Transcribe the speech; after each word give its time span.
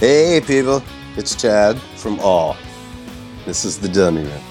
Hey 0.00 0.40
people, 0.40 0.82
it's 1.18 1.36
Chad 1.36 1.78
from 1.78 2.18
All. 2.20 2.56
This 3.44 3.66
is 3.66 3.78
the 3.78 3.86
Dummy 3.86 4.22
Room. 4.22 4.49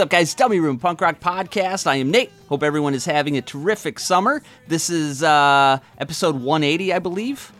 What's 0.00 0.06
up, 0.06 0.18
guys? 0.18 0.32
Dummy 0.32 0.60
Room 0.60 0.78
Punk 0.78 1.02
Rock 1.02 1.20
Podcast. 1.20 1.86
I 1.86 1.96
am 1.96 2.10
Nate. 2.10 2.32
Hope 2.48 2.62
everyone 2.62 2.94
is 2.94 3.04
having 3.04 3.36
a 3.36 3.42
terrific 3.42 3.98
summer. 3.98 4.42
This 4.66 4.88
is 4.88 5.22
uh, 5.22 5.78
episode 5.98 6.36
180, 6.36 6.94
I 6.94 6.98
believe. 7.00 7.52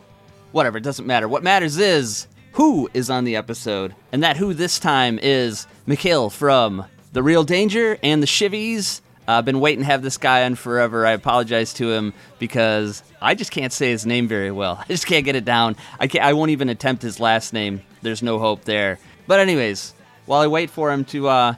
Whatever, 0.51 0.79
it 0.79 0.83
doesn't 0.83 1.05
matter. 1.05 1.27
What 1.27 1.43
matters 1.43 1.77
is 1.77 2.25
who 2.53 2.89
is 2.95 3.11
on 3.11 3.25
the 3.25 3.35
episode. 3.35 3.93
And 4.11 4.23
that 4.23 4.37
who 4.37 4.55
this 4.55 4.79
time 4.79 5.19
is 5.21 5.67
Mikhail 5.85 6.31
from 6.31 6.87
The 7.13 7.21
Real 7.21 7.43
Danger 7.43 7.99
and 8.01 8.23
the 8.23 8.27
Shivvies. 8.27 9.01
I've 9.27 9.45
been 9.45 9.59
waiting 9.59 9.81
to 9.81 9.85
have 9.85 10.01
this 10.01 10.17
guy 10.17 10.43
on 10.43 10.55
forever. 10.55 11.05
I 11.05 11.11
apologize 11.11 11.75
to 11.75 11.91
him 11.91 12.11
because 12.39 13.03
I 13.21 13.35
just 13.35 13.51
can't 13.51 13.71
say 13.71 13.91
his 13.91 14.07
name 14.07 14.27
very 14.27 14.49
well. 14.49 14.77
I 14.81 14.85
just 14.85 15.05
can't 15.05 15.25
get 15.25 15.35
it 15.35 15.45
down. 15.45 15.75
I, 15.99 16.07
can't, 16.07 16.25
I 16.25 16.33
won't 16.33 16.49
even 16.49 16.69
attempt 16.69 17.03
his 17.03 17.19
last 17.19 17.53
name. 17.53 17.83
There's 18.01 18.23
no 18.23 18.39
hope 18.39 18.63
there. 18.63 18.97
But, 19.27 19.41
anyways, 19.41 19.93
while 20.25 20.41
I 20.41 20.47
wait 20.47 20.71
for 20.71 20.91
him 20.91 21.05
to 21.05 21.27
uh, 21.27 21.55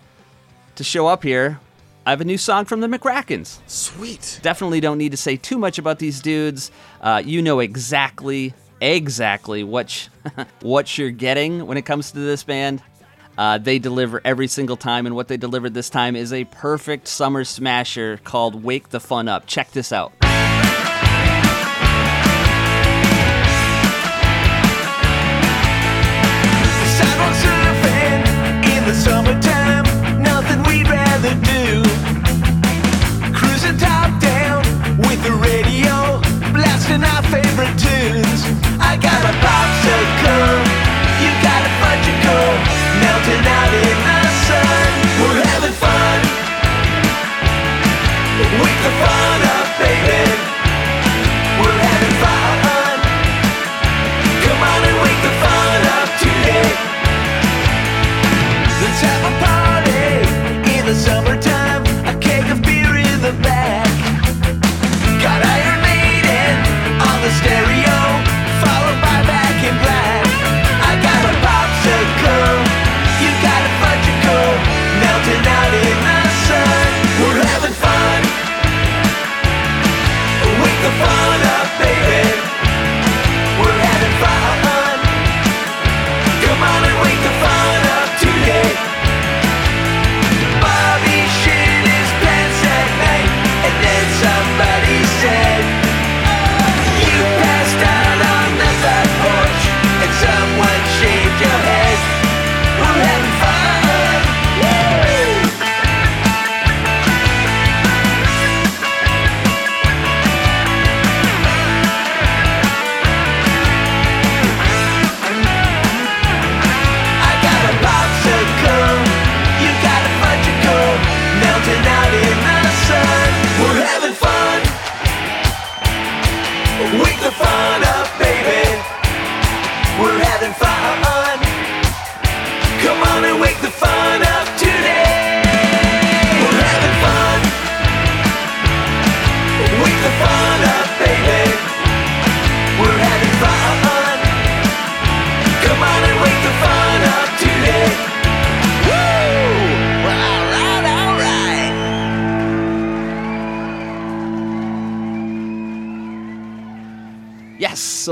to 0.76 0.84
show 0.84 1.08
up 1.08 1.24
here, 1.24 1.60
I 2.06 2.10
have 2.10 2.22
a 2.22 2.26
new 2.26 2.38
song 2.38 2.66
from 2.66 2.82
the 2.82 2.88
McRackins. 2.88 3.60
Sweet. 3.68 4.40
Definitely 4.42 4.82
don't 4.82 4.98
need 4.98 5.12
to 5.12 5.18
say 5.18 5.38
too 5.38 5.58
much 5.58 5.78
about 5.78 6.00
these 6.00 6.20
dudes. 6.22 6.72
Uh, 7.02 7.22
you 7.24 7.42
know 7.42 7.60
exactly, 7.60 8.54
exactly 8.82 9.64
what 9.64 9.90
sh- 9.90 10.08
what 10.62 10.98
you're 10.98 11.12
getting 11.12 11.66
when 11.66 11.78
it 11.78 11.84
comes 11.84 12.12
to 12.12 12.20
this 12.20 12.44
band. 12.44 12.82
Uh, 13.38 13.58
they 13.58 13.80
deliver 13.80 14.22
every 14.26 14.48
single 14.48 14.78
time, 14.78 15.06
and 15.08 15.16
what 15.16 15.28
they 15.28 15.38
delivered 15.38 15.74
this 15.74 15.90
time 15.90 16.16
is 16.16 16.32
a 16.32 16.44
perfect 16.46 17.08
summer 17.08 17.44
smasher 17.44 18.20
called 18.24 18.64
"Wake 18.64 18.90
the 18.90 19.00
Fun 19.00 19.28
Up." 19.28 19.48
Check 19.48 19.72
this 19.72 19.92
out. 19.92 20.14
Sidewalk 29.04 29.43
Wake 48.62 48.82
the 48.86 48.94
fun 49.02 49.42
up, 49.58 49.68
baby. 49.80 50.22
We're 51.60 51.80
having 51.88 52.16
fun. 52.24 53.00
Come 54.46 54.62
on 54.72 54.82
and 54.90 54.98
wake 55.04 55.22
the 55.28 55.34
fun 55.44 55.82
up 55.98 56.10
today. 56.24 56.70
Let's 58.84 59.02
have 59.08 59.24
a 59.32 59.34
party 59.46 60.78
in 60.78 60.86
the 60.86 60.96
summertime. 60.96 61.33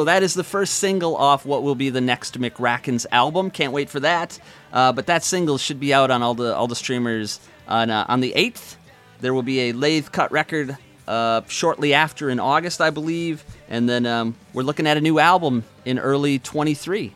So 0.02 0.06
that 0.06 0.24
is 0.24 0.34
the 0.34 0.44
first 0.44 0.80
single 0.80 1.16
off 1.16 1.46
what 1.46 1.62
will 1.62 1.76
be 1.76 1.92
the 1.92 2.02
next 2.02 2.42
McRackins 2.42 3.06
album. 3.12 3.52
Can't 3.52 3.72
wait 3.72 3.88
for 3.88 4.00
that. 4.00 4.40
Uh, 4.74 4.92
but 4.92 5.06
that 5.06 5.24
single 5.24 5.60
should 5.60 5.80
be 5.80 5.94
out 5.94 6.10
on 6.10 6.24
all 6.24 6.34
the 6.34 6.56
all 6.56 6.66
the 6.66 6.76
streamers 6.76 7.40
on 7.68 7.92
uh, 7.92 8.04
on 8.08 8.20
the 8.20 8.34
eighth. 8.34 8.78
There 9.20 9.32
will 9.32 9.44
be 9.44 9.70
a 9.70 9.74
lathe 9.74 10.12
cut 10.12 10.32
record 10.32 10.76
uh, 11.08 11.42
shortly 11.48 11.94
after 11.94 12.32
in 12.32 12.40
August, 12.40 12.82
I 12.82 12.90
believe, 12.90 13.46
and 13.70 13.88
then 13.88 14.08
um, 14.08 14.36
we're 14.54 14.64
looking 14.64 14.88
at 14.88 14.98
a 14.98 15.02
new 15.02 15.20
album 15.20 15.66
in 15.86 16.00
early 16.00 16.40
23. 16.40 17.14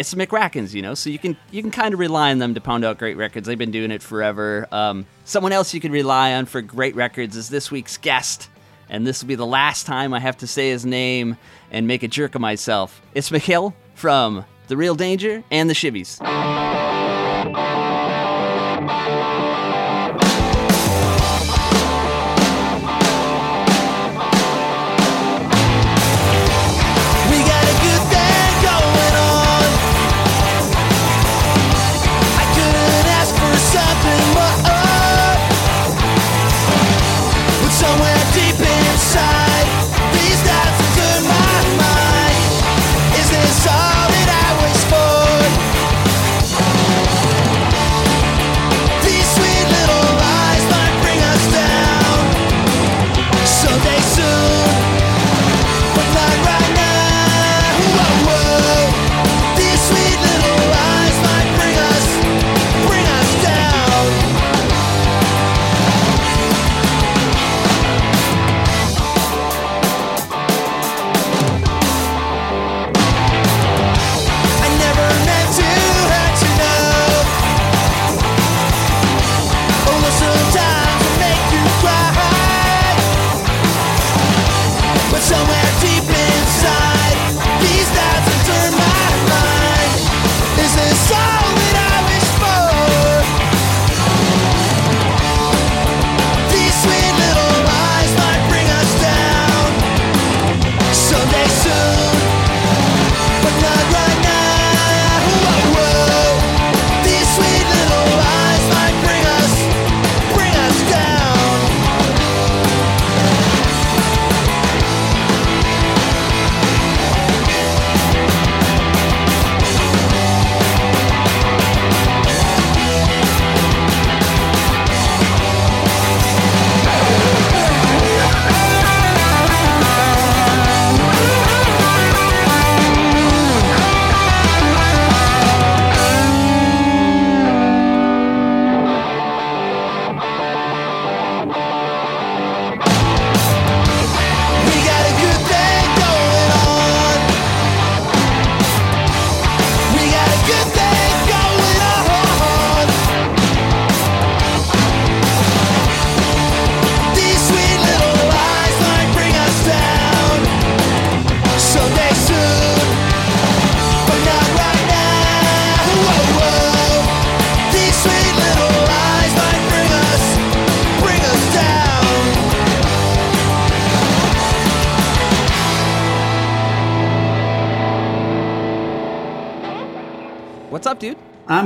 It's 0.00 0.10
the 0.10 0.26
McRackins, 0.26 0.74
you 0.74 0.82
know, 0.82 0.94
so 0.94 1.08
you 1.08 1.20
can 1.20 1.36
you 1.52 1.62
can 1.62 1.70
kind 1.70 1.94
of 1.94 2.00
rely 2.00 2.32
on 2.32 2.40
them 2.40 2.54
to 2.54 2.60
pound 2.60 2.84
out 2.84 2.98
great 2.98 3.16
records. 3.16 3.46
They've 3.46 3.56
been 3.56 3.70
doing 3.70 3.92
it 3.92 4.02
forever. 4.02 4.66
Um, 4.72 5.06
someone 5.24 5.52
else 5.52 5.72
you 5.72 5.80
can 5.80 5.92
rely 5.92 6.34
on 6.34 6.46
for 6.46 6.62
great 6.62 6.96
records 6.96 7.36
is 7.36 7.48
this 7.48 7.70
week's 7.70 7.96
guest 7.96 8.48
and 8.92 9.06
this 9.06 9.22
will 9.22 9.28
be 9.28 9.34
the 9.34 9.46
last 9.46 9.86
time 9.86 10.12
I 10.12 10.20
have 10.20 10.36
to 10.38 10.46
say 10.46 10.68
his 10.70 10.84
name 10.84 11.38
and 11.72 11.88
make 11.88 12.04
a 12.04 12.08
jerk 12.08 12.36
of 12.36 12.40
myself. 12.40 13.02
It's 13.14 13.32
Mikhail 13.32 13.74
from 13.94 14.44
The 14.68 14.76
Real 14.76 14.94
Danger 14.94 15.42
and 15.50 15.68
the 15.68 15.74
Shivvies. 15.74 16.81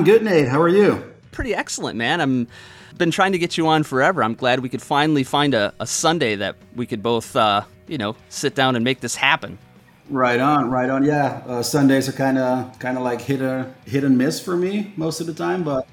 Good, 0.06 0.22
Nate. 0.22 0.46
How 0.46 0.62
are 0.62 0.68
you? 0.68 1.02
Pretty 1.32 1.52
excellent, 1.52 1.98
man. 1.98 2.20
I'm 2.20 2.46
been 2.96 3.10
trying 3.10 3.32
to 3.32 3.38
get 3.38 3.58
you 3.58 3.66
on 3.66 3.82
forever. 3.82 4.22
I'm 4.22 4.34
glad 4.34 4.60
we 4.60 4.68
could 4.68 4.80
finally 4.80 5.24
find 5.24 5.52
a, 5.52 5.74
a 5.80 5.86
Sunday 5.88 6.36
that 6.36 6.54
we 6.76 6.86
could 6.86 7.02
both, 7.02 7.34
uh, 7.34 7.62
you 7.88 7.98
know, 7.98 8.14
sit 8.28 8.54
down 8.54 8.76
and 8.76 8.84
make 8.84 9.00
this 9.00 9.16
happen. 9.16 9.58
Right 10.08 10.38
on, 10.38 10.70
right 10.70 10.88
on. 10.88 11.02
Yeah, 11.02 11.42
uh, 11.48 11.60
Sundays 11.60 12.08
are 12.08 12.12
kind 12.12 12.38
of 12.38 12.78
kind 12.78 12.96
of 12.96 13.02
like 13.02 13.20
hit 13.20 13.40
a 13.40 13.74
hit 13.84 14.04
and 14.04 14.16
miss 14.16 14.40
for 14.40 14.56
me 14.56 14.92
most 14.96 15.20
of 15.20 15.26
the 15.26 15.34
time, 15.34 15.64
but 15.64 15.88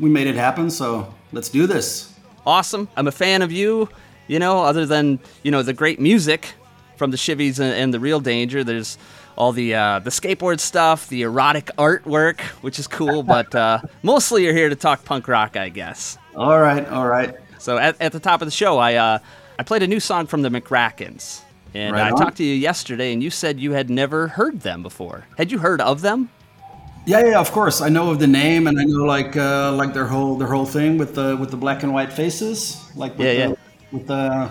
we 0.00 0.10
made 0.10 0.26
it 0.26 0.34
happen. 0.34 0.68
So 0.68 1.14
let's 1.30 1.48
do 1.48 1.68
this. 1.68 2.12
Awesome. 2.44 2.88
I'm 2.96 3.06
a 3.06 3.12
fan 3.12 3.40
of 3.40 3.52
you. 3.52 3.88
You 4.26 4.40
know, 4.40 4.64
other 4.64 4.84
than 4.84 5.20
you 5.44 5.52
know 5.52 5.62
the 5.62 5.74
great 5.74 6.00
music 6.00 6.54
from 6.96 7.12
the 7.12 7.16
Shivvies 7.16 7.60
and, 7.60 7.72
and 7.72 7.94
the 7.94 8.00
Real 8.00 8.18
Danger, 8.18 8.64
there's 8.64 8.98
all 9.36 9.52
the 9.52 9.74
uh, 9.74 9.98
the 10.00 10.10
skateboard 10.10 10.60
stuff, 10.60 11.08
the 11.08 11.22
erotic 11.22 11.66
artwork, 11.78 12.40
which 12.62 12.78
is 12.78 12.86
cool. 12.86 13.22
but 13.36 13.54
uh, 13.54 13.80
mostly 14.02 14.44
you're 14.44 14.54
here 14.54 14.68
to 14.68 14.76
talk 14.76 15.04
punk 15.04 15.28
rock, 15.28 15.56
I 15.56 15.68
guess. 15.68 16.18
All 16.36 16.60
right, 16.60 16.86
all 16.88 17.06
right. 17.06 17.34
So 17.58 17.78
at, 17.78 18.00
at 18.00 18.12
the 18.12 18.20
top 18.20 18.42
of 18.42 18.46
the 18.46 18.52
show, 18.52 18.78
I 18.78 18.94
uh, 18.94 19.18
I 19.58 19.62
played 19.62 19.82
a 19.82 19.86
new 19.86 20.00
song 20.00 20.26
from 20.26 20.42
the 20.42 20.48
McRackins, 20.48 21.40
and 21.74 21.94
Right 21.94 22.12
I 22.12 22.16
talked 22.16 22.36
to 22.38 22.44
you 22.44 22.54
yesterday, 22.54 23.12
and 23.12 23.22
you 23.22 23.30
said 23.30 23.58
you 23.60 23.72
had 23.72 23.90
never 23.90 24.28
heard 24.28 24.60
them 24.60 24.82
before. 24.82 25.26
Had 25.38 25.50
you 25.52 25.58
heard 25.58 25.80
of 25.80 26.00
them? 26.02 26.30
Yeah, 27.06 27.20
yeah, 27.24 27.38
of 27.38 27.52
course. 27.52 27.82
I 27.82 27.90
know 27.90 28.10
of 28.10 28.18
the 28.18 28.26
name, 28.26 28.66
and 28.66 28.80
I 28.80 28.84
know 28.84 29.04
like 29.04 29.36
uh, 29.36 29.72
like 29.72 29.92
their 29.92 30.06
whole 30.06 30.36
their 30.36 30.48
whole 30.48 30.64
thing 30.66 30.96
with 30.98 31.14
the 31.14 31.36
with 31.36 31.50
the 31.50 31.56
black 31.56 31.82
and 31.82 31.92
white 31.92 32.12
faces, 32.12 32.80
like 32.96 33.16
with 33.18 33.26
Yeah, 33.26 33.32
the, 33.32 33.38
yeah. 33.38 33.54
with 33.92 34.06
the 34.06 34.50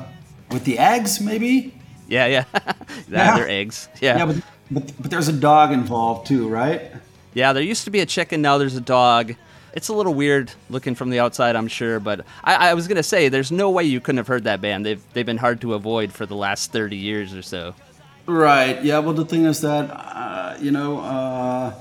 with 0.52 0.64
the 0.64 0.78
eggs, 0.78 1.20
maybe. 1.20 1.74
Yeah, 2.08 2.28
yeah. 2.28 2.46
yeah, 2.54 2.74
Yeah. 3.10 3.38
they're 3.38 3.50
eggs. 3.50 3.90
Yeah. 4.02 4.18
Yeah, 4.18 4.26
but, 4.28 4.36
but 4.72 4.92
but 5.00 5.12
there's 5.12 5.28
a 5.28 5.34
dog 5.34 5.72
involved 5.72 6.28
too, 6.28 6.48
right? 6.50 6.92
Yeah, 7.34 7.54
there 7.54 7.64
used 7.64 7.84
to 7.86 7.92
be 7.92 8.00
a 8.00 8.06
chicken, 8.06 8.42
now 8.42 8.58
there's 8.58 8.76
a 8.76 8.82
dog. 8.82 9.34
It's 9.74 9.88
a 9.88 9.94
little 9.94 10.14
weird 10.14 10.52
looking 10.70 10.94
from 10.94 11.10
the 11.10 11.20
outside, 11.20 11.56
I'm 11.56 11.68
sure, 11.68 12.00
but 12.00 12.26
I, 12.44 12.70
I 12.70 12.74
was 12.76 12.88
gonna 12.88 13.02
say 13.04 13.30
there's 13.30 13.52
no 13.52 13.70
way 13.72 13.84
you 13.84 14.00
couldn't 14.00 14.18
have 14.18 14.28
heard 14.28 14.44
that 14.44 14.62
band. 14.62 14.86
They've 14.86 15.02
they've 15.14 15.26
been 15.26 15.38
hard 15.38 15.62
to 15.62 15.74
avoid 15.74 16.12
for 16.14 16.26
the 16.26 16.36
last 16.36 16.72
thirty 16.72 16.98
years 16.98 17.34
or 17.34 17.42
so. 17.42 17.74
Right. 18.26 18.82
Yeah. 18.84 19.00
Well, 19.00 19.14
the 19.14 19.26
thing 19.26 19.46
is 19.46 19.62
that 19.62 19.90
uh, 19.92 20.58
you 20.62 20.72
know 20.72 21.00
uh, 21.00 21.74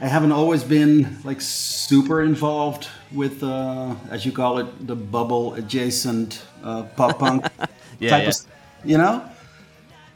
I 0.00 0.08
haven't 0.08 0.32
always 0.32 0.64
been 0.64 1.18
like 1.24 1.40
super 1.40 2.22
involved 2.22 2.88
with, 3.12 3.42
uh, 3.42 3.94
as 4.10 4.26
you 4.26 4.32
call 4.32 4.58
it, 4.58 4.86
the 4.86 4.96
bubble 4.96 5.54
adjacent 5.54 6.42
uh, 6.64 6.82
pop 6.96 7.18
punk 7.20 7.46
Yeah, 8.00 8.10
type 8.10 8.22
yeah. 8.24 8.28
of, 8.28 8.36
you 8.84 8.98
know. 8.98 9.22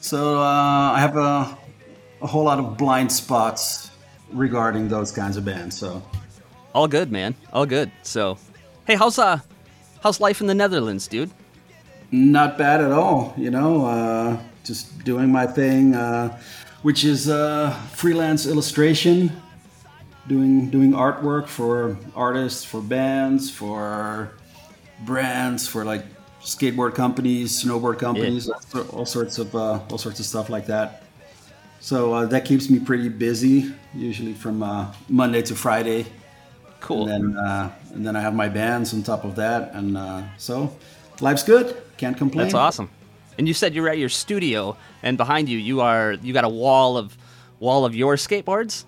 So 0.01 0.39
uh, 0.39 0.93
I 0.93 0.99
have 0.99 1.17
a, 1.17 1.57
a 2.27 2.29
whole 2.29 2.45
lot 2.45 2.59
of 2.59 2.77
blind 2.77 3.11
spots 3.13 3.91
regarding 4.33 4.89
those 4.89 5.13
kinds 5.13 5.37
of 5.37 5.45
bands. 5.45 5.79
So 5.79 6.03
All 6.75 6.89
good, 6.89 7.13
man. 7.13 7.35
All 7.53 7.67
good. 7.67 7.89
So, 8.03 8.37
hey, 8.87 8.97
how's 8.97 9.19
uh, 9.19 9.39
how's 10.03 10.19
life 10.21 10.41
in 10.41 10.49
the 10.49 10.55
Netherlands, 10.55 11.07
dude? 11.07 11.31
not 12.13 12.57
bad 12.57 12.81
at 12.81 12.93
all. 12.93 13.35
You 13.37 13.51
know, 13.51 13.87
uh, 13.87 14.39
just 14.65 15.05
doing 15.05 15.31
my 15.31 15.47
thing, 15.47 15.95
uh, 15.95 16.39
which 16.83 17.05
is 17.05 17.29
uh, 17.29 17.71
freelance 17.93 18.47
illustration, 18.47 19.31
doing 20.29 20.71
doing 20.71 20.93
artwork 20.93 21.47
for 21.47 21.97
artists, 22.15 22.65
for 22.65 22.81
bands, 22.81 23.51
for 23.51 24.33
brands, 25.05 25.69
for 25.69 25.85
like 25.85 26.05
skateboard 26.43 26.95
companies, 26.95 27.63
snowboard 27.63 27.99
companies, 27.99 28.49
all, 28.49 28.83
all 28.97 29.07
sorts 29.07 29.39
of 29.39 29.55
uh, 29.55 29.81
all 29.91 29.99
sorts 29.99 30.19
of 30.21 30.27
stuff 30.27 30.51
like 30.51 30.67
that. 30.67 31.06
So 31.87 32.13
uh, 32.15 32.27
that 32.27 32.45
keeps 32.45 32.69
me 32.69 32.81
pretty 32.81 33.09
busy, 33.09 33.73
usually 33.95 34.35
from 34.35 34.61
uh, 34.61 34.93
Monday 35.09 35.41
to 35.43 35.55
Friday. 35.55 36.07
Cool. 36.81 37.07
And 37.07 37.37
then, 37.37 37.39
uh, 37.39 37.71
and 37.95 38.05
then 38.05 38.17
I 38.17 38.21
have 38.21 38.35
my 38.35 38.49
bands 38.49 38.93
on 38.93 39.05
top 39.05 39.23
of 39.23 39.37
that, 39.37 39.73
and 39.73 39.97
uh, 39.97 40.23
so 40.37 40.77
life's 41.21 41.45
good. 41.45 41.81
Can't 41.97 42.17
complain. 42.17 42.43
That's 42.43 42.55
awesome. 42.55 42.91
And 43.39 43.47
you 43.47 43.55
said 43.55 43.73
you're 43.73 43.89
at 43.89 43.99
your 43.99 44.09
studio, 44.09 44.77
and 45.05 45.17
behind 45.17 45.49
you, 45.49 45.59
you 45.59 45.81
are 45.81 46.15
you 46.15 46.33
got 46.33 46.43
a 46.43 46.49
wall 46.49 46.99
of 46.99 47.17
wall 47.61 47.85
of 47.85 47.95
your 47.95 48.17
skateboards. 48.17 48.85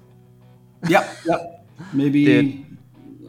Yep, 0.89 1.19
yep. 1.25 1.69
Maybe 1.93 2.25
Dude. 2.25 2.79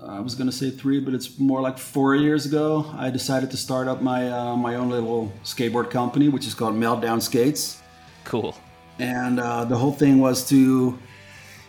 I 0.03 0.19
was 0.19 0.33
gonna 0.33 0.51
say 0.51 0.71
three, 0.71 0.99
but 0.99 1.13
it's 1.13 1.37
more 1.37 1.61
like 1.61 1.77
four 1.77 2.15
years 2.15 2.47
ago. 2.47 2.91
I 2.97 3.11
decided 3.11 3.51
to 3.51 3.57
start 3.57 3.87
up 3.87 4.01
my 4.01 4.31
uh, 4.31 4.55
my 4.55 4.73
own 4.77 4.89
little 4.89 5.31
skateboard 5.43 5.91
company, 5.91 6.27
which 6.27 6.47
is 6.47 6.55
called 6.55 6.73
Meltdown 6.73 7.21
Skates. 7.21 7.83
Cool. 8.23 8.55
And 8.99 9.39
uh, 9.39 9.65
the 9.65 9.77
whole 9.77 9.93
thing 9.93 10.19
was 10.19 10.47
to 10.49 10.97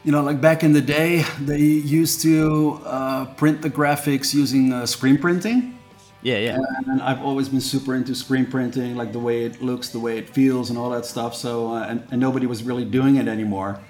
you 0.04 0.12
know 0.12 0.22
like 0.22 0.40
back 0.40 0.62
in 0.62 0.72
the 0.72 0.80
day 0.80 1.24
they 1.40 1.58
used 1.60 2.20
to 2.22 2.80
uh, 2.84 3.24
print 3.34 3.62
the 3.62 3.70
graphics 3.70 4.34
using 4.34 4.72
uh, 4.72 4.86
screen 4.86 5.18
printing. 5.18 5.76
Yeah, 6.22 6.36
yeah. 6.36 6.58
and 6.86 7.00
i've 7.00 7.22
always 7.22 7.48
been 7.48 7.62
super 7.62 7.94
into 7.94 8.14
screen 8.14 8.44
printing 8.44 8.94
like 8.94 9.12
the 9.12 9.18
way 9.18 9.46
it 9.46 9.62
looks 9.62 9.88
the 9.88 9.98
way 9.98 10.18
it 10.18 10.28
feels 10.28 10.68
and 10.68 10.78
all 10.78 10.90
that 10.90 11.06
stuff. 11.06 11.34
So 11.34 11.72
uh, 11.72 11.86
and, 11.88 12.06
and 12.10 12.20
nobody 12.20 12.46
was 12.46 12.62
really 12.62 12.84
doing 12.84 13.16
it 13.16 13.26
anymore. 13.26 13.80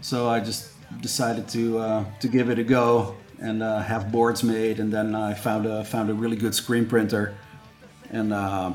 So 0.00 0.28
i 0.28 0.40
just 0.40 0.70
decided 1.00 1.48
to 1.48 1.78
uh, 1.78 2.04
to 2.20 2.28
give 2.28 2.48
it 2.50 2.58
a 2.58 2.64
go 2.64 3.16
and 3.40 3.62
uh, 3.62 3.80
have 3.80 4.12
boards 4.12 4.42
made. 4.42 4.80
And 4.80 4.92
then 4.92 5.14
i 5.14 5.34
found 5.34 5.66
a 5.66 5.84
found 5.84 6.10
a 6.10 6.14
really 6.14 6.36
good 6.36 6.54
screen 6.54 6.86
printer. 6.86 7.34
And 8.10 8.32
uh, 8.32 8.72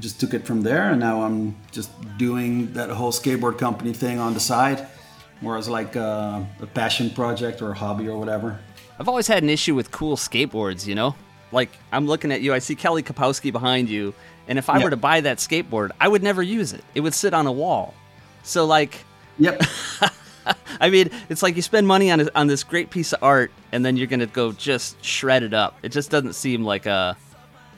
just 0.00 0.20
took 0.20 0.32
it 0.34 0.46
from 0.46 0.62
there 0.62 0.90
and 0.90 1.00
now 1.00 1.22
i'm 1.22 1.56
just 1.72 1.90
doing 2.18 2.72
that 2.74 2.88
whole 2.90 3.12
skateboard 3.12 3.58
company 3.58 3.92
thing 3.92 4.18
on 4.18 4.34
the 4.34 4.40
side 4.40 4.86
more 5.40 5.56
as 5.56 5.68
like 5.68 5.96
uh, 5.96 6.40
a 6.60 6.66
passion 6.66 7.10
project 7.10 7.62
or 7.62 7.70
a 7.70 7.74
hobby 7.74 8.08
or 8.08 8.18
whatever 8.18 8.58
I've 9.00 9.06
always 9.08 9.28
had 9.28 9.44
an 9.44 9.48
issue 9.48 9.76
with 9.76 9.92
cool 9.92 10.16
skateboards, 10.16 10.84
you 10.84 10.96
know? 10.96 11.14
Like, 11.52 11.70
I'm 11.92 12.08
looking 12.08 12.32
at 12.32 12.40
you, 12.40 12.52
I 12.52 12.58
see 12.58 12.74
Kelly 12.74 13.04
Kapowski 13.04 13.52
behind 13.52 13.88
you, 13.88 14.12
and 14.48 14.58
if 14.58 14.68
I 14.68 14.78
Yeah. 14.78 14.82
were 14.84 14.90
to 14.90 14.96
buy 14.96 15.20
that 15.20 15.38
skateboard, 15.38 15.92
I 16.00 16.08
would 16.08 16.20
never 16.20 16.42
use 16.42 16.72
it. 16.72 16.82
It 16.96 17.02
would 17.02 17.14
sit 17.14 17.32
on 17.32 17.46
a 17.46 17.52
wall. 17.52 17.94
So, 18.42 18.66
like, 18.66 19.04
yep 19.38 19.62
I 20.80 20.90
mean, 20.90 21.10
it's 21.28 21.44
like 21.44 21.54
you 21.54 21.62
spend 21.62 21.86
money 21.86 22.10
on, 22.10 22.18
a, 22.20 22.28
on 22.34 22.48
this 22.48 22.64
great 22.64 22.90
piece 22.90 23.12
of 23.12 23.22
art, 23.22 23.52
and 23.70 23.84
then 23.86 23.96
you're 23.96 24.08
to 24.08 24.26
go 24.26 24.50
just 24.50 25.02
shred 25.04 25.44
it 25.44 25.54
up. 25.54 25.78
It 25.84 25.90
just 25.90 26.10
doesn't 26.10 26.32
seem 26.32 26.64
like 26.64 26.86
a. 26.86 27.16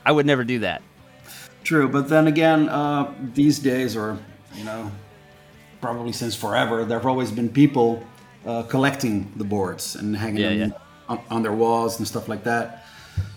I 0.03 0.11
would 0.11 0.25
never 0.25 0.43
do 0.43 0.59
that. 0.59 0.81
True 1.63 1.87
but 1.87 2.09
then 2.09 2.27
again 2.27 2.69
uh, 2.69 3.13
these 3.33 3.59
days 3.59 3.95
or 3.95 4.17
you 4.55 4.63
know 4.63 4.91
probably 5.81 6.11
since 6.11 6.35
forever 6.35 6.85
there 6.85 6.97
have 6.99 7.07
always 7.07 7.31
been 7.31 7.49
people 7.49 8.03
uh, 8.45 8.63
collecting 8.63 9.31
the 9.35 9.43
boards 9.43 9.95
and 9.95 10.15
hanging 10.15 10.41
Yeah, 10.41 10.49
them 10.49 10.59
yeah. 10.71 10.77
On, 11.09 11.19
on 11.29 11.43
their 11.43 11.53
walls 11.53 11.97
and 11.99 12.07
stuff 12.07 12.27
like 12.27 12.43
that 12.43 12.85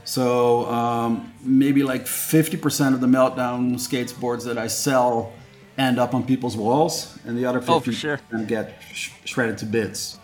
so 0.05 0.67
um, 0.67 1.33
maybe 1.43 1.83
like 1.83 2.05
50% 2.05 2.93
of 2.95 3.01
the 3.01 3.07
meltdown 3.07 3.75
skateboards 3.75 4.45
that 4.45 4.59
i 4.59 4.67
sell 4.67 5.33
end 5.77 5.99
up 5.99 6.15
on 6.15 6.25
people's 6.25 6.57
walls 6.57 7.19
and 7.27 7.37
the 7.37 7.45
other 7.47 7.61
50% 7.61 7.69
Oh, 7.69 7.81
for 7.81 7.93
sure. 7.93 8.21
get 8.47 8.81
sh- 8.93 9.11
shredded 9.25 9.59
to 9.59 9.67
bits 9.67 10.19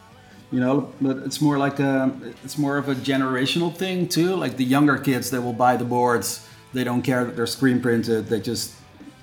you 0.52 0.60
know 0.60 0.92
but 1.00 1.18
it's 1.18 1.40
more 1.40 1.58
like 1.58 1.78
a 1.80 2.12
it's 2.44 2.56
more 2.58 2.76
of 2.76 2.88
a 2.88 2.94
generational 2.94 3.74
thing 3.74 4.08
too 4.08 4.34
like 4.36 4.56
the 4.56 4.64
younger 4.64 4.96
kids 4.98 5.30
that 5.30 5.40
will 5.42 5.52
buy 5.52 5.76
the 5.76 5.84
boards 5.84 6.46
they 6.72 6.84
don't 6.84 7.02
care 7.02 7.24
that 7.24 7.36
they're 7.36 7.46
screen 7.46 7.80
printed 7.80 8.26
they 8.28 8.40
just 8.40 8.74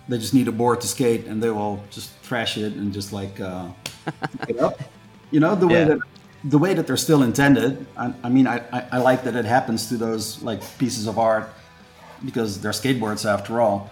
they 0.10 0.18
just 0.18 0.34
need 0.34 0.48
a 0.48 0.52
board 0.52 0.80
to 0.82 0.88
skate 0.88 1.26
and 1.28 1.42
they 1.44 1.50
will 1.50 1.84
just 1.90 2.10
trash 2.24 2.58
it 2.58 2.74
and 2.74 2.94
just 2.94 3.12
like 3.14 3.40
uh 3.40 3.68
it 4.48 4.60
up 4.60 4.80
you 5.32 5.40
know 5.40 5.56
the 5.56 5.68
way 5.68 5.80
Yeah. 5.80 5.86
that 5.86 6.00
the 6.44 6.58
way 6.58 6.74
that 6.74 6.86
they're 6.88 6.98
still 6.98 7.24
intended 7.24 7.86
i, 7.98 8.14
I 8.24 8.30
mean 8.30 8.48
I, 8.48 8.58
I 8.72 8.86
i 8.94 8.98
like 8.98 9.24
that 9.24 9.36
it 9.36 9.46
happens 9.46 9.88
to 9.90 9.98
those 9.98 10.42
like 10.44 10.62
pieces 10.78 11.08
of 11.08 11.18
art 11.20 11.50
because 12.26 12.60
they're 12.62 12.72
skateboards 12.72 13.26
after 13.26 13.62
all 13.62 13.90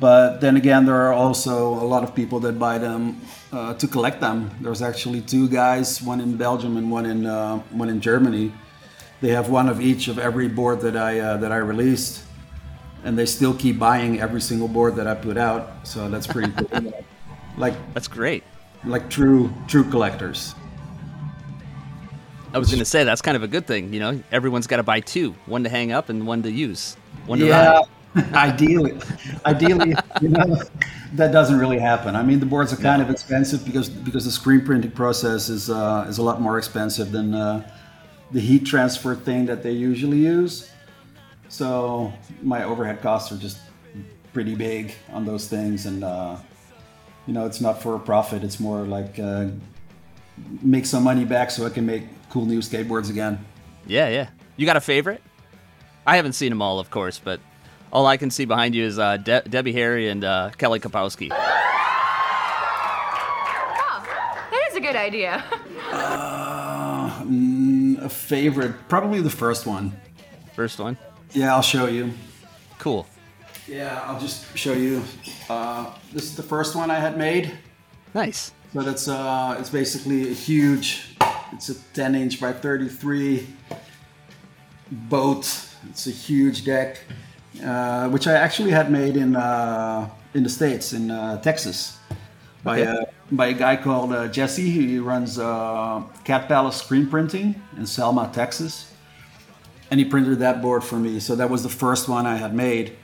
but 0.00 0.40
then 0.40 0.56
again, 0.56 0.84
there 0.84 0.96
are 0.96 1.12
also 1.12 1.74
a 1.74 1.86
lot 1.86 2.02
of 2.02 2.12
people 2.12 2.40
that 2.40 2.58
buy 2.58 2.76
them 2.78 3.20
uh, 3.52 3.74
to 3.74 3.86
collect 3.86 4.20
them. 4.20 4.50
There's 4.60 4.82
actually 4.82 5.20
two 5.20 5.48
guys, 5.48 6.02
one 6.02 6.20
in 6.20 6.36
Belgium 6.36 6.76
and 6.76 6.90
one 6.90 7.06
in 7.06 7.24
uh, 7.24 7.58
one 7.70 7.88
in 7.88 8.00
Germany. 8.00 8.52
They 9.20 9.28
have 9.28 9.48
one 9.48 9.68
of 9.68 9.80
each 9.80 10.08
of 10.08 10.18
every 10.18 10.48
board 10.48 10.80
that 10.80 10.96
I 10.96 11.20
uh, 11.20 11.36
that 11.36 11.52
I 11.52 11.58
released, 11.58 12.24
and 13.04 13.18
they 13.18 13.26
still 13.26 13.54
keep 13.54 13.78
buying 13.78 14.20
every 14.20 14.40
single 14.40 14.68
board 14.68 14.96
that 14.96 15.06
I 15.06 15.14
put 15.14 15.36
out. 15.36 15.86
So 15.86 16.08
that's 16.08 16.26
pretty 16.26 16.52
cool. 16.52 16.92
like 17.56 17.74
That's 17.94 18.08
great. 18.08 18.44
like 18.84 19.10
true 19.10 19.52
true 19.68 19.84
collectors. 19.90 20.54
I 22.54 22.58
was 22.58 22.68
going 22.68 22.80
to 22.80 22.84
say 22.84 23.04
that's 23.04 23.22
kind 23.22 23.36
of 23.36 23.42
a 23.42 23.48
good 23.48 23.66
thing. 23.66 23.92
You 23.94 24.00
know, 24.00 24.22
everyone's 24.30 24.66
got 24.66 24.76
to 24.76 24.82
buy 24.82 25.00
two 25.00 25.32
one 25.46 25.64
to 25.64 25.70
hang 25.70 25.92
up 25.92 26.08
and 26.08 26.26
one 26.26 26.42
to 26.42 26.50
use. 26.50 26.96
One 27.26 27.38
to 27.38 27.46
Yeah, 27.46 27.80
ideally, 28.34 28.98
ideally, 29.46 29.94
you 30.20 30.28
know, 30.28 30.58
that 31.14 31.32
doesn't 31.32 31.58
really 31.58 31.78
happen. 31.78 32.14
I 32.14 32.22
mean, 32.22 32.40
the 32.40 32.46
boards 32.46 32.72
are 32.72 32.76
kind 32.76 33.00
of 33.00 33.08
expensive 33.10 33.64
because 33.64 33.88
because 33.88 34.24
the 34.24 34.30
screen 34.30 34.64
printing 34.64 34.90
process 34.90 35.48
is 35.48 35.70
uh, 35.70 36.06
is 36.08 36.18
a 36.18 36.22
lot 36.22 36.40
more 36.42 36.58
expensive 36.58 37.10
than 37.12 37.34
uh, 37.34 37.66
the 38.30 38.40
heat 38.40 38.66
transfer 38.66 39.14
thing 39.14 39.46
that 39.46 39.62
they 39.62 39.72
usually 39.72 40.18
use. 40.18 40.71
So 41.52 42.10
my 42.40 42.64
overhead 42.64 43.02
costs 43.02 43.30
are 43.30 43.36
just 43.36 43.58
pretty 44.32 44.54
big 44.54 44.94
on 45.12 45.26
those 45.26 45.48
things, 45.48 45.84
and 45.84 46.02
uh, 46.02 46.38
you 47.26 47.34
know, 47.34 47.44
it's 47.44 47.60
not 47.60 47.82
for 47.82 47.94
a 47.94 47.98
profit. 47.98 48.42
It's 48.42 48.58
more 48.58 48.86
like 48.86 49.18
uh, 49.18 49.48
make 50.62 50.86
some 50.86 51.02
money 51.02 51.26
back 51.26 51.50
so 51.50 51.66
I 51.66 51.68
can 51.68 51.84
make 51.84 52.04
cool 52.30 52.46
new 52.46 52.60
skateboards 52.60 53.10
again. 53.10 53.44
Yeah, 53.86 54.08
yeah. 54.08 54.30
You 54.56 54.64
got 54.64 54.78
a 54.78 54.80
favorite? 54.80 55.22
I 56.06 56.16
haven't 56.16 56.32
seen 56.32 56.48
them 56.48 56.62
all, 56.62 56.80
of 56.80 56.90
course, 56.90 57.20
but 57.22 57.38
all 57.92 58.06
I 58.06 58.16
can 58.16 58.30
see 58.30 58.46
behind 58.46 58.74
you 58.74 58.86
is 58.86 58.98
uh, 58.98 59.18
De- 59.18 59.42
Debbie 59.42 59.74
Harry 59.74 60.08
and 60.08 60.24
uh, 60.24 60.52
Kelly 60.56 60.80
Kapowski. 60.80 61.28
Oh, 61.30 61.36
that 64.50 64.68
is 64.70 64.76
a 64.76 64.80
good 64.80 64.96
idea. 64.96 65.44
A 68.02 68.08
favorite, 68.08 68.88
probably 68.88 69.20
the 69.20 69.30
first 69.30 69.66
one. 69.66 69.92
First 70.54 70.80
one. 70.80 70.96
Yeah, 71.32 71.54
I'll 71.54 71.62
show 71.62 71.86
you. 71.86 72.12
Cool. 72.78 73.06
Yeah, 73.66 74.00
I'll 74.04 74.20
just 74.20 74.56
show 74.56 74.72
you. 74.72 75.02
Uh, 75.48 75.90
this 76.12 76.24
is 76.24 76.36
the 76.36 76.42
first 76.42 76.74
one 76.74 76.90
I 76.90 76.98
had 76.98 77.16
made. 77.16 77.52
Nice. 78.14 78.52
So 78.72 78.82
that's 78.82 79.08
uh, 79.08 79.56
it's 79.58 79.70
basically 79.70 80.30
a 80.30 80.34
huge. 80.34 81.16
It's 81.52 81.68
a 81.68 81.74
10 81.94 82.14
inch 82.14 82.40
by 82.40 82.52
33 82.52 83.46
boat. 84.90 85.68
It's 85.90 86.06
a 86.06 86.10
huge 86.10 86.64
deck, 86.64 87.00
uh, 87.64 88.08
which 88.08 88.26
I 88.26 88.32
actually 88.32 88.70
had 88.70 88.90
made 88.90 89.16
in 89.16 89.36
uh, 89.36 90.08
in 90.34 90.42
the 90.42 90.48
states 90.48 90.92
in 90.92 91.10
uh, 91.10 91.40
Texas 91.40 91.98
by 92.64 92.80
Okay. 92.80 92.90
a 92.90 93.34
by 93.34 93.46
a 93.48 93.52
guy 93.54 93.76
called 93.76 94.12
uh, 94.12 94.28
Jesse. 94.28 94.70
He 94.70 94.98
runs 94.98 95.38
uh, 95.38 96.02
Cat 96.24 96.48
Palace 96.48 96.76
Screen 96.76 97.06
Printing 97.08 97.60
in 97.76 97.86
Selma, 97.86 98.30
Texas, 98.32 98.91
and 99.92 100.00
he 100.00 100.04
printed 100.06 100.38
that 100.38 100.62
board 100.62 100.82
for 100.82 100.96
me. 100.96 101.20
So 101.20 101.36
that 101.36 101.50
was 101.50 101.62
the 101.62 101.68
first 101.68 102.08
one 102.08 102.24
I 102.26 102.36
had 102.36 102.54
made 102.54 102.96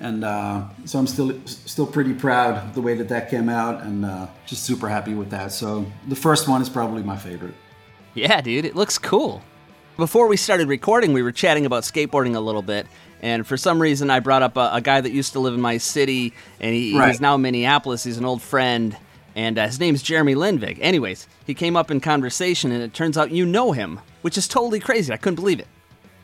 and 0.00 0.24
uh, 0.24 0.64
so 0.84 0.98
I'm 0.98 1.06
still 1.06 1.40
still 1.46 1.86
pretty 1.86 2.12
proud 2.12 2.68
of 2.68 2.74
the 2.74 2.82
way 2.82 2.94
that 2.94 3.08
that 3.08 3.30
came 3.30 3.48
out, 3.48 3.82
and 3.82 4.04
uh, 4.04 4.26
just 4.44 4.64
super 4.64 4.88
happy 4.88 5.14
with 5.14 5.30
that. 5.30 5.52
So 5.52 5.86
the 6.06 6.16
first 6.16 6.48
one 6.48 6.60
is 6.60 6.68
probably 6.68 7.02
my 7.02 7.16
favorite. 7.16 7.54
Yeah, 8.14 8.40
dude, 8.40 8.64
it 8.64 8.74
looks 8.76 8.98
cool. 8.98 9.42
Before 9.96 10.26
we 10.26 10.36
started 10.36 10.68
recording, 10.68 11.14
we 11.14 11.22
were 11.22 11.32
chatting 11.32 11.64
about 11.64 11.84
skateboarding 11.84 12.36
a 12.36 12.40
little 12.40 12.60
bit, 12.60 12.86
and 13.22 13.46
for 13.46 13.56
some 13.56 13.80
reason, 13.80 14.10
I 14.10 14.20
brought 14.20 14.42
up 14.42 14.58
a, 14.58 14.68
a 14.74 14.80
guy 14.82 15.00
that 15.00 15.12
used 15.12 15.32
to 15.32 15.40
live 15.40 15.54
in 15.54 15.62
my 15.62 15.78
city, 15.78 16.34
and 16.60 16.74
he, 16.74 16.94
Right. 16.98 17.08
he's 17.12 17.20
now 17.22 17.36
in 17.36 17.40
Minneapolis. 17.42 18.04
He's 18.04 18.18
an 18.18 18.26
old 18.26 18.42
friend, 18.42 18.94
and 19.34 19.58
uh, 19.58 19.64
his 19.64 19.80
name's 19.80 20.02
Jeremy 20.02 20.34
Lindvig. 20.34 20.76
Anyways, 20.82 21.26
he 21.46 21.54
came 21.54 21.74
up 21.74 21.90
in 21.90 22.00
conversation, 22.00 22.70
and 22.70 22.82
it 22.82 22.92
turns 22.92 23.16
out 23.16 23.30
you 23.30 23.46
know 23.46 23.72
him, 23.72 24.00
which 24.20 24.36
is 24.36 24.46
totally 24.46 24.78
crazy. 24.80 25.10
I 25.10 25.16
couldn't 25.16 25.36
believe 25.36 25.60
it. 25.60 25.68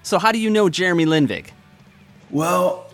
So, 0.03 0.19
how 0.19 0.33
do 0.33 0.39
you 0.39 0.51
know 0.51 0.69
Jeremy 0.69 1.07
Lindvig? 1.07 1.47
Well, 2.31 2.87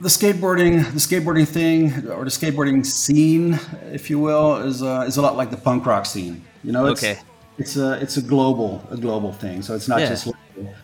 the 0.00 0.08
skateboarding 0.08 0.84
the 0.92 0.98
skateboarding 1.00 1.46
thing 1.46 2.08
or 2.08 2.24
the 2.24 2.30
skateboarding 2.30 2.84
scene, 2.84 3.58
if 3.92 4.10
you 4.10 4.18
will, 4.18 4.56
is 4.56 4.82
uh, 4.82 5.04
is 5.06 5.16
a 5.16 5.22
lot 5.22 5.36
like 5.36 5.50
the 5.50 5.56
punk 5.56 5.86
rock 5.86 6.06
scene. 6.06 6.44
You 6.64 6.72
know, 6.72 6.86
it's, 6.86 7.02
Okay. 7.02 7.20
It's 7.58 7.76
a 7.76 8.00
it's 8.00 8.16
a 8.16 8.22
global 8.22 8.82
a 8.90 8.96
global 8.96 9.32
thing. 9.32 9.62
So 9.62 9.74
it's 9.74 9.88
not 9.88 10.00
Yeah. 10.00 10.08
just 10.10 10.26
local. 10.26 10.74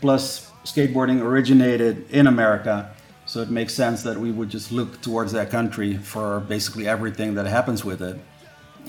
Plus, 0.00 0.50
skateboarding 0.64 1.20
originated 1.20 2.08
in 2.10 2.26
America, 2.26 2.90
so 3.26 3.40
it 3.40 3.50
makes 3.50 3.74
sense 3.74 4.02
that 4.04 4.16
we 4.18 4.30
would 4.30 4.48
just 4.48 4.70
look 4.72 5.00
towards 5.02 5.32
that 5.32 5.50
country 5.50 5.96
for 5.96 6.40
basically 6.40 6.86
everything 6.88 7.34
that 7.34 7.46
happens 7.46 7.84
with 7.84 8.00
it. 8.02 8.16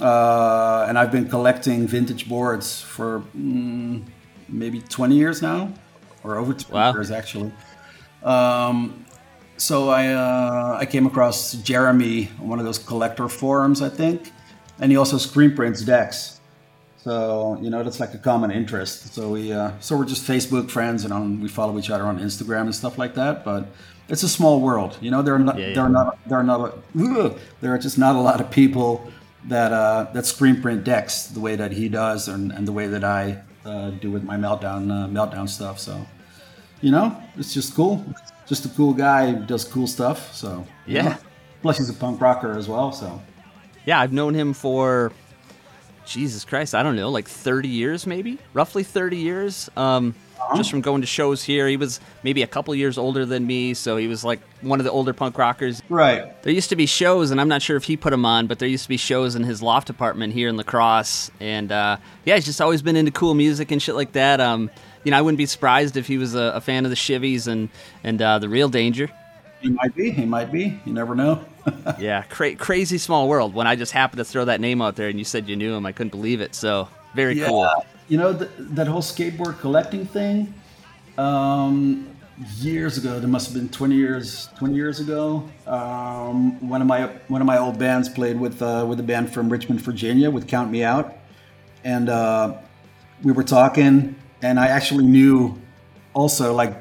Uh, 0.01 0.85
and 0.87 0.97
I've 0.97 1.11
been 1.11 1.27
collecting 1.27 1.87
vintage 1.87 2.29
boards 2.29 2.79
for 2.81 3.21
mm, 3.35 4.03
maybe 4.47 4.81
20 4.81 5.15
years 5.15 5.41
now, 5.41 5.73
or 6.23 6.37
over 6.37 6.53
20 6.53 6.73
Wow. 6.73 6.93
years 6.93 7.11
actually. 7.11 7.51
Um, 8.23 9.05
so 9.57 9.89
I 9.89 10.07
uh, 10.07 10.77
I 10.79 10.85
came 10.85 11.05
across 11.05 11.53
Jeremy 11.53 12.29
on 12.39 12.47
one 12.47 12.59
of 12.59 12.65
those 12.65 12.77
collector 12.79 13.27
forums, 13.27 13.81
I 13.81 13.89
think, 13.89 14.31
and 14.79 14.91
he 14.91 14.97
also 14.97 15.17
screen 15.17 15.55
prints 15.55 15.81
decks. 15.83 16.39
So 16.97 17.57
you 17.61 17.69
know 17.69 17.83
that's 17.83 17.99
like 17.99 18.13
a 18.13 18.17
common 18.17 18.51
interest. 18.51 19.13
So 19.13 19.29
we 19.31 19.51
uh, 19.53 19.71
so 19.79 19.97
we're 19.97 20.05
just 20.05 20.25
Facebook 20.27 20.69
friends, 20.69 21.03
and 21.03 21.13
on, 21.13 21.39
we 21.41 21.47
follow 21.49 21.77
each 21.77 21.89
other 21.89 22.03
on 22.05 22.19
Instagram 22.19 22.61
and 22.61 22.75
stuff 22.75 22.97
like 22.97 23.15
that. 23.15 23.43
But 23.45 23.67
it's 24.09 24.23
a 24.23 24.29
small 24.29 24.59
world, 24.61 24.97
you 25.01 25.11
know. 25.11 25.21
There 25.21 25.35
are 25.35 25.39
not 25.39 25.57
Yeah, 25.57 25.67
yeah. 25.67 25.73
there 25.75 25.83
are 25.83 25.89
not 25.89 26.17
there 26.27 26.37
are 26.37 26.43
not 26.43 26.77
ugh, 26.99 27.37
there 27.61 27.73
are 27.73 27.77
just 27.77 27.97
not 27.97 28.15
a 28.15 28.19
lot 28.19 28.39
of 28.41 28.49
people 28.51 29.09
that 29.47 29.71
uh, 29.73 30.07
that 30.13 30.25
screen 30.25 30.61
print 30.61 30.83
decks 30.83 31.23
the 31.27 31.39
way 31.39 31.55
that 31.55 31.71
he 31.73 31.87
does, 31.89 32.27
and, 32.27 32.51
and 32.51 32.67
the 32.67 32.73
way 32.73 32.87
that 32.87 33.03
I 33.03 33.41
uh, 33.65 33.89
do 33.91 34.11
with 34.11 34.23
my 34.23 34.37
meltdown 34.37 34.89
uh, 34.91 35.07
meltdown 35.07 35.47
stuff. 35.49 35.79
So 35.79 36.05
you 36.81 36.91
know, 36.91 37.15
it's 37.37 37.53
just 37.53 37.75
cool. 37.75 38.05
Just 38.47 38.65
a 38.65 38.69
cool 38.69 38.93
guy 38.93 39.33
does 39.33 39.63
cool 39.65 39.87
stuff. 39.87 40.33
So 40.33 40.65
you 40.85 40.95
Yeah. 40.95 41.01
know. 41.03 41.17
Plus, 41.61 41.77
he's 41.77 41.89
a 41.89 41.93
punk 41.93 42.21
rocker 42.21 42.57
as 42.57 42.67
well. 42.69 42.91
So 42.93 43.21
Yeah, 43.85 43.99
I've 43.99 44.13
known 44.13 44.33
him 44.33 44.53
for 44.53 45.11
Jesus 46.05 46.45
Christ, 46.45 46.73
I 46.73 46.81
don't 46.83 46.95
know, 46.95 47.09
like 47.09 47.27
30 47.27 47.67
years 47.67 48.07
maybe, 48.07 48.39
roughly 48.53 48.83
30 48.83 49.17
years. 49.17 49.69
Um, 49.77 50.15
just 50.55 50.69
from 50.71 50.81
going 50.81 51.01
to 51.01 51.07
shows 51.07 51.43
here, 51.43 51.67
he 51.67 51.77
was 51.77 51.99
maybe 52.23 52.41
a 52.43 52.47
couple 52.47 52.73
years 52.75 52.97
older 52.97 53.25
than 53.25 53.45
me, 53.45 53.73
so 53.73 53.97
he 53.97 54.07
was 54.07 54.23
like 54.23 54.39
one 54.61 54.79
of 54.79 54.83
the 54.83 54.91
older 54.91 55.13
punk 55.13 55.37
rockers. 55.37 55.81
right. 55.89 56.41
There 56.43 56.53
used 56.53 56.69
to 56.69 56.75
be 56.75 56.85
shows, 56.85 57.31
and 57.31 57.39
I'm 57.39 57.47
not 57.47 57.61
sure 57.61 57.77
if 57.77 57.83
he 57.83 57.97
put 57.97 58.09
them 58.11 58.25
on, 58.25 58.47
but 58.47 58.59
there 58.59 58.67
used 58.67 58.83
to 58.83 58.89
be 58.89 58.97
shows 58.97 59.35
in 59.35 59.43
his 59.43 59.61
loft 59.61 59.89
apartment 59.89 60.33
here 60.33 60.49
in 60.49 60.57
La 60.57 60.63
Crosse, 60.63 61.31
and 61.39 61.71
uh, 61.71 61.97
yeah, 62.25 62.35
he's 62.35 62.45
just 62.45 62.61
always 62.61 62.81
been 62.81 62.95
into 62.95 63.11
cool 63.11 63.33
music 63.33 63.71
and 63.71 63.81
shit 63.81 63.95
like 63.95 64.13
that. 64.13 64.39
Um, 64.41 64.69
you 65.03 65.11
know, 65.11 65.17
I 65.17 65.21
wouldn't 65.21 65.37
be 65.37 65.45
surprised 65.45 65.95
if 65.97 66.07
he 66.07 66.17
was 66.17 66.35
a, 66.35 66.53
a 66.55 66.61
fan 66.61 66.85
of 66.85 66.89
the 66.91 66.97
Shivvies 66.97 67.47
and 67.47 67.69
and 68.03 68.21
uh, 68.21 68.39
the 68.39 68.49
Real 68.49 68.69
Danger. 68.69 69.09
He 69.61 69.69
might 69.69 69.93
be. 69.93 70.09
He 70.11 70.25
might 70.25 70.51
be. 70.51 70.79
You 70.85 70.93
never 70.93 71.15
know. 71.15 71.43
Yeah, 71.99 72.23
cra- 72.23 72.55
crazy 72.55 72.97
small 72.97 73.27
world. 73.27 73.53
When 73.53 73.67
I 73.67 73.75
just 73.75 73.91
happened 73.91 74.17
to 74.17 74.25
throw 74.25 74.45
that 74.45 74.59
name 74.59 74.81
out 74.81 74.95
there, 74.95 75.07
and 75.07 75.19
you 75.19 75.25
said 75.25 75.47
you 75.47 75.55
knew 75.55 75.75
him, 75.75 75.85
I 75.85 75.91
couldn't 75.91 76.09
believe 76.09 76.41
it. 76.41 76.55
So 76.55 76.87
very 77.13 77.39
cool. 77.41 77.69
You 78.09 78.17
know 78.17 78.37
th- 78.37 78.51
that 78.57 78.87
whole 78.87 79.01
skateboard 79.01 79.59
collecting 79.59 80.05
thing. 80.05 80.53
Um, 81.17 82.09
years 82.57 82.97
ago, 82.97 83.19
there 83.19 83.29
must 83.29 83.47
have 83.47 83.55
been 83.55 83.69
20 83.69 83.95
years 83.95 84.49
20 84.57 84.73
years 84.73 84.99
ago. 84.99 85.49
Um, 85.67 86.67
one 86.67 86.81
of 86.81 86.87
my 86.87 87.07
one 87.27 87.41
of 87.41 87.47
my 87.47 87.57
old 87.57 87.77
bands 87.77 88.09
played 88.09 88.39
with 88.39 88.61
uh, 88.61 88.85
with 88.87 88.99
a 88.99 89.03
band 89.03 89.31
from 89.33 89.49
Richmond, 89.49 89.81
Virginia, 89.81 90.29
with 90.29 90.47
Count 90.47 90.71
Me 90.71 90.83
Out, 90.83 91.15
and 91.83 92.09
uh, 92.09 92.57
we 93.23 93.31
were 93.31 93.43
talking, 93.43 94.15
and 94.41 94.59
I 94.59 94.67
actually 94.67 95.05
knew 95.05 95.59
also 96.13 96.53
like 96.53 96.75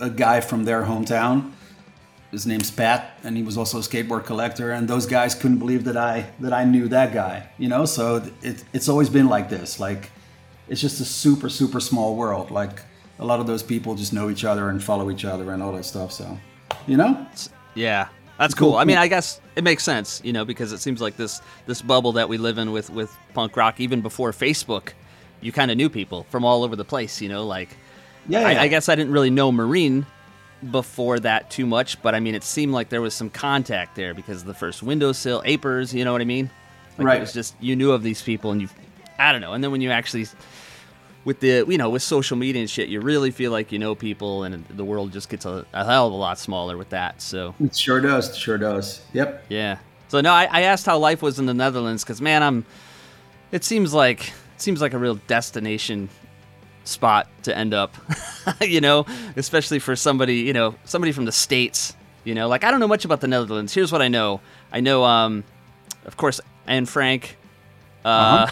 a 0.00 0.10
guy 0.10 0.40
from 0.40 0.64
their 0.64 0.82
hometown. 0.82 1.52
His 2.30 2.46
name's 2.46 2.70
Pat, 2.70 3.18
and 3.22 3.36
he 3.36 3.42
was 3.42 3.56
also 3.56 3.78
a 3.78 3.82
skateboard 3.82 4.24
collector. 4.24 4.72
And 4.72 4.88
those 4.88 5.06
guys 5.06 5.34
couldn't 5.34 5.58
believe 5.58 5.84
that 5.84 5.96
I 5.96 6.26
that 6.40 6.52
I 6.52 6.64
knew 6.64 6.88
that 6.88 7.14
guy. 7.14 7.48
You 7.56 7.68
know, 7.68 7.84
so 7.84 8.22
it, 8.42 8.64
it's 8.72 8.88
always 8.88 9.08
been 9.08 9.28
like 9.28 9.48
this. 9.48 9.78
Like, 9.78 10.10
it's 10.68 10.80
just 10.80 11.00
a 11.00 11.04
super 11.04 11.48
super 11.48 11.80
small 11.80 12.16
world. 12.16 12.50
Like 12.50 12.82
a 13.18 13.24
lot 13.24 13.40
of 13.40 13.46
those 13.46 13.62
people 13.62 13.94
just 13.94 14.12
know 14.12 14.28
each 14.30 14.44
other 14.44 14.68
and 14.68 14.82
follow 14.82 15.10
each 15.10 15.24
other 15.24 15.50
and 15.52 15.62
all 15.62 15.72
that 15.72 15.84
stuff. 15.84 16.12
So, 16.12 16.38
you 16.86 16.96
know, 16.96 17.26
Yeah, 17.74 18.08
that's 18.38 18.52
Cool. 18.54 18.72
cool. 18.72 18.78
I 18.78 18.84
mean, 18.84 18.98
I 18.98 19.08
guess 19.08 19.40
it 19.56 19.64
makes 19.64 19.82
sense, 19.84 20.20
you 20.22 20.32
know, 20.34 20.44
because 20.44 20.72
it 20.72 20.78
seems 20.78 21.00
like 21.00 21.16
this 21.16 21.40
this 21.66 21.80
bubble 21.82 22.12
that 22.12 22.28
we 22.28 22.36
live 22.38 22.58
in 22.58 22.72
with 22.72 22.90
with 22.90 23.10
punk 23.34 23.56
rock, 23.56 23.80
even 23.80 24.00
before 24.02 24.32
Facebook, 24.32 24.90
you 25.40 25.52
kind 25.52 25.70
of 25.70 25.76
knew 25.76 25.88
people 25.88 26.26
from 26.30 26.44
all 26.44 26.62
over 26.64 26.76
the 26.76 26.84
place, 26.84 27.20
you 27.22 27.28
know. 27.28 27.46
Like, 27.46 27.70
yeah, 28.28 28.40
yeah. 28.50 28.60
I, 28.60 28.62
I 28.64 28.68
guess 28.68 28.88
I 28.88 28.94
didn't 28.96 29.12
really 29.12 29.30
know 29.30 29.50
Marine 29.52 30.04
before 30.70 31.20
that 31.20 31.50
too 31.50 31.66
much, 31.66 32.00
but 32.02 32.14
I 32.14 32.20
mean, 32.20 32.34
it 32.34 32.42
seemed 32.42 32.72
like 32.72 32.88
there 32.88 33.02
was 33.02 33.14
some 33.14 33.30
contact 33.30 33.94
there 33.94 34.14
because 34.14 34.40
of 34.40 34.46
the 34.46 34.54
first 34.54 34.82
windowsill, 34.82 35.42
apers, 35.42 35.92
you 35.92 36.04
know 36.04 36.12
what 36.12 36.22
I 36.22 36.24
mean? 36.24 36.50
Like 36.98 37.06
Right. 37.06 37.16
It 37.18 37.20
was 37.20 37.32
just 37.34 37.54
you 37.60 37.76
knew 37.76 37.92
of 37.92 38.02
these 38.02 38.22
people, 38.22 38.52
and 38.52 38.60
you, 38.62 38.68
I 39.18 39.32
don't 39.32 39.42
know. 39.42 39.52
And 39.52 39.62
then 39.62 39.70
when 39.70 39.80
you 39.82 39.90
actually 39.90 40.26
with 41.26 41.40
the 41.40 41.66
you 41.68 41.76
know 41.76 41.90
with 41.90 42.02
social 42.02 42.36
media 42.36 42.62
and 42.62 42.70
shit, 42.70 42.88
you 42.88 43.00
really 43.00 43.32
feel 43.32 43.50
like 43.50 43.72
you 43.72 43.78
know 43.78 43.94
people, 43.94 44.44
and 44.44 44.64
the 44.68 44.84
world 44.84 45.12
just 45.12 45.28
gets 45.28 45.44
a, 45.44 45.66
a 45.74 45.84
hell 45.84 46.06
of 46.06 46.12
a 46.12 46.16
lot 46.16 46.38
smaller 46.38 46.78
with 46.78 46.90
that. 46.90 47.20
So. 47.20 47.54
it 47.60 47.76
sure 47.76 48.00
does. 48.00 48.30
It 48.30 48.36
sure 48.36 48.56
does. 48.56 49.02
Yep. 49.12 49.44
Yeah. 49.48 49.78
So 50.08 50.20
no, 50.20 50.32
I, 50.32 50.44
I 50.44 50.60
asked 50.62 50.86
how 50.86 50.96
life 50.98 51.20
was 51.20 51.38
in 51.38 51.46
the 51.46 51.52
Netherlands 51.52 52.02
because 52.04 52.22
man, 52.22 52.42
I'm. 52.42 52.64
It 53.52 53.64
seems 53.64 53.92
like 53.92 54.28
it 54.28 54.62
seems 54.62 54.80
like 54.80 54.94
a 54.94 54.98
real 54.98 55.16
destination 55.26 56.08
spot 56.84 57.28
to 57.42 57.56
end 57.56 57.74
up, 57.74 57.96
you 58.60 58.80
know, 58.80 59.04
especially 59.34 59.80
for 59.80 59.96
somebody 59.96 60.36
you 60.36 60.52
know 60.52 60.76
somebody 60.84 61.12
from 61.12 61.24
the 61.24 61.32
states. 61.32 61.94
You 62.22 62.34
know, 62.34 62.48
like 62.48 62.62
I 62.62 62.70
don't 62.70 62.80
know 62.80 62.88
much 62.88 63.04
about 63.04 63.20
the 63.20 63.28
Netherlands. 63.28 63.74
Here's 63.74 63.90
what 63.90 64.02
I 64.02 64.08
know. 64.08 64.40
I 64.72 64.80
know, 64.80 65.04
um, 65.04 65.44
of 66.04 66.16
course, 66.16 66.40
Anne 66.66 66.86
Frank, 66.86 67.36
uh, 68.04 68.48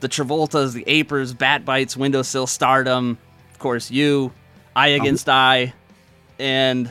the 0.00 0.08
Travoltas, 0.08 0.72
the 0.72 0.84
Apers, 0.84 1.36
Bat 1.36 1.64
Bites, 1.64 1.96
Windowsill, 1.96 2.46
Stardom. 2.46 3.18
Of 3.52 3.58
course, 3.58 3.90
you, 3.90 4.32
Eye 4.74 4.88
Against 4.88 5.28
Eye, 5.28 5.74
and 6.38 6.88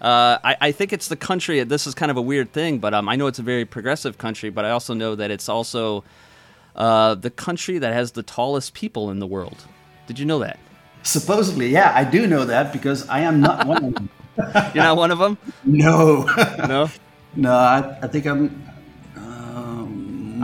uh, 0.00 0.38
I, 0.42 0.56
I 0.60 0.72
think 0.72 0.92
it's 0.92 1.08
the 1.08 1.16
country. 1.16 1.62
This 1.64 1.86
is 1.86 1.94
kind 1.94 2.10
of 2.10 2.16
a 2.16 2.22
weird 2.22 2.52
thing, 2.52 2.78
but 2.78 2.94
um, 2.94 3.08
I 3.08 3.16
know 3.16 3.26
it's 3.26 3.38
a 3.38 3.42
very 3.42 3.64
progressive 3.64 4.18
country. 4.18 4.50
But 4.50 4.64
I 4.64 4.70
also 4.70 4.94
know 4.94 5.14
that 5.14 5.30
it's 5.30 5.48
also 5.48 6.04
uh, 6.74 7.14
the 7.14 7.30
country 7.30 7.78
that 7.78 7.92
has 7.92 8.12
the 8.12 8.22
tallest 8.22 8.74
people 8.74 9.10
in 9.10 9.18
the 9.18 9.26
world. 9.26 9.64
Did 10.06 10.18
you 10.18 10.26
know 10.26 10.40
that? 10.40 10.58
Supposedly, 11.04 11.68
yeah, 11.68 11.92
I 11.94 12.04
do 12.04 12.26
know 12.26 12.44
that 12.44 12.72
because 12.72 13.08
I 13.08 13.20
am 13.20 13.40
not 13.40 13.66
one 13.66 13.84
of 13.84 13.94
them. 13.94 14.10
You're 14.74 14.84
not 14.84 14.96
one 14.96 15.10
of 15.10 15.18
them. 15.18 15.38
No. 15.64 16.24
No. 16.66 16.88
No, 17.34 17.50
I, 17.50 17.98
I 18.02 18.08
think 18.08 18.26
I'm 18.26 18.38
um, 18.38 18.71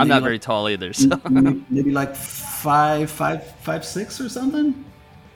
I'm 0.00 0.08
not 0.08 0.16
like- 0.16 0.22
very 0.24 0.38
tall 0.38 0.68
either. 0.68 0.92
So 0.92 1.20
maybe, 1.28 1.90
like 1.90 2.14
five, 2.16 3.10
five, 3.10 3.44
five, 3.62 3.84
six 3.84 4.20
or 4.20 4.28
something. 4.28 4.84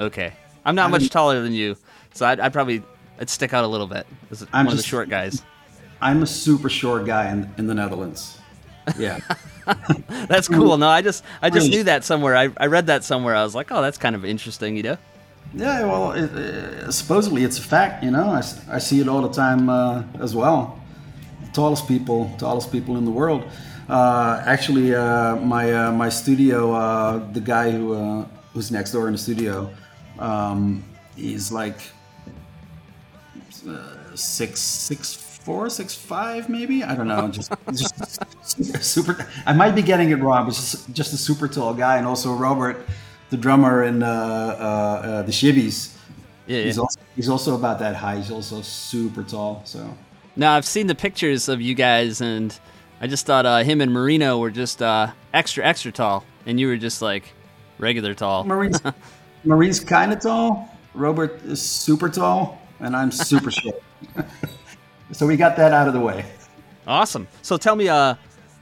okay, 0.00 0.32
I'm 0.64 0.74
not 0.74 0.90
much 0.90 1.08
taller 1.10 1.40
than 1.42 1.52
you, 1.52 1.76
so 2.14 2.26
I'd, 2.26 2.40
I'd 2.40 2.52
probably 2.52 2.82
I'd 3.20 3.30
stick 3.30 3.52
out 3.54 3.64
a 3.64 3.66
little 3.68 3.86
bit 3.86 4.06
as 4.30 4.46
I'm 4.52 4.66
one 4.66 4.72
of 4.72 4.76
the 4.78 4.82
short 4.82 5.08
guys. 5.08 5.42
I'm 6.00 6.22
a 6.22 6.26
super 6.26 6.68
short 6.68 7.06
guy 7.06 7.30
in, 7.30 7.48
in 7.58 7.66
the 7.68 7.74
Netherlands. 7.74 8.38
Yeah. 8.98 9.20
That's 10.26 10.48
cool. 10.48 10.76
No, 10.76 10.88
I 10.88 11.02
just 11.02 11.22
I 11.40 11.48
just 11.50 11.70
knew 11.70 11.84
that 11.84 12.02
somewhere. 12.04 12.34
I, 12.36 12.50
I 12.56 12.66
read 12.66 12.86
that 12.88 13.04
somewhere. 13.04 13.36
I 13.36 13.44
was 13.44 13.54
like, 13.54 13.70
oh, 13.70 13.80
that's 13.80 13.96
kind 13.98 14.16
of 14.16 14.24
interesting, 14.24 14.76
you 14.76 14.82
know. 14.82 14.98
Yeah, 15.54 15.84
well, 15.84 16.12
it, 16.12 16.30
uh, 16.32 16.90
supposedly 16.90 17.44
it's 17.44 17.58
a 17.58 17.62
fact, 17.62 18.02
you 18.02 18.10
know. 18.10 18.30
I, 18.30 18.42
I 18.68 18.78
see 18.78 19.00
it 19.00 19.06
all 19.06 19.22
the 19.22 19.32
time 19.32 19.68
uh, 19.68 20.02
as 20.18 20.34
well. 20.34 20.80
The 21.44 21.52
tallest 21.52 21.86
people, 21.86 22.34
tallest 22.38 22.72
people 22.72 22.96
in 22.96 23.04
the 23.04 23.10
world. 23.12 23.44
Uh, 23.88 24.42
actually, 24.46 24.94
uh, 24.94 25.36
my 25.36 25.72
uh, 25.72 25.92
my 25.92 26.08
studio, 26.08 26.72
uh, 26.72 27.18
the 27.32 27.40
guy 27.40 27.70
who 27.70 27.94
uh, 27.94 28.26
who's 28.52 28.70
next 28.70 28.92
door 28.92 29.06
in 29.06 29.12
the 29.12 29.18
studio, 29.18 29.70
um, 30.18 30.84
he's 31.16 31.50
like 31.52 31.78
uh, 33.68 34.14
six 34.14 34.60
six 34.60 35.14
four, 35.14 35.68
six 35.68 35.94
five, 35.94 36.48
maybe. 36.48 36.84
I 36.84 36.94
don't 36.94 37.08
know. 37.08 37.28
Just 37.28 37.52
just 37.72 38.84
super. 38.84 39.26
I 39.46 39.52
might 39.52 39.74
be 39.74 39.82
getting 39.82 40.10
it 40.10 40.16
wrong, 40.16 40.46
but 40.46 40.54
just 40.54 40.92
just 40.92 41.12
a 41.12 41.16
super 41.16 41.48
tall 41.48 41.74
guy, 41.74 41.98
and 41.98 42.06
also 42.06 42.32
Robert, 42.34 42.86
the 43.30 43.36
drummer 43.36 43.84
in 43.84 44.02
uh, 44.02 44.06
uh, 44.06 44.10
uh, 44.10 45.22
the 45.22 45.32
Shivvies. 45.32 45.96
Yeah, 46.46 46.62
He's 46.62 46.76
yeah. 46.76 46.82
also 46.82 47.00
he's 47.16 47.28
also 47.28 47.54
about 47.54 47.78
that 47.80 47.96
high. 47.96 48.16
He's 48.16 48.30
also 48.30 48.62
super 48.62 49.22
tall. 49.22 49.62
So 49.64 49.96
Now 50.36 50.54
I've 50.54 50.66
seen 50.66 50.86
the 50.86 50.94
pictures 50.94 51.48
of 51.48 51.60
you 51.60 51.74
guys, 51.74 52.20
and 52.20 52.58
I 53.02 53.08
just 53.08 53.26
thought 53.26 53.44
uh, 53.44 53.64
him 53.64 53.80
and 53.80 53.92
Marino 53.92 54.38
were 54.38 54.52
just 54.52 54.80
uh, 54.80 55.10
extra 55.34 55.64
extra 55.64 55.90
tall, 55.90 56.24
and 56.46 56.60
you 56.60 56.68
were 56.68 56.76
just 56.76 57.02
like 57.02 57.32
regular 57.78 58.14
tall. 58.14 58.44
Marine's 58.44 58.80
Marine's 59.44 59.80
kind 59.80 60.12
of 60.12 60.20
tall. 60.20 60.70
Robert 60.94 61.42
is 61.42 61.60
super 61.60 62.08
tall, 62.08 62.62
and 62.78 62.94
I'm 62.94 63.10
super 63.10 63.50
short. 63.50 63.82
so 65.12 65.26
we 65.26 65.36
got 65.36 65.56
that 65.56 65.72
out 65.72 65.88
of 65.88 65.94
the 65.94 66.00
way. 66.00 66.24
Awesome. 66.86 67.26
So 67.42 67.56
tell 67.56 67.74
me, 67.74 67.88
uh, 67.88 68.14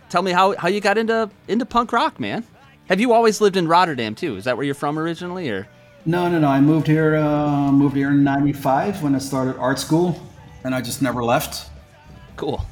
tell 0.08 0.22
me 0.22 0.32
how, 0.32 0.56
how 0.56 0.68
you 0.68 0.80
got 0.80 0.96
into 0.96 1.28
into 1.46 1.66
punk 1.66 1.92
rock, 1.92 2.18
man. 2.18 2.42
Have 2.88 2.98
you 2.98 3.12
always 3.12 3.42
lived 3.42 3.58
in 3.58 3.68
Rotterdam 3.68 4.14
too? 4.14 4.36
Is 4.36 4.44
that 4.44 4.56
where 4.56 4.64
you're 4.64 4.74
from 4.74 4.98
originally, 4.98 5.50
or? 5.50 5.68
No, 6.06 6.30
no, 6.30 6.38
no. 6.38 6.48
I 6.48 6.62
moved 6.62 6.86
here. 6.86 7.14
Uh, 7.16 7.70
moved 7.70 7.94
here 7.94 8.08
in 8.08 8.24
'95 8.24 9.02
when 9.02 9.14
I 9.14 9.18
started 9.18 9.58
art 9.58 9.78
school, 9.78 10.18
and 10.64 10.74
I 10.74 10.80
just 10.80 11.02
never 11.02 11.22
left. 11.22 11.68
Cool. 12.36 12.64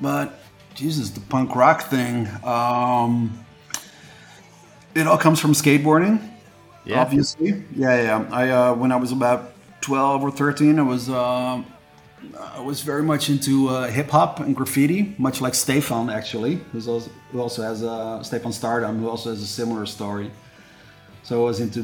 But 0.00 0.38
Jesus, 0.76 1.10
the 1.10 1.20
punk 1.20 1.56
rock 1.56 1.82
thing. 1.84 2.28
Um, 2.44 3.44
it 4.94 5.06
all 5.06 5.18
comes 5.18 5.40
from 5.40 5.52
skateboarding. 5.52 6.20
Yeah. 6.84 7.00
Obviously, 7.00 7.64
yeah, 7.74 8.02
yeah. 8.02 8.28
I 8.30 8.50
uh, 8.50 8.74
when 8.74 8.92
I 8.92 8.96
was 8.96 9.10
about 9.10 9.52
twelve 9.80 10.22
or 10.22 10.30
thirteen, 10.30 10.78
I 10.78 10.82
was 10.82 11.08
uh, 11.08 11.62
I 12.50 12.60
was 12.60 12.82
very 12.82 13.02
much 13.02 13.28
into 13.28 13.68
uh, 13.68 13.88
hip 13.88 14.10
hop 14.10 14.40
and 14.40 14.54
graffiti, 14.54 15.14
much 15.18 15.40
like 15.40 15.54
Stefan 15.54 16.10
actually, 16.10 16.56
who's 16.72 16.86
also, 16.88 17.10
who 17.32 17.40
also 17.40 17.62
has 17.62 17.82
uh, 17.82 18.22
Stefan 18.22 18.52
Stardom, 18.52 18.98
who 19.00 19.08
also 19.08 19.30
has 19.30 19.42
a 19.42 19.46
similar 19.46 19.86
story. 19.86 20.30
So 21.22 21.42
I 21.42 21.44
was 21.44 21.60
into 21.60 21.80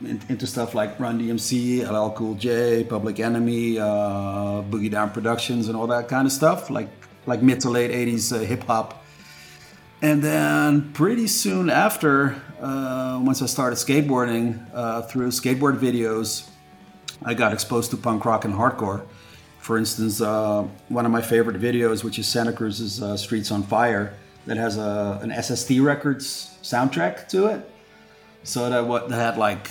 in- 0.00 0.22
into 0.28 0.46
stuff 0.46 0.74
like 0.74 0.98
Run 0.98 1.20
DMC, 1.20 1.82
LL 1.86 2.12
Cool 2.12 2.34
J, 2.36 2.84
Public 2.84 3.20
Enemy, 3.20 3.78
uh, 3.78 4.62
Boogie 4.70 4.90
Down 4.90 5.10
Productions, 5.10 5.68
and 5.68 5.76
all 5.76 5.88
that 5.88 6.08
kind 6.08 6.26
of 6.26 6.32
stuff, 6.32 6.70
like 6.70 6.88
like 7.26 7.42
mid 7.42 7.60
to 7.60 7.70
late 7.70 7.90
'80s 7.90 8.34
uh, 8.34 8.40
hip 8.40 8.64
hop. 8.64 9.04
And 10.02 10.22
then 10.22 10.92
pretty 10.92 11.26
soon 11.26 11.70
after, 11.70 12.40
uh, 12.60 13.18
once 13.22 13.40
I 13.40 13.46
started 13.46 13.76
skateboarding 13.76 14.66
uh, 14.74 15.02
through 15.02 15.28
skateboard 15.28 15.78
videos, 15.78 16.48
I 17.24 17.34
got 17.34 17.52
exposed 17.52 17.90
to 17.92 17.96
punk 17.96 18.24
rock 18.24 18.44
and 18.44 18.54
hardcore. 18.54 19.06
For 19.58 19.78
instance, 19.78 20.20
uh, 20.20 20.66
one 20.88 21.06
of 21.06 21.12
my 21.12 21.22
favorite 21.22 21.60
videos, 21.60 22.04
which 22.04 22.18
is 22.18 22.28
Santa 22.28 22.52
Cruz's 22.52 23.02
uh, 23.02 23.16
"Streets 23.16 23.50
on 23.50 23.62
Fire," 23.62 24.14
that 24.46 24.56
has 24.56 24.76
a, 24.76 25.18
an 25.22 25.42
SST 25.42 25.80
Records 25.80 26.56
soundtrack 26.62 27.28
to 27.28 27.46
it. 27.46 27.68
So 28.44 28.70
that 28.70 28.86
what 28.86 29.08
that 29.08 29.16
had 29.16 29.38
like 29.38 29.70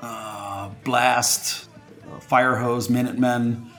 uh, 0.00 0.70
Blast, 0.84 1.68
uh, 2.04 2.18
Firehose, 2.18 2.88
Minutemen, 2.88 3.69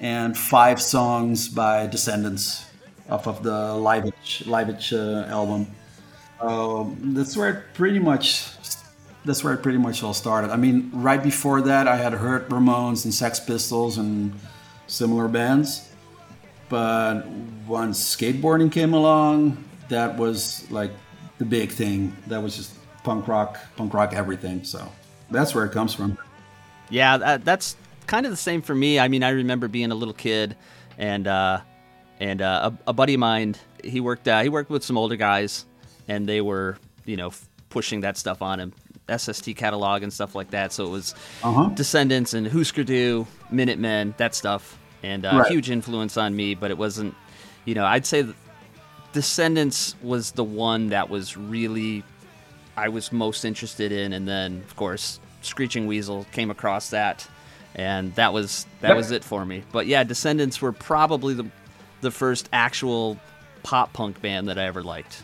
and 0.00 0.36
five 0.36 0.80
songs 0.80 1.48
by 1.48 1.86
Descendents 1.86 2.66
off 3.08 3.26
of 3.26 3.42
the 3.42 3.74
Liveage 3.74 4.44
Liveage 4.46 4.92
uh, 4.92 5.26
album. 5.28 5.66
Um, 6.40 7.14
that's 7.14 7.36
where 7.36 7.48
it 7.50 7.74
pretty 7.74 7.98
much 7.98 8.46
that's 9.24 9.42
where 9.42 9.54
it 9.54 9.62
pretty 9.62 9.78
much 9.78 10.02
all 10.02 10.14
started. 10.14 10.50
I 10.50 10.56
mean, 10.56 10.90
right 10.92 11.22
before 11.22 11.60
that, 11.62 11.88
I 11.88 11.96
had 11.96 12.12
heard 12.12 12.48
Ramones 12.48 13.04
and 13.04 13.12
Sex 13.12 13.40
Pistols 13.40 13.98
and 13.98 14.32
similar 14.86 15.28
bands, 15.28 15.90
but 16.68 17.26
once 17.66 18.16
skateboarding 18.16 18.70
came 18.70 18.94
along, 18.94 19.64
that 19.88 20.16
was 20.16 20.70
like 20.70 20.92
the 21.38 21.44
big 21.44 21.72
thing. 21.72 22.16
That 22.28 22.42
was 22.42 22.56
just 22.56 22.74
punk 23.02 23.26
rock, 23.28 23.58
punk 23.76 23.94
rock 23.94 24.12
everything. 24.12 24.62
So 24.64 24.86
that's 25.30 25.54
where 25.54 25.64
it 25.64 25.72
comes 25.72 25.94
from. 25.94 26.18
Yeah, 26.88 27.16
that, 27.16 27.44
that's 27.44 27.76
kind 28.06 28.26
of 28.26 28.32
the 28.32 28.36
same 28.36 28.62
for 28.62 28.74
me. 28.74 28.98
I 28.98 29.08
mean, 29.08 29.22
I 29.22 29.30
remember 29.30 29.68
being 29.68 29.90
a 29.92 29.94
little 29.94 30.14
kid, 30.14 30.56
and 30.98 31.26
uh, 31.26 31.60
and 32.20 32.40
uh, 32.42 32.70
a, 32.86 32.90
a 32.90 32.92
buddy 32.92 33.14
of 33.14 33.20
mine, 33.20 33.56
he 33.84 34.00
worked 34.00 34.26
uh, 34.28 34.42
he 34.42 34.48
worked 34.48 34.70
with 34.70 34.84
some 34.84 34.96
older 34.98 35.16
guys, 35.16 35.66
and 36.08 36.28
they 36.28 36.40
were 36.40 36.78
you 37.04 37.16
know 37.16 37.28
f- 37.28 37.48
pushing 37.68 38.00
that 38.02 38.16
stuff 38.16 38.42
on 38.42 38.58
him, 38.60 38.72
SST 39.14 39.54
catalog 39.56 40.02
and 40.02 40.12
stuff 40.12 40.34
like 40.34 40.50
that. 40.50 40.72
So 40.72 40.86
it 40.86 40.90
was 40.90 41.14
Uh-huh. 41.42 41.70
Descendents 41.74 42.34
and 42.34 42.46
Husker 42.46 42.84
Du, 42.84 43.26
Minutemen, 43.50 44.14
that 44.18 44.34
stuff, 44.34 44.78
and 45.02 45.24
uh, 45.26 45.38
Right. 45.40 45.50
huge 45.52 45.70
influence 45.70 46.16
on 46.16 46.34
me. 46.34 46.54
But 46.54 46.70
it 46.70 46.78
wasn't, 46.78 47.14
you 47.64 47.74
know, 47.74 47.84
I'd 47.84 48.06
say 48.06 48.24
Descendents 49.12 49.94
was 50.02 50.32
the 50.32 50.44
one 50.44 50.88
that 50.90 51.08
was 51.08 51.36
really 51.36 52.02
I 52.76 52.88
was 52.88 53.10
most 53.12 53.44
interested 53.46 53.90
in, 53.92 54.12
and 54.12 54.28
then 54.28 54.62
of 54.66 54.76
course 54.76 55.20
Screeching 55.42 55.86
Weasel 55.86 56.26
came 56.32 56.50
across 56.50 56.90
that, 56.90 57.26
and 57.76 58.12
that 58.16 58.32
was 58.32 58.66
that 58.80 58.96
was 58.96 59.12
it 59.12 59.22
for 59.22 59.44
me. 59.46 59.62
But 59.70 59.86
yeah, 59.86 60.02
Descendents 60.02 60.60
were 60.60 60.72
probably 60.72 61.34
the 61.34 61.46
the 62.00 62.10
first 62.10 62.48
actual 62.52 63.18
pop 63.62 63.92
punk 63.92 64.20
band 64.20 64.48
that 64.48 64.58
I 64.58 64.64
ever 64.64 64.82
liked. 64.82 65.22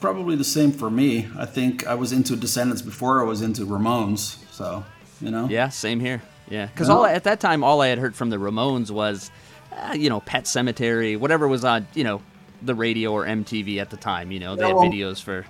Probably 0.00 0.36
the 0.36 0.44
same 0.44 0.70
for 0.70 0.90
me. 0.90 1.26
I 1.36 1.46
think 1.46 1.86
I 1.86 1.94
was 1.94 2.12
into 2.12 2.36
Descendents 2.36 2.82
before 2.82 3.20
I 3.20 3.24
was 3.24 3.40
into 3.42 3.66
Ramones. 3.66 4.36
So 4.52 4.84
you 5.20 5.30
know. 5.30 5.48
Yeah, 5.48 5.68
same 5.70 5.98
here. 6.00 6.22
Yeah, 6.48 6.66
because 6.66 6.88
Yeah. 6.88 6.94
all 6.94 7.06
at 7.06 7.24
that 7.24 7.40
time, 7.40 7.64
all 7.64 7.80
I 7.80 7.88
had 7.88 7.98
heard 7.98 8.14
from 8.14 8.28
the 8.30 8.36
Ramones 8.36 8.90
was, 8.90 9.30
uh, 9.72 9.94
you 9.94 10.10
know, 10.10 10.20
Pet 10.20 10.44
Sematary, 10.44 11.18
whatever 11.18 11.48
was 11.48 11.64
on, 11.64 11.86
you 11.94 12.04
know, 12.04 12.20
the 12.60 12.74
radio 12.74 13.12
or 13.12 13.24
MTV 13.24 13.78
at 13.80 13.88
the 13.88 13.96
time. 13.96 14.30
You 14.30 14.40
know, 14.40 14.54
they 14.54 14.62
Yeah, 14.68 14.68
had 14.68 14.92
videos 14.92 15.22
for. 15.22 15.46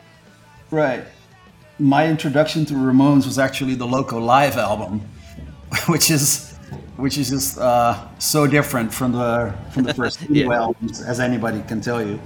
Right. 0.70 1.04
My 1.80 2.06
introduction 2.06 2.64
to 2.66 2.74
Ramones 2.74 3.26
was 3.26 3.38
actually 3.40 3.74
the 3.74 3.86
Loco 3.86 4.20
Live 4.20 4.56
album, 4.56 5.00
which 5.86 6.10
is 6.10 6.52
which 6.96 7.18
is 7.18 7.30
just 7.30 7.58
uh, 7.58 7.98
so 8.18 8.46
different 8.46 8.92
from 8.92 9.12
the 9.12 9.54
from 9.72 9.82
the 9.84 9.94
first 9.94 10.20
Yeah. 10.30 10.50
albums, 10.52 11.02
as 11.02 11.20
anybody 11.20 11.62
can 11.66 11.80
tell 11.80 12.02
you. 12.02 12.20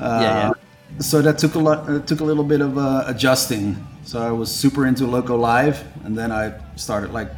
yeah, 0.00 0.20
yeah. 0.20 0.52
So 0.98 1.22
that 1.22 1.38
took 1.38 1.54
a 1.54 1.58
lot, 1.58 1.88
uh, 1.88 2.00
took 2.00 2.20
a 2.20 2.24
little 2.24 2.44
bit 2.44 2.60
of 2.60 2.76
uh, 2.76 3.04
adjusting. 3.06 3.76
So 4.04 4.20
I 4.20 4.30
was 4.32 4.50
super 4.54 4.86
into 4.86 5.06
Loco 5.06 5.36
Live, 5.36 5.84
and 6.04 6.16
then 6.18 6.30
I 6.32 6.52
started 6.76 7.12
like 7.12 7.30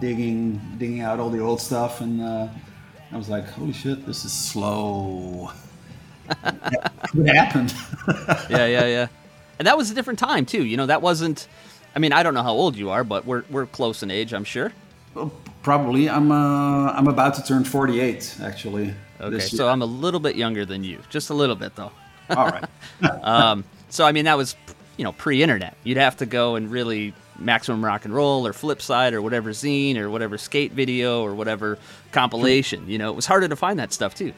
digging 0.00 0.60
digging 0.78 1.00
out 1.00 1.20
all 1.20 1.30
the 1.30 1.40
old 1.40 1.60
stuff, 1.60 2.00
and 2.00 2.20
uh, 2.22 2.48
I 3.12 3.16
was 3.16 3.28
like, 3.28 3.48
"Holy 3.50 3.72
shit, 3.72 4.06
this 4.06 4.24
is 4.24 4.32
slow." 4.32 5.50
what 7.12 7.26
happened? 7.34 7.74
yeah, 8.50 8.66
yeah, 8.66 8.86
yeah. 8.86 9.06
And 9.58 9.66
that 9.66 9.76
was 9.76 9.90
a 9.90 9.94
different 9.94 10.18
time 10.18 10.46
too. 10.46 10.64
You 10.64 10.76
know, 10.76 10.86
that 10.86 11.02
wasn't. 11.02 11.48
I 11.96 11.98
mean, 11.98 12.12
I 12.12 12.22
don't 12.22 12.34
know 12.34 12.42
how 12.42 12.52
old 12.52 12.76
you 12.76 12.90
are, 12.90 13.02
but 13.02 13.24
we're 13.24 13.42
we're 13.50 13.66
close 13.66 14.02
in 14.02 14.10
age, 14.10 14.34
I'm 14.34 14.44
sure. 14.44 14.72
Well, 15.14 15.32
Probably. 15.66 16.08
I'm 16.08 16.30
uh, 16.30 16.92
I'm 16.92 17.08
about 17.08 17.34
to 17.34 17.42
turn 17.42 17.64
48 17.64 18.36
actually. 18.40 18.94
Okay, 19.20 19.40
so. 19.40 19.66
I'm 19.66 19.82
a 19.82 19.86
little 19.86 20.20
bit 20.20 20.36
younger 20.36 20.64
than 20.64 20.84
you, 20.84 21.00
just 21.10 21.30
a 21.30 21.34
little 21.34 21.56
bit 21.56 21.74
though. 21.74 21.90
all 22.30 22.46
right. 22.48 22.64
Um, 23.22 23.64
so 23.88 24.04
I 24.04 24.12
mean, 24.12 24.26
that 24.26 24.36
was 24.36 24.54
you 24.96 25.02
know 25.02 25.10
pre-internet. 25.10 25.76
You'd 25.82 25.96
have 25.96 26.18
to 26.18 26.26
go 26.26 26.54
and 26.54 26.70
really 26.70 27.14
maximum 27.38 27.84
rock 27.84 28.04
and 28.04 28.14
roll 28.14 28.46
or 28.46 28.52
Flipside 28.52 29.12
or 29.12 29.20
whatever 29.20 29.50
zine 29.50 29.96
or 29.96 30.08
whatever 30.08 30.38
skate 30.38 30.70
video 30.70 31.22
or 31.22 31.34
whatever 31.34 31.78
compilation. 32.12 32.88
You 32.88 32.98
know, 32.98 33.10
it 33.10 33.16
was 33.16 33.26
harder 33.26 33.48
to 33.48 33.56
find 33.56 33.80
that 33.80 33.92
stuff 33.92 34.14
too. 34.14 34.32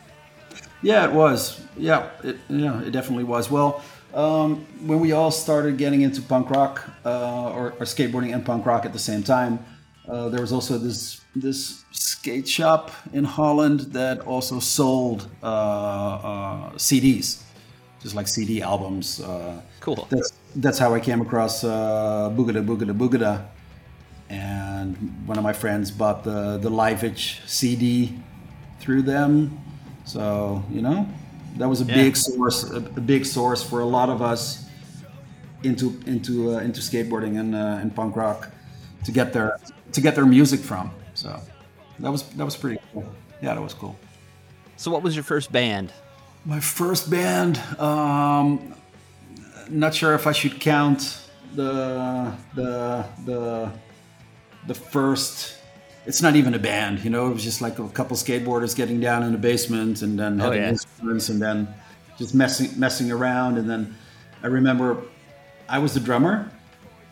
Yeah, 0.81 1.07
it 1.07 1.12
was. 1.12 1.61
Yeah, 1.77 2.09
it, 2.25 2.38
yeah, 2.49 2.81
it 2.81 2.92
definitely 2.92 3.25
was. 3.25 3.51
Well, 3.51 3.83
um, 4.14 4.66
when 4.87 5.01
we 5.01 5.12
all 5.12 5.31
started 5.31 5.77
getting 5.79 6.03
into 6.03 6.23
punk 6.23 6.51
rock 6.51 6.85
uh, 7.05 7.51
or, 7.53 7.73
or 7.73 7.85
skateboarding 7.85 8.33
and 8.35 8.44
punk 8.44 8.66
rock 8.66 8.85
at 8.85 8.92
the 8.92 8.99
same 8.99 9.23
time, 9.23 9.64
uh, 10.09 10.29
there 10.29 10.40
was 10.40 10.53
also 10.53 10.79
this 10.79 11.21
this 11.37 11.85
skate 11.92 12.49
shop 12.49 12.90
in 13.12 13.25
Holland 13.25 13.81
that 13.92 14.21
also 14.21 14.59
sold 14.61 15.29
uh, 15.42 15.47
uh, 15.47 16.71
CDs. 16.77 17.42
just 18.03 18.14
like 18.14 18.29
CD 18.29 18.62
albums. 18.62 19.21
Uh, 19.21 19.61
Cool. 19.81 20.07
That's 20.11 20.33
that's 20.57 20.79
how 20.79 20.94
I 20.94 21.01
came 21.01 21.21
across 21.21 21.64
uh, 21.64 22.31
Boogada 22.35 22.64
Boogada 22.64 22.92
Boogada, 22.97 23.47
and 24.29 24.97
one 25.27 25.38
of 25.38 25.44
my 25.44 25.53
friends 25.53 25.90
bought 25.90 26.25
the 26.25 26.59
the 26.59 26.71
Liveage 26.71 27.40
CD 27.47 28.18
through 28.81 29.03
them. 29.03 29.59
So 30.05 30.62
you 30.71 30.83
know, 30.83 31.07
that 31.59 31.68
was 31.68 31.81
a 31.81 31.85
Yeah. 31.85 31.94
big 31.94 32.16
source, 32.16 32.64
a, 32.71 32.77
a 32.77 33.01
big 33.01 33.25
source 33.27 33.62
for 33.62 33.81
a 33.81 33.85
lot 33.85 34.09
of 34.09 34.23
us 34.23 34.64
into 35.62 36.01
into 36.07 36.55
uh, 36.55 36.59
into 36.61 36.81
skateboarding 36.81 37.38
and 37.38 37.55
uh, 37.55 37.81
and 37.83 37.94
punk 37.94 38.16
rock 38.16 38.51
to 39.05 39.12
get 39.12 39.33
their 39.33 39.59
to 39.92 40.01
get 40.01 40.14
their 40.14 40.27
music 40.27 40.61
from. 40.61 40.90
So 41.14 41.40
that 41.99 42.11
was 42.11 42.23
that 42.37 42.44
was 42.44 42.57
pretty 42.57 42.79
cool. 42.92 43.05
Yeah, 43.42 43.55
that 43.55 43.62
was 43.62 43.75
cool. 43.75 43.97
So, 44.77 44.90
what 44.90 45.03
was 45.03 45.14
your 45.16 45.25
first 45.25 45.51
band? 45.53 45.92
My 46.44 46.61
first 46.61 47.11
band. 47.11 47.59
Um, 47.81 48.75
not 49.68 49.94
sure 49.94 50.14
if 50.14 50.27
I 50.27 50.33
should 50.33 50.61
count 50.61 51.21
the 51.55 52.33
the 52.55 53.05
the 53.27 53.71
the 54.66 54.75
first. 54.75 55.55
It's 56.09 56.23
not 56.23 56.35
even 56.37 56.55
a 56.55 56.59
band, 56.59 57.05
you 57.05 57.11
know. 57.11 57.29
It 57.31 57.35
was 57.35 57.44
just 57.44 57.61
like 57.61 57.79
a 57.79 57.88
couple 57.90 58.16
skateboarders 58.16 58.75
getting 58.75 58.99
down 58.99 59.23
in 59.23 59.33
the 59.33 59.38
basement 59.38 60.03
and 60.03 60.18
then 60.18 60.40
Oh, 60.40 60.44
having 60.44 60.62
yeah. 60.62 60.71
instruments 60.71 61.29
and 61.29 61.40
then 61.40 61.68
just 62.18 62.35
messing 62.35 62.71
messing 62.81 63.12
around. 63.12 63.59
And 63.59 63.68
then 63.68 63.94
I 64.42 64.47
remember 64.47 65.03
I 65.68 65.79
was 65.79 65.92
the 65.92 66.01
drummer, 66.01 66.51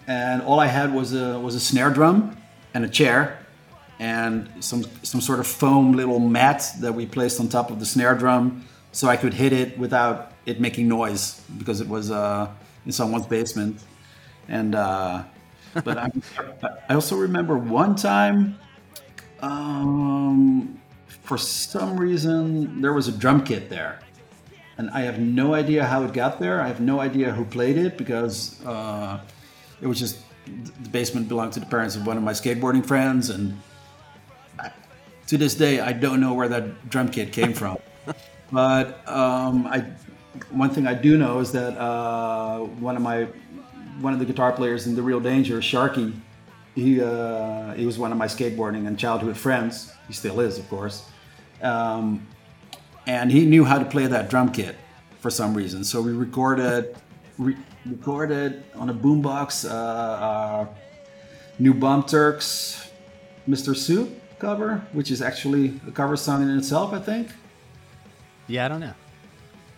and 0.07 0.43
all 0.43 0.59
I 0.61 0.67
had 0.67 0.95
was 0.95 1.13
a 1.15 1.39
was 1.39 1.55
a 1.55 1.61
snare 1.61 1.91
drum 1.91 2.37
and 2.75 2.85
a 2.85 2.89
chair 2.89 3.39
and 3.99 4.49
some 4.61 4.85
some 5.03 5.21
sort 5.21 5.41
of 5.41 5.47
foam 5.47 5.93
little 5.93 6.19
mat 6.19 6.61
that 6.81 6.95
we 6.95 7.07
placed 7.07 7.41
on 7.41 7.49
top 7.49 7.71
of 7.71 7.79
the 7.81 7.87
snare 7.87 8.15
drum 8.15 8.65
so 8.93 9.09
I 9.09 9.17
could 9.17 9.35
hit 9.35 9.53
it 9.53 9.79
without 9.79 10.33
it 10.47 10.61
making 10.61 10.89
noise 10.89 11.41
because 11.59 11.81
it 11.83 11.89
was 11.89 12.11
uh, 12.11 12.49
in 12.87 12.93
someone's 12.93 13.27
basement. 13.27 13.83
And 14.49 14.75
uh, 14.75 15.25
but 15.85 15.99
I, 15.99 16.11
I 16.89 16.95
also 16.95 17.17
remember 17.17 17.59
one 17.59 17.95
time, 17.97 18.57
um, 19.41 20.81
for 21.09 21.39
some 21.39 21.99
reason 21.99 22.81
there 22.81 22.93
was 22.93 23.09
a 23.09 23.13
drum 23.13 23.45
kit 23.45 23.69
there, 23.69 24.01
and 24.79 24.91
I 24.91 25.01
have 25.01 25.19
no 25.19 25.55
idea 25.55 25.85
how 25.85 26.05
it 26.05 26.13
got 26.13 26.39
there. 26.39 26.61
I 26.61 26.69
have 26.69 26.81
no 26.81 27.01
idea 27.01 27.33
who 27.33 27.45
played 27.45 27.77
it 27.77 27.99
because 27.99 28.65
uh, 28.65 29.21
it 29.81 29.87
was 29.87 29.99
just 29.99 30.19
the 30.47 30.89
basement 30.91 31.29
belonged 31.29 31.53
to 31.55 31.61
the 31.61 31.67
parents 31.67 31.97
of 31.97 32.07
one 32.07 32.17
of 32.17 32.23
my 32.23 32.33
skateboarding 32.33 32.85
friends, 32.85 33.31
and 33.31 33.61
I, 34.59 34.71
to 35.27 35.37
this 35.37 35.55
day 35.55 35.81
I 35.81 35.93
don't 35.93 36.21
know 36.21 36.35
where 36.35 36.49
that 36.49 36.89
drum 36.89 37.09
kit 37.09 37.33
came 37.33 37.53
from. 37.53 37.79
but 38.53 39.07
um, 39.09 39.67
I, 39.67 39.85
one 40.51 40.71
thing 40.71 40.87
I 40.87 40.95
do 40.95 41.17
know 41.17 41.41
is 41.41 41.53
that 41.53 41.77
uh, 41.79 42.61
one 42.61 42.97
of 42.97 43.03
my 43.03 43.27
one 44.01 44.13
of 44.13 44.19
the 44.19 44.25
guitar 44.25 44.53
players 44.53 44.87
in 44.87 44.95
the 44.95 45.03
Real 45.03 45.21
Danger, 45.21 45.59
Sharky, 45.59 46.13
he 46.77 47.01
uh, 47.01 47.73
he 47.73 47.87
was 47.87 47.99
one 47.99 48.13
of 48.13 48.19
my 48.19 48.27
skateboarding 48.27 48.87
and 48.87 48.99
childhood 48.99 49.37
friends. 49.37 49.91
He 50.07 50.13
still 50.13 50.39
is, 50.41 50.59
of 50.59 50.69
course. 50.69 51.09
Um, 51.63 52.29
and 53.07 53.33
he 53.33 53.47
knew 53.47 53.65
how 53.65 53.79
to 53.79 53.85
play 53.87 54.07
that 54.07 54.29
drum 54.29 54.53
kit 54.53 54.77
for 55.21 55.31
some 55.31 55.55
reason. 55.55 55.83
So 55.83 56.03
we 56.03 56.13
recorded 56.13 56.95
re- 57.39 57.57
recorded 57.87 58.63
on 58.75 58.91
a 58.91 58.95
boombox 58.95 59.69
uh, 59.69 59.75
uh, 59.75 60.67
New 61.59 61.73
Bomb 61.73 62.03
Turks, 62.05 62.91
Mr. 63.49 63.75
Suit 63.75 64.11
cover, 64.39 64.87
which 64.93 65.11
is 65.11 65.23
actually 65.23 65.81
a 65.89 65.91
cover 65.91 66.15
song 66.17 66.43
in 66.43 66.51
itself, 66.59 66.93
I 66.93 66.99
think. 67.01 67.29
Yeah, 68.49 68.67
I 68.67 68.69
don't 68.69 68.81
know. 68.81 68.95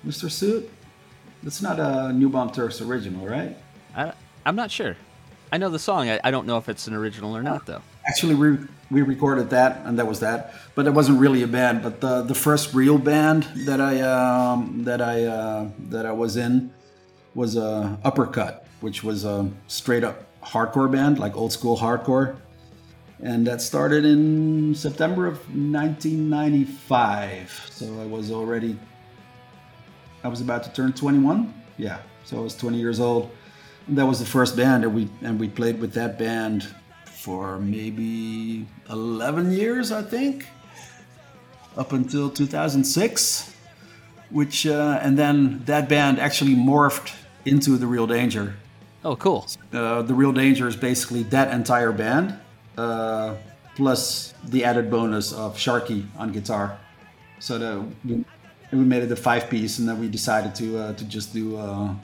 Mr. 0.04 0.28
Suit. 0.30 0.68
That's 1.44 1.62
not 1.62 1.78
a 1.78 2.12
New 2.12 2.28
Bomb 2.28 2.50
Turks 2.50 2.80
original, 2.80 3.24
right? 3.24 3.56
I, 3.94 4.12
I'm 4.44 4.56
not 4.56 4.72
sure. 4.72 4.96
I 5.50 5.58
know 5.58 5.70
the 5.70 5.78
song. 5.78 6.08
I, 6.08 6.20
I 6.22 6.30
don't 6.30 6.46
know 6.46 6.58
if 6.58 6.68
it's 6.68 6.87
an 6.87 6.94
original 6.94 7.37
or 7.37 7.42
not, 7.42 7.66
though. 7.66 7.82
Actually, 8.06 8.34
we, 8.34 8.58
we 8.90 9.02
recorded 9.02 9.50
that, 9.50 9.82
and 9.84 9.98
that 9.98 10.06
was 10.06 10.20
that. 10.20 10.54
But 10.74 10.87
it 10.87 10.92
wasn't 10.92 11.20
really 11.20 11.42
a 11.42 11.46
band. 11.46 11.82
But 11.82 12.00
the, 12.00 12.22
the 12.22 12.34
first 12.34 12.74
real 12.74 12.98
band 12.98 13.44
that 13.66 13.80
I 13.80 14.00
um, 14.00 14.84
that 14.84 15.00
I 15.00 15.24
uh, 15.24 15.68
that 15.88 16.06
I 16.06 16.12
was 16.12 16.37
in 16.37 16.72
was 17.34 17.56
uh, 17.56 17.96
Uppercut, 18.04 18.66
which 18.80 19.04
was 19.04 19.24
a 19.24 19.50
straight 19.66 20.04
up 20.04 20.24
hardcore 20.42 20.90
band, 20.90 21.18
like 21.18 21.37
old 21.37 21.52
school 21.52 21.76
hardcore. 21.76 22.37
And 23.20 23.46
that 23.48 23.61
started 23.61 24.04
in 24.04 24.74
September 24.74 25.26
of 25.26 25.38
1995. 25.54 27.68
So 27.70 28.00
I 28.00 28.06
was 28.06 28.30
already, 28.30 28.78
I 30.22 30.28
was 30.28 30.40
about 30.40 30.62
to 30.64 30.72
turn 30.72 30.92
21. 30.92 31.52
Yeah, 31.78 31.98
so 32.24 32.38
I 32.38 32.40
was 32.40 32.56
20 32.56 32.78
years 32.78 33.00
old. 33.00 33.30
That 33.90 34.07
was 34.07 34.18
the 34.18 34.27
first 34.27 34.57
band, 34.57 34.85
and 34.85 34.94
we 34.94 35.09
and 35.22 35.40
we 35.40 35.48
played 35.48 35.81
with 35.81 35.94
that 35.94 36.18
band 36.18 36.68
for 37.05 37.59
maybe 37.59 38.66
11 38.90 39.51
years, 39.53 39.92
I 39.92 40.03
think, 40.03 40.46
up 41.77 41.92
until 41.92 42.31
2006. 42.31 43.55
Which 44.31 44.66
uh, 44.66 45.01
and 45.03 45.18
then 45.18 45.62
that 45.64 45.88
band 45.88 46.18
actually 46.18 46.55
morphed 46.55 47.14
into 47.46 47.79
the 47.79 47.87
Real 47.87 48.07
Danger. 48.07 48.57
Oh, 49.05 49.16
cool. 49.16 49.46
Uh, 49.72 50.03
the 50.03 50.12
Real 50.12 50.33
Danger 50.33 50.68
is 50.68 50.77
basically 50.77 51.22
that 51.24 51.53
entire 51.53 51.92
band, 51.92 52.38
uh, 52.77 53.37
plus 53.74 54.35
the 54.44 54.64
added 54.64 54.90
bonus 54.90 55.33
of 55.33 55.57
Sharky 55.57 56.07
on 56.18 56.31
guitar. 56.33 56.79
So 57.38 57.59
the, 57.59 57.85
we, 58.05 58.24
we 58.72 58.85
made 58.85 59.03
it 59.03 59.11
a 59.11 59.16
five 59.16 59.48
piece, 59.48 59.79
and 59.79 59.88
then 59.88 59.98
we 59.98 60.09
decided 60.09 60.55
to 60.57 60.79
uh, 60.79 60.92
to 60.94 61.05
just 61.05 61.33
do 61.33 61.57
uh, 61.57 61.94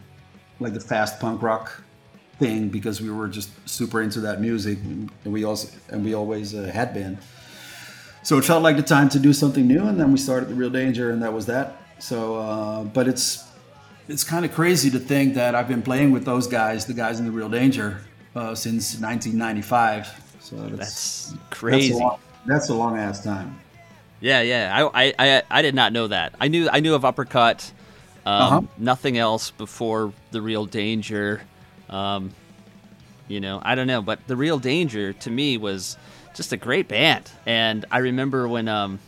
like 0.60 0.74
the 0.74 0.80
fast 0.80 1.20
punk 1.20 1.42
rock 1.42 1.82
thing 2.38 2.68
because 2.68 3.00
we 3.00 3.10
were 3.10 3.28
just 3.28 3.50
super 3.68 4.02
into 4.02 4.20
that 4.20 4.40
music, 4.40 4.78
and 4.78 5.10
we 5.24 5.44
also 5.44 5.68
and 5.90 6.04
we 6.04 6.14
always 6.14 6.54
uh, 6.54 6.62
had 6.64 6.94
been. 6.94 7.18
So 8.22 8.38
it 8.38 8.44
felt 8.44 8.62
like 8.62 8.76
the 8.76 8.82
time 8.82 9.08
to 9.10 9.18
do 9.18 9.32
something 9.32 9.66
new, 9.66 9.84
and 9.84 10.00
then 10.00 10.10
we 10.10 10.18
started 10.18 10.48
the 10.48 10.54
Real 10.54 10.70
Danger, 10.70 11.10
and 11.10 11.22
that 11.22 11.32
was 11.32 11.46
that. 11.46 11.76
So, 11.98 12.36
uh, 12.36 12.84
but 12.84 13.06
it's 13.06 13.44
it's 14.08 14.24
kind 14.24 14.44
of 14.44 14.52
crazy 14.52 14.90
to 14.90 14.98
think 14.98 15.34
that 15.34 15.54
I've 15.54 15.68
been 15.68 15.82
playing 15.82 16.12
with 16.12 16.24
those 16.24 16.46
guys, 16.46 16.86
the 16.86 16.94
guys 16.94 17.18
in 17.18 17.26
the 17.26 17.32
Real 17.32 17.48
Danger, 17.48 18.00
uh, 18.34 18.54
since 18.54 18.98
1995. 19.00 20.38
So 20.40 20.56
that's 20.56 21.30
That's 21.30 21.34
crazy. 21.50 21.88
That's 21.90 22.00
a 22.00 22.02
long, 22.02 22.18
that's 22.46 22.68
a 22.68 22.74
long 22.74 22.98
ass 22.98 23.24
time. 23.24 23.58
Yeah, 24.20 24.40
yeah. 24.42 24.88
I, 24.92 25.06
I, 25.06 25.14
I, 25.18 25.42
I 25.50 25.62
did 25.62 25.74
not 25.74 25.92
know 25.92 26.06
that. 26.08 26.34
I 26.40 26.48
knew 26.48 26.68
I 26.70 26.80
knew 26.80 26.94
of 26.94 27.04
Uppercut. 27.04 27.72
Um, 28.26 28.42
Uh-huh. 28.42 28.60
Nothing 28.78 29.18
else 29.18 29.50
before 29.50 30.12
the 30.30 30.40
Real 30.40 30.66
Danger. 30.66 31.42
Um, 31.90 32.30
you 33.28 33.40
know, 33.40 33.60
I 33.62 33.74
don't 33.74 33.86
know, 33.86 34.02
but 34.02 34.18
the 34.26 34.36
Real 34.36 34.58
Danger 34.58 35.12
to 35.12 35.30
me 35.30 35.56
was 35.58 35.96
just 36.34 36.52
a 36.52 36.56
great 36.56 36.88
band. 36.88 37.30
And 37.46 37.84
I 37.90 37.98
remember 37.98 38.46
when 38.48 38.68
um, 38.68 38.98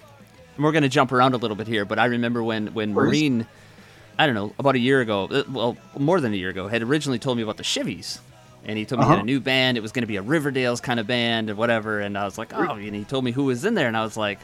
and 0.57 0.64
we're 0.64 0.72
gonna 0.72 0.88
jump 0.88 1.12
around 1.12 1.35
a 1.35 1.38
little 1.38 1.57
bit 1.57 1.66
here, 1.66 1.85
but 1.85 1.98
I 1.98 2.07
remember 2.07 2.42
when 2.42 2.68
when. 2.74 2.92
Marine, 2.94 3.46
I 4.18 4.24
don't 4.26 4.35
know, 4.35 4.55
about 4.59 4.74
a 4.74 4.79
year 4.79 5.00
ago, 5.02 5.29
uh, 5.31 5.42
well, 5.50 5.76
more 5.98 6.20
than 6.20 6.33
a 6.33 6.37
year 6.37 6.48
ago, 6.50 6.68
had 6.68 6.83
originally 6.83 7.18
told 7.18 7.37
me 7.37 7.42
about 7.42 7.57
the 7.59 7.62
Shivvies. 7.64 8.18
And 8.64 8.76
he 8.79 8.85
told 8.87 9.00
me 9.00 9.05
he 9.05 9.09
had 9.11 9.14
Uh-huh. 9.18 9.22
a 9.22 9.26
new 9.26 9.38
band. 9.40 9.76
It 9.76 9.81
was 9.83 9.92
going 9.92 10.02
to 10.02 10.07
be 10.09 10.16
a 10.16 10.22
Riverdales 10.22 10.81
kind 10.83 10.98
of 10.98 11.07
band 11.07 11.50
or 11.50 11.55
whatever. 11.55 12.00
And 12.00 12.16
I 12.18 12.24
was 12.24 12.37
like, 12.37 12.52
oh, 12.52 12.72
and 12.72 12.94
he 12.96 13.05
told 13.05 13.22
me 13.24 13.31
who 13.31 13.44
was 13.44 13.64
in 13.64 13.74
there. 13.74 13.87
And 13.87 13.96
I 13.96 14.02
was 14.02 14.16
like, 14.16 14.40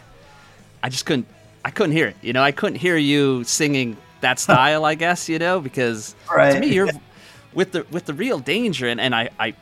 I 0.82 0.90
just 0.90 1.06
couldn't 1.06 1.26
I 1.64 1.70
couldn't 1.70 1.92
hear 1.92 2.06
it. 2.08 2.16
You 2.22 2.32
know, 2.32 2.42
I 2.42 2.52
couldn't 2.52 2.78
hear 2.78 2.96
you 2.96 3.42
singing 3.44 3.96
that 4.22 4.38
style, 4.40 4.84
I 4.84 4.94
guess, 4.94 5.28
you 5.28 5.38
know, 5.38 5.60
because 5.60 6.14
to 6.54 6.60
me 6.60 6.74
you're 6.74 6.88
with 7.54 7.72
the 7.72 7.86
with 7.90 8.06
the 8.06 8.14
real 8.14 8.38
danger 8.38 8.88
and, 8.88 9.00
and 9.00 9.14
I, 9.14 9.28
I 9.38 9.54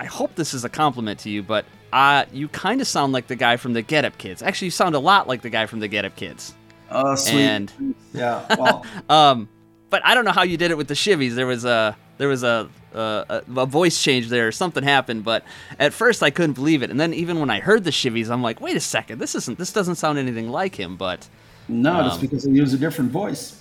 I 0.00 0.06
hope 0.06 0.34
this 0.34 0.54
is 0.54 0.64
a 0.64 0.68
compliment 0.68 1.20
to 1.20 1.30
you, 1.30 1.42
but 1.42 1.64
uh 1.92 2.24
you 2.32 2.48
kind 2.48 2.80
of 2.80 2.86
sound 2.86 3.12
like 3.12 3.26
the 3.28 3.36
guy 3.36 3.56
from 3.56 3.72
the 3.74 3.82
Get 3.82 4.04
Up 4.04 4.16
Kids. 4.18 4.42
Actually, 4.42 4.66
you 4.66 4.72
sound 4.72 4.94
a 4.94 4.98
lot 4.98 5.28
like 5.28 5.42
the 5.42 5.50
guy 5.50 5.66
from 5.66 5.80
the 5.80 5.88
Get 5.88 6.04
Up 6.04 6.16
Kids. 6.16 6.54
Oh, 6.90 7.14
sweet. 7.14 7.40
And 7.40 7.94
yeah, 8.14 8.44
well, 8.58 8.84
um 9.08 9.48
but 9.90 10.04
I 10.04 10.14
don't 10.14 10.24
know 10.24 10.32
how 10.32 10.42
you 10.42 10.56
did 10.56 10.70
it 10.70 10.76
with 10.76 10.88
the 10.88 10.94
shivvies. 10.94 11.34
There 11.34 11.46
was 11.46 11.64
a 11.64 11.96
there 12.18 12.28
was 12.28 12.42
a 12.42 12.68
a, 12.94 13.42
a 13.56 13.66
voice 13.66 14.00
change 14.00 14.28
there, 14.28 14.46
or 14.48 14.52
something 14.52 14.82
happened. 14.84 15.24
But 15.24 15.44
at 15.78 15.92
first, 15.92 16.22
I 16.22 16.30
couldn't 16.30 16.54
believe 16.54 16.82
it, 16.82 16.90
and 16.90 16.98
then 16.98 17.12
even 17.12 17.40
when 17.40 17.50
I 17.50 17.60
heard 17.60 17.84
the 17.84 17.90
shivvies, 17.90 18.30
I'm 18.30 18.42
like, 18.42 18.60
wait 18.60 18.76
a 18.76 18.80
second, 18.80 19.18
this 19.18 19.34
isn't 19.34 19.58
this 19.58 19.72
doesn't 19.72 19.96
sound 19.96 20.18
anything 20.18 20.48
like 20.48 20.74
him. 20.76 20.96
But 20.96 21.28
no, 21.68 21.92
Um, 21.94 22.20
because 22.20 22.46
I 22.46 22.50
use 22.50 22.72
a 22.72 22.78
different 22.78 23.10
voice. 23.10 23.60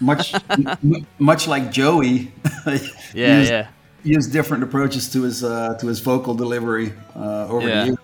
Much, 0.00 0.34
m- 0.50 1.06
much 1.18 1.48
like 1.48 1.70
Joey. 1.72 2.32
yeah, 2.66 3.38
used, 3.38 3.50
yeah, 3.50 3.68
Used 4.04 4.32
different 4.32 4.62
approaches 4.62 5.08
to 5.12 5.22
his 5.22 5.42
uh, 5.42 5.74
to 5.80 5.86
his 5.86 6.00
vocal 6.00 6.34
delivery 6.34 6.92
uh, 7.16 7.48
over 7.48 7.68
Yeah. 7.68 7.80
the 7.80 7.86
years. 7.86 7.98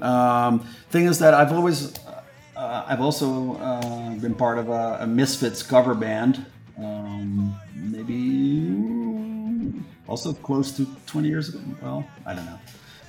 Um, 0.00 0.60
thing 0.90 1.06
is 1.06 1.18
that 1.20 1.34
I've 1.34 1.52
always, 1.52 1.94
uh, 2.56 2.84
I've 2.86 3.00
also 3.00 3.54
uh, 3.56 4.14
been 4.16 4.34
part 4.34 4.58
of 4.58 4.68
a, 4.68 4.98
a 5.00 5.06
Misfits 5.06 5.62
cover 5.62 5.94
band. 5.94 6.44
Um, 6.78 7.54
maybe 7.74 9.72
also 10.08 10.32
close 10.32 10.72
to 10.72 10.86
20 11.06 11.28
years 11.28 11.48
ago. 11.48 11.60
Well, 11.82 12.06
I 12.26 12.34
don't 12.34 12.44
know, 12.46 12.58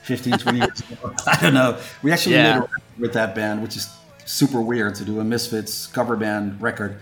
15, 0.03 0.37
20 0.37 0.57
years 0.59 0.79
ago. 0.79 1.13
I 1.27 1.39
don't 1.41 1.53
know. 1.53 1.77
We 2.03 2.11
actually 2.11 2.35
Yeah. 2.35 2.43
made 2.43 2.57
a 2.57 2.61
record 2.61 2.81
with 2.99 3.13
that 3.13 3.35
band, 3.35 3.61
which 3.61 3.75
is 3.75 3.89
super 4.25 4.61
weird 4.61 4.95
to 4.95 5.05
do 5.05 5.19
a 5.19 5.23
Misfits 5.23 5.87
cover 5.87 6.15
band 6.15 6.61
record. 6.61 6.99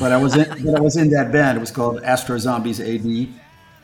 But 0.00 0.12
I 0.12 0.16
was 0.16 0.34
in 0.36 0.64
but 0.64 0.74
I 0.76 0.80
was 0.80 0.96
in 0.96 1.10
that 1.10 1.30
band. 1.32 1.56
It 1.58 1.60
was 1.60 1.70
called 1.70 2.02
Astro 2.02 2.38
Zombies 2.38 2.80
AD. 2.80 3.28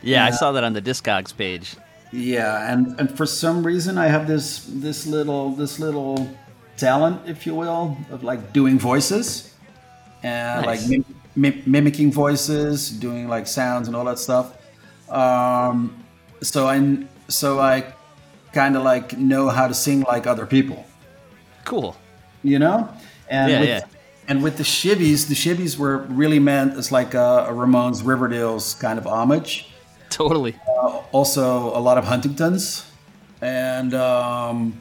Yeah, 0.03 0.25
I 0.25 0.31
saw 0.31 0.53
that 0.53 0.65
on 0.65 0.73
the 0.73 0.83
Discogs 0.83 1.37
page. 1.37 1.77
Yeah, 2.13 2.73
and 2.73 2.99
and 2.99 3.17
for 3.17 3.27
some 3.27 3.63
reason 3.65 3.99
I 3.99 4.09
have 4.09 4.27
this 4.27 4.65
this 4.69 5.07
little 5.07 5.51
this 5.55 5.79
little 5.79 6.29
talent, 6.77 7.21
if 7.29 7.47
you 7.47 7.55
will, 7.55 7.97
of 8.11 8.25
like 8.25 8.53
doing 8.53 8.79
voices 8.79 9.55
and 10.23 10.65
Nice. 10.67 10.81
like 10.83 10.89
mim- 10.91 11.15
mim- 11.37 11.63
mimicking 11.67 12.11
voices, 12.13 12.91
doing 12.91 13.29
like 13.29 13.47
sounds 13.47 13.87
and 13.87 13.95
all 13.97 14.05
that 14.07 14.19
stuff. 14.19 14.57
Um, 15.09 16.05
so 16.43 16.67
I 16.69 17.05
so 17.29 17.61
I 17.61 17.85
kind 18.53 18.77
of 18.77 18.83
like 18.83 19.17
know 19.17 19.49
how 19.49 19.69
to 19.69 19.75
sing 19.75 20.01
like 20.03 20.27
other 20.27 20.47
people, 20.47 20.85
Cool. 21.65 21.97
you 22.43 22.59
know. 22.59 22.89
And 23.29 23.53
Yeah, 23.53 23.61
with, 23.61 23.69
yeah. 23.69 23.81
And 24.29 24.43
with 24.43 24.57
the 24.59 24.63
shivvies, 24.63 25.27
the 25.27 25.35
shivvies 25.35 25.77
were 25.77 25.99
really 26.09 26.39
meant 26.39 26.75
as 26.75 26.93
like 26.93 27.15
a, 27.15 27.47
a 27.49 27.53
Ramones 27.53 28.03
Riverdales 28.03 28.79
kind 28.79 28.99
of 28.99 29.07
homage 29.07 29.69
Totally. 30.09 30.55
also 31.13 31.77
a 31.77 31.81
lot 31.81 31.99
of 31.99 32.05
Huntingtons, 32.05 32.85
and 33.41 33.93
um, 33.95 34.75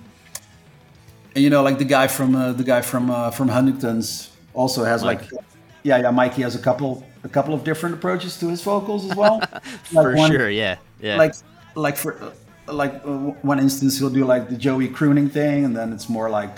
and, 1.36 1.43
you 1.43 1.49
know, 1.49 1.63
like 1.63 1.78
the 1.80 1.86
guy 1.86 2.08
from 2.08 2.36
uh, 2.36 2.54
the 2.54 2.63
guy 2.63 2.82
from 2.82 3.10
uh, 3.10 3.32
from 3.32 3.47
Huntingtons 3.49 4.30
also 4.54 4.84
has 4.84 5.04
Mike. 5.04 5.32
like, 5.32 5.41
yeah, 5.84 5.97
yeah, 5.97 6.12
Mikey 6.12 6.41
has 6.43 6.56
a 6.56 6.60
couple 6.60 7.04
a 7.23 7.30
couple 7.30 7.54
of 7.54 7.63
different 7.63 7.95
approaches 7.95 8.39
to 8.39 8.49
his 8.49 8.62
vocals 8.62 9.10
as 9.10 9.15
well. 9.15 9.39
For 9.84 10.15
one- 10.15 10.32
sure, 10.32 10.49
yeah. 10.49 10.78
Yeah. 11.02 11.17
Like 11.17 11.34
like 11.75 11.97
for 11.97 12.21
uh, 12.67 12.73
like 12.73 12.93
uh, 13.06 13.32
one 13.41 13.60
instance, 13.60 13.97
he'll 13.97 14.10
do 14.10 14.25
like 14.25 14.49
the 14.49 14.58
Joey 14.58 14.88
crooning 14.89 15.30
thing, 15.30 15.65
and 15.65 15.75
then 15.75 15.93
it's 15.93 16.10
more 16.10 16.30
like 16.30 16.56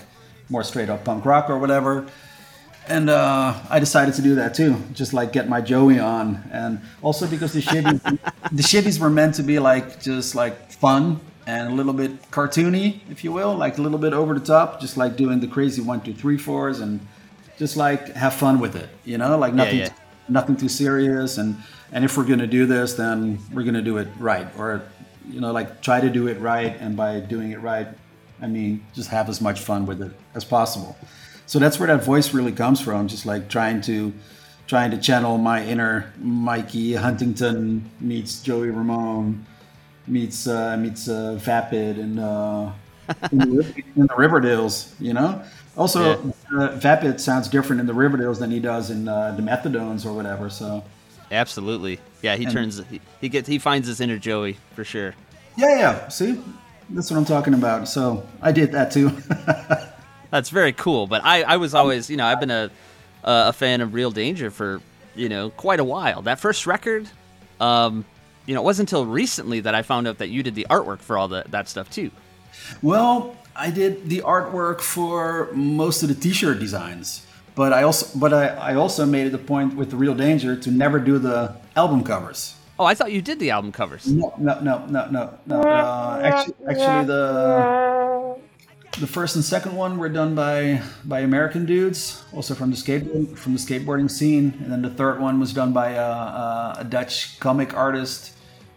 more 0.50 0.64
straight 0.64 0.90
up 0.90 1.04
punk 1.06 1.26
rock 1.26 1.50
or 1.50 1.58
whatever. 1.60 2.08
And 2.88 3.10
uh, 3.10 3.54
I 3.70 3.80
decided 3.80 4.16
to 4.16 4.22
do 4.22 4.36
that 4.36 4.54
too, 4.54 4.82
just 4.94 5.14
like 5.14 5.32
get 5.32 5.48
my 5.48 5.62
Joey 5.62 6.00
on, 6.00 6.44
and 6.52 6.82
also 7.02 7.28
because 7.28 7.54
the 7.54 7.62
shivvies, 7.62 8.02
the 8.52 8.64
shivvies 8.64 9.00
were 9.00 9.10
meant 9.10 9.36
to 9.36 9.44
be 9.44 9.60
like 9.60 10.02
just 10.02 10.36
like 10.36 10.72
fun 10.72 11.20
and 11.46 11.72
a 11.72 11.74
little 11.74 11.94
bit 11.94 12.32
cartoony, 12.32 13.00
if 13.10 13.24
you 13.24 13.32
will, 13.32 13.56
like 13.56 13.78
a 13.78 13.82
little 13.82 13.98
bit 13.98 14.14
over 14.14 14.34
the 14.34 14.46
top, 14.46 14.82
just 14.82 14.98
like 14.98 15.16
doing 15.16 15.40
the 15.40 15.48
crazy 15.48 15.82
one, 15.82 16.02
two, 16.02 16.14
three, 16.14 16.38
fours, 16.38 16.80
and 16.80 17.00
just 17.58 17.78
like 17.78 18.14
have 18.16 18.34
fun 18.34 18.60
with 18.60 18.76
it, 18.76 18.90
you 19.06 19.18
know, 19.18 19.38
like 19.38 19.54
nothing, 19.54 19.80
yeah. 19.80 19.90
nothing 20.28 20.56
too 20.56 20.70
serious. 20.70 21.38
And 21.38 21.56
and 21.92 22.04
if 22.04 22.18
we're 22.18 22.26
gonna 22.26 22.48
do 22.48 22.66
this, 22.66 22.94
then 22.94 23.40
we're 23.54 23.64
gonna 23.64 23.82
do 23.82 23.98
it 23.98 24.08
right, 24.20 24.48
or 24.58 24.82
you 25.30 25.40
know, 25.40 25.52
like 25.52 25.82
try 25.82 26.02
to 26.02 26.10
do 26.10 26.28
it 26.28 26.40
right, 26.40 26.76
and 26.80 26.98
by 26.98 27.20
doing 27.20 27.52
it 27.52 27.62
right, 27.62 27.88
I 28.42 28.48
mean 28.48 28.84
just 28.94 29.10
have 29.10 29.30
as 29.30 29.40
much 29.40 29.60
fun 29.60 29.86
with 29.86 30.02
it 30.02 30.12
as 30.34 30.44
possible. 30.44 30.98
So 31.52 31.60
that's 31.60 31.78
where 31.78 31.88
that 31.88 32.02
voice 32.06 32.34
really 32.34 32.54
comes 32.54 32.80
from, 32.80 33.10
just 33.10 33.26
like 33.26 33.50
trying 33.50 33.82
to 33.82 34.14
trying 34.68 34.90
to 34.92 34.98
channel 34.98 35.38
my 35.38 35.62
inner 35.66 36.14
Mikey 36.20 36.94
Huntington 36.94 37.92
meets 38.00 38.42
Joey 38.42 38.70
Ramone 38.70 39.46
meets 40.08 40.48
uh, 40.48 40.78
meets 40.78 41.10
uh, 41.10 41.34
Vapid 41.42 42.00
and 42.00 42.22
uh, 42.22 42.72
in, 43.34 43.38
the, 43.40 43.84
in 43.98 44.08
the 44.08 44.14
Riverdales, 44.14 44.94
you 44.98 45.12
know. 45.14 45.44
Also, 45.76 46.34
uh, 46.58 46.68
Vapid 46.78 47.20
sounds 47.20 47.50
different 47.50 47.82
in 47.82 47.86
the 47.86 47.92
Riverdales 47.94 48.40
than 48.40 48.50
he 48.50 48.62
does 48.62 48.90
in 48.90 49.10
uh, 49.10 49.32
the 49.32 49.42
Methadones 49.42 50.06
or 50.06 50.14
whatever. 50.14 50.50
So 50.50 50.86
Absolutely. 51.34 52.00
Yeah, 52.22 52.38
he 52.38 52.46
And- 52.46 52.54
turns 52.54 52.82
he, 52.90 53.02
he 53.20 53.28
gets 53.28 53.50
he 53.50 53.60
finds 53.60 53.90
his 53.90 54.00
inner 54.00 54.18
Joey 54.18 54.58
for 54.74 54.86
sure. 54.86 55.16
yeah, 55.58 55.76
yeah. 55.78 56.08
See, 56.08 56.42
that's 56.92 57.12
what 57.12 57.18
I'm 57.18 57.26
talking 57.26 57.56
about. 57.56 57.90
So 57.90 58.26
I 58.42 58.54
did 58.54 58.72
that 58.72 58.90
too. 58.92 59.12
That's 60.32 60.50
very 60.50 60.74
cool. 60.74 61.06
But 61.06 61.24
I, 61.24 61.44
I 61.44 61.58
was 61.58 61.76
always, 61.76 62.10
you 62.10 62.18
know, 62.18 62.26
I've 62.26 62.40
been 62.40 62.52
a 62.52 62.72
a 63.24 63.50
a 63.50 63.54
fan 63.54 63.82
of 63.82 63.94
Real 63.94 64.10
Danger 64.10 64.50
for, 64.50 64.82
you 65.16 65.30
know, 65.30 65.52
quite 65.52 65.80
a 65.80 65.84
while. 65.84 66.24
That 66.24 66.40
first 66.40 66.66
record, 66.66 67.08
um, 67.60 68.06
you 68.48 68.56
know, 68.56 68.62
it 68.62 68.64
wasn't 68.64 68.90
until 68.90 69.06
recently 69.06 69.60
that 69.60 69.76
I 69.76 69.84
found 69.84 70.08
out 70.08 70.18
that 70.18 70.30
you 70.30 70.42
did 70.42 70.56
the 70.56 70.66
artwork 70.70 71.00
for 71.00 71.18
all 71.18 71.28
the, 71.28 71.44
that 71.50 71.70
stuff 71.70 71.90
too. 71.92 72.10
Well, 72.82 73.36
I 73.56 73.70
did 73.70 74.10
the 74.10 74.22
artwork 74.22 74.82
for 74.82 75.50
most 75.54 76.04
of 76.04 76.10
the 76.10 76.16
T-shirt 76.16 76.60
designs, 76.60 77.26
but 77.54 77.74
I 77.74 77.84
also 77.84 78.18
but 78.18 78.34
I, 78.34 78.48
I 78.48 78.76
also 78.76 79.06
made 79.06 79.28
it 79.28 79.34
a 79.34 79.38
point 79.38 79.76
with 79.76 79.92
the 79.92 79.98
Real 79.98 80.16
Danger 80.16 80.56
to 80.56 80.72
never 80.72 81.00
do 81.00 81.20
the 81.20 81.56
album 81.76 82.04
covers. 82.04 82.56
Oh, 82.80 82.86
I 82.86 82.96
thought 82.96 83.12
you 83.12 83.22
did 83.22 83.40
the 83.40 83.52
album 83.52 83.72
covers. 83.72 84.08
No, 84.08 84.34
no, 84.40 84.60
no, 84.60 84.86
no, 84.88 85.08
no, 85.12 85.38
no. 85.46 85.62
Uh, 85.62 86.22
actually, 86.24 86.56
actually, 86.68 87.06
the 87.06 88.38
the 89.00 89.08
first 89.08 89.36
and 89.36 89.44
second 89.44 89.76
one 89.76 89.98
were 89.98 90.10
done 90.10 90.36
by 90.36 90.82
by 91.06 91.22
American 91.22 91.66
dudes, 91.66 92.24
also 92.34 92.54
from 92.54 92.72
the 92.72 92.76
skateboard 92.76 93.38
from 93.38 93.54
the 93.54 93.60
skateboarding 93.60 94.10
scene, 94.10 94.58
and 94.62 94.72
then 94.72 94.82
the 94.82 94.90
third 94.90 95.20
one 95.20 95.40
was 95.40 95.54
done 95.54 95.72
by 95.72 95.96
uh, 95.96 96.02
uh, 96.02 96.76
a 96.80 96.84
Dutch 96.84 97.40
comic 97.40 97.74
artist, 97.74 98.34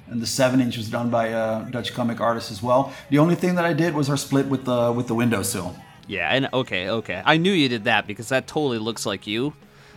and 0.06 0.22
the 0.22 0.26
seven 0.26 0.60
inch 0.60 0.76
was 0.76 0.88
done 0.88 1.10
by 1.10 1.28
a 1.28 1.68
Dutch 1.70 1.94
comic 1.94 2.20
artist 2.20 2.50
as 2.50 2.62
well. 2.62 2.92
The 3.10 3.18
only 3.18 3.34
thing 3.34 3.56
that 3.56 3.64
I 3.64 3.72
did 3.72 3.94
was 3.94 4.08
our 4.08 4.16
split 4.16 4.46
with 4.46 4.64
the 4.64 4.92
with 4.92 5.08
the 5.08 5.14
windowsill. 5.14 5.74
Yeah, 6.06 6.28
and 6.28 6.48
okay, 6.52 6.90
okay. 6.90 7.22
I 7.24 7.36
knew 7.36 7.52
you 7.52 7.68
did 7.68 7.84
that 7.84 8.06
because 8.06 8.28
that 8.28 8.46
totally 8.46 8.78
looks 8.78 9.06
like 9.06 9.26
you. 9.26 9.54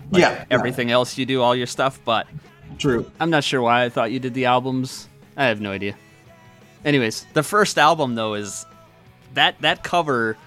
Like 0.09 0.21
yeah, 0.21 0.45
Everything 0.49 0.89
else 0.89 1.17
you 1.17 1.25
do, 1.25 1.41
all 1.41 1.55
your 1.55 1.67
stuff, 1.67 1.99
but 2.05 2.27
true. 2.77 3.11
I'm 3.19 3.29
not 3.29 3.43
sure 3.43 3.61
why 3.61 3.83
I 3.83 3.89
thought 3.89 4.11
you 4.11 4.19
did 4.19 4.33
the 4.33 4.45
albums. 4.45 5.09
I 5.35 5.45
have 5.45 5.61
no 5.61 5.71
idea. 5.71 5.95
Anyways, 6.85 7.25
the 7.33 7.43
first 7.43 7.77
album 7.77 8.15
though 8.15 8.35
is 8.35 8.65
that 9.33 9.59
that 9.61 9.83
cover. 9.83 10.37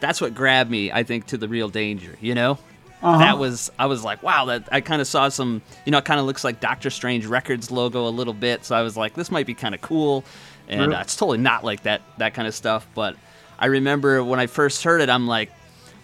That's 0.00 0.20
what 0.20 0.34
grabbed 0.34 0.70
me, 0.70 0.92
I 0.92 1.02
think, 1.04 1.26
to 1.28 1.38
the 1.38 1.48
real 1.48 1.68
danger. 1.70 2.16
You 2.20 2.34
know, 2.34 2.58
Uh-huh. 3.02 3.18
that 3.18 3.38
was 3.38 3.70
I 3.78 3.86
was 3.86 4.04
like, 4.04 4.22
wow, 4.22 4.44
that 4.46 4.68
I 4.70 4.80
kind 4.80 5.00
of 5.00 5.06
saw 5.08 5.28
some. 5.30 5.62
You 5.84 5.92
know, 5.92 5.98
it 5.98 6.04
kind 6.04 6.20
of 6.20 6.26
looks 6.26 6.44
like 6.44 6.60
Doctor 6.60 6.90
Strange 6.90 7.26
Records 7.26 7.70
logo 7.70 8.06
a 8.06 8.10
little 8.10 8.34
bit. 8.34 8.64
So 8.64 8.74
I 8.76 8.82
was 8.82 8.96
like, 8.96 9.14
this 9.14 9.30
might 9.30 9.46
be 9.46 9.54
kind 9.54 9.74
of 9.74 9.80
cool, 9.80 10.22
and 10.68 10.92
uh, 10.94 10.98
it's 11.00 11.16
totally 11.16 11.38
not 11.38 11.64
like 11.64 11.82
that 11.84 12.02
that 12.18 12.34
kind 12.34 12.46
of 12.46 12.54
stuff. 12.54 12.86
But 12.94 13.16
I 13.58 13.66
remember 13.66 14.22
when 14.22 14.38
I 14.38 14.46
first 14.46 14.84
heard 14.84 15.00
it, 15.00 15.08
I'm 15.08 15.26
like, 15.26 15.50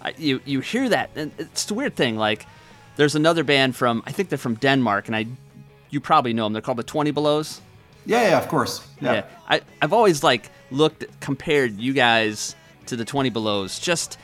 I, 0.00 0.14
you 0.16 0.40
you 0.46 0.60
hear 0.60 0.88
that, 0.88 1.10
and 1.14 1.32
it's 1.38 1.66
the 1.66 1.74
weird 1.74 1.94
thing. 1.96 2.16
Like, 2.16 2.46
there's 2.96 3.14
another 3.14 3.44
band 3.44 3.76
from 3.76 4.02
I 4.06 4.12
think 4.12 4.30
they're 4.30 4.38
from 4.38 4.54
Denmark, 4.56 5.06
and 5.08 5.14
I 5.16 5.26
you 5.90 6.00
probably 6.00 6.32
know 6.32 6.44
them. 6.44 6.54
They're 6.54 6.62
called 6.62 6.78
the 6.78 6.82
Twenty 6.82 7.10
Belows. 7.10 7.60
Yeah, 8.04 8.30
yeah, 8.30 8.38
of 8.38 8.48
course. 8.48 8.86
Yeah. 9.00 9.12
Yeah, 9.12 9.24
I, 9.48 9.60
I've 9.80 9.92
always 9.92 10.22
like 10.22 10.50
looked 10.70 11.04
compared 11.20 11.78
you 11.78 11.92
guys 11.92 12.56
to 12.86 12.96
the 12.96 13.04
Twenty 13.04 13.30
Belows. 13.30 13.78
Just 13.78 14.18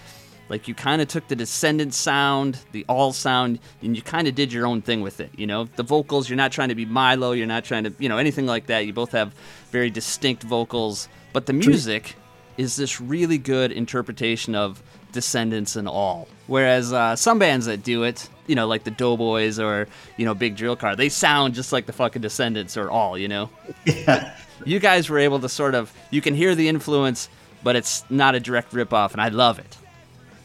like 0.49 0.67
you 0.67 0.75
kind 0.75 1.03
of 1.03 1.09
took 1.09 1.29
the 1.29 1.37
Descendant 1.37 1.95
sound, 1.95 2.59
the 2.73 2.85
All 2.89 3.13
sound, 3.13 3.59
and 3.83 3.95
you 3.95 4.03
kind 4.03 4.27
of 4.27 4.35
did 4.35 4.53
your 4.53 4.67
own 4.67 4.83
thing 4.83 5.01
with 5.03 5.21
it. 5.21 5.31
You 5.37 5.47
know, 5.47 5.65
the 5.77 5.83
vocals. 5.83 6.29
You're 6.29 6.37
not 6.37 6.53
trying 6.53 6.71
to 6.71 6.75
be 6.75 6.87
Milo. 6.87 7.33
You're 7.33 7.47
not 7.47 7.65
trying 7.65 7.85
to, 7.85 7.93
you 7.99 8.09
know, 8.09 8.19
anything 8.19 8.47
like 8.47 8.67
that. 8.67 8.87
You 8.87 8.93
both 8.93 9.13
have 9.13 9.35
very 9.71 9.91
distinct 9.91 10.43
vocals, 10.43 11.09
but 11.33 11.47
the 11.47 11.53
music 11.53 12.17
is 12.57 12.77
this 12.77 13.01
really 13.01 13.39
good 13.39 13.71
interpretation 13.71 14.55
of 14.55 14.83
Descendents 15.13 15.77
and 15.77 15.89
All. 15.89 16.29
Whereas 16.47 16.93
uh, 16.93 17.17
some 17.17 17.39
bands 17.39 17.67
that 17.67 17.83
do 17.83 18.05
it, 18.05 18.29
you 18.47 18.55
know, 18.55 18.67
like 18.67 18.85
the 18.85 18.91
Doughboys 18.91 19.59
or 19.59 19.87
you 20.17 20.25
know 20.25 20.35
Big 20.35 20.57
Drill 20.57 20.77
Car, 20.77 20.97
they 20.97 21.09
sound 21.09 21.55
just 21.55 21.73
like 21.73 21.87
the 21.87 21.93
fucking 21.93 22.23
Descendents 22.23 22.77
or 22.77 22.91
All. 22.91 23.17
You 23.19 23.29
know 23.29 23.51
Yeah. 23.85 24.35
you 24.65 24.79
guys 24.79 25.09
were 25.11 25.19
able 25.19 25.41
to 25.41 25.49
sort 25.49 25.75
of 25.75 25.93
you 26.11 26.21
can 26.21 26.35
hear 26.35 26.55
the 26.55 26.69
influence 26.69 27.29
but 27.63 27.75
it's 27.77 28.05
not 28.11 28.35
a 28.35 28.41
direct 28.41 28.73
rip 28.73 28.93
off 28.93 29.13
and 29.13 29.21
i 29.21 29.29
love 29.29 29.59
it 29.59 29.77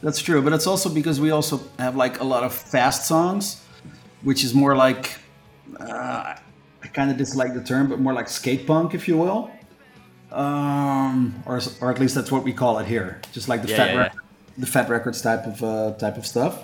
That's 0.02 0.20
true, 0.22 0.42
but 0.42 0.52
it's 0.54 0.68
also 0.68 0.90
because 0.90 1.20
we 1.22 1.32
also 1.32 1.62
have 1.80 1.96
like 1.96 2.20
a 2.20 2.24
lot 2.24 2.44
of 2.44 2.52
fast 2.54 3.08
songs, 3.08 3.64
which 4.24 4.44
is 4.44 4.54
more 4.54 4.76
like 4.76 5.16
uh, 5.80 6.36
I 6.84 6.88
kind 6.94 7.10
of 7.12 7.18
dislike 7.18 7.54
the 7.54 7.64
term, 7.64 7.88
but 7.88 8.00
more 8.00 8.14
like 8.14 8.28
skate 8.28 8.68
punk, 8.68 8.94
if 8.94 9.08
you 9.08 9.18
will, 9.18 9.50
um, 10.32 11.42
or 11.46 11.62
or 11.82 11.92
at 11.92 12.00
least 12.00 12.16
that's 12.16 12.32
what 12.32 12.44
we 12.44 12.54
call 12.54 12.80
it 12.80 12.88
here, 12.88 13.22
just 13.32 13.48
like 13.48 13.62
the 13.62 13.70
Yeah, 13.70 13.78
fat 13.78 13.94
yeah, 13.94 14.10
the 14.58 14.66
fat 14.68 14.90
records 14.90 15.22
type 15.22 15.46
of 15.46 15.64
uh, 15.64 15.94
type 15.94 16.18
of 16.18 16.26
stuff. 16.26 16.64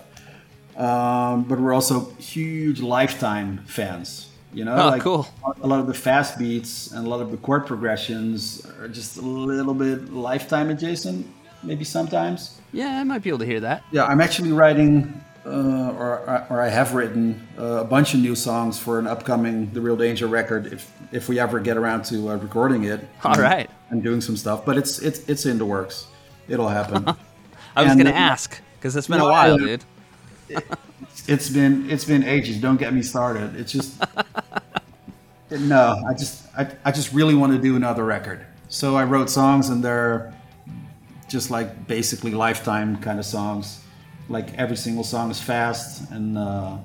Um, 0.78 1.44
but 1.44 1.60
we're 1.60 1.74
also 1.74 2.12
huge 2.20 2.80
Lifetime 2.82 3.64
fans. 3.66 4.28
You 4.54 4.66
know, 4.66 4.76
Oh, 4.76 4.88
like 4.90 5.02
cool. 5.04 5.28
a 5.62 5.68
lot 5.68 5.80
of 5.80 5.86
the 5.88 5.94
fast 5.94 6.40
beats 6.40 6.92
and 6.92 7.06
a 7.06 7.10
lot 7.10 7.22
of 7.22 7.30
the 7.30 7.38
chord 7.38 7.68
progressions 7.68 8.66
are 8.80 8.88
just 8.88 9.18
a 9.18 9.22
little 9.22 9.76
bit 9.76 10.12
Lifetime 10.12 10.72
adjacent, 10.72 11.28
maybe 11.62 11.84
sometimes. 11.84 12.60
yeah 12.74 13.00
i 13.00 13.04
might 13.04 13.22
be 13.22 13.30
able 13.30 13.40
to 13.40 13.46
hear 13.46 13.60
that 13.60 13.84
Yeah, 13.92 14.06
I'm 14.06 14.22
actually 14.22 14.52
writing, 14.52 15.14
uh, 15.46 15.92
or 16.02 16.46
or 16.50 16.62
I 16.62 16.70
have 16.70 16.96
written 16.96 17.48
uh, 17.60 17.82
a 17.82 17.84
bunch 17.84 18.14
of 18.16 18.22
new 18.22 18.36
songs 18.36 18.80
for 18.80 18.98
an 18.98 19.06
upcoming 19.08 19.70
The 19.74 19.82
Real 19.82 19.98
Danger 19.98 20.26
record. 20.28 20.66
If 20.74 20.92
if 21.12 21.30
we 21.30 21.40
ever 21.40 21.60
get 21.60 21.78
around 21.78 22.06
to 22.06 22.30
uh, 22.30 22.36
recording 22.38 22.86
it, 22.86 23.00
All 23.24 23.34
and- 23.34 23.42
right. 23.42 23.70
and 23.92 24.02
doing 24.04 24.22
some 24.22 24.36
stuff, 24.38 24.66
but 24.66 24.78
it's 24.78 24.98
it's 25.00 25.20
it's 25.30 25.46
in 25.46 25.58
the 25.60 25.66
works. 25.66 26.08
It'll 26.48 26.70
happen. 26.70 27.06
i 27.80 27.84
was 27.84 27.96
gonna 27.96 28.10
uh, 28.10 28.14
ask 28.14 28.62
because 28.78 28.96
it's 28.96 29.08
been 29.08 29.20
a 29.20 29.26
while 29.26 29.58
dude 29.58 29.84
it's 31.28 31.50
been 31.50 31.90
it's 31.90 32.06
been 32.06 32.24
ages. 32.24 32.58
Don't 32.58 32.78
get 32.78 32.94
me 32.94 33.02
started. 33.02 33.56
It's 33.56 33.72
just 33.72 34.02
no. 35.52 36.02
I 36.08 36.14
just 36.14 36.46
I, 36.58 36.72
I 36.86 36.92
just 36.92 37.14
really 37.14 37.36
want 37.36 37.54
to 37.54 37.60
do 37.60 37.76
another 37.76 38.04
record. 38.04 38.46
So 38.68 38.96
I 38.96 39.04
wrote 39.04 39.30
songs, 39.30 39.70
and 39.70 39.84
they're 39.84 40.34
just 41.28 41.52
like 41.52 41.88
basically 41.88 42.32
lifetime 42.32 42.98
kind 42.98 43.20
of 43.20 43.26
songs. 43.26 43.84
Like 44.28 44.54
every 44.56 44.78
single 44.78 45.04
song 45.04 45.32
is 45.32 45.40
fast, 45.40 46.10
and 46.12 46.38
uh, 46.38 46.78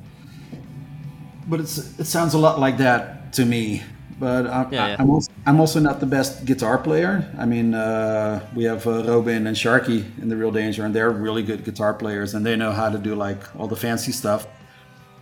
but 1.46 1.60
it's 1.60 1.78
it 1.98 2.06
sounds 2.06 2.34
a 2.34 2.38
lot 2.38 2.58
like 2.58 2.78
that 2.78 3.32
to 3.34 3.44
me. 3.44 3.82
But 4.24 4.46
I'm, 4.46 4.72
Yeah, 4.72 4.86
yeah. 4.86 4.96
I'm, 4.98 5.10
also, 5.10 5.30
I'm 5.44 5.60
also 5.60 5.80
not 5.80 6.00
the 6.00 6.06
best 6.06 6.46
guitar 6.46 6.78
player. 6.78 7.30
I 7.36 7.44
mean, 7.44 7.74
uh, 7.74 8.40
we 8.54 8.64
have 8.64 8.86
uh, 8.86 9.04
Robin 9.04 9.46
and 9.46 9.54
Sharky 9.54 10.00
in 10.22 10.30
the 10.30 10.36
Real 10.42 10.50
Danger, 10.50 10.82
and 10.86 10.94
they're 10.94 11.10
really 11.10 11.42
good 11.42 11.62
guitar 11.62 11.92
players, 11.92 12.32
and 12.32 12.46
they 12.46 12.56
know 12.56 12.72
how 12.72 12.88
to 12.88 12.96
do 12.96 13.14
like 13.14 13.42
all 13.54 13.68
the 13.68 13.76
fancy 13.76 14.12
stuff. 14.12 14.46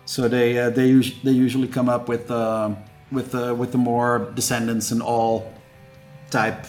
So 0.05 0.29
they 0.29 0.57
uh, 0.57 0.71
they 0.71 0.93
us- 0.93 1.11
they 1.25 1.33
usually 1.33 1.67
come 1.67 1.89
up 1.89 2.09
with 2.09 2.31
uh, 2.31 2.77
with 3.11 3.35
uh, 3.35 3.57
with 3.59 3.73
the 3.73 3.79
more 3.79 4.31
Descendents 4.37 4.93
and 4.93 5.03
all 5.03 5.53
type 6.31 6.65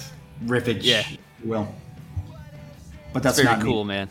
riffage. 0.46 0.82
Yeah. 0.82 1.04
will. 1.44 1.68
But 3.14 3.22
that's 3.22 3.38
very 3.38 3.46
not 3.46 3.60
me. 3.60 3.66
cool, 3.66 3.84
man. 3.84 4.10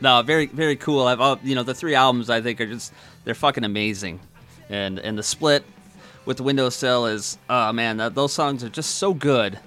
No, 0.00 0.20
very 0.22 0.46
very 0.46 0.74
cool. 0.74 1.06
I've 1.06 1.20
all, 1.20 1.38
you 1.44 1.54
know 1.54 1.62
the 1.62 1.74
three 1.74 1.94
albums 1.94 2.28
I 2.28 2.40
think 2.40 2.60
are 2.60 2.66
just 2.66 2.92
they're 3.22 3.36
fucking 3.36 3.62
amazing, 3.62 4.18
and 4.68 4.98
and 4.98 5.16
the 5.16 5.22
split 5.22 5.62
with 6.24 6.36
the 6.38 6.42
Windowsill 6.42 7.06
is 7.06 7.38
oh 7.50 7.72
man 7.72 7.96
that, 7.98 8.14
those 8.14 8.32
songs 8.32 8.62
are 8.64 8.68
just 8.68 8.96
so 8.96 9.12
good. 9.14 9.58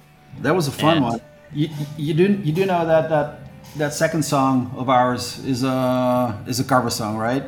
That 0.42 0.56
was 0.56 0.68
a 0.68 0.72
fun 0.72 0.98
And- 0.98 1.06
one. 1.06 1.22
You, 1.54 1.70
you 1.98 2.14
do 2.14 2.34
you 2.44 2.52
do 2.52 2.66
know 2.66 2.86
that 2.86 3.08
that 3.10 3.40
that 3.78 3.94
second 3.94 4.24
song 4.24 4.74
of 4.76 4.90
ours 4.90 5.40
is 5.46 5.64
a 5.64 6.44
is 6.48 6.60
a 6.60 6.64
cover 6.64 6.90
song, 6.90 7.16
right? 7.18 7.44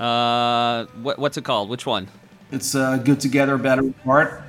Uh, 0.00 0.86
what 1.02 1.18
what's 1.18 1.36
it 1.36 1.44
called? 1.44 1.68
Which 1.68 1.86
one? 1.86 2.08
It's 2.50 2.74
uh, 2.74 2.96
"Good 2.98 3.20
Together, 3.20 3.56
Better 3.58 3.82
Apart." 3.88 4.42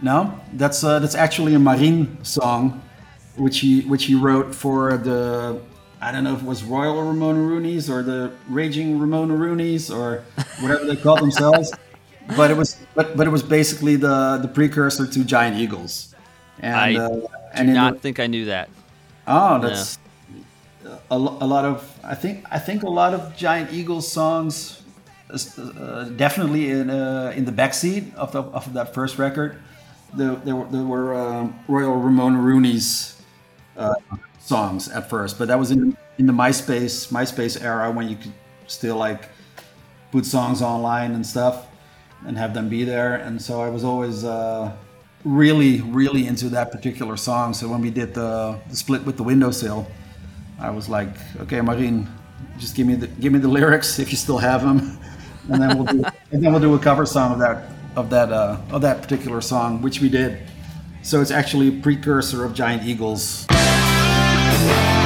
No, 0.00 0.38
that's 0.54 0.84
uh, 0.84 1.00
that's 1.00 1.14
actually 1.14 1.54
a 1.54 1.58
Marien 1.58 2.24
song, 2.24 2.80
which 3.36 3.58
he 3.60 3.80
which 3.82 4.04
he 4.04 4.14
wrote 4.14 4.54
for 4.54 4.96
the 4.96 5.60
I 6.00 6.12
don't 6.12 6.24
know 6.24 6.34
if 6.34 6.42
it 6.42 6.46
was 6.46 6.62
Royal 6.62 7.02
Ramona 7.02 7.40
Roonies 7.40 7.90
or 7.90 8.02
the 8.02 8.32
Raging 8.48 8.98
Ramona 8.98 9.34
Roonies 9.34 9.94
or 9.94 10.22
whatever 10.60 10.84
they 10.84 10.96
called 10.96 11.20
themselves. 11.20 11.72
But 12.36 12.50
it 12.50 12.58
was 12.58 12.76
but 12.94 13.16
but 13.16 13.26
it 13.26 13.30
was 13.30 13.42
basically 13.42 13.96
the 13.96 14.36
the 14.42 14.48
precursor 14.48 15.06
to 15.06 15.24
Giant 15.24 15.56
Eagles. 15.56 16.14
And 16.60 16.76
I 16.76 16.94
uh, 16.94 17.08
Do 17.08 17.26
and 17.54 17.68
in 17.68 17.74
the- 17.74 17.80
not 17.80 18.00
think 18.00 18.20
I 18.20 18.26
knew 18.26 18.44
that. 18.44 18.68
Oh, 19.26 19.58
that's 19.58 19.98
a, 21.10 21.16
a 21.16 21.46
lot 21.46 21.64
of. 21.64 21.98
I 22.04 22.14
think 22.14 22.44
I 22.50 22.58
think 22.58 22.82
a 22.82 22.88
lot 22.90 23.14
of 23.14 23.34
Giant 23.34 23.72
Eagles 23.72 24.12
songs, 24.12 24.82
uh, 25.32 26.04
definitely 26.16 26.68
in 26.70 26.90
uh, 26.90 27.32
in 27.34 27.46
the 27.46 27.52
backseat 27.52 28.14
of 28.14 28.32
the, 28.32 28.42
of 28.42 28.74
that 28.74 28.92
first 28.92 29.16
record. 29.18 29.56
There, 30.12 30.36
there 30.36 30.56
were, 30.56 30.66
there 30.66 30.84
were 30.84 31.14
um, 31.14 31.58
Royal 31.66 31.96
Ramona 31.96 32.40
Rooney's 32.40 33.16
uh, 33.76 33.94
songs 34.48 34.88
at 34.88 35.10
first, 35.10 35.38
but 35.38 35.48
that 35.48 35.58
was 35.58 35.70
in 35.70 35.96
in 36.16 36.26
the 36.26 36.32
MySpace 36.32 37.12
MySpace 37.12 37.62
era 37.62 37.90
when 37.90 38.08
you 38.08 38.16
could 38.16 38.32
still 38.66 38.96
like 38.96 39.28
put 40.10 40.24
songs 40.24 40.62
online 40.62 41.12
and 41.12 41.24
stuff 41.24 41.66
and 42.26 42.36
have 42.36 42.54
them 42.54 42.68
be 42.68 42.82
there. 42.84 43.16
And 43.16 43.40
so 43.40 43.60
I 43.60 43.68
was 43.68 43.84
always 43.84 44.24
uh, 44.24 44.72
really, 45.24 45.80
really 45.82 46.26
into 46.26 46.48
that 46.48 46.72
particular 46.72 47.16
song. 47.16 47.54
So 47.54 47.68
when 47.68 47.80
we 47.80 47.90
did 47.90 48.14
the, 48.14 48.58
the 48.68 48.76
split 48.76 49.04
with 49.04 49.16
the 49.16 49.22
windowsill, 49.22 49.86
I 50.58 50.70
was 50.70 50.88
like, 50.88 51.14
okay, 51.40 51.58
Marien, 51.58 52.08
just 52.58 52.74
give 52.74 52.86
me 52.86 52.94
the 52.94 53.06
give 53.06 53.32
me 53.32 53.38
the 53.38 53.48
lyrics 53.48 53.98
if 53.98 54.10
you 54.10 54.16
still 54.16 54.38
have 54.38 54.62
them, 54.62 54.98
and 55.52 55.62
then 55.62 55.76
we'll 55.76 55.86
do 55.86 56.02
and 56.32 56.42
then 56.42 56.52
we'll 56.52 56.60
do 56.60 56.74
a 56.74 56.78
cover 56.78 57.06
song 57.06 57.32
of 57.32 57.38
that 57.38 57.70
of 57.96 58.10
that 58.10 58.32
uh, 58.32 58.58
of 58.70 58.82
that 58.82 59.02
particular 59.02 59.40
song, 59.40 59.82
which 59.82 60.00
we 60.00 60.08
did. 60.08 60.42
So 61.02 61.20
it's 61.20 61.30
actually 61.30 61.68
a 61.68 61.80
precursor 61.80 62.44
of 62.44 62.54
Giant 62.54 62.82
Eagles. 62.84 63.46
A 64.70 64.97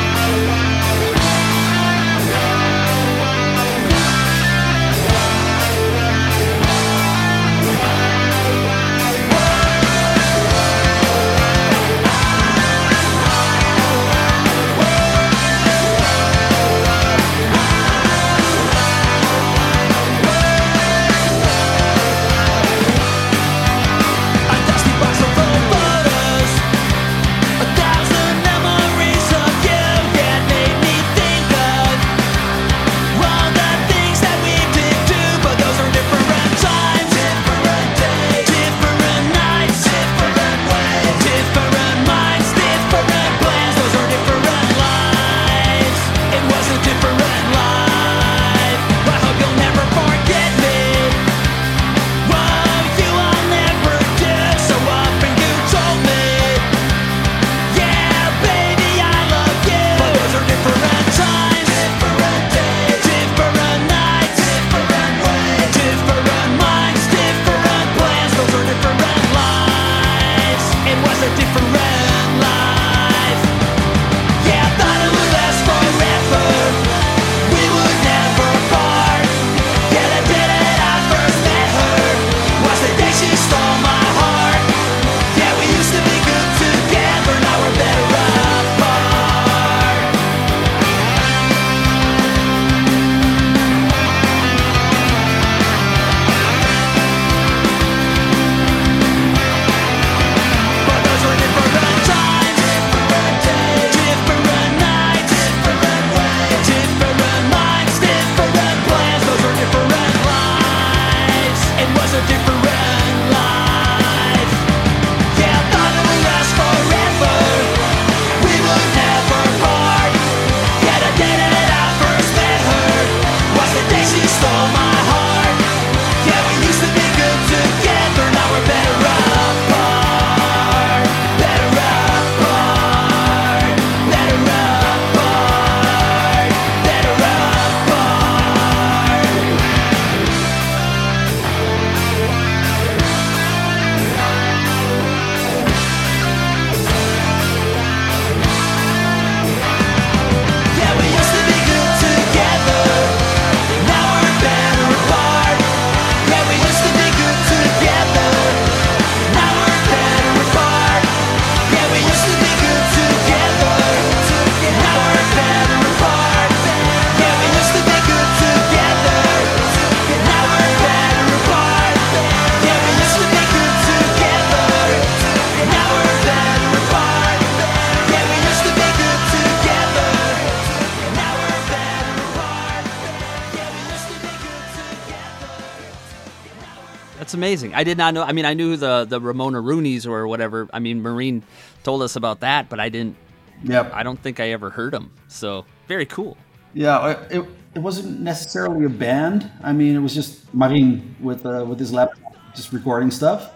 amazing. 187.53 187.75
I 187.75 187.85
did 187.85 187.99
not 187.99 188.15
know. 188.15 188.23
I 188.23 188.33
mean, 188.33 188.45
I 188.45 188.55
knew 188.55 188.77
the 188.77 189.05
the 189.05 189.21
Ramona 189.21 189.61
Rooney's 189.61 190.07
or 190.07 190.27
whatever. 190.27 190.69
I 190.73 190.79
mean, 190.79 191.03
Marien 191.03 191.43
told 191.85 192.03
us 192.03 192.17
about 192.17 192.41
that, 192.41 192.69
but 192.69 192.81
I 192.81 192.89
didn't. 192.89 193.17
Yep. 193.65 193.93
I 193.95 194.03
don't 194.03 194.21
think 194.21 194.41
I 194.41 194.51
ever 194.51 194.71
heard 194.71 194.93
them. 194.93 195.11
So 195.29 195.65
very 195.87 196.07
cool. 196.07 196.37
Yeah, 196.75 197.11
it, 197.31 197.45
it 197.75 197.79
wasn't 197.79 198.21
necessarily 198.21 198.85
a 198.87 198.89
band. 198.89 199.51
I 199.63 199.73
mean, 199.73 199.95
it 199.95 200.01
was 200.01 200.15
just 200.15 200.51
Marien 200.57 201.19
with 201.21 201.45
uh, 201.47 201.65
with 201.69 201.79
his 201.79 201.93
laptop, 201.93 202.35
just 202.55 202.73
recording 202.73 203.11
stuff. 203.11 203.51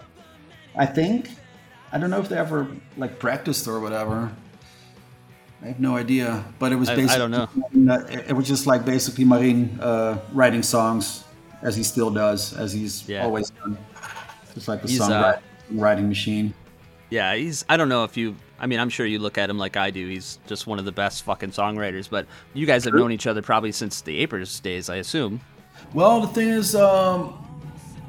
I 0.75 0.85
think. 0.85 1.29
I 1.91 1.97
don't 1.97 2.09
know 2.09 2.19
if 2.19 2.27
they 2.29 2.37
ever 2.37 2.67
like 2.97 3.17
practiced 3.17 3.67
or 3.67 3.79
whatever. 3.79 4.31
I 5.63 5.67
have 5.67 5.79
no 5.79 5.95
idea, 5.97 6.43
but 6.59 6.71
it 6.71 6.75
was 6.75 6.89
I- 6.89 6.93
I 6.93 6.95
basically. 6.97 7.29
don't 7.29 7.31
know. 7.31 8.05
It 8.27 8.33
was 8.33 8.47
just 8.47 8.67
like 8.67 8.85
basically 8.85 9.25
Marien 9.25 9.79
uh, 9.81 10.19
writing 10.31 10.61
songs, 10.61 11.23
as 11.61 11.75
he 11.75 11.83
still 11.83 12.09
does, 12.09 12.53
as 12.53 12.73
he's 12.73 13.07
Yeah. 13.07 13.23
always 13.23 13.49
done. 13.51 13.77
Just 14.53 14.67
like 14.67 14.81
the 14.81 14.87
He's, 14.87 15.01
uh, 15.01 15.09
songwriting 15.09 15.41
writing 15.81 16.07
machine. 16.09 16.53
Yeah, 17.09 17.35
he's. 17.35 17.63
I 17.69 17.77
don't 17.77 17.89
know 17.89 18.03
if 18.03 18.17
you. 18.17 18.35
I 18.59 18.65
mean, 18.67 18.79
I'm 18.79 18.89
sure 18.89 19.05
you 19.05 19.19
look 19.19 19.37
at 19.37 19.49
him 19.49 19.57
like 19.57 19.77
I 19.77 19.91
do. 19.91 20.07
He's 20.07 20.39
just 20.47 20.65
one 20.67 20.79
of 20.79 20.85
the 20.85 20.91
best 20.91 21.23
fucking 21.23 21.51
songwriters. 21.51 22.09
But 22.09 22.25
you 22.53 22.65
guys 22.65 22.83
have 22.85 22.93
known 22.93 23.11
each 23.11 23.27
other 23.27 23.41
probably 23.41 23.71
since 23.71 24.01
the 24.01 24.25
Apers 24.25 24.61
days, 24.61 24.89
I 24.89 24.95
assume. 24.97 25.39
Well, 25.93 26.19
the 26.21 26.27
thing 26.27 26.49
is, 26.49 26.75
um, 26.75 27.33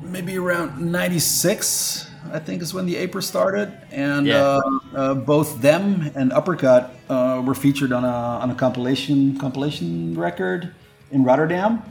maybe 0.03 0.36
around 0.38 0.80
'96, 0.80 2.09
I 2.32 2.38
think, 2.38 2.62
is 2.62 2.72
when 2.74 2.86
the 2.86 2.96
Aper 2.96 3.20
started, 3.20 3.72
and 3.92 4.26
Yeah. 4.26 4.36
uh, 4.42 4.61
uh, 4.96 5.14
both 5.14 5.61
them 5.61 6.11
and 6.14 6.32
Uppercut 6.32 6.94
uh, 7.09 7.42
were 7.44 7.55
featured 7.55 7.92
on 7.92 8.05
a 8.05 8.09
on 8.09 8.51
a 8.51 8.55
compilation 8.55 9.36
compilation 9.38 10.18
record 10.18 10.72
in 11.12 11.24
Rotterdam. 11.24 11.82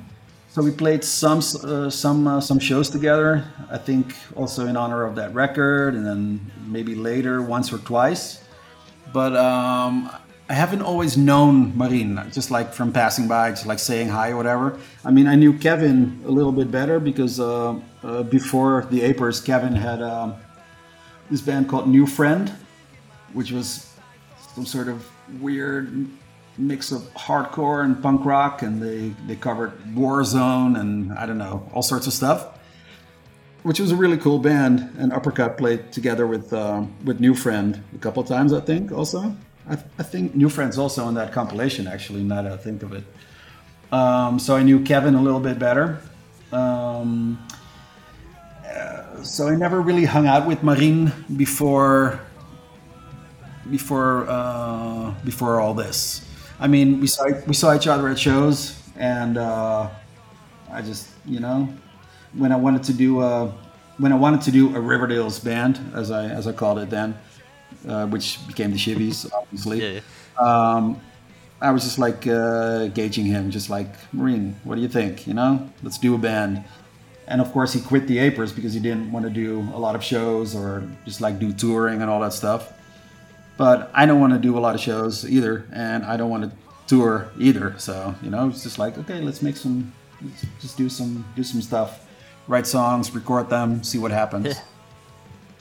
So 0.50 0.64
we 0.64 0.72
played 0.72 1.04
some 1.04 1.40
uh, 1.40 1.90
some 1.90 2.28
uh, 2.28 2.42
some 2.42 2.60
shows 2.60 2.90
together. 2.90 3.46
I 3.70 3.78
think 3.78 4.16
also 4.36 4.66
in 4.68 4.76
honor 4.76 5.06
of 5.06 5.16
that 5.16 5.34
record, 5.34 5.94
and 5.94 6.06
then 6.06 6.52
maybe 6.66 6.96
later 6.96 7.42
once 7.42 7.72
or 7.72 7.78
twice. 7.80 8.44
But 9.14 9.36
um, 9.36 10.10
I 10.50 10.54
haven't 10.54 10.82
always 10.82 11.18
known 11.18 11.74
Marien, 11.74 12.34
just 12.34 12.52
like 12.52 12.74
from 12.74 12.94
passing 12.94 13.28
by, 13.28 13.52
just 13.52 13.66
like 13.66 13.80
saying 13.80 14.08
hi 14.08 14.32
or 14.32 14.38
whatever. 14.38 14.80
I 15.04 15.12
mean, 15.12 15.28
I 15.28 15.36
knew 15.36 15.52
Kevin 15.52 16.22
a 16.26 16.32
little 16.32 16.54
bit 16.54 16.72
better 16.72 17.00
because 17.00 17.40
uh, 17.40 17.80
uh, 18.02 18.24
before 18.24 18.88
the 18.90 19.02
Apers, 19.02 19.44
Kevin 19.44 19.76
had 19.76 20.02
um, 20.02 20.36
this 21.30 21.42
band 21.42 21.68
called 21.68 21.90
New 21.90 22.08
Friend, 22.08 22.52
which 23.34 23.52
was 23.52 23.94
some 24.56 24.66
sort 24.66 24.88
of 24.88 25.06
weird 25.42 26.08
mix 26.58 26.92
of 26.92 27.02
hardcore 27.14 27.84
and 27.84 28.02
punk 28.02 28.26
rock, 28.26 28.62
and 28.62 28.82
they, 28.82 29.10
they 29.28 29.36
covered 29.36 29.78
Warzone 29.94 30.80
and 30.80 31.14
I 31.14 31.26
don't 31.26 31.38
know, 31.38 31.70
all 31.74 31.84
sorts 31.84 32.08
of 32.08 32.14
stuff 32.14 32.58
which 33.68 33.82
was 33.82 33.92
a 33.92 33.96
really 33.98 34.18
cool 34.18 34.40
band. 34.40 34.96
And 34.98 35.12
Uppercut 35.12 35.58
played 35.58 35.92
together 35.92 36.26
with 36.26 36.54
um, 36.54 36.94
with 37.04 37.20
New 37.20 37.34
Friend 37.34 37.84
a 37.94 37.98
couple 37.98 38.24
times, 38.24 38.54
I 38.54 38.62
think. 38.62 38.94
Also, 38.94 39.36
I, 39.70 39.74
I 40.00 40.04
think 40.04 40.36
New 40.36 40.48
Friend's 40.48 40.78
also 40.78 41.04
on 41.04 41.16
that 41.16 41.34
compilation. 41.34 41.86
Actually, 41.86 42.24
now 42.24 42.42
that 42.42 42.54
I 42.54 42.58
think 42.58 42.82
of 42.84 42.94
it. 42.94 43.04
Um, 43.92 44.40
so 44.40 44.56
I 44.56 44.64
knew 44.64 44.84
Kevin 44.84 45.16
a 45.16 45.22
little 45.22 45.40
bit 45.40 45.60
better. 45.60 46.02
Um, 46.52 47.46
uh, 48.66 49.24
so 49.24 49.50
I 49.50 49.56
never 49.56 49.82
really 49.82 50.06
hung 50.06 50.28
out 50.28 50.48
with 50.48 50.60
Marien 50.62 51.12
before 51.38 52.22
before 53.70 54.26
uh, 54.30 55.14
before 55.26 55.60
all 55.60 55.74
this. 55.74 56.27
I 56.60 56.68
mean, 56.68 57.00
we 57.00 57.08
saw 57.08 57.26
we 57.46 57.54
saw 57.54 57.76
each 57.76 57.88
other 57.88 58.08
at 58.08 58.20
shows, 58.20 58.82
and 58.96 59.38
uh, 59.38 59.90
I 60.72 60.82
just 60.82 61.10
you 61.26 61.40
know 61.40 61.70
when 62.34 62.52
I 62.52 62.56
wanted 62.56 62.84
to 62.84 62.94
do 62.94 63.22
a 63.22 63.54
when 63.98 64.12
I 64.12 64.16
wanted 64.16 64.42
to 64.42 64.52
do 64.52 64.76
a 64.76 64.80
Riverdales 64.80 65.44
band, 65.44 65.80
as 65.94 66.12
I 66.12 66.26
as 66.26 66.48
I 66.48 66.54
called 66.54 66.80
it 66.80 66.90
then, 66.90 67.18
uh, 67.88 68.08
which 68.08 68.46
became 68.48 68.72
the 68.72 68.78
Shivvies, 68.78 69.32
obviously. 69.34 69.82
Yeah, 69.82 70.00
Um, 70.40 71.00
I 71.62 71.72
was 71.72 71.84
just 71.84 71.98
like 71.98 72.28
uh, 72.28 72.88
gauging 72.88 73.26
him, 73.26 73.50
just 73.50 73.70
like 73.70 73.92
Marien. 74.12 74.54
What 74.64 74.76
do 74.76 74.82
you 74.82 74.88
think? 74.88 75.26
You 75.26 75.34
know, 75.34 75.70
let's 75.84 75.98
do 75.98 76.14
a 76.16 76.18
band. 76.18 76.64
And 77.28 77.42
of 77.42 77.52
course, 77.52 77.74
he 77.74 77.82
quit 77.82 78.08
the 78.08 78.18
Apers 78.18 78.56
because 78.56 78.74
he 78.74 78.80
didn't 78.80 79.12
want 79.12 79.26
to 79.26 79.30
do 79.30 79.60
a 79.74 79.80
lot 79.80 79.96
of 79.96 80.04
shows 80.04 80.56
or 80.56 80.84
just 81.04 81.20
like 81.20 81.40
do 81.40 81.52
touring 81.52 82.02
and 82.02 82.10
all 82.10 82.22
that 82.22 82.34
stuff. 82.34 82.72
But 83.58 83.90
I 83.94 84.06
don't 84.06 84.20
want 84.20 84.34
to 84.34 84.40
do 84.40 84.58
a 84.58 84.62
lot 84.62 84.76
of 84.76 84.82
shows 84.82 85.28
either, 85.28 85.66
and 85.74 86.06
I 86.06 86.16
don't 86.16 86.30
want 86.30 86.44
to 86.44 86.52
tour 86.86 87.30
either. 87.40 87.76
So 87.78 88.16
you 88.22 88.30
know, 88.30 88.48
it's 88.50 88.64
just 88.64 88.80
like 88.80 88.98
okay, 88.98 89.20
let's 89.20 89.42
make 89.42 89.58
some, 89.58 89.94
let's 90.24 90.46
just 90.62 90.78
do 90.78 90.90
some 90.90 91.26
do 91.36 91.44
some 91.44 91.62
stuff, 91.62 92.06
write 92.48 92.68
songs, 92.68 93.14
record 93.14 93.50
them, 93.50 93.84
see 93.84 93.98
what 93.98 94.12
happens. 94.12 94.56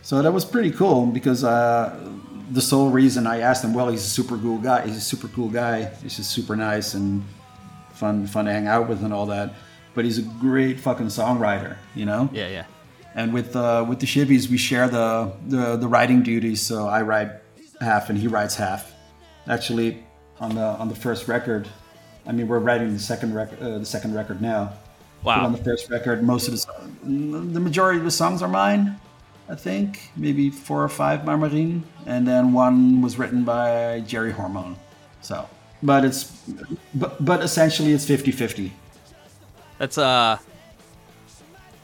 So 0.02 0.22
that 0.22 0.32
was 0.32 0.44
pretty 0.44 0.70
cool 0.70 1.06
because 1.06 1.42
uh, 1.42 1.98
the 2.52 2.60
sole 2.60 2.90
reason 2.90 3.26
I 3.26 3.40
asked 3.40 3.64
him, 3.64 3.74
well, 3.74 3.88
he's 3.88 4.04
a 4.04 4.08
super 4.08 4.38
cool 4.38 4.58
guy. 4.58 4.86
He's 4.86 4.96
a 4.96 5.00
super 5.00 5.26
cool 5.26 5.48
guy. 5.48 5.86
He's 6.02 6.16
just 6.16 6.30
super 6.30 6.54
nice 6.54 6.94
and 6.94 7.24
fun, 7.92 8.26
fun 8.28 8.44
to 8.44 8.52
hang 8.52 8.68
out 8.68 8.88
with 8.88 9.02
and 9.02 9.12
all 9.12 9.26
that. 9.26 9.54
But 9.94 10.04
he's 10.04 10.18
a 10.18 10.22
great 10.22 10.78
fucking 10.78 11.06
songwriter, 11.06 11.76
you 11.94 12.06
know. 12.06 12.28
Yeah, 12.32 12.48
yeah. 12.48 12.66
And 13.16 13.32
with 13.32 13.56
uh, 13.56 13.84
with 13.88 13.98
the 13.98 14.06
Shivvies, 14.06 14.48
we 14.48 14.58
share 14.58 14.88
the, 14.88 15.32
the 15.46 15.76
the 15.76 15.88
writing 15.88 16.22
duties. 16.22 16.60
So 16.62 16.86
I 16.86 17.02
write 17.02 17.30
half 17.80 18.10
and 18.10 18.18
he 18.18 18.26
writes 18.28 18.54
half. 18.56 18.92
Actually, 19.48 20.02
on 20.40 20.54
the 20.54 20.62
on 20.62 20.88
the 20.88 20.94
first 20.94 21.28
record, 21.28 21.68
I 22.26 22.32
mean, 22.32 22.48
we're 22.48 22.58
writing 22.58 22.92
the 22.92 22.98
second 22.98 23.34
record 23.34 23.60
uh, 23.62 23.78
the 23.78 23.86
second 23.86 24.14
record 24.14 24.40
now. 24.42 24.72
But 25.22 25.38
Wow. 25.38 25.46
on 25.46 25.52
the 25.52 25.58
first 25.64 25.90
record, 25.90 26.22
most 26.22 26.48
of 26.48 26.54
the 26.54 27.06
the 27.08 27.60
majority 27.60 27.98
of 27.98 28.04
the 28.04 28.10
songs 28.10 28.42
are 28.42 28.48
mine. 28.48 28.98
I 29.48 29.54
think 29.54 30.10
maybe 30.16 30.50
four 30.50 30.82
or 30.82 30.88
five 30.88 31.24
by 31.24 31.34
Marien, 31.36 31.82
and 32.04 32.26
then 32.26 32.52
one 32.52 33.00
was 33.00 33.16
written 33.18 33.44
by 33.44 34.02
Jerry 34.06 34.32
Hormone. 34.32 34.76
So, 35.22 35.48
but 35.82 36.04
it's 36.04 36.24
but, 36.94 37.24
but 37.24 37.42
essentially 37.42 37.92
it's 37.92 38.04
50-50. 38.04 38.70
That's 39.78 39.98
uh. 39.98 40.38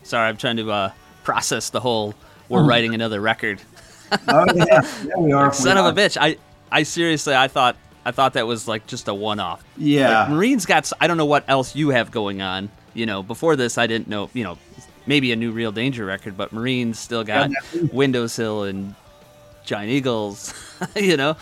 Sorry, 0.02 0.28
I'm 0.28 0.36
trying 0.36 0.56
to 0.56 0.70
uh 0.70 0.90
process 1.22 1.70
the 1.70 1.80
whole. 1.80 2.14
We're 2.48 2.64
writing 2.64 2.94
another 2.94 3.20
record. 3.20 3.62
Oh 4.28 4.46
yeah, 4.54 4.82
yeah 5.04 5.16
we 5.18 5.32
are. 5.32 5.52
Son 5.52 5.76
we 5.76 5.80
of 5.80 5.96
a 5.96 6.00
bitch! 6.00 6.16
I 6.20 6.36
I 6.70 6.82
seriously 6.82 7.34
I 7.34 7.48
thought 7.48 7.76
I 8.04 8.10
thought 8.10 8.34
that 8.34 8.46
was 8.46 8.66
like 8.66 8.86
just 8.86 9.08
a 9.08 9.14
one-off. 9.14 9.64
Yeah. 9.76 10.20
Like, 10.20 10.30
Marien's 10.30 10.66
got. 10.66 10.90
I 11.00 11.06
don't 11.06 11.16
know 11.16 11.26
what 11.26 11.44
else 11.48 11.76
you 11.76 11.90
have 11.90 12.10
going 12.10 12.42
on. 12.42 12.70
You 12.94 13.06
know, 13.06 13.22
before 13.22 13.56
this, 13.56 13.78
I 13.78 13.86
didn't 13.86 14.08
know. 14.08 14.28
You 14.34 14.44
know, 14.44 14.58
maybe 15.06 15.32
a 15.32 15.36
new 15.36 15.52
Real 15.52 15.72
Danger 15.72 16.04
record, 16.04 16.36
but 16.36 16.52
Marien's 16.52 16.98
still 16.98 17.24
got 17.24 17.50
Yeah. 17.50 17.82
Windowsill 17.92 18.64
and 18.64 18.94
Giant 19.64 19.90
Eagles. 19.90 20.52
you 20.96 21.16
know, 21.16 21.36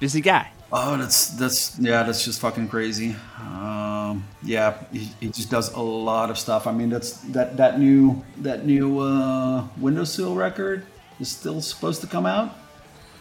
busy 0.00 0.20
guy. 0.20 0.50
Oh, 0.72 0.96
that's 0.96 1.28
that's 1.28 1.78
yeah, 1.78 2.02
that's 2.02 2.24
just 2.24 2.40
fucking 2.40 2.68
crazy. 2.68 3.14
Um, 3.38 4.26
yeah, 4.42 4.78
he, 4.90 5.10
he 5.20 5.28
just 5.28 5.50
does 5.50 5.72
a 5.74 5.80
lot 5.80 6.30
of 6.30 6.38
stuff. 6.38 6.66
I 6.66 6.72
mean, 6.72 6.88
that's 6.88 7.18
that 7.32 7.58
that 7.58 7.78
new 7.78 8.24
that 8.38 8.66
new 8.66 8.98
uh, 8.98 9.66
Windowsill 9.78 10.34
record 10.34 10.86
is 11.22 11.28
still 11.28 11.60
supposed 11.60 12.00
to 12.02 12.06
come 12.06 12.26
out. 12.26 12.54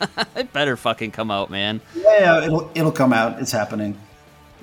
It 0.36 0.52
better 0.52 0.76
fucking 0.76 1.12
come 1.12 1.30
out, 1.30 1.52
man. 1.52 1.80
Yeah, 1.96 2.44
it'll 2.44 2.72
it'll 2.74 2.92
come 2.92 3.14
out. 3.14 3.40
It's 3.40 3.52
happening. 3.52 4.00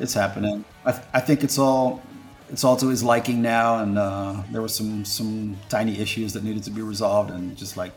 It's 0.00 0.12
happening. 0.12 0.64
I, 0.84 0.90
th- 0.90 1.04
I 1.14 1.20
think 1.20 1.44
it's 1.44 1.58
all 1.58 2.02
it's 2.50 2.64
all 2.64 2.76
to 2.76 2.88
his 2.88 3.04
liking 3.04 3.40
now, 3.40 3.78
and 3.78 3.96
uh, 3.96 4.42
there 4.50 4.60
were 4.60 4.68
some 4.68 5.04
some 5.04 5.56
tiny 5.68 6.00
issues 6.00 6.32
that 6.32 6.42
needed 6.42 6.64
to 6.64 6.70
be 6.72 6.82
resolved, 6.82 7.30
and 7.30 7.56
just 7.56 7.76
like 7.76 7.92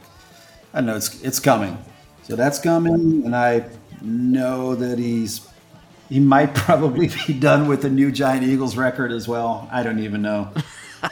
I 0.74 0.78
don't 0.80 0.86
know, 0.86 0.96
it's 0.96 1.20
it's 1.24 1.40
coming. 1.40 1.78
So 2.24 2.36
that's 2.36 2.60
coming, 2.60 3.24
and 3.26 3.36
I 3.36 3.66
know 4.02 4.76
that 4.76 5.00
he's 5.00 5.48
he 6.10 6.20
might 6.20 6.54
probably 6.66 7.10
be 7.28 7.34
done 7.34 7.68
with 7.68 7.82
the 7.82 7.90
new 7.90 8.12
Giant 8.12 8.44
Eagles 8.44 8.78
record 8.78 9.12
as 9.12 9.28
well. 9.28 9.68
I 9.72 9.82
don't 9.82 10.00
even 10.00 10.22
know. 10.22 10.52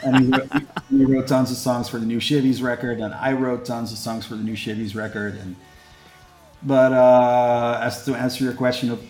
and 0.04 0.16
he 0.24 0.30
wrote, 0.30 0.50
he 0.90 1.04
wrote 1.04 1.26
tons 1.28 1.50
of 1.50 1.56
songs 1.56 1.88
for 1.88 1.98
the 1.98 2.06
new 2.06 2.18
Shivvies 2.20 2.62
record, 2.62 3.00
and 3.00 3.12
I 3.14 3.32
wrote 3.32 3.64
tons 3.64 3.92
of 3.92 3.98
songs 3.98 4.26
for 4.26 4.34
the 4.34 4.42
new 4.44 4.54
Shivvies 4.54 4.94
record, 4.94 5.36
and 5.36 5.56
but 6.62 6.92
uh, 6.92 7.80
as 7.82 8.04
to 8.04 8.14
answer 8.14 8.44
your 8.44 8.52
question 8.52 8.90
of 8.90 9.00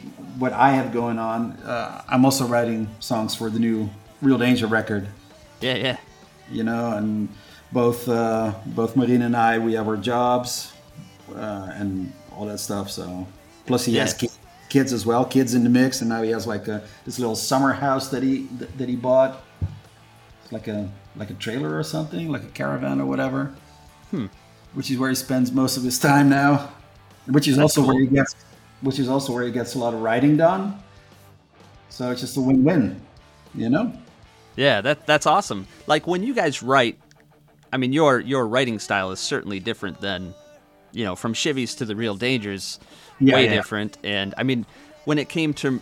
what 0.40 0.52
I 0.52 0.70
have 0.70 0.92
going 0.92 1.18
on, 1.18 1.52
uh, 1.64 2.02
I'm 2.08 2.24
also 2.24 2.46
writing 2.46 2.88
songs 3.00 3.34
for 3.34 3.50
the 3.50 3.58
new 3.58 3.90
Real 4.22 4.38
Danger 4.38 4.66
record. 4.66 5.08
Yeah, 5.60 5.74
yeah. 5.74 5.96
You 6.50 6.62
know, 6.62 6.96
and 6.96 7.28
both 7.72 8.08
uh, 8.08 8.54
both 8.66 8.94
Marien 8.94 9.22
and 9.24 9.36
I, 9.36 9.58
we 9.58 9.74
have 9.74 9.88
our 9.88 9.96
jobs 9.96 10.72
uh, 11.34 11.70
and 11.74 12.12
all 12.36 12.46
that 12.46 12.58
stuff. 12.58 12.90
So 12.90 13.26
plus 13.66 13.84
he 13.84 13.96
has 13.96 14.12
Yeah. 14.22 14.28
ki- 14.28 14.34
kids 14.68 14.92
as 14.92 15.04
well, 15.04 15.24
kids 15.24 15.54
in 15.54 15.64
the 15.64 15.70
mix, 15.70 16.00
and 16.00 16.08
now 16.08 16.22
he 16.22 16.30
has 16.30 16.46
like 16.46 16.68
a, 16.68 16.82
this 17.04 17.18
little 17.18 17.36
summer 17.36 17.72
house 17.72 18.08
that 18.10 18.22
he 18.22 18.46
that, 18.78 18.88
he 18.88 18.96
bought, 18.96 19.42
like 20.51 20.68
a 20.68 20.90
like 21.16 21.30
a 21.30 21.34
trailer 21.34 21.76
or 21.76 21.82
something, 21.82 22.28
like 22.28 22.42
a 22.42 22.48
caravan 22.48 23.01
or 23.01 23.07
whatever. 23.07 23.55
Hmm. 24.11 24.26
Which 24.74 24.90
is 24.90 24.98
where 24.98 25.09
he 25.09 25.16
spends 25.16 25.51
most 25.53 25.76
of 25.76 25.82
his 25.82 25.98
time 25.98 26.28
now. 26.28 26.72
Which 27.26 27.48
is 27.48 27.57
That's 27.57 27.76
also 27.76 27.86
where 27.86 28.01
he 28.01 28.07
gets 28.07 28.34
which 28.82 28.98
is 28.98 29.09
also 29.09 29.32
where 29.32 29.44
he 29.44 29.53
gets 29.53 29.74
a 29.74 29.78
lot 29.78 29.94
of 29.94 30.01
writing 30.01 30.36
done. 30.36 30.80
So 31.90 32.11
it's 32.11 32.20
just 32.20 32.36
a 32.36 32.40
win-win, 32.40 33.01
you 33.55 33.68
know? 33.68 33.92
Yeah, 34.57 34.80
that 34.80 35.07
that's 35.07 35.26
awesome. 35.26 35.66
Like 35.86 36.07
when 36.07 36.22
you 36.22 36.34
guys 36.34 36.62
write, 36.62 36.98
I 37.72 37.76
mean, 37.76 37.92
your 37.92 38.20
your 38.20 38.46
writing 38.46 38.78
style 38.78 39.11
is 39.11 39.20
certainly 39.20 39.61
different 39.61 40.01
than, 40.01 40.34
you 40.92 41.05
know, 41.05 41.14
from 41.14 41.34
Shivvies 41.34 41.76
to 41.78 41.84
the 41.84 41.94
Real 41.94 42.14
Dangers, 42.14 42.80
Yeah, 43.18 43.34
way 43.34 43.44
yeah. 43.44 43.55
different. 43.55 43.98
And 44.03 44.34
I 44.36 44.42
mean, 44.42 44.66
when 45.05 45.18
it 45.18 45.28
came 45.28 45.55
to, 45.55 45.80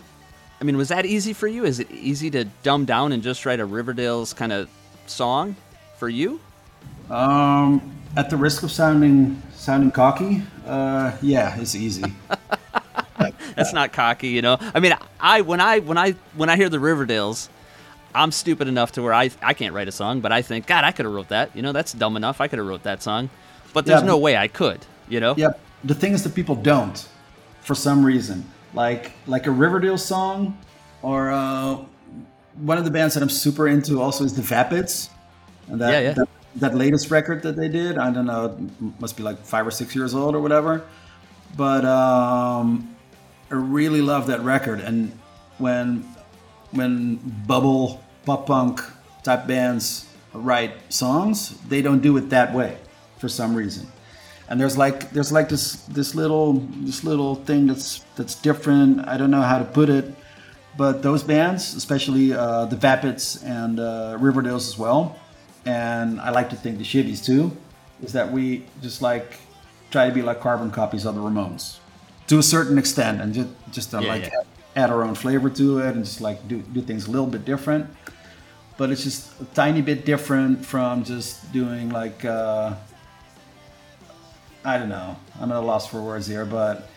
I 0.61 0.65
mean, 0.65 0.77
was 0.77 0.89
that 0.89 1.07
easy 1.07 1.33
for 1.33 1.47
you? 1.47 1.65
Is 1.65 1.79
it 1.79 1.91
easy 1.91 2.31
to 2.33 2.45
dumb 2.63 2.85
down 2.85 3.13
and 3.13 3.23
just 3.23 3.47
write 3.47 3.61
a 3.61 3.67
Riverdales 3.67 4.35
kind 4.35 4.53
of 4.53 4.69
song 5.07 5.57
for 5.97 6.09
you? 6.09 6.41
Um, 7.11 7.97
at 8.17 8.31
the 8.31 8.37
risk 8.37 8.63
of 8.63 8.71
sounding 8.71 9.41
sounding 9.53 9.91
cocky, 9.91 10.43
uh, 10.67 11.17
yeah, 11.23 11.59
it's 11.61 11.75
easy. 11.75 12.05
That's 13.57 13.73
not 13.73 13.93
cocky, 13.93 14.29
you 14.29 14.43
know. 14.43 14.57
I 14.61 14.81
mean, 14.81 14.95
I 15.21 15.41
when 15.43 15.61
I 15.61 15.81
when 15.81 15.99
I 15.99 16.13
when 16.35 16.49
I 16.49 16.57
hear 16.57 16.69
the 16.69 16.79
Riverdales, 16.79 17.49
I'm 18.15 18.31
stupid 18.33 18.69
enough 18.69 18.93
to 18.93 19.03
where 19.03 19.15
I 19.15 19.31
I 19.43 19.55
can't 19.55 19.75
write 19.75 19.89
a 19.89 19.93
song, 19.93 20.21
but 20.21 20.33
I 20.33 20.43
think 20.43 20.67
God, 20.67 20.85
I 20.85 20.93
could 20.93 21.05
have 21.07 21.15
wrote 21.15 21.29
that. 21.29 21.55
You 21.57 21.63
know, 21.63 21.73
that's 21.73 21.93
dumb 21.93 22.17
enough. 22.17 22.41
I 22.41 22.49
could 22.49 22.59
have 22.59 22.69
wrote 22.69 22.85
that 22.85 23.03
song, 23.03 23.31
but 23.73 23.87
there's 23.87 24.03
Yeah, 24.03 24.03
no 24.03 24.19
way 24.19 24.37
I 24.37 24.49
could. 24.49 24.87
You 25.09 25.21
know. 25.21 25.37
yeah, 25.37 25.53
the 25.85 25.95
thing 25.95 26.13
is 26.13 26.23
that 26.25 26.35
people 26.35 26.55
don't, 26.55 27.09
for 27.63 27.75
some 27.75 28.05
reason. 28.05 28.45
Like 28.75 29.13
like 29.27 29.47
a 29.47 29.51
Riverdale 29.51 29.99
song, 29.99 30.59
or 31.03 31.31
uh, 31.31 31.79
one 32.57 32.79
of 32.79 32.85
the 32.85 32.91
bands 32.91 33.15
that 33.15 33.23
I'm 33.23 33.31
super 33.31 33.67
into 33.69 34.01
also 34.01 34.25
is 34.25 34.35
the 34.35 34.43
Vapids, 34.43 35.09
and 35.69 35.81
that, 35.81 35.93
Yeah, 35.93 36.01
yeah. 36.01 36.13
that 36.13 36.29
that 36.57 36.75
latest 36.75 37.11
record 37.11 37.43
that 37.43 37.57
they 37.57 37.69
did. 37.69 37.99
I 37.99 38.11
don't 38.11 38.27
know, 38.27 38.45
it 38.47 39.01
must 39.01 39.17
be 39.17 39.23
like 39.23 39.39
five 39.45 39.67
or 39.67 39.71
six 39.71 39.95
years 39.95 40.15
old 40.15 40.35
or 40.35 40.41
whatever. 40.41 40.85
But 41.57 41.85
um, 41.85 42.95
I 43.51 43.55
really 43.55 44.03
love 44.03 44.27
that 44.27 44.41
record, 44.41 44.81
and 44.81 45.13
when 45.59 46.05
when 46.73 47.17
bubble 47.47 48.03
pop 48.27 48.47
punk 48.47 48.81
type 49.23 49.47
bands 49.47 50.07
write 50.35 50.73
songs, 50.93 51.59
they 51.69 51.81
don't 51.81 52.01
do 52.01 52.17
it 52.19 52.29
that 52.31 52.53
way 52.53 52.77
for 53.19 53.29
some 53.29 53.55
reason. 53.55 53.87
And 54.49 54.59
there's 54.61 54.79
like 54.79 55.11
there's 55.11 55.31
like 55.31 55.49
this 55.49 55.75
this 55.89 56.15
little 56.15 56.55
this 56.85 57.05
little 57.05 57.35
thing 57.35 57.67
that's 57.67 58.01
that's 58.17 58.35
different. 58.35 59.07
I 59.07 59.17
don't 59.19 59.31
know 59.31 59.43
how 59.43 59.59
to 59.59 59.65
put 59.65 59.89
it, 59.91 60.15
but 60.77 61.03
those 61.03 61.23
bands, 61.23 61.75
especially 61.75 62.33
uh, 62.33 62.65
the 62.65 62.77
Vapids 62.77 63.45
and 63.45 63.79
uh, 63.79 64.17
Riverdales 64.19 64.67
as 64.69 64.79
well, 64.79 65.17
and 65.67 66.19
I 66.21 66.31
like 66.31 66.49
to 66.51 66.57
think 66.57 66.79
the 66.79 66.85
Shivvies 66.85 67.23
too, 67.25 67.55
is 68.03 68.13
that 68.15 68.33
we 68.33 68.65
just 68.81 69.03
like 69.03 69.39
try 69.91 70.09
to 70.09 70.15
be 70.15 70.23
like 70.23 70.41
carbon 70.41 70.71
copies 70.71 71.05
of 71.05 71.15
the 71.15 71.21
Ramones 71.21 71.79
to 72.29 72.39
a 72.39 72.43
certain 72.43 72.79
extent, 72.79 73.21
and 73.21 73.35
just 73.35 73.49
just 73.71 73.95
uh, 73.95 74.01
Yeah, 74.01 74.09
like 74.09 74.23
yeah. 74.33 74.43
add 74.85 74.91
our 74.91 75.03
own 75.05 75.15
flavor 75.15 75.51
to 75.51 75.79
it 75.81 75.95
and 75.95 76.05
just 76.05 76.21
like 76.23 76.47
do, 76.49 76.63
do 76.73 76.81
things 76.81 77.07
a 77.07 77.11
little 77.11 77.27
bit 77.27 77.45
different 77.45 77.87
but 78.77 78.91
it's 78.91 79.03
just 79.03 79.33
a 79.41 79.45
tiny 79.47 79.83
bit 79.83 80.05
different 80.05 80.65
from 80.65 81.03
just 81.03 81.51
doing 81.53 81.91
like 81.91 82.25
uh, 82.25 82.75
i 84.65 84.77
don't 84.79 84.89
know. 84.89 85.17
I'm 85.41 85.51
at 85.53 85.57
a 85.57 85.61
loss 85.61 85.87
for 85.87 86.01
words 86.03 86.27
here 86.27 86.45
but 86.45 86.89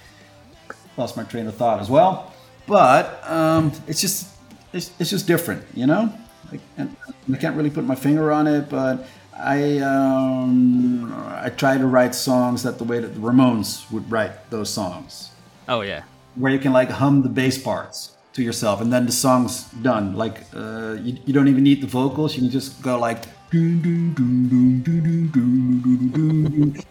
lost 0.98 1.16
my 1.18 1.24
train 1.24 1.48
of 1.48 1.56
thought 1.56 1.80
as 1.80 1.90
well. 1.90 2.34
But 2.68 3.22
um, 3.30 3.72
it's 3.88 4.02
just 4.02 4.28
it's, 4.74 4.92
it's 5.00 5.10
just 5.10 5.28
different 5.28 5.64
you 5.74 5.86
know? 5.88 6.14
Like, 6.52 6.62
and 6.78 6.96
i 7.34 7.38
can't 7.38 7.56
really 7.56 7.70
put 7.70 7.86
my 7.86 7.96
finger 7.96 8.30
on 8.32 8.46
it 8.46 8.68
but 8.70 9.08
i 9.38 9.78
um, 9.80 11.14
i 11.42 11.50
try 11.50 11.78
to 11.78 11.88
write 11.88 12.14
songs 12.14 12.64
that 12.64 12.78
the 12.78 12.84
way 12.84 13.00
that 13.00 13.14
the 13.14 13.20
ramones 13.22 13.90
would 13.92 14.10
write 14.12 14.50
those 14.50 14.70
songs. 14.70 15.32
Oh 15.70 15.82
yeah. 15.82 16.04
where 16.36 16.52
you 16.52 16.60
can 16.60 16.74
like 16.74 16.90
hum 16.90 17.22
the 17.22 17.30
bass 17.30 17.58
parts 17.58 18.18
to 18.34 18.42
yourself 18.44 18.82
and 18.82 18.92
then 18.92 19.06
the 19.06 19.12
song's 19.12 19.66
done. 19.82 20.16
Like 20.16 20.38
uh, 20.54 20.98
you, 21.02 21.18
you 21.26 21.34
don't 21.34 21.48
even 21.48 21.64
need 21.64 21.82
the 21.82 21.88
vocals. 21.88 22.36
You 22.36 22.42
can 22.42 22.50
just 22.52 22.82
go 22.82 22.98
like 23.00 23.26
you 23.54 24.16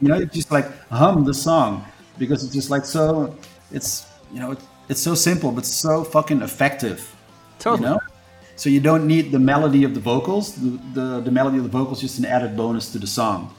know, 0.01 0.19
you 0.19 0.27
just 0.27 0.51
like 0.51 0.67
hum 0.89 1.25
the 1.25 1.33
song 1.33 1.85
because 2.19 2.45
it's 2.45 2.53
just 2.53 2.71
like 2.71 2.85
so. 2.85 3.35
It's 3.73 4.07
you 4.33 4.41
know, 4.41 4.51
it's, 4.53 4.65
it's 4.89 5.01
so 5.01 5.15
simple 5.15 5.53
but 5.53 5.65
so 5.65 6.05
fucking 6.05 6.43
effective. 6.43 7.17
Totally. 7.59 7.89
You 7.89 7.95
know? 7.95 8.01
So 8.57 8.69
you 8.69 8.81
don't 8.81 9.07
need 9.07 9.33
the 9.33 9.39
melody 9.39 9.85
of 9.85 9.95
the 9.95 10.01
vocals. 10.01 10.55
The, 10.55 10.79
the, 10.93 11.21
the 11.21 11.31
melody 11.31 11.57
of 11.57 11.65
the 11.65 11.71
vocals 11.71 12.03
is 12.03 12.11
just 12.11 12.19
an 12.19 12.27
added 12.27 12.59
bonus 12.59 12.93
to 12.93 12.99
the 12.99 13.07
song. 13.07 13.55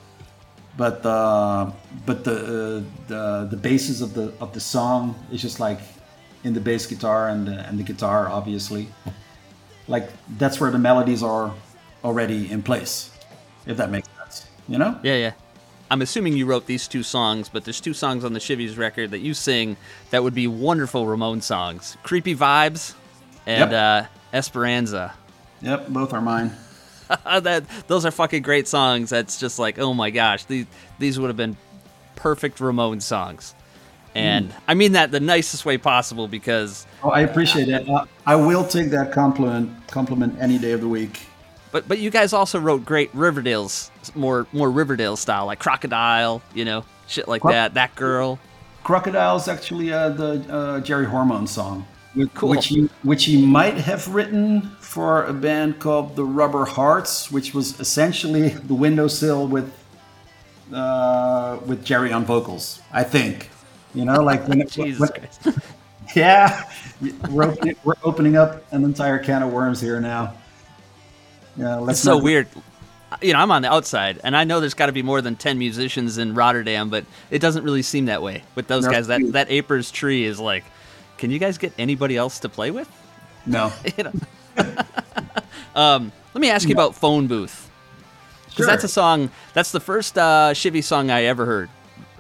But 0.78 1.04
uh, 1.04 1.72
but 2.06 2.24
the 2.24 2.36
uh, 2.36 2.84
the 3.08 3.48
the 3.50 3.58
basis 3.58 4.02
of 4.02 4.14
the 4.14 4.32
of 4.40 4.54
the 4.54 4.60
song 4.60 5.16
is 5.32 5.42
just 5.42 5.60
like 5.60 5.80
in 6.44 6.54
the 6.54 6.62
bass 6.62 6.86
guitar 6.86 7.30
and 7.30 7.48
the, 7.48 7.68
and 7.68 7.80
the 7.80 7.84
guitar, 7.84 8.30
obviously. 8.30 8.88
Like 9.88 10.10
that's 10.38 10.62
where 10.62 10.70
the 10.70 10.80
melodies 10.80 11.24
are 11.24 11.52
already 12.04 12.52
in 12.52 12.62
place 12.64 13.12
if 13.66 13.78
that 13.78 13.90
makes 13.92 14.08
sense 14.18 14.48
you 14.68 14.78
know 14.78 15.00
Yeah, 15.04 15.16
yeah. 15.16 15.32
I'm 15.90 16.02
assuming 16.02 16.38
you 16.38 16.46
wrote 16.46 16.68
these 16.68 16.88
two 16.88 17.04
songs, 17.04 17.50
but 17.50 17.66
there's 17.66 17.82
two 17.82 17.94
songs 17.94 18.24
on 18.24 18.32
the 18.32 18.40
Shivvies 18.40 18.78
record 18.78 19.12
that 19.12 19.20
you 19.20 19.34
sing 19.34 19.76
that 20.12 20.24
would 20.24 20.34
be 20.34 20.48
wonderful 20.48 21.06
Ramon 21.06 21.42
songs: 21.42 21.98
"Creepy 22.02 22.34
Vibes" 22.34 22.94
and 23.46 23.72
Yep. 23.72 24.06
uh, 24.06 24.08
"Esperanza." 24.34 25.14
yep 25.62 25.90
both 25.90 26.14
are 26.14 26.22
mine 26.22 26.52
that 27.26 27.66
those 27.88 28.06
are 28.06 28.12
fucking 28.12 28.42
great 28.42 28.70
songs. 28.70 29.10
That's 29.10 29.38
just 29.38 29.60
like, 29.60 29.80
oh 29.80 29.94
my 29.94 30.12
gosh, 30.12 30.46
these 30.46 30.66
these 30.98 31.20
would 31.20 31.28
have 31.28 31.36
been 31.36 31.58
perfect 32.16 32.62
Ramon 32.62 33.02
songs, 33.02 33.54
and 34.16 34.46
Hmm. 34.46 34.58
I 34.70 34.74
mean 34.76 34.94
that 34.94 35.12
the 35.12 35.20
nicest 35.20 35.66
way 35.66 35.78
possible 35.78 36.30
because, 36.30 36.86
oh, 37.04 37.10
i 37.10 37.20
appreciate 37.22 37.68
it 37.68 37.90
uh, 37.90 38.06
i 38.26 38.36
will 38.38 38.66
take 38.66 38.92
that 38.92 39.12
compliment 39.12 39.70
compliment 39.88 40.38
any 40.40 40.58
day 40.58 40.72
of 40.72 40.80
the 40.80 40.88
week 40.88 41.20
but 41.72 41.88
but 41.88 42.00
you 42.00 42.10
guys 42.10 42.34
also 42.34 42.60
wrote 42.60 42.86
great 42.86 43.12
Riverdales 43.14 43.90
more 44.16 44.48
more 44.54 44.70
Riverdale 44.72 45.16
style, 45.18 45.46
like 45.46 45.60
Crocodile, 45.60 46.42
you 46.54 46.66
know, 46.66 46.84
shit 47.08 47.28
like 47.28 47.44
that. 47.44 47.74
That 47.76 47.96
girl. 47.96 48.40
Crocodile 48.84 49.36
is 49.38 49.48
actually 49.48 49.94
uh, 49.94 50.10
the 50.10 50.46
uh, 50.50 50.80
Jerry 50.82 51.06
Hormone 51.06 51.46
song, 51.46 51.86
which, 52.16 52.34
Cool. 52.34 52.50
which 52.50 52.68
he 52.68 52.90
which 53.04 53.26
he 53.26 53.46
might 53.46 53.76
have 53.78 54.08
written 54.14 54.62
for 54.80 55.24
a 55.26 55.34
band 55.34 55.80
called 55.80 56.16
the 56.16 56.24
Rubber 56.26 56.66
Hearts, 56.66 57.32
which 57.32 57.54
was 57.54 57.80
essentially 57.80 58.50
the 58.50 58.74
windowsill 58.74 59.48
with 59.48 59.72
uh, 60.74 61.60
with 61.66 61.84
Jerry 61.86 62.12
on 62.12 62.26
vocals. 62.26 62.82
I 62.92 63.04
think, 63.04 63.50
you 63.94 64.06
know, 64.06 64.24
like 64.24 64.48
when, 64.48 64.68
Jesus 64.68 65.12
when- 65.44 65.56
yeah, 66.16 66.64
we're 67.30 67.44
opening, 67.44 67.76
we're 67.84 67.94
opening 68.04 68.36
up 68.36 68.64
an 68.74 68.84
entire 68.84 69.20
can 69.20 69.44
of 69.44 69.52
worms 69.54 69.80
here 69.80 70.00
now. 70.02 70.34
Yeah, 71.58 71.76
let's 71.78 72.00
It's 72.00 72.04
so 72.04 72.18
weird. 72.18 72.48
You 73.22 73.34
know, 73.34 73.40
I'm 73.40 73.52
on 73.52 73.62
the 73.62 73.72
outside, 73.72 74.22
and 74.24 74.38
I 74.38 74.46
know 74.46 74.62
there's 74.62 74.74
got 74.74 74.86
to 74.86 74.94
be 74.94 75.04
more 75.04 75.22
than 75.22 75.36
ten 75.36 75.58
musicians 75.60 76.18
in 76.18 76.34
Rotterdam, 76.34 76.90
but 76.90 77.06
it 77.30 77.40
doesn't 77.40 77.64
really 77.64 77.82
seem 77.82 78.06
that 78.06 78.22
way 78.22 78.44
with 78.56 78.68
those 78.68 78.86
No. 78.86 78.92
guys. 78.92 79.08
That 79.08 79.34
that 79.34 79.50
Apers 79.50 79.92
tree 79.92 80.24
is 80.24 80.40
like, 80.40 80.64
can 81.18 81.30
you 81.30 81.38
guys 81.40 81.58
get 81.58 81.74
anybody 81.78 82.16
else 82.16 82.40
to 82.40 82.50
play 82.50 82.72
with? 82.72 82.90
No, 83.46 83.72
you 83.98 84.04
know. 84.06 84.14
um, 85.76 86.12
let 86.34 86.42
me 86.42 86.50
ask 86.50 86.68
you 86.68 86.74
about 86.74 86.96
Phone 86.96 87.28
Booth. 87.28 87.70
Because 88.50 88.66
that's 88.66 88.84
a 88.84 88.90
song. 88.90 89.30
That's 89.54 89.72
the 89.72 89.80
first 89.80 90.18
uh, 90.18 90.52
Shivy 90.54 90.84
song 90.84 91.10
I 91.10 91.24
ever 91.24 91.46
heard. 91.46 91.70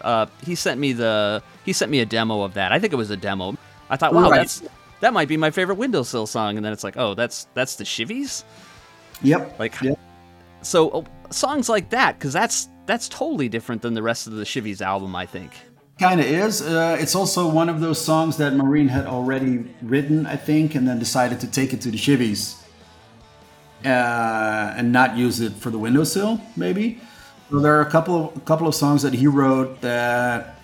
Uh, 0.01 0.25
he 0.43 0.55
sent 0.55 0.79
me 0.79 0.93
the. 0.93 1.41
He 1.65 1.73
sent 1.73 1.91
me 1.91 1.99
a 1.99 2.05
demo 2.05 2.41
of 2.41 2.55
that. 2.55 2.71
I 2.71 2.79
think 2.79 2.91
it 2.93 2.95
was 2.97 3.11
a 3.11 3.17
demo. 3.17 3.55
I 3.89 3.97
thought, 3.97 4.13
wow, 4.13 4.29
Right. 4.29 4.37
that's 4.39 4.63
that 5.01 5.13
might 5.13 5.27
be 5.27 5.37
my 5.37 5.51
favorite 5.51 5.75
Windowsill 5.75 6.27
song. 6.27 6.57
And 6.57 6.65
then 6.65 6.73
it's 6.73 6.83
like, 6.83 6.97
oh, 6.97 7.13
that's 7.13 7.47
that's 7.53 7.75
the 7.75 7.83
Shivvies. 7.83 8.43
Yep. 9.23 9.59
Like- 9.59 9.81
yep. 9.81 9.99
So 10.61 10.89
uh, 10.89 11.03
songs 11.31 11.69
like 11.69 11.89
that, 11.89 12.17
because 12.17 12.33
that's 12.33 12.69
that's 12.85 13.09
totally 13.09 13.49
different 13.49 13.81
than 13.81 13.93
the 13.93 14.03
rest 14.03 14.27
of 14.27 14.33
the 14.33 14.43
Shivvies 14.43 14.81
album. 14.81 15.15
I 15.15 15.25
think. 15.25 15.53
Kind 15.99 16.19
of 16.19 16.25
is. 16.25 16.61
Uh, 16.61 16.97
it's 16.99 17.15
also 17.15 17.47
one 17.47 17.69
of 17.69 17.79
those 17.79 18.03
songs 18.03 18.37
that 18.37 18.53
Marien 18.53 18.89
had 18.89 19.05
already 19.05 19.65
written, 19.83 20.25
I 20.25 20.35
think, 20.35 20.73
and 20.73 20.87
then 20.87 20.97
decided 20.97 21.39
to 21.41 21.47
take 21.47 21.73
it 21.73 21.81
to 21.81 21.91
the 21.91 21.97
Shivvies 21.97 22.61
uh, 23.85 24.73
and 24.75 24.91
not 24.91 25.15
use 25.15 25.41
it 25.41 25.53
for 25.53 25.69
the 25.69 25.77
windowsill, 25.77 26.41
maybe. 26.55 26.99
So 27.49 27.59
there 27.59 27.75
are 27.77 27.81
a 27.81 27.89
couple 27.89 28.29
of 28.29 28.37
a 28.37 28.39
couple 28.41 28.67
of 28.67 28.75
songs 28.75 29.01
that 29.03 29.13
he 29.13 29.27
wrote 29.27 29.81
that 29.81 30.59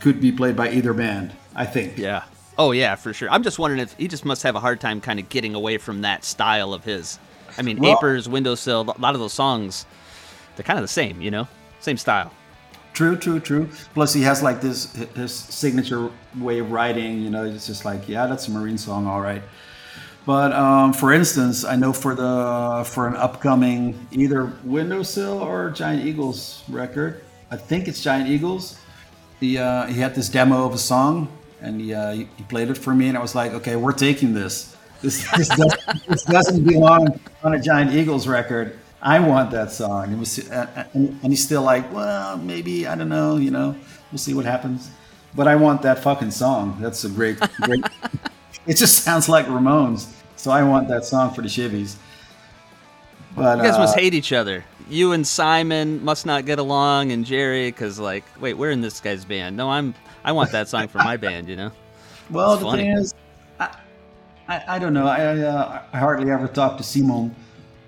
could 0.00 0.20
be 0.20 0.32
played 0.32 0.56
by 0.56 0.70
either 0.70 0.94
band. 0.94 1.32
I 1.54 1.64
think. 1.64 1.98
Yeah. 1.98 2.24
Oh 2.58 2.72
yeah, 2.72 2.94
for 2.94 3.12
sure. 3.12 3.30
I'm 3.30 3.42
just 3.42 3.58
wondering 3.58 3.80
if 3.80 3.94
he 3.94 4.08
just 4.08 4.24
must 4.24 4.42
have 4.42 4.54
a 4.54 4.60
hard 4.60 4.80
time 4.80 5.00
kind 5.00 5.18
of 5.18 5.28
getting 5.28 5.54
away 5.54 5.78
from 5.78 6.02
that 6.02 6.24
style 6.24 6.72
of 6.72 6.84
his. 6.84 7.18
I 7.58 7.62
mean, 7.62 7.78
Well- 7.78 7.96
Apers, 7.96 8.28
Windowsill, 8.28 8.82
a 8.82 9.00
lot 9.00 9.14
of 9.14 9.20
those 9.20 9.32
songs, 9.32 9.86
they're 10.56 10.64
kind 10.64 10.78
of 10.78 10.82
the 10.84 10.88
same, 10.88 11.20
you 11.20 11.30
know, 11.30 11.48
same 11.80 11.96
style. 11.96 12.32
True, 12.92 13.16
true, 13.16 13.40
true. 13.40 13.68
Plus, 13.92 14.14
he 14.14 14.22
has 14.22 14.42
like 14.42 14.62
this 14.62 14.94
his 15.14 15.30
signature 15.34 16.10
way 16.38 16.60
of 16.60 16.70
writing. 16.70 17.20
You 17.20 17.28
know, 17.28 17.44
it's 17.44 17.66
just 17.66 17.84
like, 17.84 18.08
yeah, 18.08 18.26
that's 18.26 18.48
a 18.48 18.50
Marien 18.50 18.78
song, 18.78 19.06
all 19.06 19.20
right. 19.20 19.42
But 20.24 20.52
um, 20.52 20.92
for 20.94 21.12
instance, 21.12 21.64
I 21.64 21.76
know 21.76 21.92
for 21.92 22.14
the 22.14 22.84
for 22.88 23.06
an 23.06 23.14
upcoming 23.16 24.08
either 24.12 24.50
Windowsill 24.64 25.38
or 25.40 25.70
Giant 25.70 26.06
Eagles 26.06 26.64
record, 26.68 27.22
I 27.50 27.56
think 27.56 27.86
it's 27.86 28.02
Giant 28.02 28.28
Eagles. 28.28 28.78
He 29.40 29.58
uh, 29.58 29.86
he 29.86 30.00
had 30.00 30.14
this 30.14 30.28
demo 30.30 30.64
of 30.66 30.72
a 30.74 30.78
song, 30.78 31.28
and 31.60 31.80
he, 31.80 31.92
uh, 31.94 32.12
he 32.12 32.28
he 32.36 32.44
played 32.44 32.70
it 32.70 32.78
for 32.78 32.94
me, 32.94 33.08
and 33.08 33.16
I 33.16 33.20
was 33.20 33.34
like, 33.34 33.52
okay, 33.52 33.76
we're 33.76 33.92
taking 33.92 34.32
this. 34.34 34.74
This 35.02 35.30
this, 35.36 35.48
does, 35.48 35.74
this 36.08 36.22
doesn't 36.24 36.64
belong 36.64 37.20
on 37.42 37.54
a 37.54 37.60
Giant 37.60 37.92
Eagles 37.92 38.26
record. 38.26 38.78
I 39.02 39.20
want 39.20 39.50
that 39.52 39.70
song. 39.70 40.14
Uh, 40.50 40.84
and, 40.94 41.20
and 41.22 41.32
he's 41.32 41.44
still 41.44 41.62
like, 41.62 41.92
well, 41.92 42.38
maybe 42.38 42.86
I 42.86 42.94
don't 42.94 43.08
know. 43.08 43.36
You 43.36 43.50
know, 43.50 43.76
we'll 44.10 44.18
see 44.18 44.34
what 44.34 44.44
happens. 44.44 44.90
But 45.34 45.46
I 45.48 45.56
want 45.56 45.82
that 45.82 45.98
fucking 45.98 46.30
song. 46.30 46.78
That's 46.80 47.04
a 47.04 47.10
great, 47.10 47.38
great. 47.60 47.84
it 48.66 48.74
just 48.74 49.04
sounds 49.04 49.28
like 49.28 49.46
Ramones. 49.46 50.12
So 50.36 50.50
I 50.50 50.62
want 50.62 50.88
that 50.88 51.04
song 51.04 51.34
for 51.34 51.42
the 51.42 51.48
Shivvies. 51.48 51.96
But 53.34 53.58
You 53.58 53.64
guys 53.64 53.78
must 53.78 53.96
uh, 53.96 54.00
hate 54.00 54.14
each 54.14 54.32
other. 54.32 54.64
You 54.88 55.12
and 55.12 55.26
Simon 55.26 56.02
must 56.04 56.24
not 56.26 56.46
get 56.46 56.58
along, 56.58 57.12
and 57.12 57.24
Jerry, 57.24 57.68
because 57.70 57.98
like, 57.98 58.24
wait, 58.40 58.54
we're 58.54 58.70
in 58.70 58.80
this 58.80 59.00
guy's 59.00 59.24
band. 59.24 59.56
No, 59.56 59.70
I'm. 59.70 59.94
I 60.24 60.32
want 60.32 60.52
that 60.52 60.68
song 60.68 60.88
for 60.88 60.98
my 60.98 61.16
band. 61.16 61.48
You 61.48 61.56
know. 61.56 61.72
Well, 62.30 62.54
It's 62.54 62.62
the 62.62 62.66
funny. 62.70 62.82
thing 62.84 62.92
is, 62.92 63.14
I, 64.48 64.76
I 64.76 64.78
don't 64.78 64.94
know. 64.94 65.06
I, 65.06 65.38
uh, 65.38 65.82
I 65.92 65.98
hardly 65.98 66.30
ever 66.30 66.48
talk 66.48 66.76
to 66.78 66.82
Simon 66.82 67.34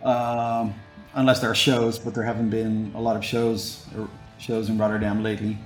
um, 0.03 0.75
unless 1.15 1.41
there 1.41 1.51
are 1.51 1.55
shows, 1.55 1.99
but 1.99 2.15
there 2.15 2.25
haven't 2.25 2.51
been 2.51 2.93
a 2.95 3.01
lot 3.01 3.17
of 3.17 3.25
shows 3.25 3.87
or 3.97 4.09
shows 4.39 4.69
in 4.69 4.79
Rotterdam 4.79 5.23
lately. 5.23 5.59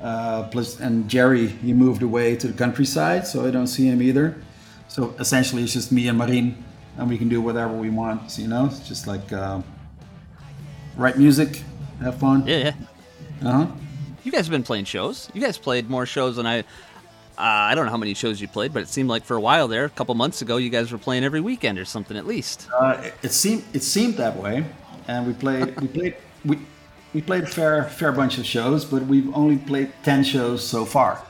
Uh, 0.00 0.48
plus, 0.48 0.80
and 0.80 1.08
Jerry, 1.08 1.46
he 1.46 1.72
moved 1.72 2.02
away 2.02 2.34
to 2.36 2.48
the 2.48 2.52
countryside, 2.54 3.26
so 3.26 3.46
I 3.46 3.50
don't 3.50 3.68
see 3.68 3.86
him 3.86 4.02
either. 4.02 4.36
So 4.88 5.14
essentially, 5.18 5.62
it's 5.62 5.72
just 5.72 5.92
me 5.92 6.08
and 6.08 6.18
Marien, 6.18 6.56
and 6.96 7.08
we 7.08 7.16
can 7.16 7.28
do 7.28 7.40
whatever 7.40 7.72
we 7.72 7.88
want. 7.88 8.30
So, 8.30 8.42
you 8.42 8.48
know, 8.48 8.66
it's 8.66 8.86
just 8.86 9.06
like 9.06 9.32
uh, 9.32 9.62
write 10.96 11.18
music, 11.18 11.62
have 12.00 12.16
fun. 12.18 12.46
Yeah, 12.46 12.58
yeah. 12.58 13.48
Uh 13.48 13.52
huh. 13.52 13.66
You 14.24 14.32
guys 14.32 14.46
have 14.46 14.50
been 14.50 14.62
playing 14.62 14.84
shows. 14.84 15.30
You 15.34 15.40
guys 15.40 15.56
played 15.56 15.88
more 15.88 16.06
shows 16.06 16.36
than 16.36 16.46
I. 16.46 16.64
Uh, 17.42 17.70
I 17.70 17.74
don't 17.74 17.86
know 17.86 17.90
how 17.90 17.96
many 17.96 18.14
shows 18.14 18.40
you 18.40 18.46
played, 18.46 18.72
but 18.72 18.84
it 18.84 18.88
seemed 18.88 19.08
like 19.08 19.24
for 19.24 19.36
a 19.36 19.40
while 19.40 19.66
there, 19.66 19.84
a 19.84 19.90
couple 19.90 20.14
months 20.14 20.42
ago, 20.42 20.58
you 20.58 20.70
guys 20.70 20.92
were 20.92 20.98
playing 20.98 21.24
every 21.24 21.40
weekend 21.40 21.76
or 21.76 21.84
something 21.84 22.16
at 22.16 22.24
least. 22.24 22.68
Uh, 22.72 23.00
it, 23.02 23.14
it 23.24 23.32
seemed 23.32 23.64
it 23.72 23.82
seemed 23.82 24.14
that 24.18 24.36
way, 24.36 24.64
and 25.08 25.26
we 25.26 25.32
played 25.32 25.80
we 25.80 25.88
played 25.88 26.14
we 26.44 26.60
we 27.12 27.20
played 27.20 27.42
a 27.42 27.46
fair 27.48 27.82
fair 27.82 28.12
bunch 28.12 28.38
of 28.38 28.46
shows, 28.46 28.84
but 28.84 29.02
we've 29.06 29.34
only 29.34 29.56
played 29.56 29.92
ten 30.04 30.22
shows 30.22 30.64
so 30.64 30.84
far. 30.84 31.20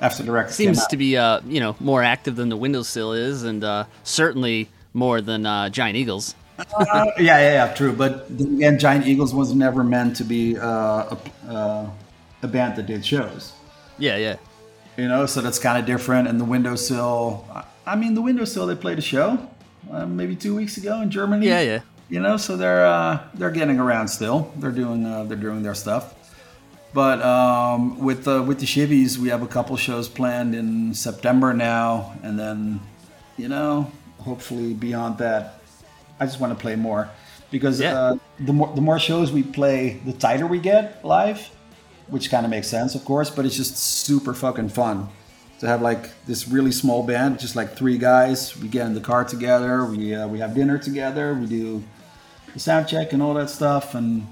After 0.00 0.22
the 0.22 0.32
record 0.32 0.54
Seems 0.54 0.86
to 0.86 0.96
be, 0.96 1.18
uh, 1.18 1.42
you 1.46 1.60
know, 1.60 1.76
more 1.78 2.02
active 2.02 2.34
than 2.36 2.48
the 2.48 2.56
Windowsill 2.56 3.12
is, 3.12 3.42
and 3.42 3.62
uh, 3.62 3.84
certainly 4.02 4.70
more 4.94 5.20
than 5.20 5.44
uh, 5.44 5.68
Giant 5.68 5.96
Eagles. 5.96 6.34
Uh, 6.58 6.64
yeah, 7.18 7.38
yeah, 7.38 7.38
yeah, 7.66 7.74
true. 7.74 7.92
But 7.92 8.30
again, 8.30 8.78
Giant 8.78 9.06
Eagles 9.06 9.34
was 9.34 9.54
never 9.54 9.84
meant 9.84 10.16
to 10.16 10.24
be 10.24 10.56
uh, 10.56 10.64
a 10.64 11.18
uh, 11.46 11.90
a 12.42 12.48
band 12.48 12.76
that 12.76 12.86
did 12.86 13.04
shows. 13.04 13.52
Yeah, 13.98 14.16
yeah. 14.16 14.36
You 15.00 15.08
know, 15.08 15.24
so 15.24 15.40
that's 15.40 15.58
kind 15.58 15.78
of 15.78 15.86
different. 15.86 16.28
And 16.28 16.38
the 16.38 16.44
Windowsill, 16.44 17.46
I- 17.86 17.96
mean, 17.96 18.12
the 18.14 18.20
Windowsill 18.20 18.66
they 18.66 18.74
played 18.74 18.98
a 18.98 19.02
show 19.02 19.48
uh, 19.90 20.04
maybe 20.04 20.36
two 20.36 20.54
weeks 20.54 20.76
ago 20.76 21.00
in 21.00 21.10
Germany. 21.10 21.46
Yeah, 21.46 21.60
yeah. 21.62 21.80
You 22.10 22.20
know, 22.20 22.36
so 22.36 22.56
they're 22.56 22.84
uh, 22.84 23.20
they're 23.32 23.50
getting 23.50 23.78
around 23.78 24.08
still. 24.08 24.52
They're 24.58 24.70
doing 24.82 25.06
uh, 25.06 25.24
they're 25.24 25.38
doing 25.38 25.62
their 25.62 25.74
stuff. 25.74 26.14
But 26.92 27.22
um, 27.22 27.98
with 28.00 28.24
the 28.24 28.42
with 28.42 28.58
the 28.60 28.66
Shivvies, 28.66 29.16
we 29.16 29.30
have 29.30 29.42
a 29.42 29.46
couple 29.46 29.74
shows 29.78 30.06
planned 30.08 30.54
in 30.54 30.92
September 30.92 31.54
now, 31.54 32.12
and 32.22 32.38
then, 32.38 32.80
you 33.38 33.48
know, 33.48 33.90
hopefully 34.18 34.74
beyond 34.74 35.16
that, 35.18 35.60
I 36.18 36.26
just 36.26 36.40
want 36.40 36.52
to 36.52 36.60
play 36.60 36.76
more 36.76 37.08
because 37.50 37.80
Yeah. 37.80 37.94
uh, 37.98 38.16
the 38.40 38.52
more 38.52 38.70
the 38.74 38.82
more 38.82 38.98
shows 38.98 39.32
we 39.32 39.44
play, 39.44 40.00
the 40.04 40.12
tighter 40.12 40.46
we 40.46 40.58
get 40.58 41.02
live, 41.04 41.48
which 42.10 42.30
kind 42.30 42.44
of 42.44 42.50
makes 42.50 42.68
sense, 42.68 42.94
of 42.94 43.04
course. 43.04 43.30
But 43.30 43.46
it's 43.46 43.56
just 43.56 43.76
super 43.76 44.34
fucking 44.34 44.68
fun 44.70 45.08
to 45.60 45.66
have 45.66 45.82
like 45.82 46.10
this 46.26 46.48
really 46.48 46.72
small 46.72 47.02
band, 47.02 47.38
just 47.38 47.54
like 47.56 47.76
three 47.76 47.98
guys. 47.98 48.56
We 48.60 48.68
get 48.68 48.86
in 48.86 48.94
the 48.94 49.00
car 49.00 49.24
together, 49.24 49.84
we 49.84 50.14
uh, 50.14 50.26
we 50.28 50.38
have 50.38 50.54
dinner 50.54 50.78
together, 50.78 51.34
we 51.34 51.46
do 51.46 51.82
the 52.54 52.60
sound 52.60 52.88
check 52.88 53.12
and 53.12 53.22
all 53.22 53.34
that 53.34 53.50
stuff, 53.50 53.94
and 53.94 54.26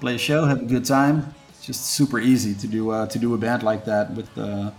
play 0.00 0.14
a 0.14 0.18
show, 0.18 0.44
have 0.44 0.62
a 0.62 0.64
good 0.66 0.84
time. 0.84 1.34
It's 1.50 1.64
just 1.64 1.86
super 1.86 2.18
easy 2.18 2.54
to 2.54 2.66
do 2.68 2.90
uh, 2.90 3.06
to 3.08 3.18
do 3.18 3.34
a 3.34 3.38
band 3.38 3.62
like 3.62 3.84
that 3.86 4.12
with 4.12 4.36
uh, 4.38 4.70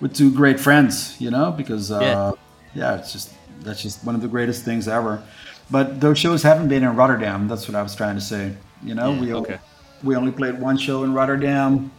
with 0.00 0.14
two 0.14 0.32
great 0.32 0.60
friends, 0.60 1.18
you 1.20 1.30
know, 1.30 1.50
because 1.52 1.90
uh, 1.90 2.00
Yeah. 2.00 2.32
yeah. 2.74 2.98
it's 2.98 3.12
just 3.12 3.32
that's 3.60 3.82
just 3.82 4.04
one 4.04 4.14
of 4.14 4.20
the 4.20 4.28
greatest 4.28 4.64
things 4.64 4.88
ever. 4.88 5.22
But 5.70 6.00
those 6.00 6.18
shows 6.18 6.42
haven't 6.42 6.68
been 6.68 6.84
in 6.84 6.94
Rotterdam. 6.94 7.48
That's 7.48 7.66
what 7.66 7.74
I 7.74 7.82
was 7.82 7.94
trying 7.94 8.14
to 8.16 8.20
say. 8.20 8.52
You 8.82 8.94
know, 8.94 9.12
Yeah, 9.12 9.20
we 9.20 9.32
okay. 9.34 9.58
We 10.02 10.16
only 10.16 10.32
played 10.32 10.58
one 10.58 10.76
show 10.76 11.04
in 11.04 11.12
Rotterdam, 11.12 11.90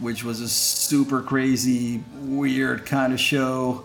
which 0.00 0.24
was 0.24 0.40
a 0.40 0.48
super 0.48 1.22
crazy, 1.22 2.02
weird 2.20 2.86
kind 2.86 3.12
of 3.12 3.20
show, 3.20 3.84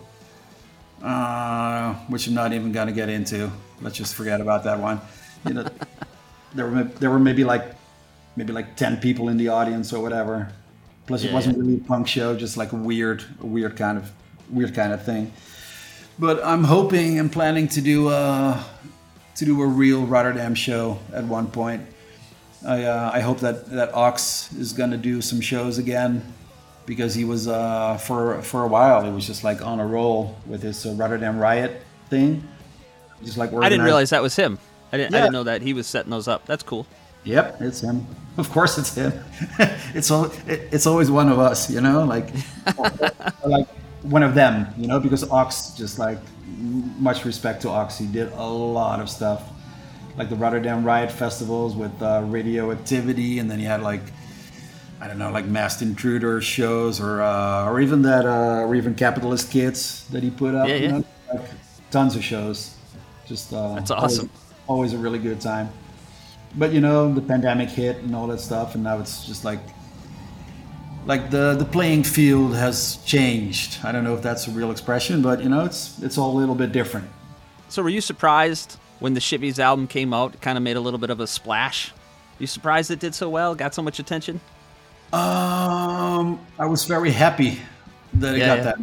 uh, 1.02 1.94
which 2.08 2.26
I'm 2.26 2.34
not 2.34 2.52
even 2.52 2.72
gonna 2.72 2.92
get 2.92 3.08
into. 3.08 3.50
Let's 3.80 3.96
just 3.96 4.14
forget 4.14 4.40
about 4.40 4.64
that 4.64 4.78
one. 4.78 5.00
You 5.46 5.54
know, 5.54 5.66
there 6.54 6.66
were 6.66 6.84
there 6.84 7.10
were 7.10 7.18
maybe 7.18 7.44
like 7.44 7.74
maybe 8.36 8.52
like 8.52 8.76
ten 8.76 8.98
people 8.98 9.28
in 9.28 9.36
the 9.36 9.48
audience 9.48 9.92
or 9.92 10.02
whatever. 10.02 10.52
Plus, 11.06 11.24
it 11.24 11.32
wasn't 11.32 11.56
yeah. 11.56 11.62
really 11.62 11.76
a 11.76 11.80
punk 11.80 12.06
show, 12.06 12.36
just 12.36 12.58
like 12.58 12.72
a 12.72 12.76
weird, 12.76 13.24
a 13.40 13.46
weird 13.46 13.76
kind 13.76 13.96
of 13.96 14.10
weird 14.50 14.74
kind 14.74 14.92
of 14.92 15.04
thing. 15.04 15.32
But 16.18 16.44
I'm 16.44 16.64
hoping 16.64 17.18
and 17.18 17.32
planning 17.32 17.68
to 17.68 17.80
do 17.80 18.10
a 18.10 18.62
to 19.36 19.44
do 19.44 19.62
a 19.62 19.66
real 19.66 20.04
Rotterdam 20.04 20.54
show 20.54 20.98
at 21.12 21.24
one 21.24 21.46
point. 21.46 21.86
I 22.66 22.84
uh, 22.84 23.10
I 23.12 23.20
hope 23.20 23.40
that 23.40 23.66
that 23.70 23.94
Ox 23.94 24.52
is 24.54 24.72
gonna 24.72 24.96
do 24.96 25.20
some 25.20 25.40
shows 25.40 25.78
again 25.78 26.34
because 26.86 27.14
he 27.14 27.24
was 27.24 27.46
uh, 27.46 27.98
for 27.98 28.42
for 28.42 28.64
a 28.64 28.68
while 28.68 29.04
he 29.04 29.10
was 29.10 29.26
just 29.26 29.44
like 29.44 29.62
on 29.62 29.78
a 29.80 29.86
roll 29.86 30.36
with 30.46 30.62
his 30.62 30.84
uh, 30.86 30.92
Rotterdam 30.92 31.38
Riot 31.38 31.82
thing. 32.08 32.46
Just 33.24 33.36
like 33.36 33.52
I 33.52 33.68
didn't 33.68 33.84
realize 33.84 34.10
that 34.10 34.22
was 34.22 34.36
him. 34.36 34.58
I 34.92 34.96
didn't, 34.96 35.14
I 35.14 35.20
didn't 35.20 35.32
know 35.32 35.44
that 35.44 35.60
he 35.60 35.74
was 35.74 35.86
setting 35.86 36.10
those 36.10 36.28
up. 36.28 36.46
That's 36.46 36.62
cool. 36.62 36.86
Yep, 37.24 37.60
it's 37.60 37.80
him. 37.80 38.06
Of 38.38 38.50
course, 38.50 38.78
it's 38.78 38.94
him. 38.94 39.12
it's 39.94 40.10
al- 40.10 40.32
it, 40.46 40.68
it's 40.72 40.86
always 40.86 41.10
one 41.10 41.28
of 41.28 41.38
us, 41.38 41.70
you 41.70 41.80
know, 41.80 42.04
like 42.04 42.32
or 42.78 42.90
like 43.46 43.68
one 44.02 44.22
of 44.22 44.34
them, 44.34 44.66
you 44.78 44.86
know, 44.86 44.98
because 45.00 45.28
Ox 45.30 45.70
just 45.76 45.98
like 45.98 46.18
much 46.56 47.24
respect 47.24 47.62
to 47.62 47.68
Ox. 47.68 47.98
He 47.98 48.06
did 48.06 48.32
a 48.32 48.46
lot 48.46 49.00
of 49.00 49.10
stuff, 49.10 49.42
like 50.18 50.28
the 50.28 50.36
Rotterdam 50.36 50.84
Riot 50.84 51.12
festivals 51.12 51.76
with 51.76 52.02
uh, 52.02 52.22
radioactivity, 52.26 53.38
and 53.38 53.50
then 53.50 53.58
he 53.58 53.64
had 53.64 53.80
like 53.82 54.02
I 55.00 55.06
don't 55.06 55.18
know, 55.18 55.30
like 55.30 55.46
Masked 55.46 55.80
Intruder 55.80 56.40
shows, 56.40 57.00
or 57.00 57.22
uh, 57.22 57.66
or 57.66 57.80
even 57.80 58.02
that, 58.02 58.26
uh, 58.26 58.66
or 58.66 58.74
even 58.74 58.94
Capitalist 58.96 59.50
Kids 59.50 60.06
that 60.08 60.22
he 60.24 60.30
put 60.30 60.54
up. 60.56 60.68
Yeah, 60.68 60.74
you 60.74 60.82
yeah. 60.86 60.90
know, 60.90 61.04
like 61.32 61.48
tons 61.90 62.16
of 62.16 62.24
shows. 62.24 62.74
Just 63.26 63.52
uh, 63.52 63.74
That's 63.76 63.90
always- 63.90 64.18
awesome. 64.18 64.30
always 64.66 64.92
a 64.92 64.98
really 64.98 65.20
good 65.20 65.40
time. 65.40 65.70
But 66.56 66.72
you 66.72 66.80
know, 66.80 67.14
the 67.14 67.20
pandemic 67.20 67.68
hit 67.68 67.98
and 67.98 68.14
all 68.14 68.26
that 68.28 68.40
stuff, 68.40 68.74
and 68.74 68.82
now 68.82 68.98
it's 68.98 69.24
just 69.24 69.44
like 69.44 69.60
like 71.06 71.30
the 71.30 71.54
the 71.54 71.64
playing 71.64 72.02
field 72.02 72.56
has 72.56 72.96
changed. 73.04 73.78
I 73.84 73.92
don't 73.92 74.02
know 74.02 74.14
if 74.14 74.22
that's 74.22 74.48
a 74.48 74.50
real 74.50 74.72
expression, 74.72 75.22
but 75.22 75.42
you 75.42 75.48
know, 75.48 75.64
it's 75.64 76.02
it's 76.02 76.18
all 76.18 76.32
a 76.32 76.38
little 76.38 76.56
bit 76.56 76.72
different. 76.72 77.08
So, 77.68 77.82
were 77.82 77.90
you 77.90 78.00
surprised 78.00 78.78
when 79.00 79.14
the 79.14 79.20
Shivvies 79.20 79.58
album 79.58 79.86
came 79.86 80.12
out? 80.12 80.34
It 80.34 80.40
kind 80.40 80.56
of 80.58 80.62
made 80.64 80.76
a 80.76 80.80
little 80.80 80.98
bit 80.98 81.10
of 81.10 81.20
a 81.20 81.26
splash. 81.26 81.92
You 82.38 82.46
surprised 82.46 82.90
it 82.90 83.00
did 83.00 83.14
so 83.14 83.28
well? 83.28 83.54
Got 83.54 83.74
so 83.74 83.82
much 83.82 83.98
attention? 83.98 84.40
Um, 85.12 86.38
I 86.58 86.66
was 86.66 86.84
very 86.84 87.10
happy 87.10 87.58
that 88.14 88.34
it 88.34 88.38
Yeah, 88.38 88.46
got 88.46 88.56
yeah. 88.58 88.62
that 88.64 88.78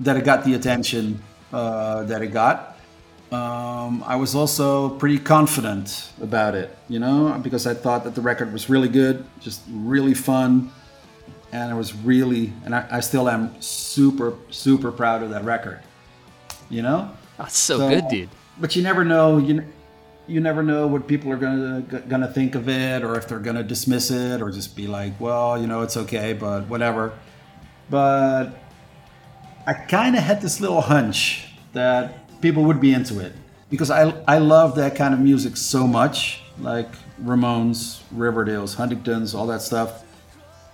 that 0.00 0.16
it 0.16 0.24
got 0.24 0.44
the 0.44 0.54
attention 0.54 1.22
uh, 1.52 2.04
that 2.04 2.22
it 2.22 2.28
got. 2.32 2.78
Um, 3.32 4.04
I 4.06 4.14
was 4.16 4.34
also 4.36 4.90
pretty 4.90 5.18
confident 5.18 6.10
about 6.22 6.54
it, 6.54 6.76
you 6.88 6.98
know, 7.00 7.38
because 7.42 7.66
I 7.66 7.74
thought 7.74 8.04
that 8.04 8.14
the 8.14 8.20
record 8.20 8.52
was 8.52 8.70
really 8.70 8.88
good, 8.88 9.24
just 9.40 9.62
really 9.68 10.14
fun, 10.14 10.70
and 11.52 11.72
I 11.72 11.74
was 11.74 11.92
really, 11.94 12.52
and 12.64 12.72
I, 12.74 12.86
I 12.90 13.00
still 13.00 13.28
am 13.28 13.60
super, 13.60 14.34
super 14.50 14.92
proud 14.92 15.22
of 15.24 15.30
that 15.30 15.44
record, 15.44 15.80
you 16.70 16.82
know. 16.82 17.10
That's 17.36 17.56
so, 17.58 17.78
So- 17.78 17.88
good, 17.88 18.04
dude. 18.08 18.28
But 18.58 18.76
you 18.76 18.82
never 18.82 19.04
know. 19.04 19.38
You 19.38 19.64
you 20.28 20.40
never 20.40 20.62
know 20.62 20.86
what 20.86 21.06
people 21.06 21.30
are 21.32 21.36
gonna 21.36 21.82
gonna 22.08 22.32
think 22.32 22.54
of 22.54 22.68
it, 22.68 23.02
or 23.02 23.16
if 23.16 23.28
they're 23.28 23.38
gonna 23.38 23.62
dismiss 23.62 24.10
it, 24.10 24.42
or 24.42 24.50
just 24.50 24.76
be 24.76 24.86
like, 24.86 25.18
well, 25.20 25.60
you 25.60 25.66
know, 25.66 25.82
it's 25.82 25.96
okay, 25.96 26.32
but 26.32 26.66
whatever. 26.68 27.12
But 27.88 28.58
I 29.66 29.74
kind 29.74 30.16
of 30.16 30.22
had 30.22 30.40
this 30.40 30.60
little 30.60 30.80
hunch 30.80 31.46
that 31.72 32.40
people 32.40 32.64
would 32.64 32.80
be 32.80 32.92
into 32.92 33.20
it 33.20 33.32
because 33.70 33.90
I 33.90 34.10
I 34.26 34.38
love 34.38 34.74
that 34.76 34.96
kind 34.96 35.14
of 35.14 35.20
music 35.20 35.56
so 35.56 35.86
much, 35.86 36.42
like 36.58 36.88
Ramones, 37.22 38.02
Riverdales, 38.14 38.74
Huntingtons, 38.74 39.34
all 39.34 39.46
that 39.46 39.62
stuff. 39.62 40.04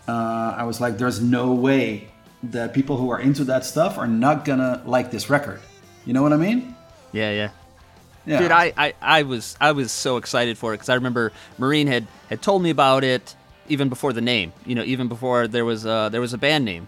Uh, 0.09 0.55
I 0.57 0.65
was 0.65 0.81
like, 0.81 0.99
there's 0.99 1.21
no 1.21 1.53
way 1.53 2.09
that 2.43 2.75
people 2.75 2.97
who 2.97 3.11
are 3.11 3.21
into 3.21 3.45
that 3.45 3.65
stuff 3.65 3.99
are 3.99 4.09
not 4.09 4.45
gonna 4.45 4.83
like 4.87 5.11
this 5.11 5.31
record. 5.31 5.61
You 6.05 6.13
know 6.13 6.23
what 6.23 6.33
I 6.33 6.37
mean? 6.37 6.75
Yeah, 7.13 7.31
yeah. 7.31 7.51
Yeah. 8.25 8.39
Dude, 8.39 8.53
I, 8.53 8.73
I, 8.77 8.95
I 9.01 9.23
was 9.25 9.57
I 9.61 9.73
was 9.73 9.91
so 9.93 10.17
excited 10.17 10.57
for 10.59 10.73
it 10.73 10.77
because 10.77 10.89
I 10.89 10.95
remember 10.95 11.33
Marien 11.59 11.89
had, 11.89 12.07
had 12.29 12.41
told 12.43 12.63
me 12.63 12.71
about 12.71 13.03
it 13.05 13.35
even 13.69 13.89
before 13.89 14.13
the 14.13 14.21
name. 14.21 14.53
You 14.65 14.75
know, 14.77 14.85
even 14.85 15.09
before 15.09 15.49
there 15.49 15.65
was 15.65 15.85
a, 15.85 16.09
there 16.13 16.21
was 16.21 16.33
a 16.33 16.39
band 16.39 16.65
name, 16.65 16.87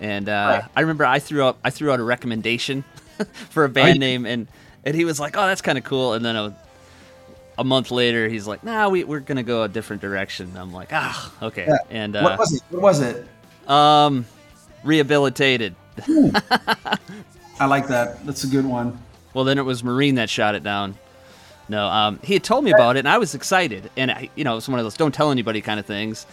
and 0.00 0.28
uh, 0.28 0.32
Right. 0.62 0.70
I 0.74 0.80
remember 0.80 1.04
I 1.04 1.18
threw 1.20 1.42
out 1.44 1.56
I 1.64 1.70
threw 1.70 1.92
out 1.92 2.00
a 2.00 2.02
recommendation 2.02 2.82
for 3.50 3.64
a 3.64 3.68
band 3.68 3.94
you- 3.94 4.00
name, 4.00 4.26
and 4.26 4.48
and 4.84 4.94
he 4.96 5.04
was 5.04 5.20
like, 5.20 5.36
"Oh, 5.36 5.46
that's 5.46 5.62
kind 5.62 5.78
of 5.78 5.84
cool." 5.84 6.14
And 6.14 6.24
then 6.24 6.34
I, 6.36 6.40
was- 6.42 6.52
a 7.58 7.64
month 7.64 7.90
later, 7.92 8.28
he's 8.28 8.46
like, 8.48 8.64
"Nah, 8.64 8.88
we, 8.88 9.04
we're 9.04 9.20
gonna 9.20 9.42
go 9.44 9.62
a 9.62 9.68
different 9.68 10.02
direction." 10.02 10.56
I'm 10.56 10.72
like, 10.72 10.88
"Ah, 10.90 11.32
okay." 11.42 11.66
Yeah. 11.68 11.76
And 11.90 12.16
uh, 12.16 12.22
what 12.22 12.38
was 12.38 12.54
it? 12.54 12.62
What 12.70 12.82
was 12.82 13.00
it? 13.00 13.26
um, 13.68 14.24
rehabilitated. 14.82 15.76
I 17.60 17.66
like 17.66 17.86
that. 17.88 18.24
That's 18.26 18.44
a 18.44 18.46
good 18.48 18.64
one. 18.64 18.98
Well, 19.34 19.44
then 19.44 19.58
it 19.58 19.64
was 19.64 19.82
Marien 19.82 20.16
that 20.16 20.28
shot 20.30 20.54
it 20.54 20.62
down. 20.62 20.96
No, 21.68 21.86
um, 21.86 22.18
he 22.22 22.34
had 22.34 22.44
told 22.44 22.64
me 22.64 22.72
about 22.72 22.96
it, 22.96 23.00
and 23.00 23.08
I 23.08 23.18
was 23.18 23.34
excited. 23.34 23.90
And 23.96 24.10
I, 24.10 24.28
you 24.34 24.44
know, 24.44 24.56
it's 24.56 24.68
one 24.68 24.78
of 24.78 24.84
those 24.84 24.96
don't 24.96 25.14
tell 25.14 25.30
anybody 25.30 25.60
kind 25.60 25.80
of 25.80 25.86
things. 25.86 26.26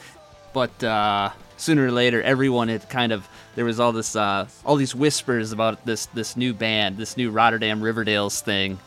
But 0.53 0.83
uh, 0.83 1.29
sooner 1.57 1.85
or 1.85 1.91
later, 1.91 2.21
everyone 2.21 2.67
had 2.67 2.89
kind 2.89 3.11
of 3.11 3.27
there 3.55 3.63
was 3.65 3.79
all 3.79 3.91
this, 3.91 4.15
uh, 4.15 4.47
all 4.65 4.75
these 4.75 4.95
whispers 4.95 5.51
about 5.51 5.85
this 5.85 6.07
this 6.07 6.35
new 6.35 6.53
band, 6.53 6.97
this 6.97 7.15
new 7.15 7.29
Rotterdam 7.29 7.81
Riverdales 7.81 8.41
thing. 8.41 8.79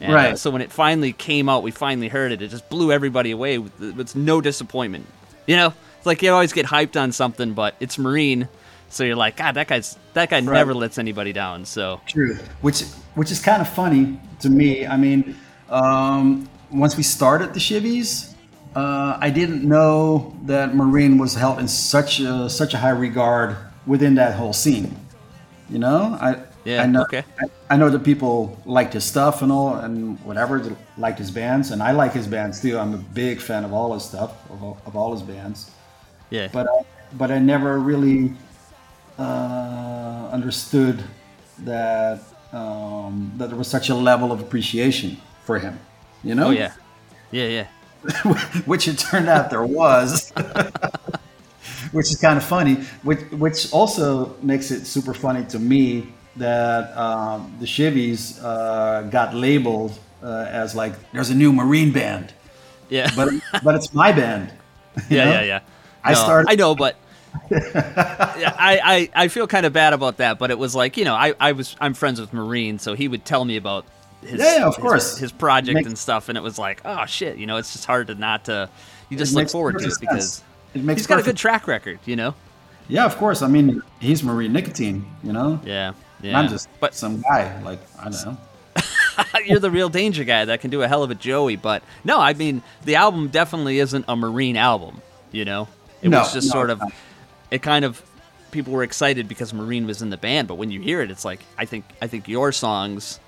And, 0.00 0.12
uh, 0.12 0.14
Right. 0.14 0.38
so 0.38 0.50
when 0.50 0.62
it 0.62 0.72
finally 0.72 1.12
came 1.12 1.48
out, 1.48 1.62
we 1.62 1.70
finally 1.70 2.08
heard 2.08 2.32
it. 2.32 2.40
It 2.40 2.48
just 2.48 2.68
blew 2.70 2.90
everybody 2.90 3.30
away 3.32 3.58
with, 3.58 3.78
with 3.94 4.16
no 4.16 4.40
disappointment. 4.40 5.06
You 5.46 5.56
know, 5.56 5.74
it's 5.98 6.06
like 6.06 6.22
you 6.22 6.32
always 6.32 6.54
get 6.54 6.64
hyped 6.66 6.98
on 7.00 7.12
something, 7.12 7.52
but 7.52 7.74
it's 7.80 7.98
Marien, 7.98 8.48
so 8.90 9.04
you're 9.04 9.16
like, 9.16 9.36
God, 9.36 9.52
that 9.52 9.68
guy's 9.68 9.96
that 10.14 10.30
guy 10.30 10.40
never 10.40 10.74
lets 10.74 10.98
anybody 10.98 11.32
down. 11.32 11.64
So 11.64 12.00
True. 12.06 12.36
Which 12.60 12.82
which 13.14 13.30
is 13.30 13.40
kind 13.40 13.62
of 13.62 13.68
funny 13.68 14.20
to 14.40 14.50
me. 14.50 14.86
I 14.86 14.96
mean, 14.96 15.36
um, 15.68 16.48
once 16.70 16.96
we 16.96 17.02
started 17.02 17.54
the 17.54 17.60
Shivvies, 17.60 18.34
uh, 18.74 19.16
I 19.18 19.30
didn't 19.30 19.66
know 19.66 20.36
that 20.44 20.72
Marien 20.72 21.18
was 21.18 21.34
held 21.34 21.58
in 21.58 21.68
such 21.68 22.20
a, 22.20 22.48
such 22.50 22.74
a 22.74 22.78
high 22.78 22.90
regard 22.90 23.56
within 23.86 24.14
that 24.16 24.34
whole 24.34 24.52
scene. 24.52 24.94
You 25.68 25.78
know, 25.78 26.18
I 26.20 26.42
Yeah, 26.64 26.82
I 26.82 26.86
know, 26.86 27.02
okay. 27.02 27.24
I, 27.40 27.74
I 27.74 27.76
know 27.76 27.88
that 27.88 28.04
people 28.04 28.60
liked 28.66 28.92
his 28.92 29.04
stuff 29.04 29.42
and 29.42 29.50
all 29.50 29.74
and 29.76 30.18
whatever, 30.24 30.76
liked 30.98 31.18
his 31.18 31.30
bands, 31.30 31.70
and 31.70 31.82
I 31.82 31.92
like 31.92 32.12
his 32.12 32.26
bands 32.26 32.60
too. 32.60 32.76
I'm 32.76 32.94
a 32.94 32.98
big 32.98 33.40
fan 33.40 33.64
of 33.64 33.72
all 33.72 33.94
his 33.94 34.04
stuff, 34.04 34.32
of 34.50 34.62
all, 34.62 34.78
of 34.84 34.96
all 34.96 35.12
his 35.12 35.22
bands 35.22 35.70
yeah, 36.30 36.48
but 36.52 36.68
I, 36.68 36.82
but 37.14 37.30
I 37.30 37.38
never 37.38 37.78
really 37.78 38.32
uh, 39.18 40.28
understood 40.32 41.02
that 41.60 42.20
um, 42.52 43.32
that 43.36 43.48
there 43.48 43.58
was 43.58 43.68
such 43.68 43.88
a 43.90 43.94
level 43.94 44.32
of 44.32 44.40
appreciation 44.40 45.16
for 45.44 45.58
him. 45.58 45.78
You 46.22 46.34
know? 46.34 46.48
oh 46.48 46.50
yeah, 46.50 46.72
yeah, 47.30 47.46
yeah. 47.46 47.66
which 48.66 48.88
it 48.88 48.98
turned 48.98 49.28
out 49.28 49.50
there 49.50 49.64
was. 49.64 50.32
which 51.92 52.10
is 52.10 52.18
kind 52.20 52.36
of 52.36 52.44
funny. 52.44 52.74
Which 53.02 53.20
which 53.32 53.72
also 53.72 54.36
makes 54.42 54.70
it 54.70 54.86
super 54.86 55.14
funny 55.14 55.44
to 55.46 55.58
me 55.58 56.12
that 56.36 56.96
um, 56.96 57.54
the 57.60 57.66
Shivvies 57.66 58.42
uh, 58.42 59.02
got 59.02 59.34
labeled 59.34 59.98
uh, 60.22 60.46
as 60.48 60.74
like 60.74 60.92
there's 61.12 61.30
a 61.30 61.34
new 61.34 61.52
Marien 61.52 61.92
band, 61.92 62.32
Yeah, 62.88 63.10
but 63.16 63.32
but 63.62 63.74
it's 63.74 63.92
my 63.92 64.12
band. 64.12 64.52
yeah, 65.10 65.24
know? 65.24 65.30
yeah, 65.32 65.42
yeah. 65.42 65.60
I 66.02 66.14
started- 66.14 66.50
I 66.50 66.54
know, 66.54 66.74
but 66.74 66.96
I, 67.94 69.08
I 69.14 69.24
I 69.24 69.28
feel 69.28 69.46
kind 69.46 69.66
of 69.66 69.72
bad 69.72 69.92
about 69.92 70.18
that. 70.18 70.38
But 70.38 70.50
it 70.50 70.58
was 70.58 70.74
like 70.74 70.96
you 70.96 71.04
know, 71.04 71.14
I, 71.14 71.34
I 71.40 71.52
was 71.52 71.76
I'm 71.80 71.94
friends 71.94 72.20
with 72.20 72.32
Marien, 72.32 72.80
so 72.80 72.94
he 72.94 73.08
would 73.08 73.24
tell 73.24 73.44
me 73.44 73.56
about 73.56 73.84
his 74.22 74.40
Yeah, 74.40 74.66
of 74.66 74.74
his- 74.76 74.82
course. 74.82 75.18
his, 75.18 75.32
project 75.32 75.74
Makes- 75.74 75.88
and 75.88 75.98
stuff, 75.98 76.28
and 76.28 76.36
it 76.38 76.42
was 76.42 76.58
like 76.58 76.80
oh 76.84 77.06
shit, 77.06 77.36
you 77.38 77.46
know, 77.46 77.56
it's 77.56 77.72
just 77.72 77.84
hard 77.86 78.06
to 78.08 78.14
not 78.14 78.44
to 78.46 78.68
you 79.08 79.16
just 79.16 79.34
look 79.34 79.48
forward 79.50 79.78
to 79.78 79.86
it 79.86 79.94
because. 80.00 80.42
It 80.72 80.84
makes 80.84 81.00
he's 81.00 81.06
got 81.08 81.18
a 81.18 81.22
good 81.24 81.36
track 81.36 81.66
record, 81.66 81.98
you 82.04 82.14
know. 82.14 82.32
Yeah, 82.88 83.04
of 83.04 83.16
course. 83.16 83.42
I 83.42 83.48
mean, 83.48 83.82
he's 83.98 84.22
Marien 84.22 84.52
Nicotine, 84.52 85.04
you 85.24 85.32
know? 85.32 85.60
Yeah, 85.64 85.94
yeah. 86.22 86.38
I'm 86.38 86.48
just 86.48 86.68
but 86.78 86.94
some 86.94 87.22
guy, 87.22 87.60
like, 87.62 87.80
I 87.98 88.04
don't 88.08 88.24
know. 88.24 88.36
you're 89.46 89.58
the 89.58 89.70
real 89.70 89.88
danger 89.88 90.22
guy 90.22 90.44
that 90.44 90.60
can 90.60 90.70
do 90.70 90.82
a 90.82 90.86
hell 90.88 91.02
of 91.02 91.10
a 91.10 91.16
Joey. 91.16 91.56
But 91.56 91.82
no, 92.04 92.20
I 92.20 92.34
mean 92.34 92.62
the 92.84 92.94
album 92.94 93.28
definitely 93.30 93.80
isn't 93.80 94.04
a 94.06 94.14
Marien 94.14 94.54
album. 94.54 95.02
You 95.32 95.44
know, 95.44 95.66
it 96.02 96.08
No, 96.08 96.20
was 96.20 96.32
just 96.32 96.46
no, 96.48 96.52
sort 96.52 96.70
of. 96.70 96.78
not. 96.78 96.92
It 97.50 97.62
kind 97.62 97.84
of 97.84 98.02
people 98.50 98.72
were 98.72 98.82
excited 98.82 99.28
because 99.28 99.52
Marien 99.52 99.86
was 99.86 100.02
in 100.02 100.10
the 100.10 100.16
band, 100.16 100.48
but 100.48 100.56
when 100.56 100.70
you 100.70 100.80
hear 100.80 101.00
it, 101.00 101.10
it's 101.10 101.24
like 101.24 101.40
I 101.58 101.64
think 101.64 101.84
I 102.00 102.06
think 102.06 102.28
your 102.28 102.52
songs. 102.52 103.20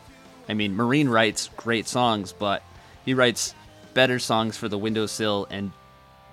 I 0.49 0.55
mean, 0.55 0.77
Marien 0.77 1.09
writes 1.09 1.51
great 1.57 1.87
songs, 1.87 2.33
but 2.33 2.63
he 3.05 3.15
writes 3.15 3.55
better 3.95 4.19
songs 4.19 4.57
for 4.57 4.69
the 4.69 4.77
Windowsill 4.79 5.47
and 5.51 5.73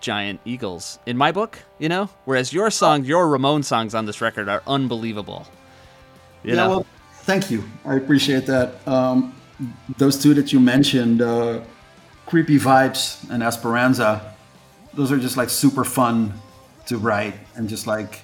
Giant 0.01 0.39
Eagles 0.45 0.99
in 1.05 1.17
my 1.17 1.31
book. 1.31 1.59
You 1.77 1.89
know, 1.89 2.09
whereas 2.25 2.51
your 2.53 2.71
song, 2.71 3.05
your 3.05 3.27
Ramon 3.27 3.63
songs 3.63 3.93
on 3.93 4.05
this 4.05 4.21
record 4.21 4.49
are 4.49 4.63
unbelievable. 4.67 5.47
You 6.43 6.51
yeah, 6.51 6.55
know? 6.55 6.69
well, 6.69 6.85
thank 7.23 7.51
you. 7.51 7.63
I 7.85 7.95
appreciate 7.95 8.45
that. 8.47 8.87
Um, 8.87 9.35
those 9.97 10.21
two 10.21 10.33
that 10.35 10.53
you 10.53 10.59
mentioned, 10.59 11.21
uh, 11.21 11.61
Creepy 12.25 12.57
Vibes 12.57 13.29
and 13.29 13.43
Esperanza, 13.43 14.35
those 14.93 15.11
are 15.11 15.17
just 15.17 15.35
like 15.37 15.49
super 15.49 15.83
fun 15.83 16.33
to 16.89 16.97
write 16.97 17.35
and 17.55 17.69
just 17.69 17.87
like 17.87 18.21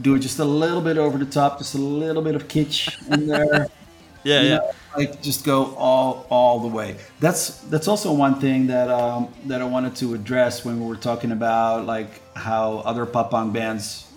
do 0.00 0.14
it 0.14 0.20
just 0.20 0.38
a 0.38 0.44
little 0.44 0.82
bit 0.82 0.98
over 0.98 1.18
the 1.18 1.26
top, 1.26 1.58
just 1.58 1.74
a 1.74 1.78
little 1.78 2.22
bit 2.22 2.34
of 2.34 2.48
kitsch 2.48 2.94
in 3.10 3.26
there. 3.26 3.68
yeah, 4.24 4.40
you 4.42 4.48
yeah. 4.48 4.56
know, 4.56 4.70
like 4.96 5.22
just 5.22 5.44
go 5.44 5.74
all 5.76 6.26
all 6.30 6.60
the 6.60 6.68
way. 6.68 6.96
That's 7.20 7.60
that's 7.62 7.88
also 7.88 8.12
one 8.12 8.38
thing 8.38 8.66
that 8.68 8.90
um, 8.90 9.32
that 9.46 9.60
I 9.60 9.64
wanted 9.64 9.96
to 9.96 10.14
address 10.14 10.64
when 10.64 10.80
we 10.80 10.86
were 10.86 10.96
talking 10.96 11.32
about 11.32 11.86
like 11.86 12.20
how 12.36 12.78
other 12.78 13.06
pop 13.06 13.30
punk 13.30 13.54
bands 13.54 14.12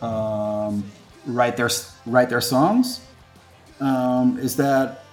um, 0.00 0.84
write 1.26 1.56
their 1.56 1.70
write 2.06 2.30
their 2.30 2.40
songs. 2.40 3.00
Um, 3.80 4.38
is 4.38 4.56
that 4.56 5.04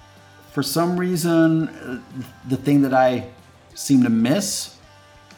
for 0.52 0.64
some 0.64 0.98
reason 0.98 1.68
uh, 1.70 2.02
the 2.48 2.58
thing 2.58 2.82
that 2.84 2.94
I 2.94 3.30
seem 3.74 4.04
to 4.04 4.10
miss 4.10 4.78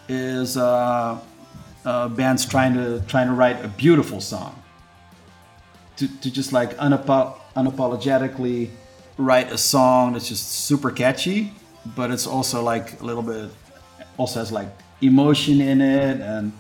is 0.10 0.58
uh, 0.58 1.20
uh, 1.86 2.08
bands 2.10 2.46
trying 2.46 2.74
to 2.74 3.02
trying 3.08 3.28
to 3.28 3.34
write 3.34 3.64
a 3.64 3.68
beautiful 3.68 4.22
song 4.22 4.62
to, 5.98 6.08
to 6.22 6.32
just 6.32 6.54
like 6.54 6.76
unapo- 6.78 7.36
unapologetically 7.56 8.70
write 9.18 9.52
a 9.52 9.58
song 9.58 10.14
that's 10.14 10.28
just 10.28 10.50
super 10.52 10.90
catchy, 10.92 11.54
but 11.96 12.12
it's 12.12 12.26
also 12.28 12.64
like 12.64 13.00
a 13.02 13.06
little 13.06 13.22
bit, 13.24 13.52
also 14.18 14.40
has 14.40 14.52
like 14.52 14.68
emotion 15.02 15.62
in 15.62 15.82
it 15.82 16.22
and 16.22 16.52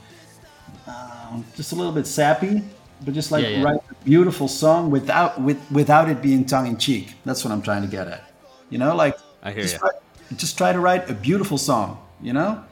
um, 0.88 1.46
just 1.56 1.72
a 1.72 1.76
little 1.76 1.92
bit 1.92 2.06
sappy, 2.08 2.64
but 3.04 3.14
just 3.14 3.32
like 3.32 3.44
Yeah, 3.44 3.50
yeah. 3.50 3.64
write 3.64 3.82
a 3.90 3.96
beautiful 4.04 4.48
song 4.48 4.92
without 4.92 5.42
with 5.42 5.60
without 5.72 6.10
it 6.10 6.22
being 6.22 6.46
tongue 6.46 6.68
in 6.68 6.78
cheek. 6.78 7.14
That's 7.26 7.44
what 7.44 7.52
I'm 7.52 7.62
trying 7.62 7.82
to 7.82 7.88
get 7.88 8.08
at. 8.08 8.32
You 8.70 8.78
know, 8.78 8.96
like 8.96 9.18
I 9.44 9.52
hear 9.52 9.64
just 9.64 9.76
ya. 9.76 9.80
Try, 9.80 9.90
just 10.36 10.58
try 10.58 10.74
to 10.74 10.80
write 10.80 11.10
a 11.10 11.14
beautiful 11.14 11.58
song. 11.58 11.98
You 12.22 12.34
know, 12.34 12.64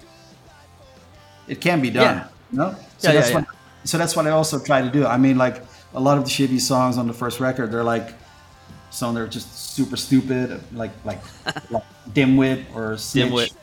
it 1.47 1.62
can 1.62 1.82
be 1.82 1.89
done. 1.89 2.18
Yeah. 2.18 2.28
You 2.52 2.58
know, 2.60 2.76
so 2.97 3.10
Yeah, 3.10 3.14
yeah, 3.14 3.20
that's 3.20 3.30
yeah. 3.32 3.36
what 3.39 3.45
so 3.86 3.97
that's 3.97 4.16
what 4.16 4.28
I 4.28 4.32
also 4.32 4.60
try 4.60 4.82
to 4.82 4.89
do. 4.89 5.06
I 5.06 5.18
mean, 5.18 5.38
like 5.38 5.64
a 5.93 6.00
lot 6.00 6.18
of 6.18 6.26
the 6.26 6.30
shitty 6.30 6.60
songs 6.60 6.97
on 6.97 7.08
the 7.08 7.14
first 7.14 7.39
record, 7.39 7.72
they're 7.72 7.84
like 7.84 8.14
some 8.89 9.16
they're 9.16 9.28
just 9.28 9.74
super 9.76 9.95
stupid, 9.97 10.62
like 10.74 10.91
like 11.06 11.22
like 11.72 11.84
dimwit 12.12 12.66
or 12.76 12.97
snitch 12.97 13.32
Dimwit. 13.32 13.54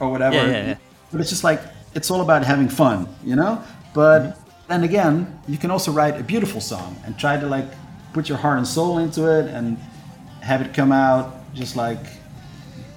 or 0.00 0.10
whatever. 0.10 0.36
Yeah, 0.36 0.46
yeah, 0.46 0.66
yeah. 0.68 0.76
But 1.12 1.20
it's 1.20 1.30
just 1.30 1.44
like 1.44 1.60
it's 1.94 2.10
all 2.10 2.20
about 2.20 2.44
having 2.44 2.68
fun, 2.68 3.08
you 3.24 3.36
know. 3.36 3.62
But 3.94 4.22
Mm-hmm. 4.22 4.40
then 4.68 4.84
again, 4.84 5.40
you 5.48 5.58
can 5.58 5.70
also 5.70 5.92
write 5.92 6.18
a 6.20 6.24
beautiful 6.24 6.60
song 6.60 6.96
and 7.04 7.16
try 7.18 7.38
to 7.38 7.46
like 7.46 7.66
put 8.12 8.28
your 8.28 8.38
heart 8.38 8.58
and 8.58 8.66
soul 8.66 8.98
into 8.98 9.26
it 9.30 9.46
and 9.54 9.78
have 10.42 10.60
it 10.60 10.74
come 10.74 10.92
out 10.92 11.32
just 11.54 11.76
like 11.76 12.04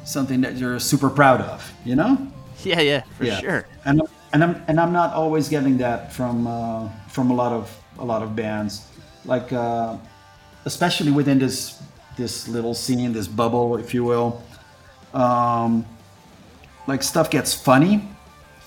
something 0.04 0.42
that 0.42 0.56
you're 0.58 0.80
super 0.80 1.10
proud 1.10 1.42
of, 1.42 1.72
you 1.86 1.96
know. 1.96 2.18
Yeah, 2.64 2.82
yeah, 2.82 3.02
for 3.18 3.26
sure. 3.26 3.68
And 3.86 4.02
and 4.34 4.44
I'm 4.44 4.64
and 4.68 4.80
I'm 4.80 4.92
not 4.94 5.14
always 5.14 5.50
getting 5.50 5.78
that 5.78 6.14
from 6.14 6.48
uh, 6.48 6.90
from 7.08 7.32
a 7.32 7.34
lot 7.34 7.52
of 7.52 7.76
a 7.98 8.06
lot 8.06 8.22
of 8.24 8.36
bands, 8.36 8.88
like 9.26 9.52
uh, 9.52 9.98
especially 10.66 11.12
within 11.12 11.40
this 11.40 11.82
this 12.18 12.48
little 12.48 12.74
scene, 12.74 13.14
this 13.14 13.28
bubble, 13.28 13.78
if 13.78 13.94
you 13.94 14.04
will. 14.04 14.42
Um, 15.14 15.86
like 16.88 17.02
stuff 17.04 17.30
gets 17.30 17.54
funny 17.54 18.08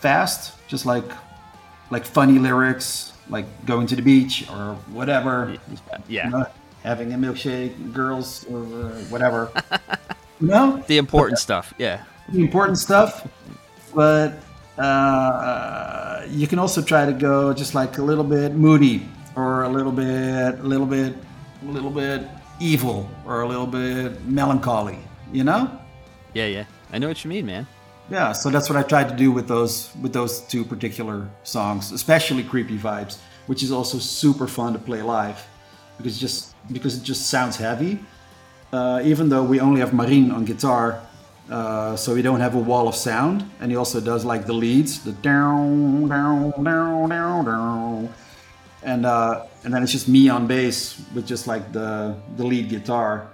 fast, 0.01 0.55
just 0.69 0.87
like 0.87 1.05
like 1.91 2.05
funny 2.07 2.39
lyrics, 2.39 3.13
like 3.29 3.47
going 3.67 3.87
to 3.89 3.97
the 3.97 4.03
beach 4.03 4.49
or 4.51 4.75
whatever. 4.93 5.57
Yeah. 6.09 6.27
You 6.27 6.31
know, 6.31 6.47
having 6.83 7.13
a 7.13 7.17
milkshake, 7.17 7.93
girls 7.93 8.45
or 8.51 8.63
uh, 8.63 8.91
whatever. 9.11 9.53
you 10.41 10.49
know, 10.49 10.83
The 10.89 10.99
important 10.99 11.39
stuff. 11.39 11.73
Yeah. 11.79 12.03
the 12.33 12.41
important 12.41 12.79
stuff, 12.79 13.29
but 13.95 14.41
uh, 14.83 16.26
you 16.28 16.47
can 16.47 16.59
also 16.59 16.83
try 16.83 17.07
to 17.07 17.12
go 17.12 17.53
just 17.53 17.74
like 17.74 17.99
a 17.99 18.03
little 18.03 18.24
bit 18.24 18.55
moody 18.55 19.09
or 19.37 19.62
a 19.62 19.68
little 19.68 19.93
bit, 19.93 20.59
a 20.59 20.62
little 20.62 20.87
bit, 20.87 21.14
a 21.62 21.70
little 21.70 21.91
bit 21.91 22.22
evil 22.61 23.09
or 23.26 23.43
a 23.43 23.49
little 23.49 23.66
bit 23.66 24.24
melancholy. 24.24 24.99
You 25.33 25.45
know? 25.45 25.70
Yeah, 26.35 26.47
yeah. 26.47 26.64
I 26.93 26.99
know 26.99 27.09
what 27.09 27.24
you 27.24 27.30
mean, 27.30 27.47
man. 27.47 27.66
Yeah. 28.11 28.33
So 28.33 28.51
that's 28.51 28.68
what 28.68 28.76
I 28.76 28.83
tried 28.83 29.09
to 29.09 29.16
do 29.16 29.30
with 29.30 29.49
those 29.49 29.95
with 30.03 30.12
those 30.12 30.41
two 30.41 30.64
particular 30.64 31.28
songs, 31.45 31.93
especially 31.93 32.43
"Creepy 32.43 32.78
Vibes," 32.78 33.18
which 33.47 33.62
is 33.62 33.72
also 33.72 33.99
super 33.99 34.47
fun 34.47 34.72
to 34.72 34.78
play 34.78 35.03
live 35.03 35.47
because 35.97 36.18
just 36.18 36.55
because 36.70 36.97
it 36.97 37.03
just 37.03 37.30
sounds 37.30 37.57
heavy. 37.57 37.99
Uh, 38.72 39.01
even 39.05 39.28
though 39.28 39.45
we 39.45 39.61
only 39.61 39.80
have 39.80 39.91
Marien 39.91 40.33
on 40.33 40.45
guitar, 40.45 41.01
uh, 41.51 41.97
so 41.97 42.14
he 42.14 42.22
don't 42.22 42.40
have 42.40 42.55
a 42.55 42.59
wall 42.59 42.88
of 42.88 42.95
sound, 42.95 43.49
and 43.61 43.70
he 43.70 43.76
also 43.76 44.01
does 44.01 44.24
like 44.24 44.47
the 44.47 44.53
leads, 44.53 45.03
the 45.05 45.12
down, 45.12 46.09
down, 46.09 46.51
down, 46.62 47.09
down, 47.09 47.45
down, 47.45 48.14
and 48.82 49.05
uh, 49.05 49.47
and 49.64 49.74
then 49.74 49.82
it's 49.82 49.93
just 49.93 50.09
me 50.09 50.28
on 50.28 50.47
bass 50.47 51.03
with 51.14 51.26
just 51.26 51.47
like 51.47 51.72
the 51.72 52.16
the 52.36 52.45
lead 52.45 52.68
guitar, 52.68 53.28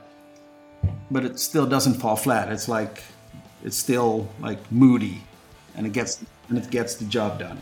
but 1.11 1.25
it 1.25 1.39
still 1.39 1.67
doesn't 1.67 1.95
fall 1.95 2.17
flat. 2.17 2.51
It's 2.51 2.69
like 2.69 3.03
it's 3.65 3.77
still 3.77 4.29
like 4.41 4.59
moody, 4.73 5.23
and 5.77 5.87
it 5.87 5.93
gets 5.93 6.25
and 6.49 6.59
it 6.59 6.71
gets 6.71 6.97
the 6.97 7.05
job 7.05 7.39
done. 7.39 7.59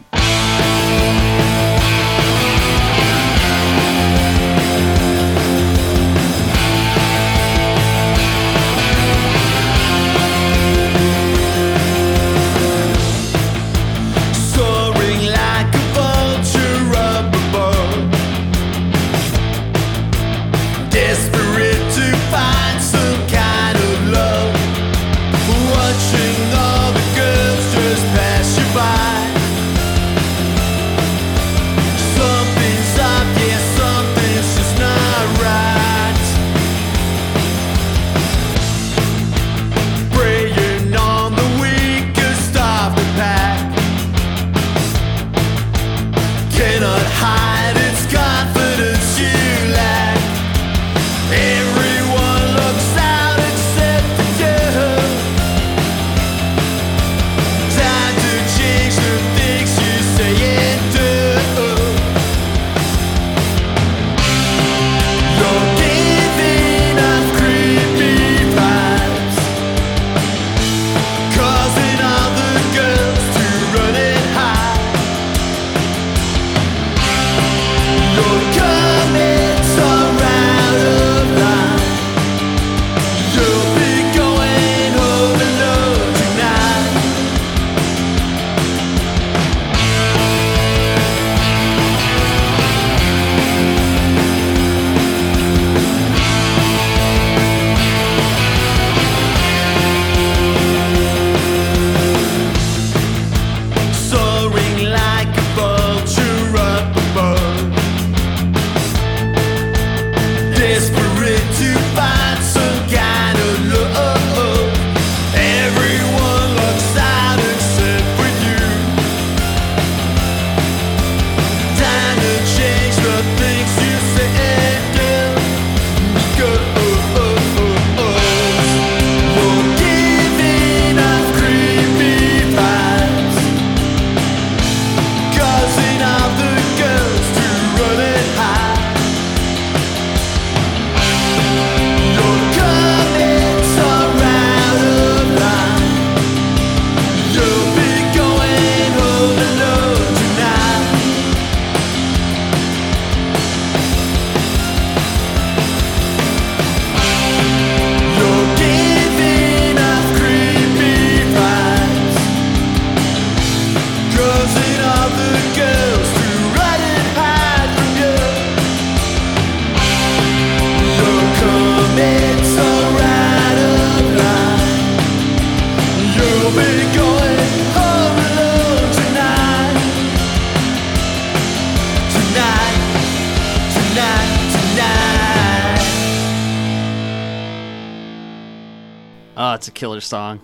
Song. 190.07 190.41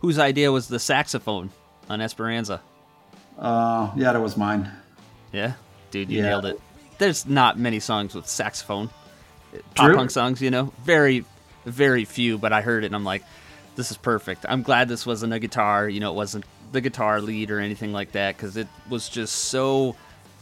Whose 0.00 0.18
idea 0.18 0.50
was 0.50 0.68
the 0.68 0.78
saxophone 0.78 1.50
on 1.88 2.00
Esperanza? 2.00 2.60
Uh, 3.38 3.90
yeah, 3.96 4.12
that 4.12 4.20
was 4.20 4.36
mine. 4.36 4.70
Yeah, 5.32 5.52
dude, 5.90 6.10
you 6.10 6.18
Yeah. 6.18 6.24
nailed 6.30 6.46
it. 6.46 6.60
There's 6.98 7.26
not 7.26 7.58
many 7.58 7.80
songs 7.80 8.14
with 8.14 8.26
saxophone. 8.28 8.90
Pop 9.74 9.86
True. 9.86 9.96
punk 9.96 10.10
songs, 10.10 10.40
you 10.40 10.50
know, 10.50 10.72
very, 10.84 11.24
very 11.64 12.04
few. 12.04 12.38
But 12.38 12.52
I 12.52 12.60
heard 12.60 12.82
it 12.84 12.86
and 12.86 12.94
I'm 12.94 13.04
like, 13.04 13.22
this 13.76 13.90
is 13.90 13.96
perfect. 13.96 14.44
I'm 14.48 14.62
glad 14.62 14.88
this 14.88 15.06
wasn't 15.06 15.32
a 15.32 15.38
guitar. 15.38 15.88
You 15.88 16.00
know, 16.00 16.10
it 16.12 16.16
wasn't 16.16 16.44
the 16.72 16.80
guitar 16.80 17.20
lead 17.20 17.50
or 17.50 17.58
anything 17.60 17.92
like 17.92 18.12
that 18.12 18.36
because 18.36 18.56
it 18.56 18.68
was 18.88 19.08
just 19.08 19.34
so 19.34 19.96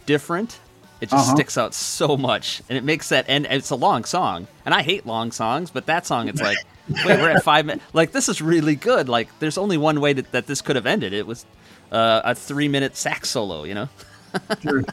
different. 0.07 0.59
It 1.01 1.11
just 1.11 1.27
Uh-huh. 1.29 1.35
sticks 1.37 1.57
out 1.57 1.75
so 1.75 2.17
much, 2.17 2.61
and 2.69 2.77
it 2.77 2.83
makes 2.83 3.11
that. 3.11 3.27
And 3.29 3.47
it's 3.47 3.71
a 3.71 3.77
long 3.77 4.05
song, 4.05 4.49
and 4.67 4.75
I 4.75 4.83
hate 4.83 5.07
long 5.07 5.31
songs, 5.31 5.71
but 5.71 5.87
that 5.87 6.07
song, 6.07 6.27
it's 6.29 6.41
like, 6.41 6.59
wait, 6.89 7.21
we're 7.21 7.31
at 7.31 7.43
five 7.43 7.67
minutes. 7.67 7.85
Like 7.93 8.13
this 8.13 8.29
is 8.29 8.41
really 8.41 8.77
good. 8.77 9.09
Like 9.09 9.29
there's 9.39 9.59
only 9.59 9.77
one 9.77 10.01
way 10.01 10.13
that, 10.13 10.33
that 10.33 10.47
this 10.47 10.61
could 10.61 10.77
have 10.77 10.87
ended. 10.87 11.13
It 11.13 11.27
was 11.27 11.45
uh, 11.93 12.23
a 12.25 12.35
three 12.35 12.69
minute 12.69 12.97
sax 12.97 13.31
solo. 13.31 13.65
You 13.65 13.75
know. 13.75 13.89
True. 14.61 14.85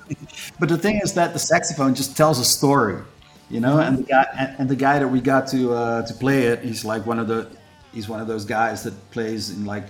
but 0.59 0.69
the 0.69 0.77
thing 0.77 0.99
is 1.03 1.13
that 1.13 1.33
the 1.33 1.39
saxophone 1.39 1.93
just 1.93 2.15
tells 2.15 2.39
a 2.39 2.45
story, 2.45 3.01
you 3.49 3.59
know. 3.59 3.79
And 3.79 3.99
the 3.99 4.03
guy 4.03 4.25
and, 4.37 4.55
and 4.59 4.69
the 4.69 4.75
guy 4.75 4.99
that 4.99 5.07
we 5.07 5.21
got 5.21 5.47
to 5.49 5.73
uh, 5.73 6.05
to 6.05 6.13
play 6.13 6.43
it, 6.43 6.59
he's 6.63 6.85
like 6.85 7.05
one 7.05 7.19
of 7.19 7.27
the 7.27 7.49
he's 7.93 8.07
one 8.09 8.19
of 8.19 8.27
those 8.27 8.45
guys 8.45 8.83
that 8.83 8.93
plays 9.11 9.49
in 9.49 9.65
like 9.65 9.85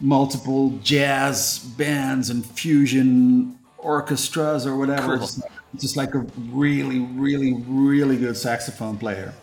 multiple 0.00 0.70
jazz 0.82 1.58
bands 1.76 2.30
and 2.30 2.44
fusion 2.44 3.58
orchestras 3.78 4.66
or 4.66 4.76
whatever. 4.76 5.18
Cool. 5.18 5.26
Just, 5.26 5.40
like, 5.40 5.52
just 5.78 5.96
like 5.96 6.14
a 6.14 6.26
really, 6.50 7.00
really, 7.00 7.54
really 7.66 8.16
good 8.16 8.36
saxophone 8.36 8.96
player. 8.96 9.34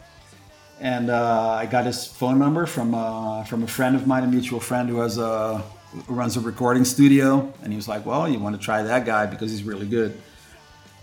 And 0.79 1.09
uh, 1.09 1.51
I 1.51 1.65
got 1.65 1.85
his 1.85 2.05
phone 2.05 2.37
number 2.37 2.65
from 2.65 2.93
uh, 2.93 3.43
from 3.45 3.63
a 3.63 3.67
friend 3.67 3.95
of 3.95 4.07
mine, 4.07 4.23
a 4.23 4.27
mutual 4.27 4.59
friend 4.59 4.89
who 4.89 4.99
has 4.99 5.17
a 5.17 5.63
who 5.91 6.13
runs 6.13 6.35
a 6.35 6.41
recording 6.41 6.83
studio. 6.83 7.53
And 7.63 7.71
he 7.71 7.77
was 7.77 7.87
like, 7.87 8.05
"Well, 8.05 8.27
you 8.27 8.39
want 8.39 8.59
to 8.59 8.61
try 8.61 8.83
that 8.83 9.05
guy 9.05 9.25
because 9.25 9.51
he's 9.51 9.63
really 9.63 9.87
good." 9.87 10.19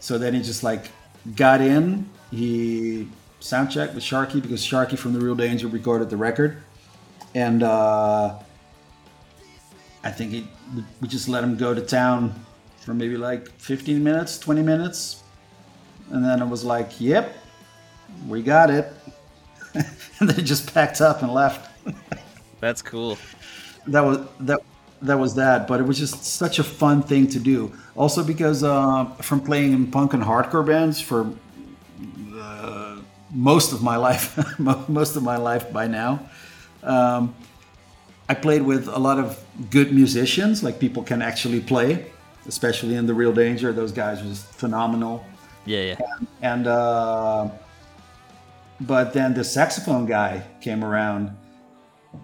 So 0.00 0.18
then 0.18 0.34
he 0.34 0.42
just 0.42 0.62
like 0.62 0.90
got 1.36 1.60
in. 1.60 2.08
He 2.30 3.08
sound 3.40 3.70
checked 3.70 3.94
with 3.94 4.04
Sharky 4.04 4.42
because 4.42 4.62
Sharky 4.62 4.98
from 4.98 5.14
the 5.14 5.20
Real 5.20 5.34
Danger 5.34 5.68
recorded 5.68 6.10
the 6.10 6.16
record, 6.16 6.58
and 7.34 7.62
uh, 7.62 8.38
I 10.04 10.10
think 10.10 10.32
he, 10.32 10.46
we 11.00 11.08
just 11.08 11.28
let 11.28 11.42
him 11.42 11.56
go 11.56 11.72
to 11.72 11.80
town 11.80 12.34
for 12.80 12.92
maybe 12.94 13.16
like 13.16 13.48
15 13.58 14.02
minutes, 14.02 14.38
20 14.38 14.62
minutes, 14.62 15.22
and 16.10 16.24
then 16.24 16.42
it 16.42 16.46
was 16.46 16.62
like, 16.62 17.00
"Yep, 17.00 17.34
we 18.28 18.42
got 18.42 18.68
it." 18.68 18.92
and 20.18 20.28
then 20.28 20.36
he 20.36 20.42
just 20.42 20.72
packed 20.74 21.00
up 21.00 21.22
and 21.22 21.32
left. 21.32 21.68
That's 22.60 22.82
cool. 22.82 23.18
that 23.88 24.02
was 24.04 24.18
that 24.40 24.60
that 25.02 25.18
was 25.18 25.34
that 25.34 25.66
but 25.66 25.80
it 25.80 25.86
was 25.86 25.98
just 25.98 26.24
such 26.24 26.60
a 26.60 26.64
fun 26.64 27.02
thing 27.02 27.26
to 27.26 27.40
do 27.40 27.72
also 27.96 28.22
because 28.22 28.62
uh, 28.62 29.04
from 29.20 29.40
playing 29.40 29.72
in 29.72 29.90
punk 29.90 30.14
and 30.14 30.22
hardcore 30.22 30.64
bands 30.64 31.00
for 31.00 31.26
uh, 32.36 32.96
most 33.32 33.72
of 33.72 33.82
my 33.82 33.96
life 33.96 34.38
most 34.88 35.16
of 35.16 35.22
my 35.24 35.36
life 35.36 35.72
by 35.72 35.86
now 35.88 36.20
um, 36.84 37.34
i 38.28 38.34
played 38.34 38.62
with 38.62 38.86
a 38.86 38.98
lot 38.98 39.18
of 39.18 39.42
good 39.70 39.92
musicians 39.92 40.62
like 40.62 40.78
people 40.78 41.02
can 41.02 41.20
actually 41.22 41.60
play 41.60 42.06
especially 42.46 42.94
in 42.94 43.06
the 43.06 43.14
real 43.14 43.32
danger 43.32 43.72
those 43.72 43.90
guys 43.92 44.22
were 44.22 44.28
just 44.28 44.46
phenomenal 44.54 45.24
Yeah, 45.66 45.82
yeah. 45.90 45.98
and 46.42 46.66
uh, 46.66 47.48
but 48.86 49.12
then 49.12 49.34
the 49.34 49.44
saxophone 49.44 50.06
guy 50.06 50.42
came 50.60 50.84
around 50.84 51.30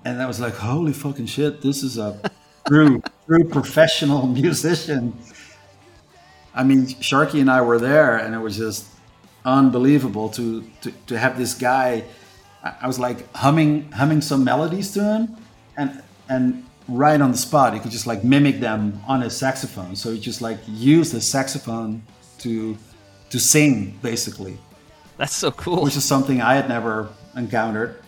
and 0.04 0.20
I 0.20 0.26
was 0.26 0.40
like 0.40 0.54
holy 0.54 0.92
fucking 0.92 1.26
shit 1.26 1.62
this 1.62 1.82
is 1.82 1.98
a 1.98 2.20
true 2.66 3.02
true 3.26 3.44
professional 3.44 4.26
musician. 4.26 5.16
I 6.54 6.64
mean 6.64 6.86
sharky 6.86 7.40
and 7.40 7.50
i 7.50 7.60
were 7.60 7.78
there 7.78 8.16
and 8.16 8.34
it 8.34 8.38
was 8.38 8.56
just 8.56 8.86
unbelievable 9.44 10.28
to 10.30 10.62
to, 10.82 10.92
to 11.08 11.18
have 11.18 11.38
this 11.38 11.54
guy 11.54 12.04
I- 12.62 12.86
was 12.86 12.98
like 12.98 13.32
humming 13.34 13.90
humming 13.92 14.20
some 14.20 14.42
melodies 14.44 14.92
to 14.92 15.02
him 15.02 15.36
and 15.76 16.02
and 16.28 16.64
right 16.88 17.20
on 17.20 17.30
the 17.32 17.38
spot 17.38 17.74
he 17.74 17.80
could 17.80 17.92
just 17.92 18.06
like 18.06 18.24
mimic 18.24 18.60
them 18.60 19.00
on 19.06 19.20
his 19.20 19.36
saxophone. 19.36 19.94
So 19.94 20.12
he 20.12 20.18
just 20.20 20.40
like 20.40 20.58
used 20.66 21.12
his 21.12 21.26
saxophone 21.26 22.02
to 22.38 22.76
to 23.30 23.38
sing 23.38 23.98
basically 24.02 24.58
That's 25.18 25.34
so 25.34 25.50
cool. 25.50 25.82
which 25.82 25.96
is 25.96 26.04
something 26.04 26.40
I 26.40 26.54
had 26.54 26.68
never 26.68 27.08
encountered 27.36 28.02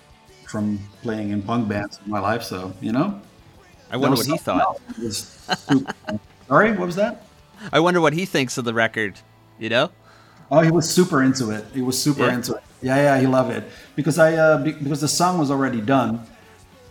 from 0.49 0.79
playing 1.03 1.31
in 1.31 1.43
punk 1.43 1.69
bands 1.69 1.99
in 2.05 2.11
my 2.11 2.21
life. 2.21 2.43
So 2.43 2.73
you 2.81 2.93
know, 2.93 3.21
I 3.91 3.97
wonder 3.99 4.17
what 4.17 4.27
he 4.27 4.39
thought. 4.39 4.61
else. 4.61 4.81
It 4.99 5.05
was 5.05 5.19
super- 5.69 5.95
Sorry, 6.49 6.71
what 6.73 6.87
was 6.87 6.97
that? 6.97 7.27
I 7.73 7.79
wonder 7.81 8.01
what 8.01 8.13
he 8.15 8.25
thinks 8.25 8.57
of 8.59 8.65
the 8.65 8.75
record. 8.75 9.19
You 9.59 9.69
know? 9.69 9.91
Oh, 10.51 10.61
he 10.63 10.71
was 10.71 10.89
super 10.89 11.23
into 11.23 11.51
it. 11.51 11.65
He 11.75 11.83
was 11.83 12.01
super 12.01 12.25
Yeah? 12.27 12.35
into 12.35 12.55
it. 12.55 12.63
Yeah, 12.83 12.97
yeah, 12.97 13.21
he 13.21 13.27
loved 13.27 13.51
it 13.53 13.65
because 13.95 14.19
I 14.19 14.35
uh, 14.35 14.63
be- 14.65 14.73
because 14.73 15.01
the 15.03 15.09
song 15.09 15.39
was 15.39 15.51
already 15.51 15.81
done, 15.83 16.25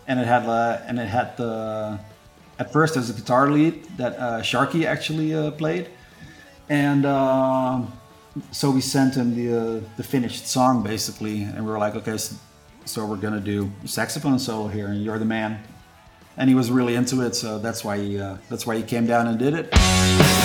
and 0.06 0.20
it 0.20 0.26
had 0.26 0.44
uh, 0.46 0.80
and 0.86 0.98
it 1.00 1.08
had 1.08 1.36
the 1.36 1.98
at 2.58 2.72
first 2.72 2.94
there's 2.94 3.10
a 3.10 3.12
guitar 3.14 3.50
lead 3.50 3.84
that 3.96 4.12
uh, 4.18 4.40
Sharky 4.40 4.84
actually 4.86 5.34
uh, 5.34 5.50
played, 5.50 5.88
and 6.68 7.04
um 7.04 7.92
so 8.50 8.70
we 8.70 8.80
sent 8.80 9.14
him 9.14 9.34
the 9.34 9.48
uh, 9.56 9.80
the 9.96 10.02
finished 10.02 10.46
song 10.46 10.82
basically, 10.82 11.42
and 11.42 11.64
we 11.64 11.70
were 11.70 11.78
like, 11.78 11.94
okay, 11.96 12.16
so, 12.16 12.36
so 12.84 13.06
we're 13.06 13.16
gonna 13.16 13.40
do 13.40 13.70
saxophone 13.84 14.38
solo 14.38 14.68
here, 14.68 14.86
and 14.86 15.04
you're 15.04 15.18
the 15.18 15.24
man. 15.24 15.62
And 16.36 16.48
he 16.48 16.54
was 16.54 16.70
really 16.70 16.94
into 16.94 17.22
it, 17.22 17.34
so 17.34 17.58
that's 17.58 17.84
why 17.84 17.98
he 17.98 18.20
uh, 18.20 18.36
that's 18.48 18.66
why 18.66 18.76
he 18.76 18.82
came 18.82 19.06
down 19.06 19.26
and 19.26 19.38
did 19.38 19.54
it. 19.54 20.39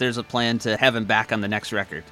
There's 0.00 0.16
a 0.16 0.22
plan 0.22 0.58
to 0.60 0.78
have 0.78 0.96
him 0.96 1.04
back 1.04 1.30
on 1.30 1.42
the 1.42 1.46
next 1.48 1.72
record. 1.74 2.04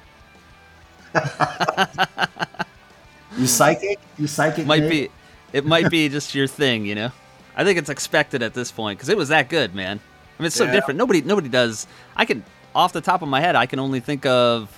You 3.35 3.47
psychic? 3.47 3.99
You 4.19 4.27
psychic? 4.27 4.67
Might 4.67 4.83
Nick? 4.83 4.89
be, 4.89 5.09
it 5.53 5.65
might 5.65 5.89
be 5.89 6.07
just 6.07 6.35
your 6.35 6.45
thing, 6.45 6.85
you 6.85 6.93
know. 6.93 7.11
I 7.55 7.63
think 7.63 7.79
it's 7.79 7.89
expected 7.89 8.43
at 8.43 8.53
this 8.53 8.71
point 8.71 8.99
because 8.99 9.09
it 9.09 9.17
was 9.17 9.29
that 9.29 9.49
good, 9.49 9.73
man. 9.73 9.99
I 10.37 10.41
mean, 10.41 10.45
it's 10.47 10.55
so 10.55 10.65
Yeah. 10.65 10.71
different. 10.71 10.99
Nobody 10.99 11.21
nobody 11.21 11.49
does. 11.49 11.87
I 12.15 12.25
can 12.25 12.43
off 12.75 12.93
the 12.93 13.01
top 13.01 13.23
of 13.23 13.27
my 13.27 13.41
head, 13.41 13.55
I 13.55 13.65
can 13.65 13.79
only 13.79 13.99
think 13.99 14.23
of 14.27 14.69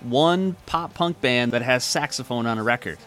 one 0.00 0.56
pop 0.64 0.94
punk 0.94 1.20
band 1.20 1.52
that 1.52 1.60
has 1.60 1.84
saxophone 1.84 2.46
on 2.46 2.56
a 2.56 2.62
record. 2.62 2.98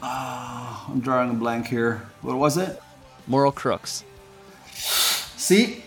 Ah, 0.00 0.86
I'm 0.88 1.00
drawing 1.00 1.30
a 1.30 1.34
blank 1.34 1.66
here. 1.66 2.06
What 2.22 2.36
was 2.36 2.56
it? 2.56 2.80
Moral 3.26 3.50
Crux. 3.50 4.04
See, 4.74 5.82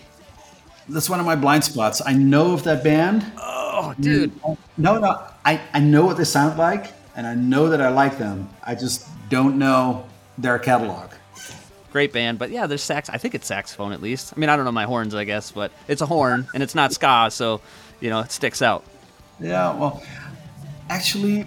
that's 0.88 1.08
one 1.08 1.20
of 1.20 1.26
my 1.26 1.36
blind 1.36 1.64
spots. 1.64 2.02
I 2.04 2.12
know 2.12 2.52
of 2.52 2.64
that 2.64 2.82
band. 2.82 3.24
Oh, 3.38 3.94
dude. 3.98 4.32
No, 4.76 4.98
no, 4.98 5.24
I, 5.44 5.60
I 5.72 5.80
know 5.80 6.04
what 6.04 6.16
they 6.16 6.24
sound 6.24 6.58
like, 6.58 6.92
and 7.16 7.26
I 7.26 7.34
know 7.34 7.68
that 7.70 7.80
I 7.80 7.88
like 7.88 8.18
them. 8.18 8.48
I 8.62 8.74
just 8.74 9.06
don't 9.28 9.58
know 9.58 10.06
their 10.38 10.58
catalog. 10.58 11.10
Great 11.92 12.12
band, 12.12 12.38
but 12.38 12.50
yeah, 12.50 12.66
there's 12.66 12.82
sax. 12.82 13.10
I 13.10 13.18
think 13.18 13.34
it's 13.34 13.46
saxophone 13.46 13.92
at 13.92 14.00
least. 14.00 14.32
I 14.34 14.40
mean, 14.40 14.48
I 14.48 14.56
don't 14.56 14.64
know 14.64 14.72
my 14.72 14.84
horns, 14.84 15.14
I 15.14 15.24
guess, 15.24 15.52
but 15.52 15.72
it's 15.88 16.00
a 16.00 16.06
horn 16.06 16.48
and 16.54 16.62
it's 16.62 16.74
not 16.74 16.92
ska, 16.92 17.28
so 17.30 17.60
you 18.00 18.08
know 18.08 18.20
it 18.20 18.32
sticks 18.32 18.62
out. 18.62 18.82
Yeah, 19.38 19.74
well, 19.74 20.02
actually, 20.88 21.44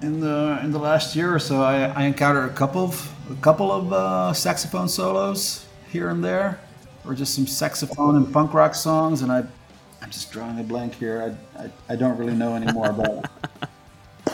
in 0.00 0.20
the 0.20 0.58
in 0.62 0.72
the 0.72 0.78
last 0.78 1.14
year 1.14 1.34
or 1.34 1.38
so, 1.38 1.60
I, 1.62 1.88
I 1.88 2.04
encountered 2.04 2.50
a 2.50 2.54
couple 2.54 2.82
of 2.82 3.14
a 3.30 3.34
couple 3.42 3.70
of 3.70 3.92
uh, 3.92 4.32
saxophone 4.32 4.88
solos 4.88 5.66
here 5.90 6.08
and 6.08 6.24
there, 6.24 6.58
or 7.04 7.14
just 7.14 7.34
some 7.34 7.46
saxophone 7.46 8.16
and 8.16 8.32
punk 8.32 8.54
rock 8.54 8.74
songs, 8.74 9.22
and 9.22 9.30
I 9.32 9.44
I'm 10.02 10.10
just 10.10 10.32
drawing 10.32 10.58
a 10.60 10.62
blank 10.62 10.94
here. 10.94 11.36
I 11.56 11.62
I, 11.64 11.70
I 11.90 11.96
don't 11.96 12.16
really 12.16 12.34
know 12.34 12.54
anymore 12.54 12.90
about. 12.90 13.24
it. 13.24 13.30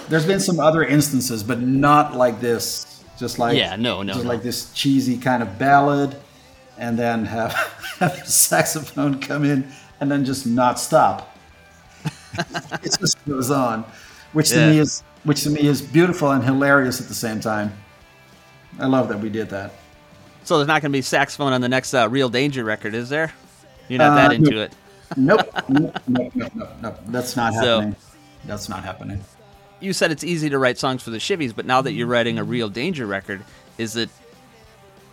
There's 0.09 0.27
been 0.27 0.41
some 0.41 0.61
other 0.61 0.85
instances, 0.85 1.43
but 1.43 1.61
not 1.61 2.15
like 2.15 2.41
this. 2.41 3.03
Just 3.19 3.39
like 3.39 3.57
Yeah, 3.57 3.77
no, 3.77 4.03
no, 4.03 4.13
just 4.13 4.25
no. 4.25 4.31
like 4.31 4.43
this 4.43 4.73
cheesy 4.73 5.17
kind 5.17 5.43
of 5.43 5.59
ballad, 5.59 6.17
and 6.79 6.99
then 6.99 7.25
have 7.25 7.53
have 7.99 8.13
a 8.13 8.27
saxophone 8.27 9.21
come 9.21 9.45
in 9.45 9.69
and 10.01 10.11
then 10.11 10.25
just 10.25 10.47
not 10.47 10.79
stop 10.79 11.37
it 12.83 12.97
just 13.01 13.25
goes 13.27 13.51
on, 13.51 13.85
which 14.33 14.51
to 14.51 14.71
me 14.71 14.79
is 14.79 15.03
which 15.25 15.43
to 15.43 15.51
me 15.51 15.61
is 15.63 15.81
beautiful 15.81 16.31
and 16.31 16.45
hilarious 16.45 17.01
at 17.01 17.09
the 17.09 17.15
same 17.15 17.41
time. 17.41 17.73
I 18.79 18.87
love 18.87 19.09
that 19.09 19.19
we 19.21 19.31
did 19.31 19.49
that. 19.51 19.73
So 20.47 20.59
there's 20.59 20.69
not 20.69 20.81
going 20.81 20.93
to 20.93 20.97
be 20.97 21.03
saxophone 21.03 21.53
on 21.53 21.61
the 21.61 21.69
next 21.69 21.93
uh, 21.93 22.09
Real 22.09 22.29
Danger 22.29 22.63
record, 22.63 22.95
is 22.95 23.09
there? 23.09 23.33
You're 23.89 23.99
not 23.99 24.15
that 24.15 24.31
Uh, 24.31 24.35
into 24.35 24.51
no. 24.53 24.61
it. 24.63 24.73
Nope, 25.17 25.41
nope, 25.69 25.99
nope, 26.09 26.33
nope, 26.35 26.53
nope, 26.57 26.69
nope. 26.83 26.99
That's 27.09 27.37
not 27.37 27.53
So- 27.55 27.61
happening. 27.81 27.97
That's 28.45 28.69
not 28.69 28.83
happening. 28.85 29.25
You 29.81 29.93
said 29.93 30.11
it's 30.13 30.25
easy 30.25 30.49
to 30.51 30.59
write 30.59 30.79
songs 30.79 31.03
for 31.03 31.11
the 31.11 31.19
Shivvies, 31.19 31.55
but 31.55 31.67
now 31.67 31.83
that 31.83 31.93
you're 31.93 32.07
writing 32.07 32.39
a 32.39 32.45
Real 32.45 32.69
Danger 32.69 33.07
record, 33.07 33.45
is 33.77 33.95
it 33.97 34.09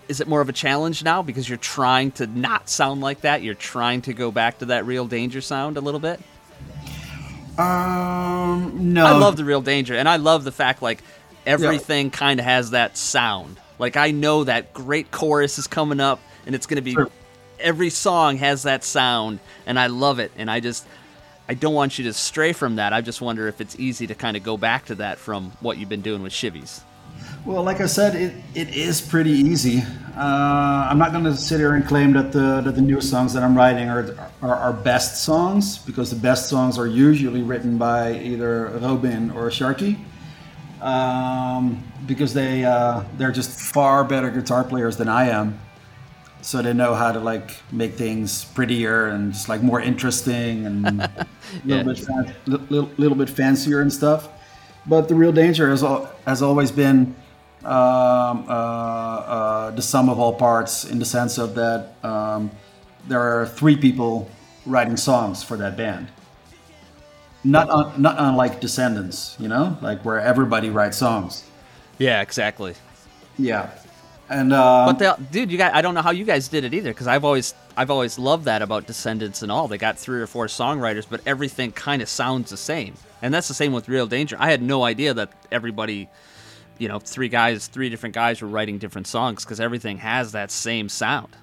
is 0.08 0.20
it 0.22 0.28
more 0.28 0.42
of 0.42 0.50
a 0.50 0.54
challenge 0.54 1.04
now 1.04 1.22
because 1.22 1.48
you're 1.50 1.58
trying 1.58 2.12
to 2.14 2.28
not 2.28 2.70
sound 2.70 3.02
like 3.02 3.22
that? 3.22 3.42
You're 3.42 3.56
trying 3.56 4.02
to 4.04 4.14
go 4.14 4.32
back 4.32 4.60
to 4.60 4.66
that 4.68 4.86
Real 4.86 5.06
Danger 5.08 5.42
sound 5.42 5.78
a 5.78 5.82
little 5.82 6.00
bit? 6.00 6.20
Um, 7.58 8.94
no. 8.94 9.06
I 9.06 9.12
love 9.18 9.38
the 9.38 9.46
real 9.46 9.62
danger, 9.62 9.96
and 9.96 10.08
I 10.10 10.16
love 10.18 10.44
the 10.44 10.52
fact 10.52 10.82
like 10.82 11.04
everything 11.46 12.10
kind 12.12 12.40
of 12.40 12.46
has 12.46 12.72
that 12.72 12.98
sound. 12.98 13.60
Like 13.84 13.98
I 13.98 14.12
know 14.12 14.46
that 14.46 14.74
great 14.74 15.12
chorus 15.12 15.60
is 15.60 15.68
coming 15.68 16.00
up, 16.00 16.22
and 16.46 16.56
it's 16.56 16.68
gonna 16.68 16.82
be 16.82 16.94
Sure. 16.94 17.10
every 17.60 17.90
song 17.90 18.38
has 18.38 18.64
that 18.64 18.86
sound, 18.86 19.40
and 19.66 19.78
I 19.78 19.88
love 19.88 20.20
it. 20.20 20.32
And 20.38 20.50
I 20.50 20.62
just 20.62 20.86
I 21.50 21.54
don't 21.54 21.74
want 21.74 22.00
you 22.00 22.06
to 22.06 22.14
stray 22.14 22.54
from 22.54 22.78
that. 22.78 22.94
I 22.94 23.02
just 23.02 23.20
wonder 23.20 23.50
if 23.50 23.60
it's 23.60 23.78
easy 23.78 24.08
to 24.08 24.16
kind 24.16 24.38
of 24.38 24.44
go 24.44 24.56
back 24.56 24.86
to 24.86 24.96
that 24.96 25.18
from 25.18 25.52
what 25.60 25.78
you've 25.78 25.90
been 25.90 26.00
doing 26.02 26.24
with 26.24 26.32
Shivvies. 26.32 26.80
Well, 27.46 27.62
like 27.62 27.82
I 27.82 27.88
said, 27.88 28.16
it, 28.16 28.34
it 28.56 28.74
is 28.74 29.02
pretty 29.02 29.32
easy. 29.32 29.84
Uh, 30.16 30.88
I'm 30.90 30.98
not 30.98 31.12
going 31.12 31.26
to 31.26 31.36
sit 31.36 31.60
here 31.60 31.74
and 31.74 31.86
claim 31.86 32.14
that 32.14 32.32
the 32.32 32.62
that 32.62 32.76
the 32.76 32.82
new 32.82 33.02
songs 33.02 33.34
that 33.34 33.44
I'm 33.44 33.54
writing 33.54 33.90
are, 33.90 34.16
are 34.42 34.56
our 34.56 34.72
best 34.72 35.26
songs 35.26 35.78
because 35.78 36.10
the 36.10 36.22
best 36.30 36.48
songs 36.48 36.78
are 36.78 36.88
usually 36.88 37.42
written 37.42 37.78
by 37.78 38.14
either 38.14 38.68
Robin 38.82 39.30
or 39.32 39.50
Sharky. 39.50 39.98
Um, 40.84 41.82
because 42.06 42.34
they 42.34 42.66
uh, 42.66 43.04
they're 43.18 43.32
just 43.32 43.58
far 43.74 44.04
better 44.04 44.30
guitar 44.30 44.64
players 44.66 44.98
than 44.98 45.08
I 45.08 45.30
am, 45.30 45.58
so 46.42 46.62
they 46.62 46.74
know 46.74 46.94
how 46.94 47.14
to 47.14 47.20
like 47.20 47.56
make 47.72 47.94
things 47.94 48.44
prettier 48.54 49.08
and 49.08 49.32
just 49.32 49.48
like 49.48 49.62
more 49.64 49.80
interesting 49.80 50.66
and 50.66 50.86
a 51.02 51.28
little 51.64 51.78
Yeah. 51.78 51.84
bit 51.84 52.00
fan- 52.00 52.36
little, 52.46 52.90
little 52.98 53.18
bit 53.18 53.30
fancier 53.30 53.80
and 53.82 53.94
stuff. 53.94 54.28
But 54.86 55.08
the 55.08 55.16
real 55.16 55.32
danger 55.32 55.70
has 55.70 55.84
al- 55.84 56.10
has 56.28 56.42
always 56.42 56.70
been 56.70 57.16
um, 57.64 58.44
uh, 58.50 58.52
uh, 58.52 59.72
the 59.72 59.82
sum 59.82 60.10
of 60.10 60.20
all 60.20 60.34
parts, 60.34 60.84
in 60.84 61.00
the 61.00 61.06
sense 61.06 61.38
of 61.38 61.56
that 61.56 61.94
um, 62.04 62.52
there 63.08 63.22
are 63.22 63.46
three 63.48 63.78
people 63.78 64.30
writing 64.66 64.98
songs 64.98 65.44
for 65.44 65.56
that 65.56 65.78
band. 65.78 66.08
Not 67.44 67.70
un- 67.70 68.02
not 68.02 68.16
unlike 68.20 68.62
Descendents, 68.62 69.36
you 69.40 69.48
know, 69.48 69.78
like 69.82 70.04
where 70.06 70.20
everybody 70.20 70.70
writes 70.70 70.98
songs. 70.98 71.44
Yeah, 71.98 72.22
exactly. 72.22 72.76
Yeah, 73.38 73.72
and 74.30 74.54
um, 74.54 74.96
But 74.96 75.00
they, 75.00 75.26
dude, 75.32 75.52
you 75.52 75.58
guys, 75.58 75.72
I 75.74 75.82
don't 75.82 75.94
know 75.94 76.02
how 76.02 76.12
you 76.12 76.26
guys 76.26 76.48
did 76.48 76.64
it 76.64 76.74
either 76.74 76.92
because 76.92 77.08
I've 77.08 77.26
always, 77.26 77.54
I've 77.76 77.92
always 77.92 78.18
loved 78.18 78.46
that 78.46 78.62
about 78.62 78.88
Descendents 78.88 79.42
and 79.42 79.52
all. 79.52 79.68
They 79.68 79.78
got 79.78 79.98
three 79.98 80.22
or 80.22 80.28
four 80.28 80.48
songwriters, 80.48 81.06
but 81.10 81.22
everything 81.26 81.72
kind 81.72 82.02
of 82.02 82.10
sounds 82.10 82.50
the 82.50 82.58
same, 82.58 82.96
and 83.22 83.34
that's 83.34 83.48
the 83.48 83.54
same 83.54 83.74
with 83.74 83.90
Real 83.90 84.08
Danger. 84.08 84.38
I 84.40 84.50
had 84.50 84.62
no 84.62 84.84
idea 84.84 85.14
that 85.14 85.32
everybody, 85.52 86.10
you 86.78 86.88
know, 86.88 87.00
three 87.00 87.30
guys, 87.30 87.68
three 87.68 87.90
different 87.90 88.16
guys 88.16 88.42
were 88.42 88.48
writing 88.48 88.78
different 88.78 89.08
songs 89.08 89.44
because 89.44 89.60
everything 89.60 89.98
has 89.98 90.32
that 90.32 90.50
same 90.52 90.88
sound. 90.88 91.36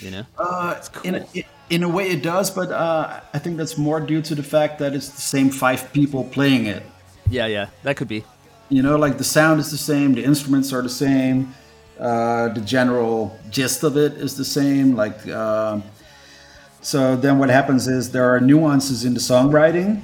You 0.00 0.12
know? 0.12 0.26
Uh, 0.38 0.74
it's 0.76 0.88
cool. 0.88 1.14
in, 1.14 1.14
a, 1.16 1.26
in 1.70 1.82
a 1.82 1.88
way, 1.88 2.08
it 2.08 2.22
does, 2.22 2.50
but 2.50 2.70
uh, 2.70 3.20
I 3.32 3.38
think 3.38 3.56
that's 3.56 3.76
more 3.76 4.00
due 4.00 4.22
to 4.22 4.34
the 4.34 4.42
fact 4.42 4.78
that 4.78 4.94
it's 4.94 5.08
the 5.08 5.20
same 5.20 5.50
five 5.50 5.92
people 5.92 6.24
playing 6.24 6.66
it. 6.66 6.82
yeah, 7.30 7.46
yeah, 7.46 7.68
that 7.82 7.96
could 7.96 8.08
be. 8.08 8.24
You 8.70 8.82
know, 8.82 8.96
like 8.96 9.18
the 9.18 9.24
sound 9.24 9.60
is 9.60 9.70
the 9.70 9.78
same, 9.78 10.14
the 10.14 10.24
instruments 10.24 10.72
are 10.72 10.82
the 10.82 10.90
same, 10.90 11.54
uh, 11.98 12.48
the 12.50 12.60
general 12.60 13.38
gist 13.50 13.82
of 13.82 13.96
it 13.96 14.12
is 14.14 14.36
the 14.36 14.44
same. 14.44 14.94
Like, 14.94 15.26
um 15.28 15.82
so 16.80 17.16
then 17.16 17.38
what 17.38 17.50
happens 17.50 17.88
is 17.88 18.12
there 18.12 18.34
are 18.34 18.40
nuances 18.40 19.04
in 19.04 19.14
the 19.14 19.20
songwriting, 19.20 20.00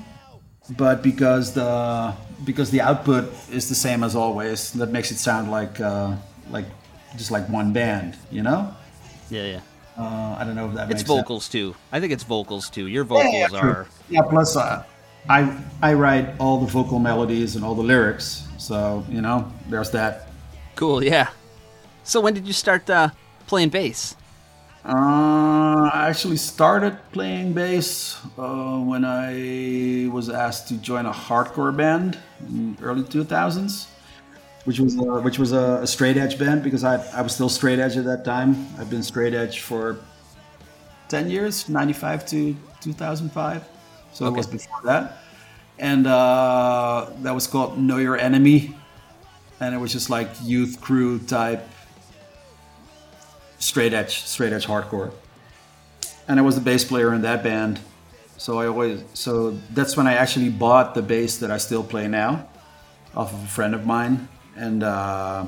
but 0.76 1.02
because 1.02 1.54
the 1.54 2.14
because 2.44 2.70
the 2.70 2.80
output 2.80 3.32
is 3.50 3.68
the 3.68 3.74
same 3.74 4.02
as 4.02 4.16
always, 4.16 4.72
that 4.72 4.90
makes 4.90 5.10
it 5.10 5.16
sound 5.16 5.50
like 5.50 5.80
uh, 5.80 6.16
like 6.50 6.66
just 7.16 7.30
like 7.30 7.48
one 7.48 7.72
band. 7.72 8.16
You 8.30 8.42
know, 8.42 8.74
Yeah, 9.30 9.44
yeah. 9.44 9.60
Uh, 9.96 10.36
I 10.38 10.44
don't 10.44 10.54
know 10.56 10.68
if 10.68 10.74
that 10.74 10.90
It's 10.90 11.02
makes 11.02 11.10
sense. 11.10 11.20
vocals 11.20 11.48
too. 11.48 11.74
I 11.92 12.00
think 12.00 12.12
it's 12.12 12.24
vocals 12.24 12.68
too. 12.70 12.86
Your 12.86 13.04
vocals 13.04 13.32
Yeah, 13.32 13.48
yeah, 13.52 13.58
are. 13.58 13.86
Yeah, 14.08 14.22
plus 14.22 14.56
uh, 14.56 14.84
I 15.28 15.56
I 15.82 15.94
write 15.94 16.34
all 16.38 16.58
the 16.60 16.66
vocal 16.66 16.98
melodies 16.98 17.56
and 17.56 17.64
all 17.64 17.74
the 17.74 17.82
lyrics, 17.82 18.46
so 18.58 19.04
you 19.08 19.20
know 19.22 19.50
there's 19.68 19.90
that. 19.92 20.28
Cool, 20.76 21.02
yeah. 21.04 21.28
So 22.02 22.20
when 22.20 22.34
did 22.34 22.46
you 22.46 22.52
start 22.52 22.88
uh, 22.90 23.10
playing 23.46 23.70
bass? 23.70 24.16
Uh, 24.84 25.88
I 25.94 26.08
actually 26.10 26.36
started 26.36 26.98
playing 27.12 27.54
bass 27.54 28.18
uh, 28.36 28.76
when 28.78 29.02
I 29.04 30.08
was 30.12 30.28
asked 30.28 30.68
to 30.68 30.76
join 30.76 31.06
a 31.06 31.12
hardcore 31.12 31.74
band 31.74 32.18
in 32.40 32.76
early 32.82 33.02
2000s, 33.02 33.86
which 34.64 34.80
was 34.80 34.96
a, 34.96 35.02
which 35.20 35.38
was 35.38 35.52
a, 35.52 35.80
a 35.82 35.86
straight 35.86 36.16
edge 36.16 36.38
band 36.38 36.62
because 36.62 36.84
I 36.84 36.96
I 37.12 37.22
was 37.22 37.34
still 37.34 37.48
straight 37.48 37.78
edge 37.78 37.96
at 37.96 38.04
that 38.04 38.24
time. 38.24 38.66
I've 38.78 38.90
been 38.90 39.02
straight 39.02 39.34
edge 39.34 39.60
for 39.60 39.98
10 41.08 41.30
years, 41.30 41.68
95 41.68 42.26
to 42.26 42.56
2005. 42.80 43.68
So 44.12 44.26
it 44.26 44.32
was 44.32 44.46
before 44.46 44.80
that. 44.84 45.18
And 45.78 46.06
uh, 46.06 47.10
that 47.22 47.34
was 47.34 47.46
called 47.46 47.78
Know 47.78 47.98
Your 47.98 48.16
Enemy. 48.16 48.74
And 49.60 49.74
it 49.74 49.78
was 49.78 49.92
just 49.92 50.10
like 50.10 50.28
youth 50.42 50.80
crew 50.80 51.18
type 51.18 51.66
straight 53.58 53.92
edge, 53.92 54.24
straight 54.24 54.52
edge 54.52 54.66
hardcore. 54.66 55.12
And 56.28 56.38
I 56.38 56.42
was 56.42 56.54
the 56.54 56.60
bass 56.60 56.84
player 56.84 57.12
in 57.12 57.22
that 57.22 57.42
band. 57.42 57.80
So 58.36 58.58
I 58.58 58.66
always 58.66 59.02
so 59.14 59.52
that's 59.72 59.96
when 59.96 60.06
I 60.06 60.14
actually 60.14 60.48
bought 60.48 60.94
the 60.94 61.02
bass 61.02 61.38
that 61.38 61.50
I 61.50 61.58
still 61.58 61.82
play 61.82 62.08
now 62.08 62.48
off 63.14 63.32
of 63.32 63.42
a 63.42 63.46
friend 63.46 63.74
of 63.74 63.86
mine. 63.86 64.28
And 64.56 64.82
uh, 64.82 65.46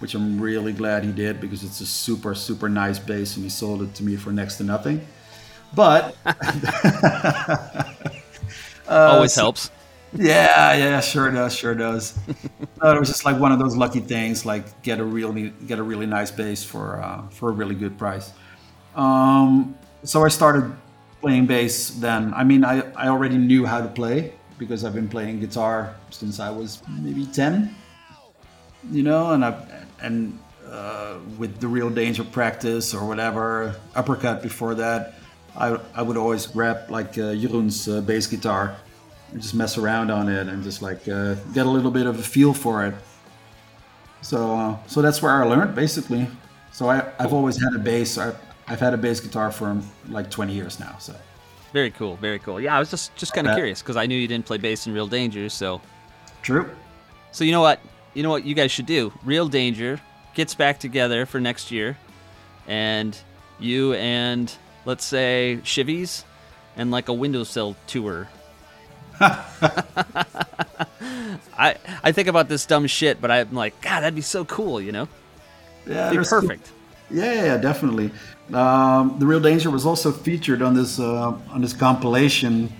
which 0.00 0.14
I'm 0.14 0.40
really 0.40 0.72
glad 0.72 1.04
he 1.04 1.12
did 1.12 1.40
because 1.40 1.62
it's 1.62 1.80
a 1.80 1.86
super, 1.86 2.34
super 2.34 2.68
nice 2.68 2.98
bass 2.98 3.36
and 3.36 3.44
he 3.44 3.50
sold 3.50 3.82
it 3.82 3.94
to 3.96 4.02
me 4.04 4.16
for 4.16 4.32
next 4.32 4.56
to 4.56 4.64
nothing. 4.64 5.06
But 5.74 6.16
Always 8.88 9.32
so- 9.32 9.40
helps. 9.42 9.70
yeah, 10.14 10.74
yeah, 10.74 11.00
sure 11.00 11.30
does, 11.30 11.54
sure 11.54 11.74
does. 11.74 12.16
it 12.28 12.98
was 12.98 13.08
just 13.08 13.24
like 13.24 13.38
one 13.40 13.50
of 13.52 13.58
those 13.58 13.76
lucky 13.76 14.00
things, 14.00 14.44
like 14.46 14.82
get 14.82 15.00
a 15.00 15.04
really 15.04 15.52
get 15.66 15.78
a 15.78 15.82
really 15.82 16.06
nice 16.06 16.30
bass 16.30 16.62
for 16.62 17.00
uh, 17.02 17.26
for 17.28 17.48
a 17.48 17.52
really 17.52 17.74
good 17.74 17.98
price. 17.98 18.32
Um, 18.94 19.74
so 20.04 20.24
I 20.24 20.28
started 20.28 20.72
playing 21.20 21.46
bass 21.46 21.90
then. 21.90 22.32
I 22.34 22.44
mean, 22.44 22.64
I, 22.64 22.82
I 22.94 23.08
already 23.08 23.38
knew 23.38 23.64
how 23.66 23.80
to 23.80 23.88
play 23.88 24.34
because 24.58 24.84
I've 24.84 24.94
been 24.94 25.08
playing 25.08 25.40
guitar 25.40 25.96
since 26.10 26.38
I 26.38 26.50
was 26.50 26.80
maybe 27.00 27.26
10, 27.26 27.74
you 28.90 29.02
know, 29.02 29.32
and 29.32 29.44
I 29.44 29.66
and 30.00 30.38
uh, 30.70 31.18
with 31.38 31.60
the 31.60 31.68
real 31.68 31.90
danger 31.90 32.24
practice 32.24 32.94
or 32.94 33.06
whatever, 33.06 33.76
uppercut 33.94 34.42
before 34.42 34.74
that, 34.74 35.14
I, 35.56 35.78
I 35.94 36.02
would 36.02 36.16
always 36.16 36.46
grab 36.46 36.90
like 36.90 37.16
uh, 37.16 37.34
Jeroen's 37.34 37.88
uh, 37.88 38.00
bass 38.00 38.26
guitar 38.26 38.76
and 39.32 39.40
just 39.40 39.54
mess 39.54 39.78
around 39.78 40.10
on 40.10 40.28
it 40.28 40.48
and 40.48 40.62
just 40.64 40.82
like 40.82 41.08
uh, 41.08 41.34
get 41.52 41.66
a 41.66 41.70
little 41.70 41.90
bit 41.90 42.06
of 42.06 42.18
a 42.18 42.22
feel 42.22 42.52
for 42.52 42.84
it. 42.86 42.94
So, 44.20 44.56
uh, 44.56 44.76
so 44.86 45.00
that's 45.00 45.22
where 45.22 45.32
I 45.32 45.44
learned 45.44 45.74
basically. 45.74 46.26
So 46.72 46.90
I, 46.90 47.12
I've 47.18 47.32
always 47.32 47.62
had 47.62 47.74
a 47.74 47.78
bass. 47.78 48.18
I, 48.18 48.34
I've 48.66 48.80
had 48.80 48.94
a 48.94 48.96
bass 48.96 49.20
guitar 49.20 49.52
for 49.52 49.80
like 50.08 50.30
20 50.30 50.52
years 50.52 50.80
now. 50.80 50.96
So 50.98 51.14
Very 51.72 51.90
cool, 51.92 52.16
very 52.16 52.38
cool. 52.40 52.60
Yeah, 52.60 52.76
I 52.76 52.80
was 52.80 52.90
just 52.90 53.14
just 53.14 53.32
kind 53.32 53.46
of 53.46 53.54
curious 53.54 53.80
because 53.80 53.96
I 53.96 54.06
knew 54.06 54.16
you 54.16 54.26
didn't 54.26 54.46
play 54.46 54.58
bass 54.58 54.86
in 54.86 54.92
Real 54.92 55.06
Danger, 55.06 55.48
so 55.48 55.80
true. 56.42 56.68
so 57.30 57.44
you 57.44 57.52
know 57.52 57.60
what 57.60 57.80
you 58.14 58.22
know 58.22 58.30
what 58.30 58.44
you 58.44 58.54
guys 58.54 58.70
should 58.70 58.86
do. 58.86 59.12
Real 59.24 59.48
Danger 59.48 60.00
gets 60.34 60.54
back 60.54 60.78
together 60.78 61.26
for 61.26 61.40
next 61.40 61.70
year, 61.70 61.98
and 62.66 63.16
you 63.58 63.94
and 63.94 64.52
let's 64.84 65.04
say 65.04 65.58
Shivvies 65.62 66.24
and 66.76 66.90
like 66.90 67.08
a 67.08 67.12
windowsill 67.12 67.76
tour. 67.86 68.28
I 69.20 69.44
I 72.02 72.12
think 72.12 72.28
about 72.28 72.48
this 72.48 72.66
dumb 72.66 72.86
shit, 72.86 73.20
but 73.20 73.30
I'm 73.30 73.52
like, 73.52 73.80
God, 73.80 74.00
that'd 74.00 74.14
be 74.14 74.20
so 74.20 74.44
cool, 74.44 74.80
you 74.80 74.92
know? 74.92 75.08
Yeah, 75.86 76.10
Be 76.10 76.18
perfect. 76.18 76.70
Yeah, 77.10 77.32
yeah, 77.32 77.44
yeah, 77.44 77.56
definitely. 77.58 78.10
Um, 78.52 79.16
the 79.18 79.26
Real 79.26 79.40
Danger 79.40 79.70
was 79.70 79.86
also 79.86 80.12
featured 80.12 80.62
on 80.62 80.74
this 80.74 80.98
uh, 80.98 81.36
on 81.50 81.60
this 81.60 81.72
compilation, 81.72 82.72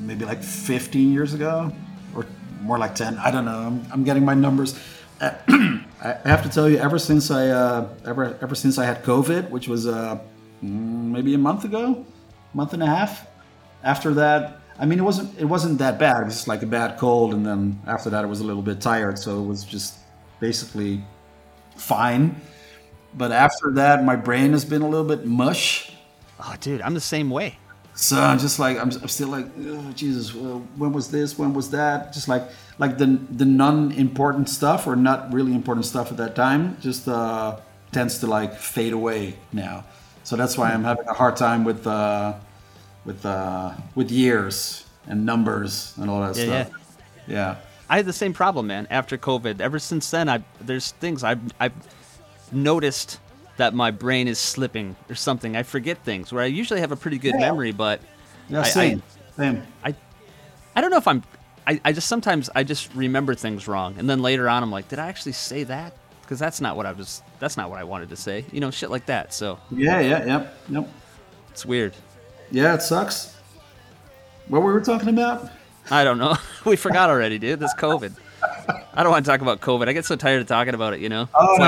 maybe 0.00 0.24
like 0.24 0.42
15 0.42 1.12
years 1.12 1.34
ago, 1.34 1.72
more 2.60 2.78
like 2.78 2.94
10. 2.94 3.18
I 3.18 3.30
don't 3.30 3.44
know. 3.44 3.58
I'm, 3.58 3.86
I'm 3.92 4.04
getting 4.04 4.24
my 4.24 4.34
numbers. 4.34 4.78
Uh, 5.20 5.34
I 6.00 6.28
have 6.28 6.44
to 6.44 6.48
tell 6.48 6.68
you, 6.70 6.78
ever 6.78 6.96
since 6.96 7.32
I 7.32 7.48
uh, 7.48 7.88
ever 8.06 8.38
ever 8.40 8.54
since 8.54 8.78
I 8.78 8.84
had 8.84 9.02
COVID, 9.02 9.50
which 9.50 9.66
was 9.66 9.84
uh, 9.88 10.20
mm, 10.62 11.10
maybe 11.10 11.34
a 11.34 11.38
month 11.38 11.64
ago, 11.64 12.06
month 12.54 12.72
and 12.72 12.84
a 12.84 12.86
half. 12.86 13.26
After 13.82 14.14
that, 14.14 14.60
I 14.78 14.86
mean, 14.86 15.00
it 15.00 15.02
wasn't 15.02 15.36
it 15.40 15.46
wasn't 15.46 15.78
that 15.78 15.98
bad. 15.98 16.22
It 16.22 16.26
was 16.26 16.34
just 16.34 16.46
like 16.46 16.62
a 16.62 16.66
bad 16.66 16.98
cold, 16.98 17.34
and 17.34 17.44
then 17.44 17.82
after 17.84 18.10
that, 18.10 18.22
I 18.22 18.28
was 18.28 18.38
a 18.38 18.44
little 18.44 18.62
bit 18.62 18.80
tired, 18.80 19.18
so 19.18 19.42
it 19.42 19.46
was 19.46 19.64
just 19.64 19.98
basically 20.38 21.02
fine. 21.76 22.40
But 23.14 23.32
after 23.32 23.72
that, 23.72 24.04
my 24.04 24.14
brain 24.14 24.52
has 24.52 24.64
been 24.64 24.82
a 24.82 24.88
little 24.88 25.06
bit 25.06 25.26
mush. 25.26 25.92
Oh, 26.38 26.54
dude, 26.60 26.80
I'm 26.82 26.94
the 26.94 27.00
same 27.00 27.30
way. 27.30 27.58
So 28.00 28.16
I'm 28.16 28.38
just 28.38 28.60
like 28.60 28.78
I'm, 28.78 28.92
I'm 28.92 29.08
still 29.08 29.26
like 29.26 29.46
oh, 29.58 29.90
Jesus. 29.92 30.32
Well, 30.32 30.62
when 30.76 30.92
was 30.92 31.10
this? 31.10 31.36
When 31.36 31.52
was 31.52 31.70
that? 31.70 32.12
Just 32.12 32.28
like 32.28 32.44
like 32.78 32.96
the 32.96 33.06
the 33.06 33.44
non-important 33.44 34.48
stuff 34.48 34.86
or 34.86 34.94
not 34.94 35.32
really 35.32 35.52
important 35.52 35.84
stuff 35.84 36.12
at 36.12 36.16
that 36.18 36.36
time 36.36 36.76
just 36.80 37.08
uh, 37.08 37.56
tends 37.90 38.20
to 38.20 38.28
like 38.28 38.54
fade 38.54 38.92
away 38.92 39.34
now. 39.52 39.84
So 40.22 40.36
that's 40.36 40.56
why 40.56 40.70
I'm 40.70 40.84
having 40.84 41.08
a 41.08 41.12
hard 41.12 41.36
time 41.36 41.64
with 41.64 41.88
uh, 41.88 42.34
with 43.04 43.26
uh, 43.26 43.72
with 43.96 44.12
years 44.12 44.86
and 45.08 45.26
numbers 45.26 45.92
and 45.96 46.08
all 46.08 46.20
that 46.20 46.36
Yeah, 46.36 46.66
stuff. 46.66 47.02
Yeah. 47.26 47.34
yeah. 47.34 47.56
I 47.90 47.96
had 47.96 48.06
the 48.06 48.12
same 48.12 48.32
problem, 48.32 48.68
man. 48.68 48.86
After 48.90 49.18
COVID, 49.18 49.60
ever 49.60 49.80
since 49.80 50.08
then, 50.08 50.28
I 50.28 50.44
there's 50.60 50.92
things 50.92 51.24
I've 51.24 51.40
I've 51.58 51.74
noticed 52.52 53.18
that 53.58 53.74
my 53.74 53.90
brain 53.90 54.26
is 54.28 54.38
slipping 54.38 54.96
or 55.10 55.14
something. 55.14 55.54
I 55.56 55.62
forget 55.62 55.98
things 56.04 56.32
where 56.32 56.42
I 56.42 56.46
usually 56.46 56.80
have 56.80 56.90
a 56.92 56.96
pretty 56.96 57.18
good 57.18 57.34
Yeah. 57.34 57.40
memory, 57.40 57.72
but 57.72 58.00
Yeah. 58.48 58.58
I- 58.60 58.62
I- 58.62 58.68
Same. 58.68 59.02
same. 59.36 59.62
I 59.84 59.94
I 60.74 60.80
don't 60.80 60.90
know 60.90 60.96
if 60.96 61.06
I'm 61.08 61.22
I, 61.66 61.80
I 61.84 61.92
just 61.92 62.08
sometimes 62.08 62.48
I 62.54 62.64
just 62.64 62.94
remember 62.94 63.34
things 63.34 63.68
wrong, 63.68 63.96
and 63.98 64.08
then 64.08 64.22
later 64.22 64.48
on 64.48 64.62
I'm 64.62 64.70
like, 64.70 64.88
did 64.88 64.98
I 64.98 65.08
actually 65.08 65.32
say 65.32 65.64
that? 65.64 65.92
Because 66.22 66.38
that's 66.38 66.60
not 66.60 66.76
what 66.76 66.86
I 66.86 66.92
was. 66.92 67.22
That's 67.40 67.56
not 67.56 67.68
what 67.70 67.78
I 67.78 67.84
wanted 67.84 68.08
to 68.10 68.16
say. 68.16 68.44
You 68.52 68.60
know, 68.60 68.70
shit 68.70 68.90
like 68.90 69.06
that. 69.06 69.34
So 69.34 69.58
Yeah. 69.70 70.00
Yeah. 70.00 70.24
Yep. 70.26 70.56
Yep. 70.70 70.88
it's 71.50 71.66
weird. 71.66 71.94
Yeah. 72.50 72.74
It 72.74 72.82
sucks. 72.82 73.34
What 74.48 74.62
were 74.62 74.74
we 74.78 74.82
talking 74.84 75.08
about? 75.10 75.50
I 75.90 76.04
don't 76.04 76.18
know. 76.18 76.36
we 76.64 76.76
forgot 76.76 77.10
already, 77.10 77.38
dude. 77.38 77.60
This 77.60 77.74
COVID. 77.74 78.12
I 78.68 79.02
don't 79.02 79.10
want 79.10 79.24
to 79.24 79.30
talk 79.30 79.40
about 79.40 79.60
COVID. 79.60 79.88
I 79.88 79.92
get 79.92 80.04
so 80.04 80.16
tired 80.16 80.40
of 80.42 80.46
talking 80.46 80.74
about 80.74 80.92
it. 80.94 81.00
You 81.00 81.08
know. 81.08 81.28
Oh 81.34 81.48
It's 81.52 81.58
no, 81.58 81.64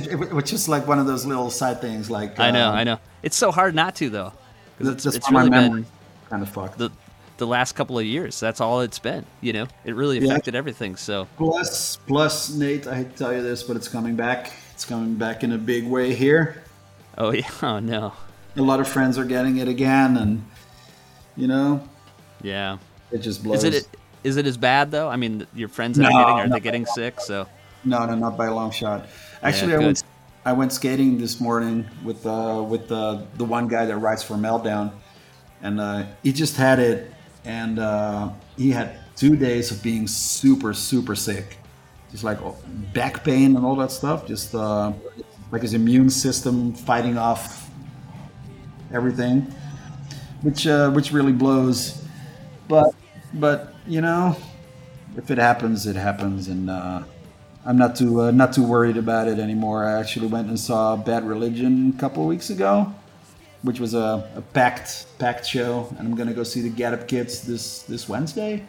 like- 0.00 0.04
it's 0.04 0.06
it, 0.32 0.36
it's 0.38 0.50
just 0.50 0.68
like 0.68 0.86
one 0.86 0.98
of 0.98 1.06
those 1.06 1.26
little 1.26 1.50
side 1.50 1.80
things. 1.80 2.10
Like 2.10 2.38
I 2.38 2.50
know, 2.50 2.68
um, 2.68 2.74
I 2.76 2.84
know. 2.84 2.98
It's 3.22 3.36
so 3.36 3.50
hard 3.50 3.74
not 3.74 3.94
to 3.96 4.08
though, 4.10 4.32
it's, 4.80 5.02
just 5.04 5.16
it's 5.16 5.30
really 5.30 5.50
my 5.50 5.60
memory 5.60 5.82
been 5.82 5.90
kind 6.30 6.42
of 6.42 6.48
fucked. 6.48 6.78
the 6.78 6.90
the 7.38 7.46
last 7.46 7.72
couple 7.76 7.98
of 7.98 8.04
years. 8.04 8.38
That's 8.40 8.60
all 8.60 8.80
it's 8.80 8.98
been. 8.98 9.24
You 9.40 9.52
know, 9.52 9.66
it 9.84 9.94
really 9.94 10.18
Yeah. 10.18 10.30
affected 10.32 10.54
everything. 10.54 10.96
So 10.96 11.26
Plus, 11.36 11.96
plus, 12.06 12.50
Nate, 12.50 12.86
I 12.86 12.96
hate 12.96 13.12
to 13.12 13.16
tell 13.16 13.32
you 13.32 13.42
this, 13.42 13.62
but 13.62 13.76
it's 13.76 13.88
coming 13.88 14.16
back. 14.16 14.52
It's 14.72 14.84
coming 14.84 15.14
back 15.14 15.44
in 15.44 15.52
a 15.52 15.58
big 15.58 15.86
way 15.86 16.14
here. 16.14 16.62
oh 17.16 17.30
yeah, 17.32 17.48
oh 17.62 17.78
no, 17.80 18.12
A 18.56 18.62
lot 18.62 18.80
of 18.80 18.88
friends 18.88 19.18
are 19.18 19.24
getting 19.24 19.58
it 19.58 19.68
again, 19.68 20.16
and 20.16 20.44
you 21.36 21.46
know, 21.46 21.86
yeah. 22.42 22.78
it 23.12 23.18
just 23.18 23.42
blows. 23.44 23.62
Is 23.64 23.74
it 23.84 23.88
is 24.24 24.36
it 24.36 24.46
as 24.46 24.56
bad 24.56 24.90
though? 24.90 25.08
I 25.08 25.16
mean, 25.16 25.46
your 25.54 25.68
friends 25.68 25.98
that 25.98 26.04
No, 26.04 26.08
are 26.08 26.24
getting 26.24 26.38
are 26.38 26.54
they 26.54 26.60
getting 26.60 26.86
sick? 26.86 27.20
So 27.20 27.46
No, 27.84 28.04
no, 28.06 28.14
not 28.14 28.36
by 28.36 28.46
a 28.46 28.54
long 28.54 28.70
shot. 28.70 29.06
Actually, 29.42 29.74
I 29.74 29.78
went 29.78 30.02
I 30.44 30.52
went 30.52 30.72
skating 30.72 31.18
this 31.18 31.40
morning 31.40 31.86
with 32.04 32.26
uh, 32.26 32.64
with 32.66 32.90
uh, 32.90 33.22
the 33.36 33.44
one 33.44 33.68
guy 33.68 33.84
that 33.86 33.96
writes 33.98 34.22
for 34.22 34.34
Meltdown, 34.34 34.92
and 35.62 35.80
uh, 35.80 36.06
he 36.22 36.32
just 36.32 36.56
had 36.56 36.78
it, 36.78 37.12
and 37.44 37.78
uh, 37.78 38.30
he 38.56 38.70
had 38.70 38.98
two 39.16 39.36
days 39.36 39.70
of 39.70 39.82
being 39.82 40.06
super 40.06 40.72
super 40.72 41.14
sick, 41.14 41.58
just 42.10 42.24
like 42.24 42.40
oh, 42.42 42.56
back 42.94 43.24
pain 43.24 43.56
and 43.56 43.64
all 43.64 43.76
that 43.76 43.90
stuff. 43.90 44.26
Just 44.26 44.54
uh, 44.54 44.92
like 45.50 45.62
his 45.62 45.74
immune 45.74 46.10
system 46.10 46.72
fighting 46.72 47.18
off 47.18 47.70
everything, 48.92 49.42
which 50.42 50.66
uh, 50.66 50.90
which 50.90 51.12
really 51.12 51.32
blows. 51.32 52.04
But 52.68 52.94
but 53.34 53.74
you 53.88 54.00
know, 54.00 54.36
if 55.16 55.30
it 55.30 55.38
happens, 55.38 55.86
it 55.86 55.96
happens, 55.96 56.48
and 56.48 56.70
uh, 56.70 57.02
I'm 57.64 57.76
not 57.76 57.96
too 57.96 58.20
uh, 58.20 58.30
not 58.30 58.52
too 58.52 58.64
worried 58.64 58.96
about 58.96 59.28
it 59.28 59.38
anymore. 59.38 59.84
I 59.84 59.98
actually 59.98 60.28
went 60.28 60.48
and 60.48 60.58
saw 60.58 60.96
Bad 60.96 61.26
Religion 61.26 61.94
a 61.96 62.00
couple 62.00 62.22
of 62.22 62.28
weeks 62.28 62.50
ago, 62.50 62.92
which 63.62 63.80
was 63.80 63.94
a, 63.94 64.30
a 64.36 64.42
packed 64.52 65.06
packed 65.18 65.46
show, 65.46 65.88
and 65.98 66.06
I'm 66.06 66.14
gonna 66.14 66.34
go 66.34 66.42
see 66.44 66.60
the 66.60 66.68
Get 66.68 66.92
Up 66.92 67.08
Kids 67.08 67.42
this 67.42 67.82
this 67.82 68.08
Wednesday. 68.08 68.62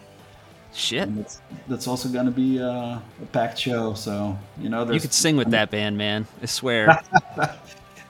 shit, 0.73 1.13
that's, 1.15 1.41
that's 1.67 1.87
also 1.87 2.09
gonna 2.09 2.31
be 2.31 2.61
uh, 2.61 2.99
a 3.21 3.25
packed 3.31 3.59
show. 3.59 3.93
So 3.93 4.37
you 4.57 4.69
know, 4.69 4.89
you 4.89 4.99
could 4.99 5.13
sing 5.13 5.37
with 5.37 5.51
that 5.51 5.69
band, 5.69 5.97
man. 5.97 6.25
I 6.41 6.45
swear. 6.45 7.01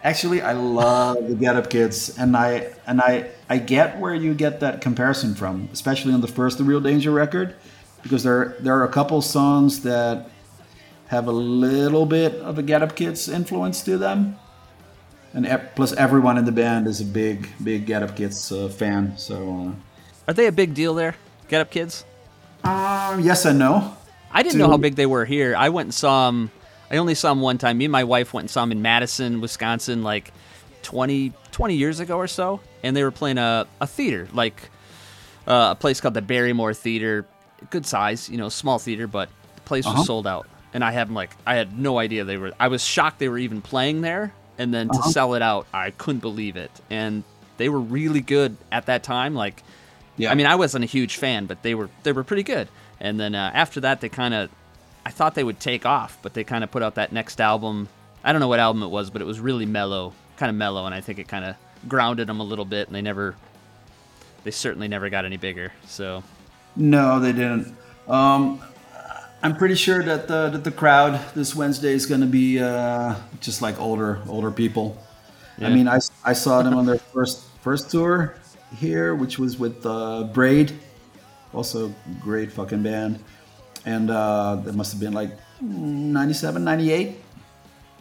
Actually, 0.03 0.41
I 0.41 0.53
love 0.53 1.27
the 1.27 1.35
Get 1.35 1.55
Up 1.57 1.69
Kids, 1.69 2.17
and 2.17 2.35
I 2.37 2.71
and 2.87 3.01
I 3.01 3.29
I 3.49 3.57
get 3.57 3.99
where 3.99 4.13
you 4.15 4.33
get 4.33 4.61
that 4.61 4.79
comparison 4.81 5.35
from, 5.35 5.67
especially 5.73 6.13
on 6.13 6.21
the 6.21 6.27
first 6.27 6.57
The 6.57 6.63
Real 6.63 6.79
Danger 6.79 7.11
record, 7.11 7.55
because 8.01 8.23
there 8.23 8.55
there 8.61 8.77
are 8.77 8.85
a 8.85 8.91
couple 8.91 9.21
songs 9.21 9.81
that 9.81 10.29
have 11.07 11.27
a 11.27 11.31
little 11.33 12.05
bit 12.05 12.35
of 12.35 12.57
a 12.57 12.63
Get 12.63 12.81
Up 12.81 12.95
Kids 12.95 13.27
influence 13.27 13.81
to 13.83 13.97
them, 13.97 14.37
and 15.33 15.45
plus 15.75 15.91
everyone 15.93 16.37
in 16.37 16.45
the 16.45 16.53
band 16.53 16.87
is 16.87 17.01
a 17.01 17.05
big 17.05 17.49
big 17.61 17.85
Get 17.85 18.01
Up 18.01 18.15
Kids 18.15 18.51
uh, 18.53 18.69
fan. 18.69 19.17
So 19.17 19.75
Are 20.29 20.33
they 20.33 20.47
a 20.47 20.51
big 20.53 20.73
deal 20.73 20.93
there? 20.95 21.15
Get 21.49 21.59
up, 21.61 21.71
kids. 21.71 22.05
uh, 22.63 23.11
um, 23.15 23.21
yes 23.21 23.43
and 23.43 23.57
no. 23.59 23.97
I 24.31 24.43
didn't 24.43 24.53
to- 24.53 24.59
know 24.59 24.69
how 24.69 24.77
big 24.77 24.95
they 24.95 25.07
were 25.07 25.25
here. 25.25 25.55
I 25.57 25.69
went 25.69 25.87
and 25.87 25.93
saw 25.93 26.27
them. 26.31 26.51
I 26.91 26.97
only 26.97 27.15
saw 27.15 27.29
them 27.29 27.41
one 27.41 27.57
time. 27.57 27.77
Me 27.77 27.85
and 27.85 27.91
my 27.91 28.03
wife 28.03 28.33
went 28.33 28.43
and 28.43 28.49
saw 28.49 28.61
them 28.61 28.71
in 28.71 28.81
Madison, 28.81 29.41
Wisconsin, 29.41 30.03
like 30.03 30.31
20, 30.83 31.33
20 31.51 31.75
years 31.75 31.99
ago 31.99 32.17
or 32.17 32.27
so. 32.27 32.59
And 32.83 32.95
they 32.95 33.03
were 33.03 33.11
playing 33.11 33.37
a, 33.37 33.67
a 33.81 33.87
theater, 33.87 34.27
like 34.33 34.69
uh, 35.47 35.69
a 35.71 35.75
place 35.75 36.01
called 36.01 36.13
the 36.13 36.21
Barrymore 36.21 36.73
Theater. 36.73 37.25
Good 37.69 37.85
size, 37.85 38.29
you 38.29 38.37
know, 38.37 38.49
small 38.49 38.79
theater, 38.79 39.05
but 39.07 39.29
the 39.55 39.61
place 39.61 39.85
was 39.85 39.93
Uh-huh. 39.95 40.03
sold 40.03 40.27
out. 40.27 40.47
And 40.73 40.83
I 40.83 40.91
have 40.91 41.11
like, 41.11 41.31
I 41.45 41.55
had 41.55 41.77
no 41.77 41.97
idea 41.99 42.23
they 42.23 42.37
were. 42.37 42.53
I 42.59 42.67
was 42.69 42.83
shocked 42.83 43.19
they 43.19 43.27
were 43.29 43.37
even 43.39 43.61
playing 43.61 44.01
there. 44.01 44.33
And 44.57 44.73
then 44.73 44.87
to 44.89 44.99
Uh-huh. 44.99 45.09
sell 45.11 45.33
it 45.35 45.41
out, 45.41 45.67
I 45.73 45.91
couldn't 45.91 46.19
believe 46.21 46.55
it. 46.57 46.71
And 46.89 47.23
they 47.57 47.69
were 47.69 47.79
really 47.79 48.21
good 48.21 48.55
at 48.71 48.85
that 48.87 49.03
time. 49.03 49.35
Like, 49.35 49.63
Yeah. 50.17 50.31
I 50.31 50.35
mean, 50.35 50.45
I 50.45 50.55
wasn't 50.55 50.83
a 50.83 50.87
huge 50.87 51.17
fan, 51.17 51.45
but 51.45 51.61
they 51.63 51.75
were 51.75 51.89
they 52.03 52.11
were 52.13 52.23
pretty 52.23 52.43
good. 52.43 52.67
And 52.99 53.19
then 53.19 53.35
uh, 53.35 53.51
after 53.53 53.79
that, 53.81 54.01
they 54.01 54.09
kind 54.09 54.33
of, 54.33 54.49
I 55.09 55.11
thought 55.11 55.33
they 55.33 55.43
would 55.43 55.59
take 55.59 55.87
off, 55.87 56.19
but 56.21 56.35
they 56.35 56.43
kind 56.43 56.63
of 56.63 56.69
put 56.69 56.83
out 56.83 56.93
that 56.95 57.11
next 57.11 57.41
album. 57.41 57.89
I 58.23 58.31
don't 58.31 58.39
know 58.41 58.47
what 58.47 58.59
album 58.59 58.83
it 58.83 58.89
was, 58.89 59.09
but 59.09 59.23
it 59.23 59.25
was 59.25 59.39
really 59.39 59.65
mellow, 59.65 60.13
kind 60.37 60.51
of 60.51 60.55
mellow, 60.55 60.85
and 60.85 60.93
I 60.93 61.01
think 61.01 61.17
it 61.17 61.27
kind 61.27 61.43
of 61.43 61.55
grounded 61.87 62.27
them 62.27 62.39
a 62.39 62.43
little 62.43 62.63
bit. 62.63 62.85
And 62.85 62.95
they 62.95 63.01
never, 63.01 63.35
they 64.43 64.51
certainly 64.51 64.87
never 64.87 65.09
got 65.09 65.25
any 65.25 65.37
bigger. 65.37 65.73
So 65.87 66.21
No, 66.75 67.19
they 67.19 67.31
didn't. 67.31 67.75
Um, 68.07 68.61
I'm 69.41 69.57
pretty 69.57 69.73
sure 69.73 70.03
that 70.03 70.27
the 70.27 70.49
that 70.51 70.63
the 70.63 70.71
crowd 70.71 71.19
this 71.33 71.55
Wednesday 71.55 71.93
is 71.93 72.05
going 72.05 72.21
to 72.21 72.27
be 72.27 72.59
uh, 72.59 73.15
just 73.39 73.63
like 73.63 73.79
older 73.81 74.21
older 74.29 74.51
people. 74.51 74.95
I 75.59 75.69
mean, 75.69 75.87
I, 75.87 75.97
I 76.23 76.33
saw 76.33 76.61
them 76.61 76.75
on 76.75 76.85
their 76.85 76.99
first 76.99 77.45
first 77.61 77.89
tour 77.89 78.35
here, 78.77 79.15
which 79.15 79.39
was 79.39 79.57
with 79.57 79.83
uh, 79.87 80.25
Braid, 80.25 80.77
also 81.51 81.95
great 82.21 82.51
fucking 82.51 82.83
band, 82.83 83.19
and 83.85 84.09
uh, 84.09 84.55
that 84.63 84.75
must 84.75 84.91
have 84.91 85.01
been 85.01 85.13
like 85.13 85.31
97, 85.61 86.63
98, 86.63 87.17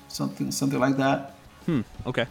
something 0.08 0.50
something 0.50 0.80
like 0.80 0.96
that. 0.96 1.34
Hmm. 1.66 1.82
Okay. 2.06 2.26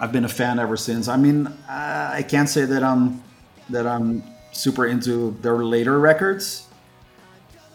I've 0.00 0.12
been 0.12 0.24
a 0.24 0.28
fan 0.28 0.58
ever 0.58 0.76
since. 0.78 1.08
I 1.08 1.16
mean, 1.16 1.52
I 1.68 2.24
can't 2.26 2.48
say 2.48 2.64
that 2.64 2.82
I'm 2.82 3.22
that 3.68 3.86
I'm 3.86 4.22
super 4.52 4.86
into 4.86 5.36
their 5.42 5.62
later 5.64 6.00
records, 6.00 6.66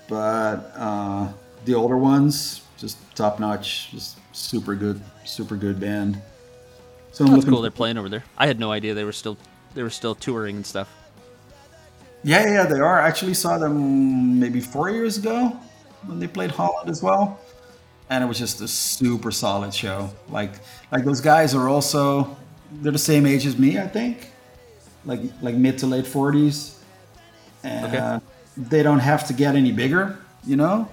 but 0.10 0.72
uh, 0.76 1.32
the 1.66 1.76
older 1.76 1.98
ones 1.98 2.62
just 2.78 2.98
top 3.16 3.40
notch, 3.40 3.92
just 3.92 4.18
super 4.34 4.76
good, 4.76 5.00
super 5.24 5.56
good 5.56 5.80
band. 5.80 6.22
So 7.12 7.26
I'm 7.26 7.34
That's 7.34 7.46
cool. 7.46 7.62
They're 7.62 7.72
playing 7.72 7.98
over 7.98 8.10
there. 8.10 8.24
I 8.38 8.48
had 8.48 8.60
no 8.60 8.72
idea 8.72 8.94
they 8.94 9.06
were 9.06 9.14
still 9.14 9.38
they 9.74 9.84
were 9.84 9.90
still 9.90 10.16
touring 10.16 10.58
and 10.58 10.66
stuff. 10.66 10.90
Yeah, 12.26 12.44
yeah, 12.48 12.66
they 12.66 12.80
are. 12.80 13.00
I 13.02 13.08
actually 13.08 13.36
saw 13.36 13.58
them 13.60 14.40
maybe 14.40 14.60
four 14.60 14.90
years 14.90 15.18
ago 15.18 15.56
when 16.08 16.18
they 16.20 16.28
played 16.28 16.50
Holland 16.50 16.90
as 16.90 17.04
well, 17.04 17.40
and 18.10 18.24
it 18.24 18.28
was 18.28 18.40
just 18.40 18.62
a 18.62 18.68
super 18.68 19.32
solid 19.32 19.74
show. 19.74 20.10
Like, 20.30 20.54
like 20.92 21.06
those 21.06 21.22
guys 21.22 21.54
are 21.54 21.70
also 21.70 22.36
they're 22.82 22.92
the 22.92 22.98
same 22.98 23.28
age 23.28 23.46
as 23.46 23.60
me, 23.60 23.78
I 23.80 23.88
think, 23.88 24.32
like 25.06 25.22
like 25.44 25.54
mid 25.56 25.78
to 25.80 25.86
late 25.88 26.08
forties, 26.08 26.80
and 27.64 27.86
Okay. 27.96 28.20
they 28.58 28.82
don't 28.82 29.00
have 29.12 29.28
to 29.28 29.34
get 29.34 29.56
any 29.56 29.72
bigger, 29.72 30.18
you 30.46 30.56
know. 30.56 30.90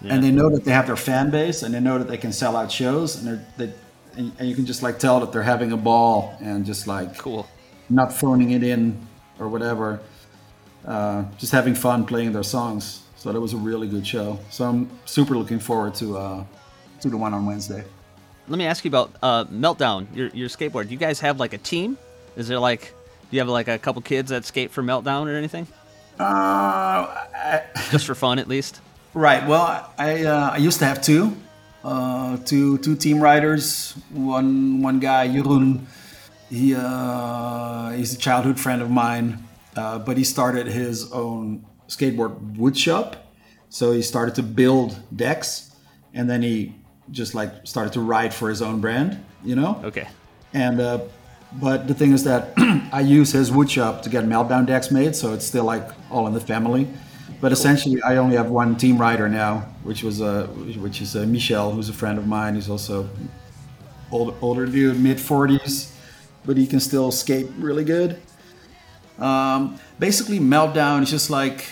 And 0.00 0.22
they 0.22 0.30
know 0.30 0.48
that 0.50 0.64
they 0.64 0.70
have 0.70 0.86
their 0.86 0.94
fan 1.10 1.30
base, 1.30 1.64
and 1.64 1.74
they 1.74 1.80
know 1.80 1.98
that 1.98 2.06
they 2.06 2.18
can 2.18 2.32
sell 2.32 2.56
out 2.56 2.70
shows, 2.70 3.16
and 3.16 3.26
they're 3.26 3.44
they, 3.56 3.72
and, 4.16 4.32
and 4.38 4.48
you 4.48 4.54
can 4.54 4.64
just 4.64 4.80
like 4.84 5.00
tell 5.00 5.18
that 5.20 5.32
they're 5.32 5.42
having 5.42 5.72
a 5.72 5.76
ball 5.76 6.36
and 6.40 6.64
just 6.64 6.86
like 6.86 7.18
Cool. 7.18 7.48
not 7.90 8.12
phoning 8.12 8.52
it 8.52 8.62
in 8.62 8.96
or 9.40 9.48
whatever. 9.48 9.98
Uh, 10.88 11.24
just 11.36 11.52
having 11.52 11.74
fun 11.74 12.04
playing 12.06 12.32
their 12.32 12.42
songs. 12.42 13.02
So 13.16 13.30
that 13.32 13.40
was 13.40 13.52
a 13.52 13.58
really 13.58 13.88
good 13.88 14.06
show. 14.06 14.38
So 14.50 14.64
I'm 14.64 14.88
super 15.04 15.36
looking 15.36 15.58
forward 15.60 15.94
to 15.96 16.16
uh, 16.16 16.44
to 17.02 17.10
the 17.10 17.16
one 17.16 17.34
on 17.34 17.44
Wednesday. 17.46 17.84
Let 18.48 18.58
me 18.58 18.64
ask 18.64 18.84
you 18.84 18.88
about 18.88 19.10
uh, 19.22 19.44
Meltdown, 19.46 20.06
your 20.16 20.28
your 20.28 20.48
skateboard. 20.48 20.84
Do 20.86 20.92
you 20.92 20.98
guys 20.98 21.20
have 21.20 21.38
like 21.38 21.52
a 21.52 21.58
team? 21.58 21.98
Is 22.36 22.48
there 22.48 22.58
like 22.58 22.94
do 23.30 23.36
you 23.36 23.40
have 23.40 23.48
like 23.48 23.68
a 23.68 23.78
couple 23.78 24.00
kids 24.02 24.30
that 24.30 24.44
skate 24.46 24.70
for 24.70 24.82
Meltdown 24.82 25.26
or 25.26 25.36
anything? 25.36 25.66
Uh, 26.18 26.24
I, 26.24 27.62
Just 27.90 28.06
for 28.06 28.14
fun, 28.14 28.38
at 28.38 28.48
least. 28.48 28.80
right. 29.14 29.46
Well, 29.46 29.92
I 29.98 30.24
uh, 30.24 30.50
I 30.54 30.56
used 30.56 30.78
to 30.78 30.86
have 30.86 31.02
two, 31.02 31.36
uh, 31.84 32.38
two 32.44 32.78
two 32.78 32.96
team 32.96 33.20
riders. 33.20 33.94
One 34.10 34.80
one 34.82 34.98
guy, 35.00 35.28
Jeroen. 35.28 35.84
He 36.50 36.74
uh, 36.74 37.90
he's 37.90 38.14
a 38.14 38.18
childhood 38.18 38.58
friend 38.58 38.80
of 38.80 38.90
mine, 38.90 39.44
uh, 39.78 39.98
but 39.98 40.16
he 40.16 40.24
started 40.24 40.66
his 40.66 41.10
own 41.12 41.64
skateboard 41.88 42.56
wood 42.56 42.76
shop. 42.76 43.32
So 43.70 43.92
he 43.92 44.02
started 44.02 44.34
to 44.36 44.42
build 44.42 44.98
decks, 45.14 45.74
and 46.14 46.28
then 46.28 46.42
he 46.42 46.74
just 47.10 47.34
like 47.34 47.52
started 47.64 47.92
to 47.94 48.00
ride 48.00 48.34
for 48.34 48.48
his 48.48 48.62
own 48.62 48.80
brand, 48.80 49.22
you 49.44 49.56
know. 49.56 49.80
Okay. 49.84 50.08
And 50.52 50.80
uh, 50.80 51.00
but 51.52 51.86
the 51.86 51.94
thing 51.94 52.12
is 52.12 52.24
that 52.24 52.52
I 52.92 53.00
use 53.00 53.32
his 53.32 53.52
wood 53.52 53.70
shop 53.70 54.02
to 54.02 54.10
get 54.10 54.24
meltdown 54.24 54.66
decks 54.66 54.90
made, 54.90 55.14
so 55.14 55.32
it's 55.32 55.46
still 55.46 55.64
like 55.64 55.88
all 56.10 56.26
in 56.26 56.34
the 56.34 56.40
family. 56.40 56.88
But 57.40 57.52
essentially, 57.52 58.02
I 58.02 58.16
only 58.16 58.36
have 58.36 58.50
one 58.50 58.76
team 58.76 58.98
rider 58.98 59.28
now, 59.28 59.60
which 59.84 60.02
was 60.02 60.20
uh, 60.20 60.46
which 60.80 61.00
is 61.00 61.14
uh, 61.14 61.24
Michel, 61.26 61.70
who's 61.70 61.88
a 61.88 61.92
friend 61.92 62.18
of 62.18 62.26
mine. 62.26 62.54
He's 62.54 62.68
also 62.68 63.08
old, 64.10 64.34
older 64.40 64.66
dude, 64.66 64.98
mid 64.98 65.20
forties, 65.20 65.94
but 66.44 66.56
he 66.56 66.66
can 66.66 66.80
still 66.80 67.12
skate 67.12 67.46
really 67.58 67.84
good. 67.84 68.20
Um, 69.18 69.78
basically, 69.98 70.38
meltdown 70.40 71.02
is 71.02 71.10
just 71.10 71.30
like 71.30 71.64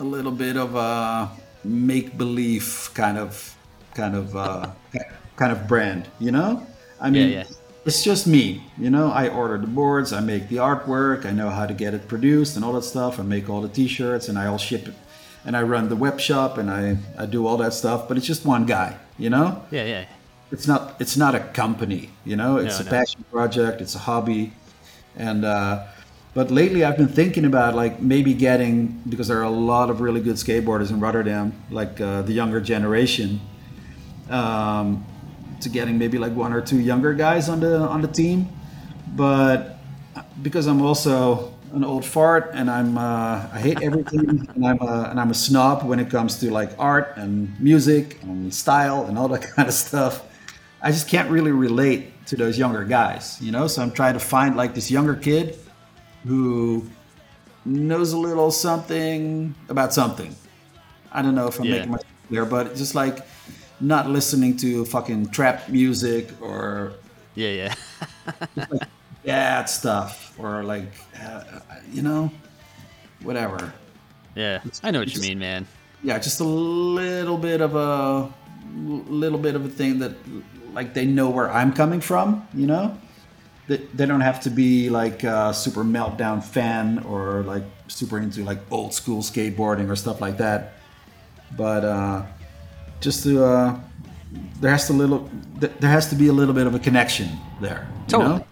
a 0.00 0.04
little 0.04 0.32
bit 0.32 0.56
of 0.56 0.74
a 0.76 1.30
make 1.64 2.16
believe 2.16 2.90
kind 2.94 3.18
of 3.18 3.56
kind 3.94 4.14
of 4.14 4.36
uh, 4.36 4.70
kind 5.36 5.52
of 5.52 5.66
brand, 5.66 6.08
you 6.18 6.30
know? 6.30 6.66
I 7.00 7.10
mean, 7.10 7.30
yeah. 7.30 7.44
it's 7.84 8.02
just 8.02 8.26
me, 8.26 8.62
you 8.78 8.90
know. 8.90 9.10
I 9.10 9.28
order 9.28 9.58
the 9.58 9.66
boards, 9.66 10.12
I 10.12 10.20
make 10.20 10.48
the 10.48 10.56
artwork, 10.56 11.24
I 11.24 11.30
know 11.32 11.50
how 11.50 11.66
to 11.66 11.74
get 11.74 11.94
it 11.94 12.08
produced 12.08 12.56
and 12.56 12.64
all 12.64 12.72
that 12.74 12.82
stuff. 12.84 13.18
I 13.18 13.22
make 13.22 13.48
all 13.48 13.60
the 13.60 13.68
T-shirts 13.68 14.28
and 14.28 14.38
I 14.38 14.46
all 14.46 14.58
ship 14.58 14.88
it, 14.88 14.94
and 15.44 15.56
I 15.56 15.62
run 15.62 15.88
the 15.88 15.96
web 15.96 16.20
shop 16.20 16.58
and 16.58 16.70
I 16.70 16.98
I 17.18 17.26
do 17.26 17.46
all 17.46 17.56
that 17.58 17.72
stuff. 17.74 18.08
But 18.08 18.16
it's 18.16 18.26
just 18.26 18.44
one 18.44 18.66
guy, 18.66 18.96
you 19.18 19.30
know 19.30 19.62
Yeah, 19.70 19.84
yeah. 19.84 20.04
it's 20.52 20.66
not 20.66 20.96
it's 21.00 21.16
not 21.16 21.34
a 21.34 21.40
company 21.40 22.10
you 22.24 22.36
know 22.36 22.56
it's 22.58 22.78
No, 22.78 22.82
a 22.82 22.84
no. 22.84 22.90
passion 22.90 23.24
project 23.32 23.80
it's 23.80 23.94
a 23.94 23.98
hobby 23.98 24.52
and 25.16 25.44
uh 25.44 25.84
but 26.38 26.50
lately 26.60 26.80
i've 26.86 26.98
been 27.02 27.14
thinking 27.20 27.44
about 27.52 27.74
like 27.82 27.94
maybe 28.00 28.32
getting 28.34 29.02
because 29.12 29.26
there 29.30 29.40
are 29.42 29.50
a 29.56 29.58
lot 29.72 29.86
of 29.92 30.00
really 30.00 30.22
good 30.28 30.38
skateboarders 30.44 30.90
in 30.90 31.00
rotterdam 31.06 31.46
like 31.70 32.00
uh, 32.00 32.22
the 32.22 32.34
younger 32.40 32.60
generation 32.60 33.40
um 34.30 35.04
to 35.60 35.68
getting 35.68 35.98
maybe 35.98 36.18
like 36.18 36.34
one 36.34 36.52
or 36.52 36.60
two 36.60 36.78
younger 36.78 37.12
guys 37.12 37.48
on 37.48 37.60
the 37.60 37.78
on 37.78 38.00
the 38.00 38.08
team. 38.08 38.48
But 39.16 39.78
because 40.42 40.66
i'm 40.66 40.82
also 40.82 41.52
an 41.72 41.84
old 41.84 42.04
fart 42.04 42.50
and 42.54 42.70
i'm 42.70 42.96
uh, 42.96 43.46
i 43.52 43.60
hate 43.60 43.82
everything 43.82 44.48
and 44.54 44.66
i'm 44.66 44.80
a, 44.80 45.08
and 45.10 45.20
i'm 45.20 45.30
a 45.30 45.34
snob 45.34 45.84
when 45.84 46.00
it 46.00 46.10
comes 46.10 46.38
to 46.40 46.50
like 46.50 46.70
art 46.78 47.12
and 47.16 47.58
music 47.60 48.18
and 48.22 48.52
style 48.52 49.04
and 49.04 49.18
all 49.18 49.28
that 49.28 49.42
kind 49.56 49.68
of 49.68 49.74
stuff 49.74 50.24
i 50.80 50.90
just 50.90 51.08
can't 51.08 51.30
really 51.30 51.52
relate 51.52 52.26
to 52.26 52.36
those 52.36 52.58
younger 52.58 52.84
guys 52.84 53.40
you 53.42 53.52
know? 53.52 53.66
So 53.66 53.82
i'm 53.82 53.92
trying 53.92 54.14
to 54.14 54.20
find 54.20 54.56
like 54.56 54.74
this 54.74 54.90
younger 54.90 55.14
kid 55.14 55.58
who 56.26 56.84
knows 57.64 58.12
a 58.12 58.18
little 58.18 58.50
something 58.50 59.54
about 59.68 59.92
something 59.92 60.34
i 61.12 61.20
don't 61.22 61.34
know 61.34 61.46
if 61.46 61.58
i'm 61.58 61.66
Yeah. 61.66 61.72
making 61.76 61.90
myself 61.92 62.12
clear 62.28 62.44
but 62.44 62.74
just 62.76 62.94
like 62.94 63.26
not 63.80 64.08
listening 64.10 64.56
to 64.58 64.84
fucking 64.86 65.28
trap 65.30 65.68
music 65.68 66.30
or 66.42 66.92
Yeah, 67.34 67.50
yeah. 67.50 67.74
bad 69.24 69.68
stuff 69.68 70.34
or 70.38 70.62
like 70.64 70.90
uh, 71.22 71.42
you 71.92 72.02
know 72.02 72.30
whatever 73.22 73.72
yeah. 74.34 74.60
I 74.84 74.90
know 74.92 75.00
what 75.00 75.08
you 75.08 75.14
just- 75.14 75.22
mean, 75.28 75.38
man. 75.38 75.66
yeah 76.02 76.18
just 76.18 76.40
a 76.40 76.44
little 76.44 77.36
bit 77.38 77.60
of 77.60 77.74
a 77.76 78.32
little 78.74 79.38
bit 79.38 79.54
of 79.56 79.64
a 79.64 79.68
thing 79.68 79.98
that 79.98 80.12
like 80.72 80.94
they 80.94 81.04
know 81.06 81.28
where 81.30 81.50
i'm 81.50 81.72
coming 81.72 82.00
from 82.00 82.46
you 82.54 82.66
know 82.66 82.96
they, 83.68 83.76
they 83.76 84.06
don't 84.06 84.20
have 84.22 84.40
to 84.40 84.50
be 84.50 84.90
like 84.90 85.24
a 85.24 85.54
super 85.54 85.84
meltdown 85.84 86.42
fan 86.42 86.98
or 87.00 87.42
like 87.44 87.64
super 87.86 88.18
into 88.18 88.42
like 88.42 88.58
old 88.70 88.92
school 88.92 89.22
skateboarding 89.22 89.88
or 89.88 89.96
stuff 89.96 90.20
like 90.20 90.38
that 90.38 90.74
but 91.56 91.84
uh 91.84 92.24
just 93.00 93.22
to 93.22 93.44
uh 93.44 93.78
there 94.60 94.70
has 94.70 94.86
to 94.86 94.92
little 94.92 95.30
there 95.58 95.90
has 95.90 96.08
to 96.08 96.14
be 96.14 96.28
a 96.28 96.32
little 96.32 96.54
bit 96.54 96.66
of 96.66 96.74
a 96.74 96.78
connection 96.78 97.28
there 97.60 97.88
you 98.02 98.04
Totally. 98.08 98.38
know? 98.38 98.44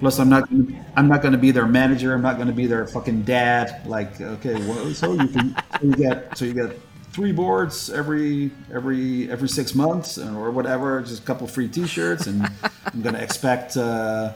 Plus, 0.00 0.18
I'm 0.18 0.30
not. 0.30 0.48
I'm 0.96 1.08
not 1.08 1.20
going 1.20 1.32
to 1.32 1.38
be 1.38 1.50
their 1.50 1.66
manager. 1.66 2.14
I'm 2.14 2.22
not 2.22 2.36
going 2.36 2.48
to 2.48 2.54
be 2.54 2.66
their 2.66 2.86
fucking 2.86 3.22
dad. 3.22 3.86
Like, 3.86 4.18
okay, 4.20 4.54
well, 4.66 4.92
so 4.94 5.12
you 5.12 5.28
can 5.28 5.54
so 5.54 5.82
you 5.82 5.92
get 5.92 6.38
so 6.38 6.44
you 6.46 6.54
get 6.54 6.80
three 7.12 7.32
boards 7.32 7.90
every 7.90 8.50
every 8.72 9.30
every 9.30 9.48
six 9.48 9.74
months 9.74 10.16
or 10.16 10.50
whatever. 10.50 11.02
Just 11.02 11.22
a 11.22 11.26
couple 11.26 11.46
free 11.46 11.68
T-shirts, 11.68 12.26
and 12.26 12.48
I'm 12.86 13.02
going 13.02 13.14
to 13.14 13.22
expect 13.22 13.76
uh, 13.76 14.32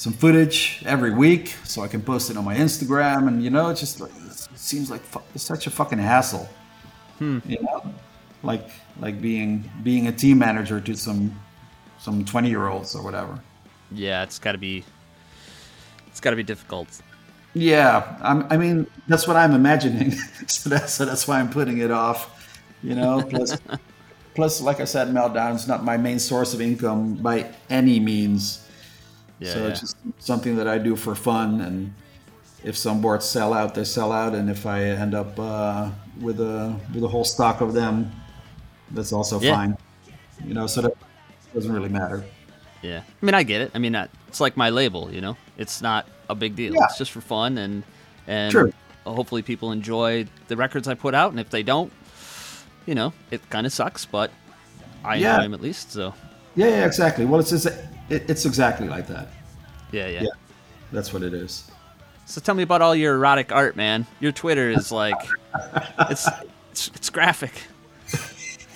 some 0.00 0.14
footage 0.14 0.82
every 0.86 1.12
week 1.12 1.48
so 1.64 1.82
I 1.82 1.88
can 1.88 2.00
post 2.00 2.30
it 2.30 2.38
on 2.38 2.44
my 2.46 2.56
Instagram. 2.56 3.28
And 3.28 3.44
you 3.44 3.50
know, 3.50 3.68
it's 3.68 3.80
just 3.80 4.00
like 4.00 4.10
it 4.16 4.58
seems 4.58 4.90
like 4.90 5.02
fu- 5.02 5.20
it's 5.34 5.44
such 5.44 5.66
a 5.66 5.70
fucking 5.70 5.98
hassle. 5.98 6.48
Hmm. 7.18 7.40
You 7.44 7.60
know, 7.60 7.84
like 8.42 8.66
like 8.98 9.20
being 9.20 9.70
being 9.82 10.06
a 10.06 10.12
team 10.12 10.38
manager 10.38 10.80
to 10.80 10.96
some 10.96 11.38
some 11.98 12.24
20 12.24 12.48
year 12.48 12.66
olds 12.66 12.94
or 12.94 13.02
whatever. 13.02 13.38
Yeah, 13.92 14.22
it's 14.22 14.38
got 14.38 14.52
to 14.52 14.58
be 14.58 14.84
it's 16.06 16.18
got 16.18 16.30
to 16.30 16.36
be 16.36 16.44
difficult. 16.44 17.02
Yeah, 17.52 18.16
I'm, 18.22 18.46
I 18.48 18.56
mean 18.56 18.86
that's 19.06 19.28
what 19.28 19.36
I'm 19.36 19.52
imagining. 19.52 20.12
so 20.46 20.70
that's 20.70 20.94
so 20.94 21.04
that's 21.04 21.28
why 21.28 21.40
I'm 21.40 21.50
putting 21.50 21.76
it 21.76 21.90
off. 21.90 22.58
You 22.82 22.94
know, 22.94 23.22
plus 23.28 23.58
plus 24.34 24.62
like 24.62 24.80
I 24.80 24.84
said, 24.84 25.08
meltdown's 25.08 25.68
not 25.68 25.84
my 25.84 25.98
main 25.98 26.18
source 26.18 26.54
of 26.54 26.62
income 26.62 27.16
by 27.16 27.52
any 27.68 28.00
means. 28.00 28.59
Yeah, 29.40 29.52
so 29.52 29.58
yeah. 29.60 29.68
it's 29.68 29.80
just 29.80 29.96
something 30.18 30.54
that 30.56 30.68
I 30.68 30.78
do 30.78 30.94
for 30.96 31.14
fun, 31.14 31.60
and 31.62 31.92
if 32.62 32.76
some 32.76 33.00
boards 33.00 33.24
sell 33.24 33.52
out, 33.54 33.74
they 33.74 33.84
sell 33.84 34.12
out, 34.12 34.34
and 34.34 34.48
if 34.50 34.66
I 34.66 34.82
end 34.84 35.14
up 35.14 35.38
uh, 35.38 35.90
with 36.20 36.40
a 36.40 36.76
with 36.94 37.02
a 37.04 37.08
whole 37.08 37.24
stock 37.24 37.60
of 37.62 37.72
them, 37.72 38.12
that's 38.92 39.12
also 39.12 39.40
Yeah. 39.40 39.54
fine. 39.56 39.76
You 40.46 40.54
know, 40.54 40.66
so 40.66 40.82
that 40.82 40.92
doesn't 41.54 41.72
really 41.72 41.88
matter. 41.88 42.22
Yeah. 42.82 43.00
I 43.22 43.26
mean, 43.26 43.34
I 43.34 43.42
get 43.42 43.60
it. 43.60 43.70
I 43.74 43.78
mean, 43.78 43.94
it's 44.28 44.40
like 44.40 44.56
my 44.56 44.70
label, 44.70 45.12
you 45.12 45.20
know. 45.20 45.36
It's 45.58 45.82
not 45.82 46.06
a 46.28 46.34
big 46.34 46.54
deal. 46.56 46.72
It's 46.84 46.96
just 46.98 47.10
for 47.10 47.20
fun 47.20 47.58
and 47.58 47.82
and 48.26 48.52
Sure. 48.52 48.70
hopefully 49.04 49.42
people 49.42 49.72
enjoy 49.72 50.26
the 50.48 50.56
records 50.56 50.86
I 50.88 50.94
put 50.94 51.14
out 51.14 51.30
and 51.30 51.40
if 51.40 51.50
they 51.50 51.62
don't, 51.62 51.92
you 52.86 52.94
know, 52.94 53.12
it 53.30 53.40
kind 53.50 53.66
of 53.66 53.72
sucks, 53.72 54.04
but 54.06 54.30
I 55.04 55.16
Yeah. 55.16 55.34
enjoy 55.34 55.42
them 55.44 55.54
at 55.54 55.60
least, 55.60 55.92
so 55.92 56.14
Yeah, 56.56 56.68
yeah, 56.68 56.86
exactly. 56.86 57.24
Well, 57.26 57.40
it's 57.40 57.52
it's, 57.52 57.66
it, 58.10 58.28
it's 58.28 58.44
exactly 58.44 58.88
like 58.88 59.06
that. 59.06 59.28
Yeah, 59.92 60.08
yeah. 60.08 60.22
Yeah. 60.22 60.30
That's 60.92 61.12
what 61.12 61.22
it 61.22 61.32
is. 61.32 61.70
So 62.26 62.40
tell 62.40 62.54
me 62.54 62.62
about 62.62 62.82
all 62.82 62.94
your 62.94 63.14
erotic 63.14 63.52
art, 63.52 63.76
man. 63.76 64.06
Your 64.20 64.32
Twitter 64.32 64.70
is 64.70 64.92
like, 64.92 65.16
it's 66.10 66.28
it's, 66.70 66.88
it's 66.88 67.10
graphic. 67.10 67.52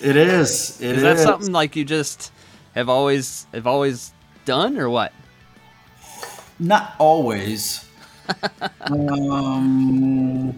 It 0.01 0.17
is. 0.17 0.81
It 0.81 0.97
Is 0.97 1.01
that 1.03 1.19
something 1.19 1.53
like 1.53 1.75
you 1.75 1.85
just 1.85 2.31
have 2.73 2.89
always 2.89 3.47
have 3.53 3.65
always 3.65 4.11
done, 4.43 4.77
or 4.77 4.89
what? 4.89 5.13
Not 6.59 6.95
always. 6.99 7.87
um, 8.81 10.55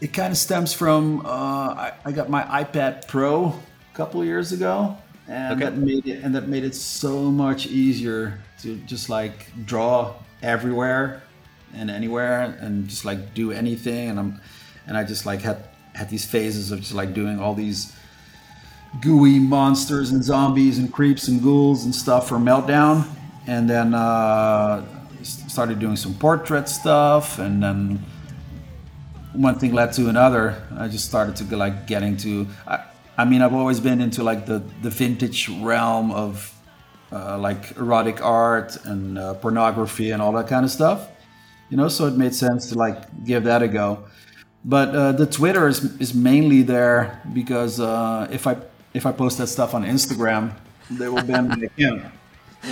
it 0.00 0.12
kind 0.12 0.30
of 0.30 0.36
stems 0.36 0.72
from 0.72 1.24
uh, 1.24 1.28
I, 1.28 1.92
I 2.04 2.12
got 2.12 2.28
my 2.28 2.42
iPad 2.44 3.08
Pro 3.08 3.46
a 3.46 3.96
couple 3.96 4.24
years 4.24 4.52
ago, 4.52 4.96
and 5.28 5.54
Okay. 5.54 5.64
that 5.70 5.76
made 5.78 6.06
it 6.06 6.22
and 6.22 6.34
that 6.34 6.48
made 6.48 6.64
it 6.64 6.74
so 6.74 7.30
much 7.30 7.66
easier 7.66 8.38
to 8.62 8.76
just 8.86 9.08
like 9.08 9.46
draw 9.64 10.14
everywhere 10.42 11.22
and 11.74 11.90
anywhere 11.90 12.56
and 12.60 12.88
just 12.88 13.04
like 13.04 13.34
do 13.34 13.52
anything. 13.52 14.10
And 14.10 14.18
I'm 14.18 14.40
and 14.86 14.96
I 14.96 15.04
just 15.04 15.26
like 15.26 15.40
had 15.42 15.64
had 15.94 16.10
these 16.10 16.24
phases 16.24 16.70
of 16.72 16.80
just 16.80 16.94
like 16.94 17.14
doing 17.14 17.38
all 17.40 17.54
these 17.54 17.94
gooey 19.00 19.38
monsters 19.38 20.10
and 20.12 20.22
zombies 20.22 20.78
and 20.78 20.92
creeps 20.92 21.28
and 21.28 21.42
ghouls 21.42 21.84
and 21.84 21.94
stuff 21.94 22.28
for 22.28 22.36
Meltdown, 22.36 23.06
and 23.46 23.68
then 23.68 23.94
uh, 23.94 24.84
started 25.22 25.78
doing 25.80 25.96
some 25.96 26.14
portrait 26.14 26.68
stuff, 26.68 27.38
and 27.38 27.62
then 27.62 28.04
one 29.32 29.58
thing 29.58 29.72
led 29.72 29.92
to 29.94 30.08
another. 30.08 30.62
I 30.76 30.88
just 30.88 31.06
started 31.06 31.34
to 31.36 31.56
like 31.56 31.86
getting 31.86 32.16
to 32.18 32.46
I, 32.66 32.84
I 33.16 33.24
mean, 33.24 33.42
I've 33.42 33.54
always 33.54 33.80
been 33.80 34.00
into 34.00 34.22
like 34.22 34.46
the 34.46 34.62
the 34.82 34.90
vintage 34.90 35.48
realm 35.48 36.10
of 36.10 36.52
uh, 37.12 37.38
like 37.38 37.76
erotic 37.76 38.22
art 38.22 38.76
and 38.84 39.18
uh, 39.18 39.34
pornography 39.34 40.10
and 40.10 40.20
all 40.20 40.32
that 40.32 40.48
kind 40.48 40.64
of 40.64 40.70
stuff. 40.70 41.08
You 41.70 41.76
know, 41.76 41.88
so 41.88 42.06
it 42.06 42.14
made 42.14 42.34
sense 42.34 42.68
to 42.70 42.74
like 42.74 43.24
give 43.24 43.44
that 43.44 43.62
a 43.62 43.68
go. 43.68 44.04
But 44.64 44.94
uh, 44.94 45.12
the 45.12 45.26
Twitter 45.26 45.68
is, 45.68 45.84
is 46.00 46.14
mainly 46.14 46.62
there 46.62 47.20
because 47.32 47.80
uh, 47.80 48.28
if 48.30 48.46
I 48.46 48.56
if 48.94 49.06
I 49.06 49.12
post 49.12 49.38
that 49.38 49.48
stuff 49.48 49.74
on 49.74 49.84
Instagram, 49.84 50.54
they 50.90 51.08
will 51.08 51.22
ban 51.22 51.48
me 51.48 51.66
account. 51.78 52.12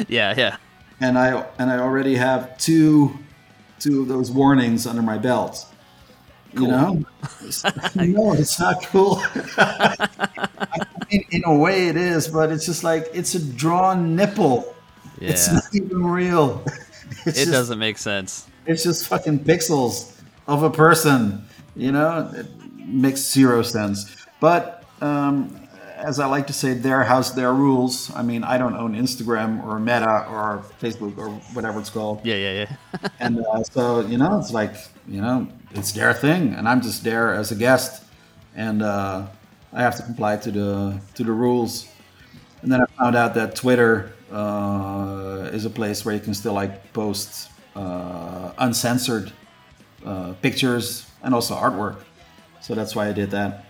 Yeah, 0.08 0.34
yeah. 0.36 0.56
And 1.00 1.18
I 1.18 1.46
and 1.58 1.70
I 1.70 1.78
already 1.78 2.16
have 2.16 2.56
two 2.58 3.18
two 3.78 4.02
of 4.02 4.08
those 4.08 4.30
warnings 4.30 4.86
under 4.86 5.02
my 5.02 5.18
belt. 5.18 5.66
You 6.54 6.68
know, 6.68 6.92
no, 7.94 8.32
it's 8.34 8.58
not 8.60 8.82
cool. 8.86 9.22
in, 11.10 11.24
in 11.30 11.42
a 11.44 11.54
way, 11.54 11.88
it 11.88 11.96
is, 11.96 12.28
but 12.28 12.50
it's 12.52 12.66
just 12.66 12.84
like 12.84 13.06
it's 13.12 13.34
a 13.34 13.42
drawn 13.42 14.16
nipple. 14.16 14.74
It's 15.20 15.52
not 15.52 15.64
even 15.72 16.04
real. 16.04 16.62
It's 17.24 17.38
It 17.38 17.44
just, 17.44 17.52
doesn't 17.52 17.78
make 17.78 17.98
sense. 17.98 18.48
It's 18.66 18.82
just 18.82 19.06
fucking 19.06 19.40
pixels 19.40 20.20
of 20.48 20.62
a 20.64 20.70
person. 20.70 21.46
You 21.76 21.92
know, 21.92 22.30
it 22.34 22.46
makes 22.76 23.20
zero 23.20 23.62
sense. 23.62 24.14
But 24.40 24.84
um, 25.00 25.61
as 26.02 26.18
I 26.18 26.26
like 26.26 26.48
to 26.48 26.52
say, 26.52 26.74
their 26.74 27.04
house, 27.04 27.30
their 27.30 27.52
rules. 27.52 28.14
I 28.14 28.22
mean, 28.22 28.42
I 28.44 28.58
don't 28.58 28.74
own 28.74 28.94
Instagram 28.94 29.64
or 29.64 29.78
Meta 29.78 30.26
or 30.28 30.64
Facebook 30.80 31.16
or 31.16 31.28
whatever 31.54 31.80
it's 31.80 31.90
called. 31.90 32.20
Yeah, 32.24 32.34
yeah, 32.34 32.52
yeah. 32.52 33.08
and 33.20 33.44
uh, 33.46 33.62
so 33.62 34.00
you 34.00 34.18
know 34.18 34.38
it's 34.38 34.52
like 34.52 34.74
you 35.06 35.20
know 35.20 35.48
it's 35.70 35.92
their 35.92 36.12
thing 36.12 36.54
and 36.54 36.68
i'm 36.68 36.82
just 36.82 37.04
there 37.04 37.32
as 37.32 37.52
a 37.52 37.54
guest. 37.54 38.04
And 38.54 38.82
uh, 38.82 39.26
i 39.72 39.80
have 39.80 39.96
to 39.96 40.02
comply 40.02 40.36
to 40.36 40.50
the 40.50 41.00
to 41.14 41.24
the 41.24 41.32
rules. 41.32 41.88
And 42.62 42.70
then 42.70 42.80
i 42.82 42.86
found 42.98 43.16
out 43.16 43.34
that 43.34 43.56
twitter 43.56 44.12
uh, 44.30 45.50
is 45.52 45.64
a 45.64 45.70
place 45.70 46.04
where 46.04 46.14
you 46.14 46.20
can 46.20 46.34
still 46.34 46.54
like 46.54 46.92
post 46.92 47.50
uh, 47.76 48.52
uncensored 48.58 49.32
uh, 50.04 50.34
pictures 50.42 51.06
and 51.22 51.34
also 51.34 51.54
artwork. 51.54 52.02
So 52.60 52.74
that's 52.74 52.94
why 52.94 53.08
i 53.08 53.12
did 53.12 53.30
that 53.30 53.64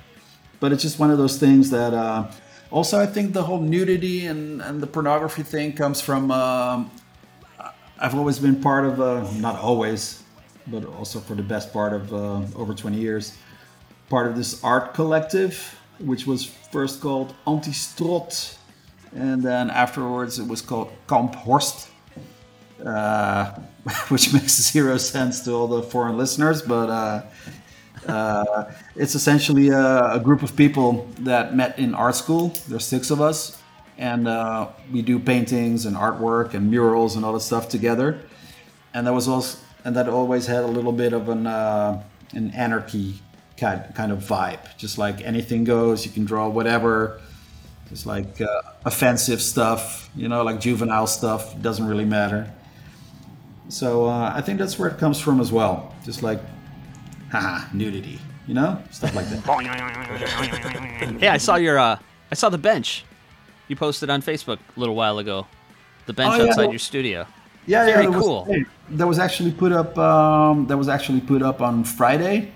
but 0.62 0.72
it's 0.72 0.82
just 0.89 0.98
one 0.98 1.10
of 1.10 1.18
those 1.18 1.36
things 1.44 1.70
that 1.70 1.93
uh, 1.93 2.30
also 2.70 2.94
i 3.06 3.06
think 3.14 3.32
the 3.32 3.43
whole 3.43 3.60
nudity 3.60 4.26
and, 4.30 4.62
and 4.62 4.80
the 4.80 4.86
pornography 4.86 5.43
thing 5.43 5.72
comes 5.72 6.01
from 6.01 6.30
um, 6.30 6.90
I've 8.02 8.16
always 8.16 8.40
been 8.40 8.60
part 8.60 8.84
of, 8.84 9.01
uh, 9.01 9.30
not 9.39 9.55
always, 9.60 10.24
but 10.66 10.84
also 10.84 11.20
for 11.20 11.36
the 11.36 11.43
best 11.43 11.72
part 11.72 11.93
of 11.93 12.12
uh, 12.12 12.43
over 12.56 12.74
20 12.74 12.98
years, 12.98 13.39
part 14.09 14.26
of 14.26 14.34
this 14.34 14.62
art 14.64 14.93
collective, 14.93 15.78
which 16.01 16.26
was 16.26 16.44
first 16.44 17.01
called 17.01 17.32
Anti-Strot, 17.47 18.56
and 19.14 19.40
then 19.40 19.70
afterwards 19.70 20.40
it 20.40 20.48
was 20.48 20.60
called 20.60 20.90
Kamp 21.09 21.36
Horst, 21.36 21.90
uh, 22.84 23.52
which 24.09 24.32
makes 24.32 24.60
zero 24.60 24.97
sense 24.97 25.39
to 25.44 25.52
all 25.52 25.68
the 25.68 25.84
foreign 25.84 26.18
listeners, 26.18 26.60
but 26.60 26.90
uh, 28.06 28.72
it's 28.96 29.14
essentially 29.14 29.68
a, 29.68 30.14
a 30.14 30.20
group 30.20 30.42
of 30.42 30.56
people 30.56 31.08
that 31.20 31.54
met 31.54 31.78
in 31.78 31.94
art 31.94 32.16
school. 32.16 32.52
There's 32.68 32.84
six 32.84 33.10
of 33.10 33.20
us, 33.20 33.60
and 33.98 34.26
uh, 34.26 34.68
we 34.92 35.02
do 35.02 35.18
paintings 35.18 35.86
and 35.86 35.96
artwork 35.96 36.54
and 36.54 36.70
murals 36.70 37.16
and 37.16 37.24
all 37.24 37.32
that 37.32 37.40
stuff 37.40 37.68
together. 37.68 38.20
And 38.94 39.06
that 39.06 39.12
was 39.12 39.28
also, 39.28 39.58
and 39.84 39.96
that 39.96 40.08
always 40.08 40.46
had 40.46 40.64
a 40.64 40.66
little 40.66 40.92
bit 40.92 41.12
of 41.12 41.28
an 41.28 41.46
uh, 41.46 42.02
an 42.34 42.50
anarchy 42.50 43.14
kind 43.56 43.94
kind 43.94 44.12
of 44.12 44.20
vibe. 44.20 44.76
Just 44.76 44.98
like 44.98 45.20
anything 45.22 45.64
goes, 45.64 46.04
you 46.04 46.12
can 46.12 46.24
draw 46.24 46.48
whatever. 46.48 47.20
Just 47.88 48.06
like 48.06 48.40
uh, 48.40 48.46
offensive 48.86 49.42
stuff, 49.42 50.08
you 50.16 50.26
know, 50.26 50.42
like 50.42 50.60
juvenile 50.60 51.06
stuff 51.06 51.60
doesn't 51.60 51.86
really 51.86 52.06
matter. 52.06 52.50
So 53.68 54.06
uh, 54.06 54.32
I 54.34 54.40
think 54.40 54.58
that's 54.58 54.78
where 54.78 54.88
it 54.88 54.98
comes 54.98 55.20
from 55.20 55.40
as 55.40 55.52
well. 55.52 55.94
Just 56.04 56.22
like 56.22 56.40
haha, 57.32 57.66
nudity, 57.72 58.20
you 58.46 58.54
know, 58.54 58.80
stuff 58.90 59.14
like 59.16 59.26
that. 59.30 59.42
Hey, 61.20 61.28
I 61.28 61.38
saw 61.38 61.56
your 61.56 61.78
uh 61.78 61.98
I 62.30 62.34
saw 62.34 62.48
the 62.48 62.59
bench. 62.59 63.04
You 63.68 63.76
posted 63.76 64.10
on 64.10 64.22
Facebook 64.22 64.59
a 64.76 64.80
little 64.80 64.94
while 64.94 65.18
ago. 65.18 65.46
The 66.06 66.12
bench 66.12 66.34
Oh, 66.34 66.44
yeah. 66.44 66.50
outside 66.50 66.70
your 66.70 66.78
studio. 66.78 67.26
Yeah, 67.66 67.84
Very 67.86 68.04
yeah, 68.04 68.10
that 68.10 68.20
cool. 68.20 68.44
hey, 68.44 68.64
that 68.90 69.06
was 69.06 69.18
actually 69.18 69.52
put 69.52 69.72
up. 69.72 69.96
Um, 69.96 70.66
that 70.66 70.76
was 70.76 70.88
actually 70.88 71.20
put 71.20 71.42
up 71.42 71.60
on 71.60 71.84
Friday, 71.84 72.50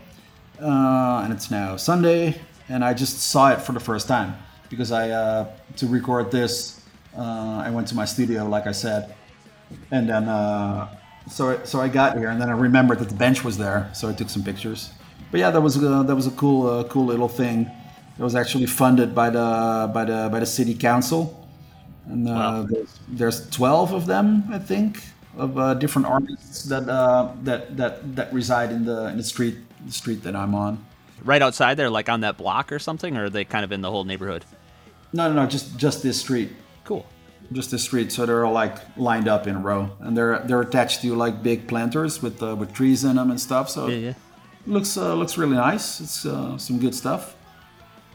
uh, 0.60 1.22
and 1.24 1.32
it's 1.32 1.50
now 1.50 1.76
Sunday. 1.76 2.40
And 2.68 2.84
I 2.84 2.92
just 2.94 3.20
saw 3.30 3.52
it 3.52 3.60
for 3.62 3.72
the 3.72 3.80
first 3.80 4.08
time 4.08 4.34
because 4.68 4.90
I 4.90 5.10
uh, 5.10 5.46
to 5.76 5.86
record 5.86 6.30
this. 6.32 6.80
Uh, 7.16 7.62
I 7.66 7.70
went 7.70 7.86
to 7.88 7.94
my 7.94 8.04
studio, 8.04 8.44
like 8.48 8.66
I 8.66 8.72
said, 8.72 9.14
and 9.92 10.08
then 10.08 10.28
uh, 10.28 10.88
so 11.28 11.60
so 11.64 11.80
I 11.80 11.88
got 11.88 12.16
here, 12.18 12.28
and 12.28 12.40
then 12.40 12.48
I 12.48 12.52
remembered 12.52 12.98
that 13.00 13.08
the 13.08 13.14
bench 13.16 13.44
was 13.44 13.58
there, 13.58 13.90
so 13.92 14.08
I 14.08 14.12
took 14.12 14.30
some 14.30 14.42
pictures. 14.44 14.90
But 15.30 15.40
yeah, 15.40 15.50
that 15.50 15.60
was 15.60 15.76
uh, 15.82 16.02
that 16.04 16.14
was 16.14 16.26
a 16.26 16.30
cool 16.32 16.66
uh, 16.68 16.84
cool 16.84 17.06
little 17.06 17.28
thing. 17.28 17.70
It 18.18 18.22
was 18.22 18.34
actually 18.34 18.66
funded 18.66 19.14
by 19.14 19.30
the 19.30 19.90
by 19.92 20.04
the 20.04 20.28
by 20.30 20.40
the 20.40 20.46
city 20.46 20.74
council, 20.74 21.46
and 22.06 22.28
uh, 22.28 22.32
Wow. 22.32 22.62
there's, 22.70 22.98
there's 23.08 23.50
12 23.50 23.92
of 23.92 24.06
them, 24.06 24.44
I 24.50 24.58
think, 24.58 25.02
of 25.36 25.58
uh, 25.58 25.74
different 25.74 26.06
artists 26.08 26.64
that 26.64 26.88
uh, 26.88 27.32
that 27.44 27.76
that 27.76 28.16
that 28.16 28.32
reside 28.32 28.70
in 28.72 28.84
the 28.84 29.06
in 29.08 29.16
the 29.16 29.24
street 29.24 29.56
the 29.84 29.92
street 29.92 30.22
that 30.22 30.34
I'm 30.36 30.54
on. 30.54 30.78
Right 31.24 31.42
outside 31.42 31.74
there, 31.76 31.90
like 31.90 32.08
on 32.08 32.20
that 32.20 32.36
block 32.38 32.70
or 32.72 32.78
something, 32.78 33.16
or 33.16 33.24
are 33.24 33.30
they 33.30 33.44
kind 33.44 33.64
of 33.64 33.72
in 33.72 33.80
the 33.80 33.90
whole 33.90 34.04
neighborhood? 34.04 34.44
No, 35.12 35.28
no, 35.28 35.42
no, 35.42 35.46
just 35.48 35.76
just 35.76 36.02
this 36.02 36.20
street. 36.20 36.50
Cool. 36.84 37.04
Just 37.52 37.70
the 37.70 37.78
street 37.78 38.10
so 38.12 38.26
they're 38.26 38.44
all 38.44 38.52
like 38.52 38.76
lined 38.96 39.28
up 39.28 39.46
in 39.46 39.54
a 39.56 39.58
row 39.58 39.90
and 40.00 40.16
they're 40.16 40.38
they're 40.46 40.60
attached 40.62 41.00
to 41.02 41.14
like 41.14 41.42
big 41.42 41.66
planters 41.68 42.20
with 42.22 42.42
uh, 42.42 42.54
with 42.56 42.72
trees 42.72 43.04
in 43.04 43.16
them 43.16 43.30
and 43.30 43.40
stuff 43.40 43.68
so 43.70 43.86
Yeah, 43.88 43.96
yeah. 44.08 44.14
looks 44.66 44.96
uh, 44.96 45.14
looks 45.14 45.38
really 45.38 45.56
nice 45.56 46.00
it's 46.00 46.26
uh, 46.26 46.56
some 46.58 46.78
good 46.78 46.94
stuff 46.94 47.34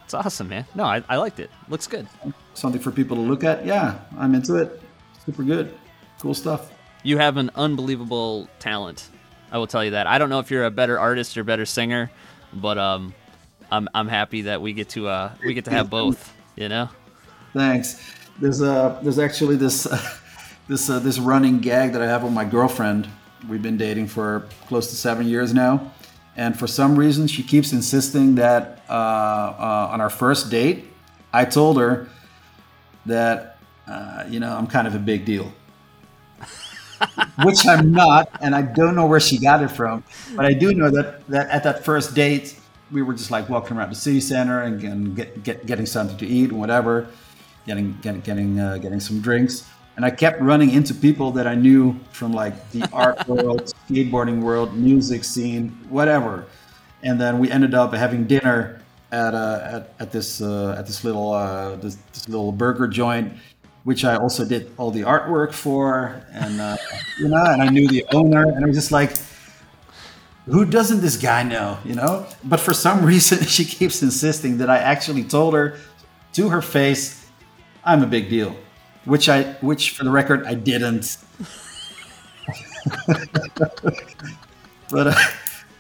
It's 0.04 0.14
awesome, 0.14 0.50
man. 0.50 0.66
No, 0.76 0.84
I, 0.84 1.02
I 1.08 1.16
liked 1.16 1.40
it. 1.40 1.50
Looks 1.70 1.88
good. 1.88 2.06
something 2.54 2.82
for 2.82 2.92
people 2.92 3.16
to 3.16 3.24
look 3.24 3.44
at 3.46 3.66
yeah 3.66 4.00
i'm 4.18 4.36
into 4.36 4.56
it 4.56 4.82
super 5.26 5.44
good 5.44 5.74
cool 6.20 6.34
stuff 6.34 6.72
You 7.04 7.18
have 7.18 7.38
an 7.38 7.50
unbelievable 7.56 8.48
talent. 8.60 9.10
I 9.52 9.58
will 9.58 9.68
tell 9.68 9.84
you 9.84 9.92
that. 9.92 10.06
I 10.08 10.18
don't 10.20 10.30
know 10.30 10.40
if 10.40 10.52
you're 10.52 10.66
a 10.66 10.72
better 10.72 11.00
artist 11.00 11.36
or 11.38 11.44
better 11.44 11.66
singer, 11.66 12.12
but 12.54 12.78
um, 12.78 13.14
I'm 13.72 13.88
I'm 13.96 14.08
happy 14.08 14.44
that 14.44 14.62
we 14.62 14.74
get 14.74 14.90
to 14.96 15.08
uh 15.08 15.32
we 15.44 15.54
get 15.56 15.66
to 15.66 15.72
have 15.72 15.90
both. 15.90 16.20
You 16.56 16.70
know. 16.70 16.90
thanks 17.54 17.98
there's 18.42 18.62
uh 18.62 19.00
there's 19.04 19.20
actually 19.20 19.56
this 19.56 19.84
this 20.68 20.90
uh, 20.90 21.00
this 21.00 21.20
running 21.20 21.60
gag 21.60 21.94
that 21.94 22.02
i 22.02 22.08
have 22.08 22.24
with 22.24 22.34
my 22.34 22.44
girlfriend. 22.44 23.08
We've 23.48 23.62
been 23.62 23.78
dating 23.78 24.08
for 24.08 24.48
close 24.68 24.90
to 24.92 24.96
seven 24.96 25.28
years 25.28 25.52
now. 25.52 25.92
And 26.36 26.58
for 26.58 26.68
some 26.68 26.96
reason 26.96 27.28
she 27.28 27.44
keeps 27.44 27.72
insisting 27.72 28.36
that 28.36 28.84
uh, 28.90 28.94
uh, 28.94 29.90
on 29.92 30.02
our 30.02 30.10
first 30.10 30.50
date. 30.50 30.86
I 31.34 31.46
told 31.46 31.78
her 31.78 32.10
that 33.06 33.58
uh, 33.88 34.26
you 34.28 34.40
know 34.40 34.54
i'm 34.56 34.68
kind 34.68 34.88
of 34.88 34.96
a 34.96 35.00
big 35.00 35.24
deal. 35.24 35.54
Which 37.44 37.66
i'm 37.68 37.92
not 37.92 38.30
and 38.42 38.56
i 38.56 38.62
don't 38.62 38.96
know 38.96 39.06
where 39.06 39.20
she 39.20 39.38
got 39.38 39.62
it 39.62 39.70
from. 39.70 40.04
But 40.36 40.46
i 40.46 40.54
do 40.54 40.74
know 40.74 40.90
that, 40.90 41.28
that 41.28 41.50
at 41.50 41.64
that 41.64 41.86
first 41.86 42.16
date 42.16 42.58
we 42.92 43.02
were 43.02 43.14
just 43.14 43.32
like 43.32 43.48
walking 43.48 43.78
around 43.78 43.90
the 43.90 43.96
city 43.96 44.20
center 44.20 44.64
and, 44.64 44.84
and 44.84 45.16
get, 45.16 45.44
get, 45.44 45.66
getting 45.66 45.86
something 45.86 46.18
to 46.18 46.28
eat 46.28 46.50
and 46.50 46.60
whatever 46.60 47.08
getting 47.66 47.98
getting 48.02 48.22
getting 48.22 48.60
uh, 48.60 48.78
getting 48.78 49.00
some 49.00 49.22
drinks, 49.22 49.68
and 49.96 50.06
I 50.06 50.12
kept 50.12 50.42
running 50.42 50.72
into 50.72 50.94
people 50.94 51.32
that 51.32 51.48
I 51.48 51.56
knew 51.56 52.00
from 52.12 52.34
like 52.34 52.72
the 52.72 52.88
art 52.94 53.28
world, 53.28 53.74
skateboarding 53.90 54.42
world, 54.42 54.76
music 54.76 55.24
scene, 55.24 55.70
whatever. 55.90 56.46
And 57.04 57.20
then 57.20 57.40
we 57.40 57.50
ended 57.50 57.74
up 57.74 57.94
having 57.94 58.26
dinner 58.26 58.82
at 59.12 59.34
uh, 59.34 59.60
at, 59.64 59.94
at 60.00 60.12
this 60.12 60.42
uh, 60.42 60.76
at 60.78 60.86
this 60.86 61.04
little 61.04 61.34
uh, 61.34 61.76
this, 61.78 61.98
this 62.14 62.30
little 62.30 62.52
burger 62.52 62.88
joint, 62.88 63.34
which 63.84 64.06
I 64.06 64.16
also 64.16 64.46
did 64.46 64.72
all 64.78 64.92
the 64.92 65.02
artwork 65.02 65.54
for, 65.54 66.24
and 66.32 66.62
uh, 66.62 66.78
you 67.20 67.28
know, 67.28 67.44
and 67.44 67.62
I 67.62 67.70
knew 67.70 67.88
the 67.88 68.06
owner, 68.14 68.44
and 68.44 68.64
I 68.64 68.68
was 68.68 68.78
just 68.78 68.92
like, 68.92 69.12
who 70.46 70.66
doesn't 70.66 71.02
this 71.02 71.18
guy 71.18 71.44
know, 71.44 71.78
you 71.84 71.96
know? 71.96 72.26
But 72.44 72.60
for 72.60 72.74
some 72.74 73.06
reason, 73.14 73.46
she 73.46 73.66
keeps 73.66 74.02
insisting 74.02 74.58
that 74.58 74.70
I 74.70 74.78
actually 74.78 75.24
told 75.24 75.54
her 75.54 75.78
to 76.34 76.50
her 76.50 76.62
face, 76.62 77.21
I'm 77.84 78.04
a 78.04 78.08
big 78.08 78.30
deal, 78.30 78.56
which 79.06 79.30
I, 79.30 79.44
which 79.62 79.92
for 79.92 80.04
the 80.04 80.12
record, 80.12 80.46
I 80.46 80.54
didn't. 80.54 81.18
but 84.90 85.08
uh, 85.08 85.14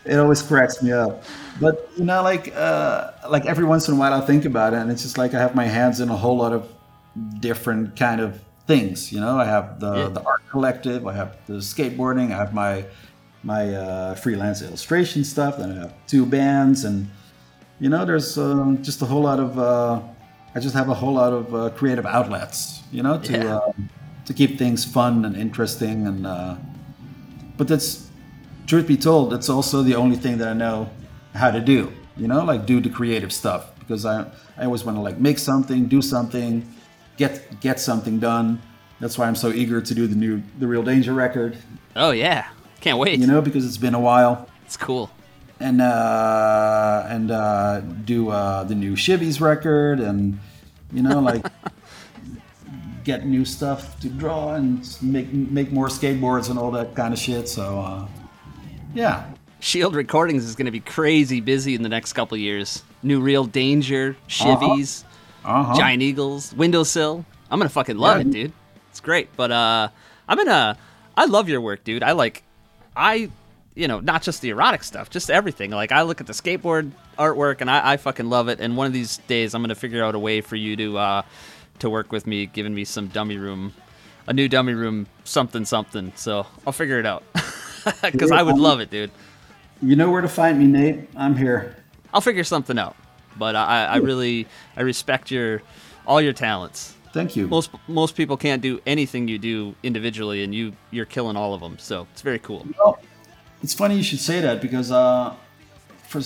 it 0.05 0.17
always 0.17 0.41
cracks 0.41 0.81
me 0.81 0.91
up. 0.91 1.23
But 1.59 1.89
you 1.97 2.05
know, 2.05 2.23
like 2.23 2.53
uh, 2.55 3.11
like 3.29 3.45
every 3.45 3.65
once 3.65 3.87
in 3.87 3.95
a 3.95 3.97
while, 3.97 4.13
I 4.13 4.21
think 4.21 4.45
about 4.45 4.73
it, 4.73 4.77
and 4.77 4.91
it's 4.91 5.03
just 5.03 5.17
like 5.17 5.33
I 5.33 5.39
have 5.39 5.55
my 5.55 5.65
hands 5.65 5.99
in 5.99 6.09
a 6.09 6.15
whole 6.17 6.37
lot 6.37 6.53
of 6.53 6.71
different 7.39 7.95
kind 7.95 8.21
of 8.21 8.41
things. 8.67 9.11
You 9.11 9.19
know, 9.19 9.37
I 9.37 9.45
have 9.45 9.79
the 9.79 9.91
Yeah. 9.93 10.09
the 10.09 10.21
art 10.23 10.41
collective, 10.49 11.05
I 11.07 11.13
have 11.13 11.37
the 11.47 11.55
skateboarding, 11.55 12.31
I 12.31 12.37
have 12.37 12.53
my 12.53 12.85
my 13.43 13.73
uh, 13.75 14.15
freelance 14.15 14.61
illustration 14.61 15.23
stuff, 15.23 15.59
and 15.59 15.73
I 15.73 15.81
have 15.81 15.93
two 16.07 16.25
bands, 16.25 16.83
and 16.85 17.09
you 17.79 17.89
know, 17.89 18.05
there's 18.05 18.37
um, 18.37 18.81
just 18.83 19.01
a 19.01 19.05
whole 19.05 19.21
lot 19.23 19.39
of. 19.39 19.59
Uh, 19.59 20.01
I 20.55 20.59
just 20.59 20.75
have 20.75 20.89
a 20.89 20.93
whole 20.93 21.13
lot 21.13 21.31
of 21.33 21.55
uh, 21.55 21.69
creative 21.69 22.05
outlets, 22.05 22.81
you 22.91 23.01
know, 23.03 23.17
to 23.19 23.31
Yeah. 23.33 23.55
uh, 23.57 23.71
to 24.25 24.33
keep 24.33 24.57
things 24.57 24.85
fun 24.85 25.25
and 25.25 25.35
interesting, 25.35 26.05
and 26.07 26.27
uh, 26.27 26.55
but 27.57 27.67
that's 27.67 28.07
truth 28.67 28.87
be 28.87 28.97
told, 28.97 29.31
that's 29.31 29.49
also 29.49 29.81
the 29.81 29.95
only 29.95 30.15
thing 30.15 30.37
that 30.37 30.47
I 30.47 30.53
know 30.53 30.89
how 31.33 31.51
to 31.51 31.59
do. 31.59 31.91
You 32.17 32.27
know, 32.27 32.43
like 32.43 32.65
do 32.65 32.79
the 32.79 32.89
creative 32.89 33.31
stuff 33.33 33.71
because 33.79 34.05
I 34.05 34.25
I 34.57 34.65
always 34.65 34.83
want 34.83 34.97
to 34.97 35.01
like 35.01 35.17
make 35.19 35.39
something, 35.39 35.87
do 35.87 36.01
something, 36.01 36.67
get 37.17 37.59
get 37.61 37.79
something 37.79 38.19
done. 38.19 38.61
That's 38.99 39.17
why 39.17 39.27
I'm 39.27 39.35
so 39.35 39.49
eager 39.49 39.81
to 39.81 39.93
do 39.95 40.05
the 40.07 40.15
new 40.15 40.43
the 40.59 40.67
Real 40.67 40.83
Danger 40.83 41.13
record. 41.13 41.57
Oh 41.95 42.11
yeah, 42.11 42.47
can't 42.81 42.99
wait. 42.99 43.19
You 43.19 43.27
know, 43.27 43.41
because 43.41 43.65
it's 43.65 43.77
been 43.77 43.95
a 43.95 43.99
while, 43.99 44.47
it's 44.65 44.77
cool. 44.77 45.09
And 45.61 45.79
uh, 45.79 47.05
and 47.07 47.29
uh, 47.29 47.81
do 47.81 48.29
uh, 48.29 48.63
the 48.63 48.73
new 48.73 48.95
Shivvies 48.95 49.39
record, 49.39 49.99
and 49.99 50.39
you 50.91 51.03
know, 51.03 51.19
like 51.19 51.45
get 53.03 53.25
new 53.27 53.45
stuff 53.45 53.99
to 53.99 54.09
draw 54.09 54.55
and 54.55 54.87
make 55.01 55.31
make 55.31 55.71
more 55.71 55.87
skateboards 55.87 56.49
and 56.49 56.57
all 56.57 56.71
that 56.71 56.95
kind 56.95 57.13
of 57.13 57.19
shit. 57.19 57.47
So 57.47 57.79
uh, 57.79 58.07
yeah, 58.95 59.31
Shield 59.59 59.93
Recordings 59.95 60.45
is 60.45 60.55
going 60.55 60.65
to 60.65 60.71
be 60.71 60.79
crazy 60.79 61.41
busy 61.41 61.75
in 61.75 61.83
the 61.83 61.89
next 61.89 62.13
couple 62.13 62.37
years. 62.37 62.83
New 63.03 63.21
Real 63.21 63.45
Danger, 63.45 64.15
Shivvies, 64.27 65.03
uh-huh. 65.45 65.75
Giant 65.77 66.01
Eagles, 66.01 66.53
Windowsill. 66.55 67.23
I'm 67.49 67.59
gonna 67.59 67.69
fucking 67.69 67.97
love 67.97 68.17
Yeah, 68.17 68.21
it, 68.21 68.23
dude. 68.25 68.33
dude. 68.33 68.53
It's 68.89 68.99
great. 68.99 69.29
But 69.35 69.51
uh, 69.51 69.89
I'm 70.27 70.37
gonna. 70.37 70.77
I 71.15 71.25
love 71.25 71.49
your 71.49 71.61
work, 71.61 71.83
dude. 71.83 72.01
I 72.03 72.13
like. 72.13 72.43
I, 72.95 73.29
you 73.75 73.87
know, 73.87 73.99
not 73.99 74.21
just 74.21 74.41
the 74.41 74.49
erotic 74.49 74.83
stuff, 74.83 75.09
just 75.09 75.29
everything. 75.29 75.71
Like 75.71 75.91
I 75.91 76.01
look 76.01 76.21
at 76.21 76.27
the 76.27 76.33
skateboard 76.33 76.91
artwork 77.17 77.61
and 77.61 77.69
I, 77.69 77.93
I 77.93 77.97
fucking 77.97 78.29
love 78.29 78.49
it. 78.49 78.59
And 78.59 78.75
one 78.75 78.87
of 78.87 78.93
these 78.93 79.17
days, 79.19 79.53
I'm 79.53 79.61
gonna 79.61 79.75
figure 79.75 80.03
out 80.03 80.15
a 80.15 80.19
way 80.19 80.41
for 80.41 80.55
you 80.55 80.75
to 80.75 80.97
uh, 80.97 81.21
to 81.79 81.89
work 81.89 82.11
with 82.11 82.27
me, 82.27 82.45
giving 82.45 82.73
me 82.73 82.83
some 82.83 83.07
dummy 83.07 83.37
room, 83.37 83.73
a 84.27 84.33
new 84.33 84.47
dummy 84.47 84.73
room, 84.73 85.07
something 85.23 85.65
something. 85.65 86.11
So 86.15 86.45
I'll 86.65 86.73
figure 86.73 86.99
it 86.99 87.05
out. 87.05 87.23
Because 88.03 88.29
I 88.29 88.43
would 88.43 88.59
love 88.59 88.79
it, 88.79 88.91
dude. 88.91 89.09
You 89.81 89.95
know 89.95 90.11
where 90.11 90.21
to 90.21 90.27
find 90.27 90.59
me, 90.59 90.67
Nate. 90.67 91.09
I'm 91.15 91.35
here. 91.35 91.75
I'll 92.13 92.21
figure 92.21 92.43
something 92.43 92.77
out. 92.77 92.95
But 93.37 93.55
I, 93.55 93.85
I 93.85 93.95
really 93.97 94.47
I 94.77 94.81
respect 94.81 95.31
your 95.31 95.63
all 96.05 96.21
your 96.21 96.33
talents. 96.33 96.93
Thank 97.13 97.35
you. 97.35 97.47
Most 97.47 97.71
most 97.87 98.15
people 98.15 98.37
can't 98.37 98.61
do 98.61 98.79
anything 98.85 99.27
you 99.27 99.39
do 99.39 99.75
individually, 99.83 100.43
and 100.43 100.53
you 100.53 100.73
you're 100.91 101.05
killing 101.05 101.35
all 101.35 101.53
of 101.53 101.61
them. 101.61 101.79
So 101.79 102.07
it's 102.13 102.21
very 102.21 102.39
cool. 102.39 102.67
Well, 102.77 102.99
it's 103.63 103.73
funny 103.73 103.95
you 103.95 104.03
should 104.03 104.19
say 104.19 104.41
that 104.41 104.61
because 104.61 104.91
uh, 104.91 105.35
for, 106.07 106.21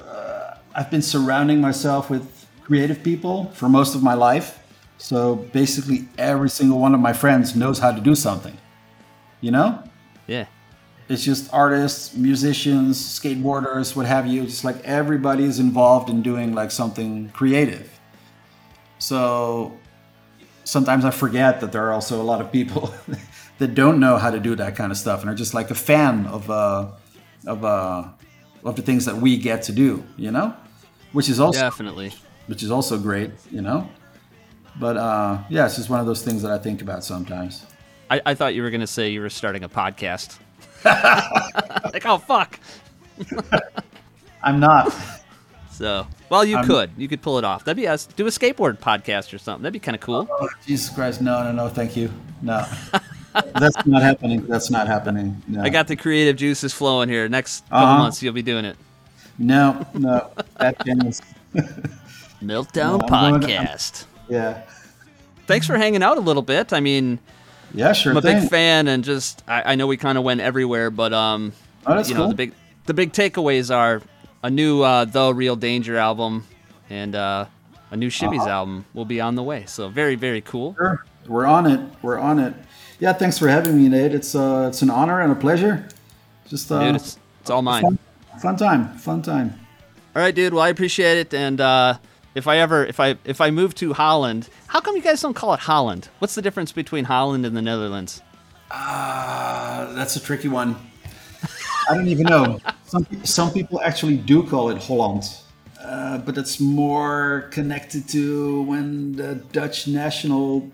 uh, 0.00 0.56
I've 0.74 0.90
been 0.90 1.02
surrounding 1.02 1.60
myself 1.60 2.10
with 2.10 2.46
creative 2.62 3.02
people 3.02 3.50
for 3.54 3.68
most 3.68 3.94
of 3.94 4.02
my 4.02 4.14
life. 4.14 4.58
So 4.98 5.36
basically, 5.36 6.08
every 6.16 6.48
single 6.48 6.78
one 6.78 6.94
of 6.94 7.00
my 7.00 7.12
friends 7.12 7.56
knows 7.56 7.80
how 7.80 7.92
to 7.92 8.00
do 8.00 8.14
something. 8.14 8.56
You 9.40 9.50
know, 9.50 9.82
Yeah, 10.28 10.46
it's 11.08 11.24
just 11.24 11.52
artists, 11.52 12.14
musicians, 12.16 12.96
skateboarders, 12.98 13.96
what 13.96 14.06
have 14.06 14.26
you. 14.26 14.44
Just 14.44 14.64
like 14.64 14.76
everybody 14.84 15.44
is 15.44 15.58
involved 15.58 16.08
in 16.08 16.22
doing 16.22 16.54
like 16.54 16.70
something 16.70 17.30
creative. 17.30 17.98
So 18.98 19.76
sometimes 20.64 21.04
I 21.04 21.10
forget 21.10 21.60
that 21.60 21.72
there 21.72 21.84
are 21.86 21.92
also 21.92 22.22
a 22.22 22.24
lot 22.24 22.40
of 22.40 22.52
people 22.52 22.94
that 23.58 23.74
don't 23.74 24.00
know 24.00 24.16
how 24.16 24.30
to 24.30 24.40
do 24.40 24.56
that 24.56 24.76
kind 24.76 24.90
of 24.90 24.98
stuff 24.98 25.20
and 25.20 25.30
are 25.30 25.34
just 25.34 25.54
like 25.54 25.70
a 25.70 25.74
fan 25.74 26.26
of 26.26 26.50
uh, 26.50 26.88
of 27.46 27.64
uh, 27.64 28.04
of 28.64 28.76
the 28.76 28.82
things 28.82 29.04
that 29.04 29.16
we 29.16 29.36
get 29.36 29.62
to 29.64 29.72
do. 29.72 30.04
You 30.16 30.30
know, 30.30 30.54
which 31.12 31.28
is 31.28 31.38
also 31.40 31.60
definitely. 31.60 32.12
which 32.46 32.62
is 32.62 32.70
also 32.70 32.98
great. 32.98 33.30
You 33.50 33.62
know, 33.62 33.88
but 34.78 34.96
uh, 34.96 35.38
yeah, 35.48 35.66
it's 35.66 35.76
just 35.76 35.90
one 35.90 36.00
of 36.00 36.06
those 36.06 36.22
things 36.22 36.42
that 36.42 36.50
I 36.50 36.58
think 36.58 36.82
about 36.82 37.04
sometimes. 37.04 37.66
I, 38.10 38.20
I 38.26 38.34
thought 38.34 38.54
you 38.54 38.62
were 38.62 38.70
gonna 38.70 38.86
say 38.86 39.10
you 39.10 39.20
were 39.20 39.30
starting 39.30 39.64
a 39.64 39.68
podcast. 39.68 40.38
like 40.84 42.04
oh 42.06 42.18
fuck. 42.18 42.58
I'm 44.42 44.58
not. 44.58 44.92
So 45.70 46.06
well, 46.28 46.44
you 46.44 46.56
I'm- 46.56 46.66
could 46.66 46.90
you 46.96 47.08
could 47.08 47.22
pull 47.22 47.38
it 47.38 47.44
off. 47.44 47.64
That'd 47.64 47.76
be 47.76 47.88
us. 47.88 48.06
Do 48.06 48.26
a 48.26 48.30
skateboard 48.30 48.78
podcast 48.78 49.32
or 49.32 49.38
something. 49.38 49.62
That'd 49.62 49.72
be 49.72 49.78
kind 49.78 49.94
of 49.94 50.00
cool. 50.00 50.28
Oh, 50.30 50.48
Jesus 50.66 50.94
Christ! 50.94 51.20
No, 51.22 51.42
no, 51.42 51.52
no! 51.52 51.68
Thank 51.68 51.96
you. 51.96 52.10
No, 52.42 52.66
that's 53.32 53.86
not 53.86 54.02
happening. 54.02 54.46
That's 54.46 54.70
not 54.70 54.86
happening. 54.86 55.42
No. 55.48 55.62
I 55.62 55.68
got 55.68 55.88
the 55.88 55.96
creative 55.96 56.36
juices 56.36 56.72
flowing 56.72 57.08
here. 57.08 57.28
Next 57.28 57.64
couple 57.68 57.86
Uh-huh. 57.88 57.98
months, 57.98 58.22
you'll 58.22 58.32
be 58.34 58.42
doing 58.42 58.64
it. 58.64 58.76
no, 59.38 59.86
no. 59.94 60.30
That 60.58 60.84
channel's 60.84 61.20
Meltdown 62.42 63.00
No, 63.00 63.16
I'm 63.16 63.40
to- 63.40 63.46
podcast. 63.46 64.04
yeah, 64.28 64.62
Thanks 65.46 65.66
for 65.66 65.76
hanging 65.76 66.02
out 66.02 66.16
a 66.18 66.20
little 66.20 66.42
bit. 66.42 66.72
I 66.72 66.80
mean, 66.80 67.18
yeah, 67.74 67.92
sure 67.92 68.12
I'm 68.12 68.18
a 68.18 68.22
thing. 68.22 68.40
big 68.40 68.50
fan, 68.50 68.88
and 68.88 69.02
just 69.04 69.42
I, 69.48 69.72
I 69.72 69.74
know 69.74 69.86
we 69.86 69.96
kind 69.96 70.16
of 70.18 70.24
went 70.24 70.40
everywhere, 70.40 70.90
but 70.90 71.12
um, 71.12 71.52
Oh, 71.86 71.96
that's 71.96 72.08
you 72.08 72.14
know 72.14 72.22
cool. 72.22 72.28
the 72.28 72.34
big 72.34 72.52
the 72.86 72.94
big 72.94 73.12
takeaways 73.12 73.74
are 73.74 74.02
a 74.42 74.50
new 74.50 74.82
uh, 74.82 75.04
The 75.04 75.32
Real 75.34 75.56
Danger 75.56 75.96
album 75.96 76.44
and 76.90 77.14
uh, 77.14 77.46
a 77.90 77.96
new 77.96 78.08
Shivvies 78.08 78.40
Uh-huh. 78.40 78.48
album 78.50 78.84
will 78.94 79.04
be 79.04 79.20
on 79.20 79.34
the 79.34 79.42
way. 79.42 79.64
So 79.66 79.88
very 79.88 80.14
very 80.14 80.40
cool. 80.42 80.74
Sure. 80.78 81.04
We're 81.26 81.46
on 81.46 81.66
it. 81.70 81.80
We're 82.02 82.18
on 82.18 82.38
it. 82.40 82.54
Yeah, 83.02 83.12
thanks 83.12 83.36
for 83.36 83.48
having 83.48 83.76
me, 83.76 83.88
Nate. 83.88 84.14
It's 84.14 84.32
uh, 84.36 84.66
it's 84.68 84.80
an 84.80 84.88
honor 84.88 85.22
and 85.22 85.32
a 85.32 85.34
pleasure. 85.34 85.88
Just 86.46 86.70
uh, 86.70 86.84
Dude, 86.84 86.94
it's, 86.94 87.18
it's 87.40 87.50
all 87.50 87.60
mine. 87.60 87.82
fun, 87.82 87.98
fun 88.40 88.56
time. 88.56 88.96
Fun 88.96 89.22
time. 89.22 89.58
All 90.14 90.22
right, 90.22 90.32
dude. 90.32 90.54
Well, 90.54 90.62
I 90.62 90.68
appreciate 90.68 91.18
it, 91.18 91.34
and 91.34 91.60
uh, 91.60 91.98
if 92.36 92.46
I 92.46 92.58
ever 92.58 92.86
if 92.86 93.00
I 93.00 93.16
if 93.24 93.40
I 93.40 93.50
move 93.50 93.74
to 93.82 93.92
Holland, 93.92 94.48
how 94.68 94.80
come 94.80 94.94
you 94.94 95.02
guys 95.02 95.20
don't 95.20 95.34
call 95.34 95.52
it 95.52 95.58
Holland? 95.58 96.10
What's 96.20 96.36
the 96.36 96.42
difference 96.42 96.70
between 96.70 97.06
Holland 97.06 97.44
and 97.44 97.56
the 97.56 97.62
Netherlands? 97.62 98.22
Uh, 98.70 99.92
that's 99.94 100.14
a 100.14 100.20
tricky 100.20 100.46
one. 100.46 100.76
I 101.90 101.96
don't 101.96 102.06
even 102.06 102.26
know. 102.26 102.60
Some 102.84 103.04
some 103.24 103.52
people 103.52 103.80
actually 103.80 104.16
do 104.16 104.46
call 104.46 104.70
it 104.70 104.78
Holland, 104.78 105.24
uh, 105.80 106.18
but 106.18 106.38
it's 106.38 106.60
more 106.60 107.48
connected 107.50 108.08
to 108.10 108.62
when 108.62 109.14
the 109.16 109.34
Dutch 109.50 109.88
national 109.88 110.70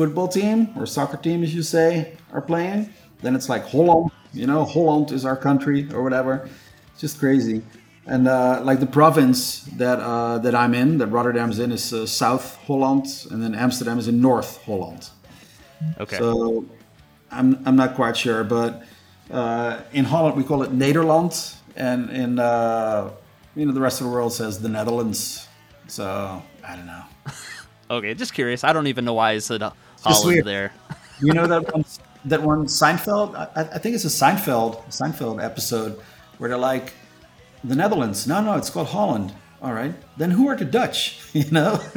football 0.00 0.28
team 0.28 0.56
or 0.78 0.86
soccer 0.86 1.18
team, 1.18 1.42
as 1.42 1.54
you 1.54 1.62
say, 1.62 2.16
are 2.32 2.40
playing. 2.40 2.88
Then 3.20 3.34
it's 3.36 3.50
like 3.50 3.64
Holland. 3.68 4.10
You 4.32 4.46
know, 4.46 4.64
Holland 4.64 5.12
is 5.12 5.26
our 5.26 5.36
country 5.36 5.86
or 5.92 6.02
whatever. 6.02 6.48
It's 6.92 7.02
just 7.02 7.18
crazy. 7.18 7.62
And 8.06 8.26
uh, 8.26 8.62
like 8.64 8.80
the 8.80 8.92
province 9.00 9.60
that 9.82 9.98
uh, 10.00 10.38
that 10.38 10.54
I'm 10.54 10.72
in, 10.82 10.88
that 11.00 11.08
Rotterdam's 11.08 11.58
in, 11.58 11.70
is 11.70 11.92
uh, 11.92 12.06
South 12.06 12.46
Holland, 12.66 13.06
and 13.30 13.42
then 13.42 13.54
Amsterdam 13.54 13.98
is 13.98 14.08
in 14.08 14.22
North 14.22 14.64
Holland. 14.64 15.10
Okay. 15.98 16.16
So 16.16 16.64
I'm, 17.30 17.48
I'm 17.66 17.76
not 17.76 17.94
quite 17.94 18.16
sure, 18.16 18.42
but 18.42 18.82
uh, 19.30 19.82
in 19.92 20.06
Holland 20.06 20.34
we 20.34 20.44
call 20.44 20.62
it 20.62 20.70
Nederland, 20.72 21.34
and 21.76 22.08
in 22.08 22.38
uh, 22.38 23.10
you 23.54 23.66
know 23.66 23.72
the 23.72 23.84
rest 23.88 24.00
of 24.00 24.06
the 24.06 24.12
world 24.12 24.32
says 24.32 24.60
the 24.60 24.72
Netherlands. 24.78 25.46
So 25.88 26.06
I 26.66 26.74
don't 26.76 26.86
know. 26.86 27.04
okay, 27.96 28.14
just 28.14 28.32
curious. 28.32 28.64
I 28.64 28.72
don't 28.72 28.86
even 28.86 29.04
know 29.04 29.16
why 29.20 29.32
I 29.32 29.40
said 29.40 29.62
uh, 29.62 29.72
Holland 30.02 30.44
there. 30.44 30.72
You 31.22 31.34
know 31.34 31.46
that 31.46 31.70
one, 31.74 31.84
that 32.24 32.42
one 32.42 32.64
Seinfeld. 32.64 33.36
I, 33.36 33.60
I 33.60 33.78
think 33.78 33.94
it's 33.94 34.06
a 34.06 34.08
Seinfeld 34.08 34.82
Seinfeld 34.86 35.44
episode 35.44 36.00
where 36.38 36.48
they're 36.48 36.56
like 36.56 36.94
the 37.62 37.76
Netherlands. 37.76 38.26
No, 38.26 38.40
no, 38.40 38.54
it's 38.54 38.70
called 38.70 38.88
Holland. 38.88 39.34
All 39.60 39.74
right, 39.74 39.92
then 40.16 40.30
who 40.30 40.48
are 40.48 40.56
the 40.56 40.64
Dutch? 40.64 41.20
You 41.34 41.50
know. 41.50 41.78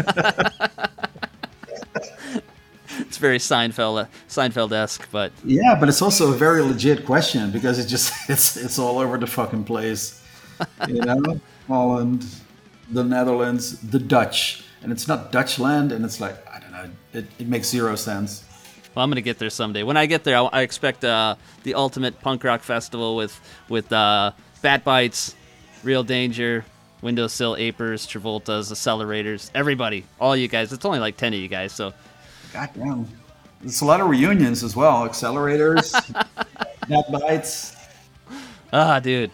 It's 3.00 3.18
very 3.18 3.38
Seinfeld 3.40 4.04
uh, 4.04 4.06
Seinfeld 4.28 4.72
esque, 4.72 5.08
but 5.12 5.32
Yeah, 5.44 5.76
but 5.80 5.90
it's 5.90 6.02
also 6.02 6.32
a 6.32 6.36
very 6.36 6.62
legit 6.62 7.06
question 7.06 7.52
because 7.52 7.80
it 7.80 7.88
just 7.88 8.14
it's 8.30 8.58
it's 8.58 8.78
all 8.78 9.00
over 9.00 9.18
the 9.18 9.28
fucking 9.28 9.64
place. 9.64 10.22
You 10.88 11.02
know, 11.02 11.40
Holland, 11.68 12.26
the 12.92 13.04
Netherlands, 13.04 13.80
the 13.80 14.00
Dutch, 14.00 14.64
and 14.82 14.92
it's 14.92 15.08
not 15.08 15.32
Dutchland, 15.32 15.92
and 15.92 16.06
it's 16.06 16.20
like 16.20 16.36
I 16.36 16.36
don't 16.36 16.43
know. 16.43 16.43
It, 17.14 17.26
it 17.40 17.48
makes 17.48 17.70
zero 17.70 17.96
sense. 17.96 18.44
well, 18.96 19.04
I'm 19.04 19.10
gonna 19.10 19.22
get 19.22 19.40
there 19.40 19.50
someday. 19.50 19.84
When 19.84 19.98
I 19.98 20.06
get 20.06 20.24
there, 20.24 20.38
I, 20.38 20.44
I 20.46 20.62
expect 20.62 21.04
uh, 21.06 21.36
the 21.64 21.76
ultimate 21.76 22.20
punk 22.22 22.44
rock 22.44 22.62
festival 22.62 23.16
with 23.16 23.40
with 23.70 23.92
uh, 23.94 24.32
Bat 24.62 24.84
Bites, 24.84 25.36
Real 25.84 26.04
Danger, 26.04 26.66
Windowsill 27.02 27.56
Apers, 27.56 28.08
Travoltas, 28.08 28.72
Accelerators, 28.72 29.52
everybody, 29.54 30.06
all 30.20 30.36
you 30.36 30.48
guys. 30.48 30.74
It's 30.74 30.86
only 30.86 31.00
like 31.00 31.18
ten 31.18 31.34
of 31.34 31.40
you 31.40 31.48
guys, 31.48 31.72
so 31.74 31.94
God 32.52 32.70
damn. 32.76 33.08
There's 33.62 33.82
a 33.82 33.86
lot 33.86 34.02
of 34.02 34.10
reunions 34.10 34.62
as 34.64 34.76
well. 34.76 35.08
Accelerators, 35.08 35.92
Bat 36.90 37.06
Bites. 37.12 37.76
ah, 38.74 39.00
dude, 39.00 39.32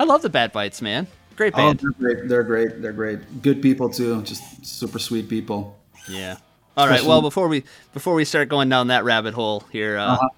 I 0.00 0.04
love 0.04 0.22
the 0.22 0.30
Bat 0.30 0.52
Bites, 0.52 0.82
man. 0.82 1.06
Great 1.36 1.54
band. 1.54 1.80
Oh, 1.84 1.90
they're 2.00 2.14
great. 2.14 2.28
They're 2.28 2.42
great. 2.42 2.82
They're 2.82 2.92
great. 2.92 3.42
Good 3.42 3.60
people 3.60 3.90
too. 3.90 4.22
Just 4.22 4.64
super 4.64 4.98
sweet 4.98 5.28
people. 5.28 5.78
Yeah. 6.08 6.36
All 6.76 6.86
right. 6.86 7.02
Well, 7.02 7.22
before 7.22 7.48
we 7.48 7.64
before 7.94 8.14
we 8.14 8.24
start 8.24 8.48
going 8.48 8.68
down 8.68 8.88
that 8.88 9.04
rabbit 9.04 9.32
hole 9.34 9.64
here, 9.72 9.96
uh, 9.96 10.12
Uh-huh. 10.14 10.28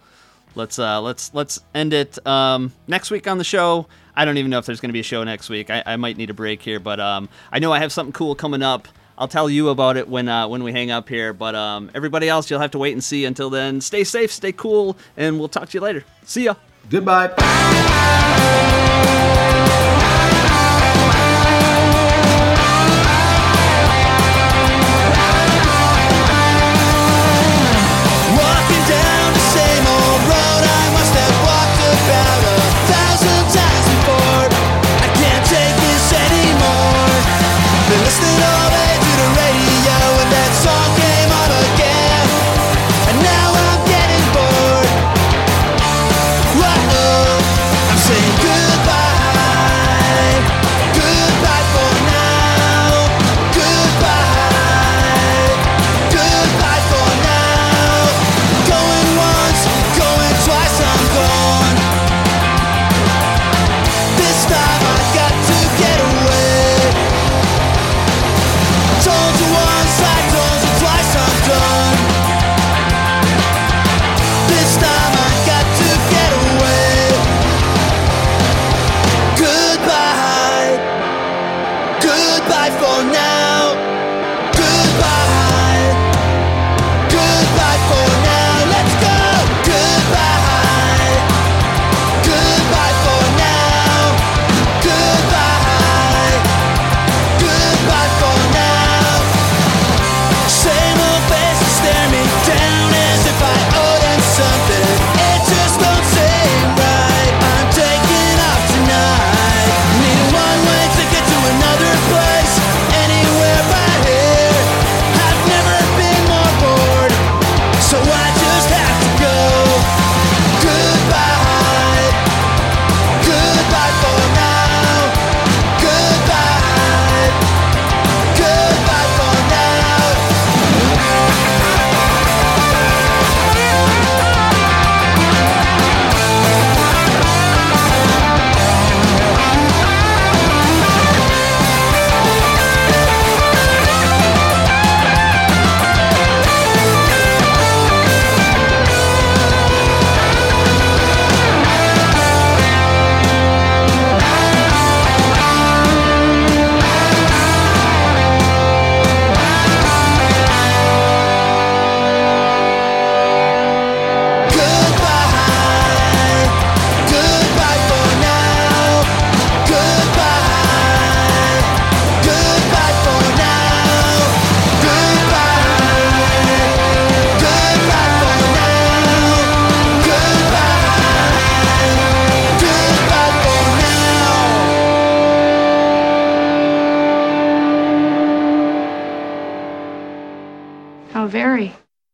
let's 0.55 0.79
uh, 0.79 1.01
let's 1.01 1.33
let's 1.35 1.61
end 1.75 1.93
it 1.93 2.25
um, 2.27 2.73
next 2.87 3.11
week 3.11 3.27
on 3.27 3.39
the 3.39 3.45
show. 3.45 3.87
I 4.15 4.25
don't 4.25 4.37
even 4.37 4.51
know 4.51 4.59
if 4.59 4.67
there's 4.67 4.81
going 4.81 4.91
to 4.91 4.93
be 4.95 5.01
a 5.01 5.05
show 5.05 5.23
next 5.25 5.49
week. 5.49 5.71
I, 5.71 5.83
I 5.85 5.97
might 5.97 6.17
need 6.17 6.31
a 6.31 6.35
break 6.35 6.63
here, 6.63 6.79
but 6.81 6.99
um, 7.01 7.29
I 7.53 7.59
know 7.59 7.73
I 7.73 7.79
have 7.81 7.93
something 7.93 8.13
cool 8.13 8.35
coming 8.35 8.63
up. 8.63 8.89
I'll 9.17 9.29
tell 9.29 9.51
you 9.51 9.69
about 9.69 9.97
it 9.97 10.09
when 10.09 10.29
uh, 10.29 10.47
when 10.47 10.63
we 10.63 10.71
hang 10.73 10.93
up 10.93 11.09
here. 11.09 11.33
But 11.33 11.57
um, 11.57 11.91
everybody 11.95 12.29
else, 12.29 12.49
you'll 12.51 12.61
have 12.61 12.71
to 12.73 12.79
wait 12.79 12.93
and 12.93 13.03
see. 13.03 13.25
Until 13.25 13.51
then, 13.51 13.81
stay 13.81 14.05
safe, 14.05 14.31
stay 14.31 14.53
cool, 14.53 14.97
and 15.17 15.39
we'll 15.41 15.49
talk 15.49 15.69
to 15.71 15.77
you 15.77 15.81
later. 15.83 16.05
See 16.25 16.45
ya. 16.45 16.55
Goodbye. 16.89 17.35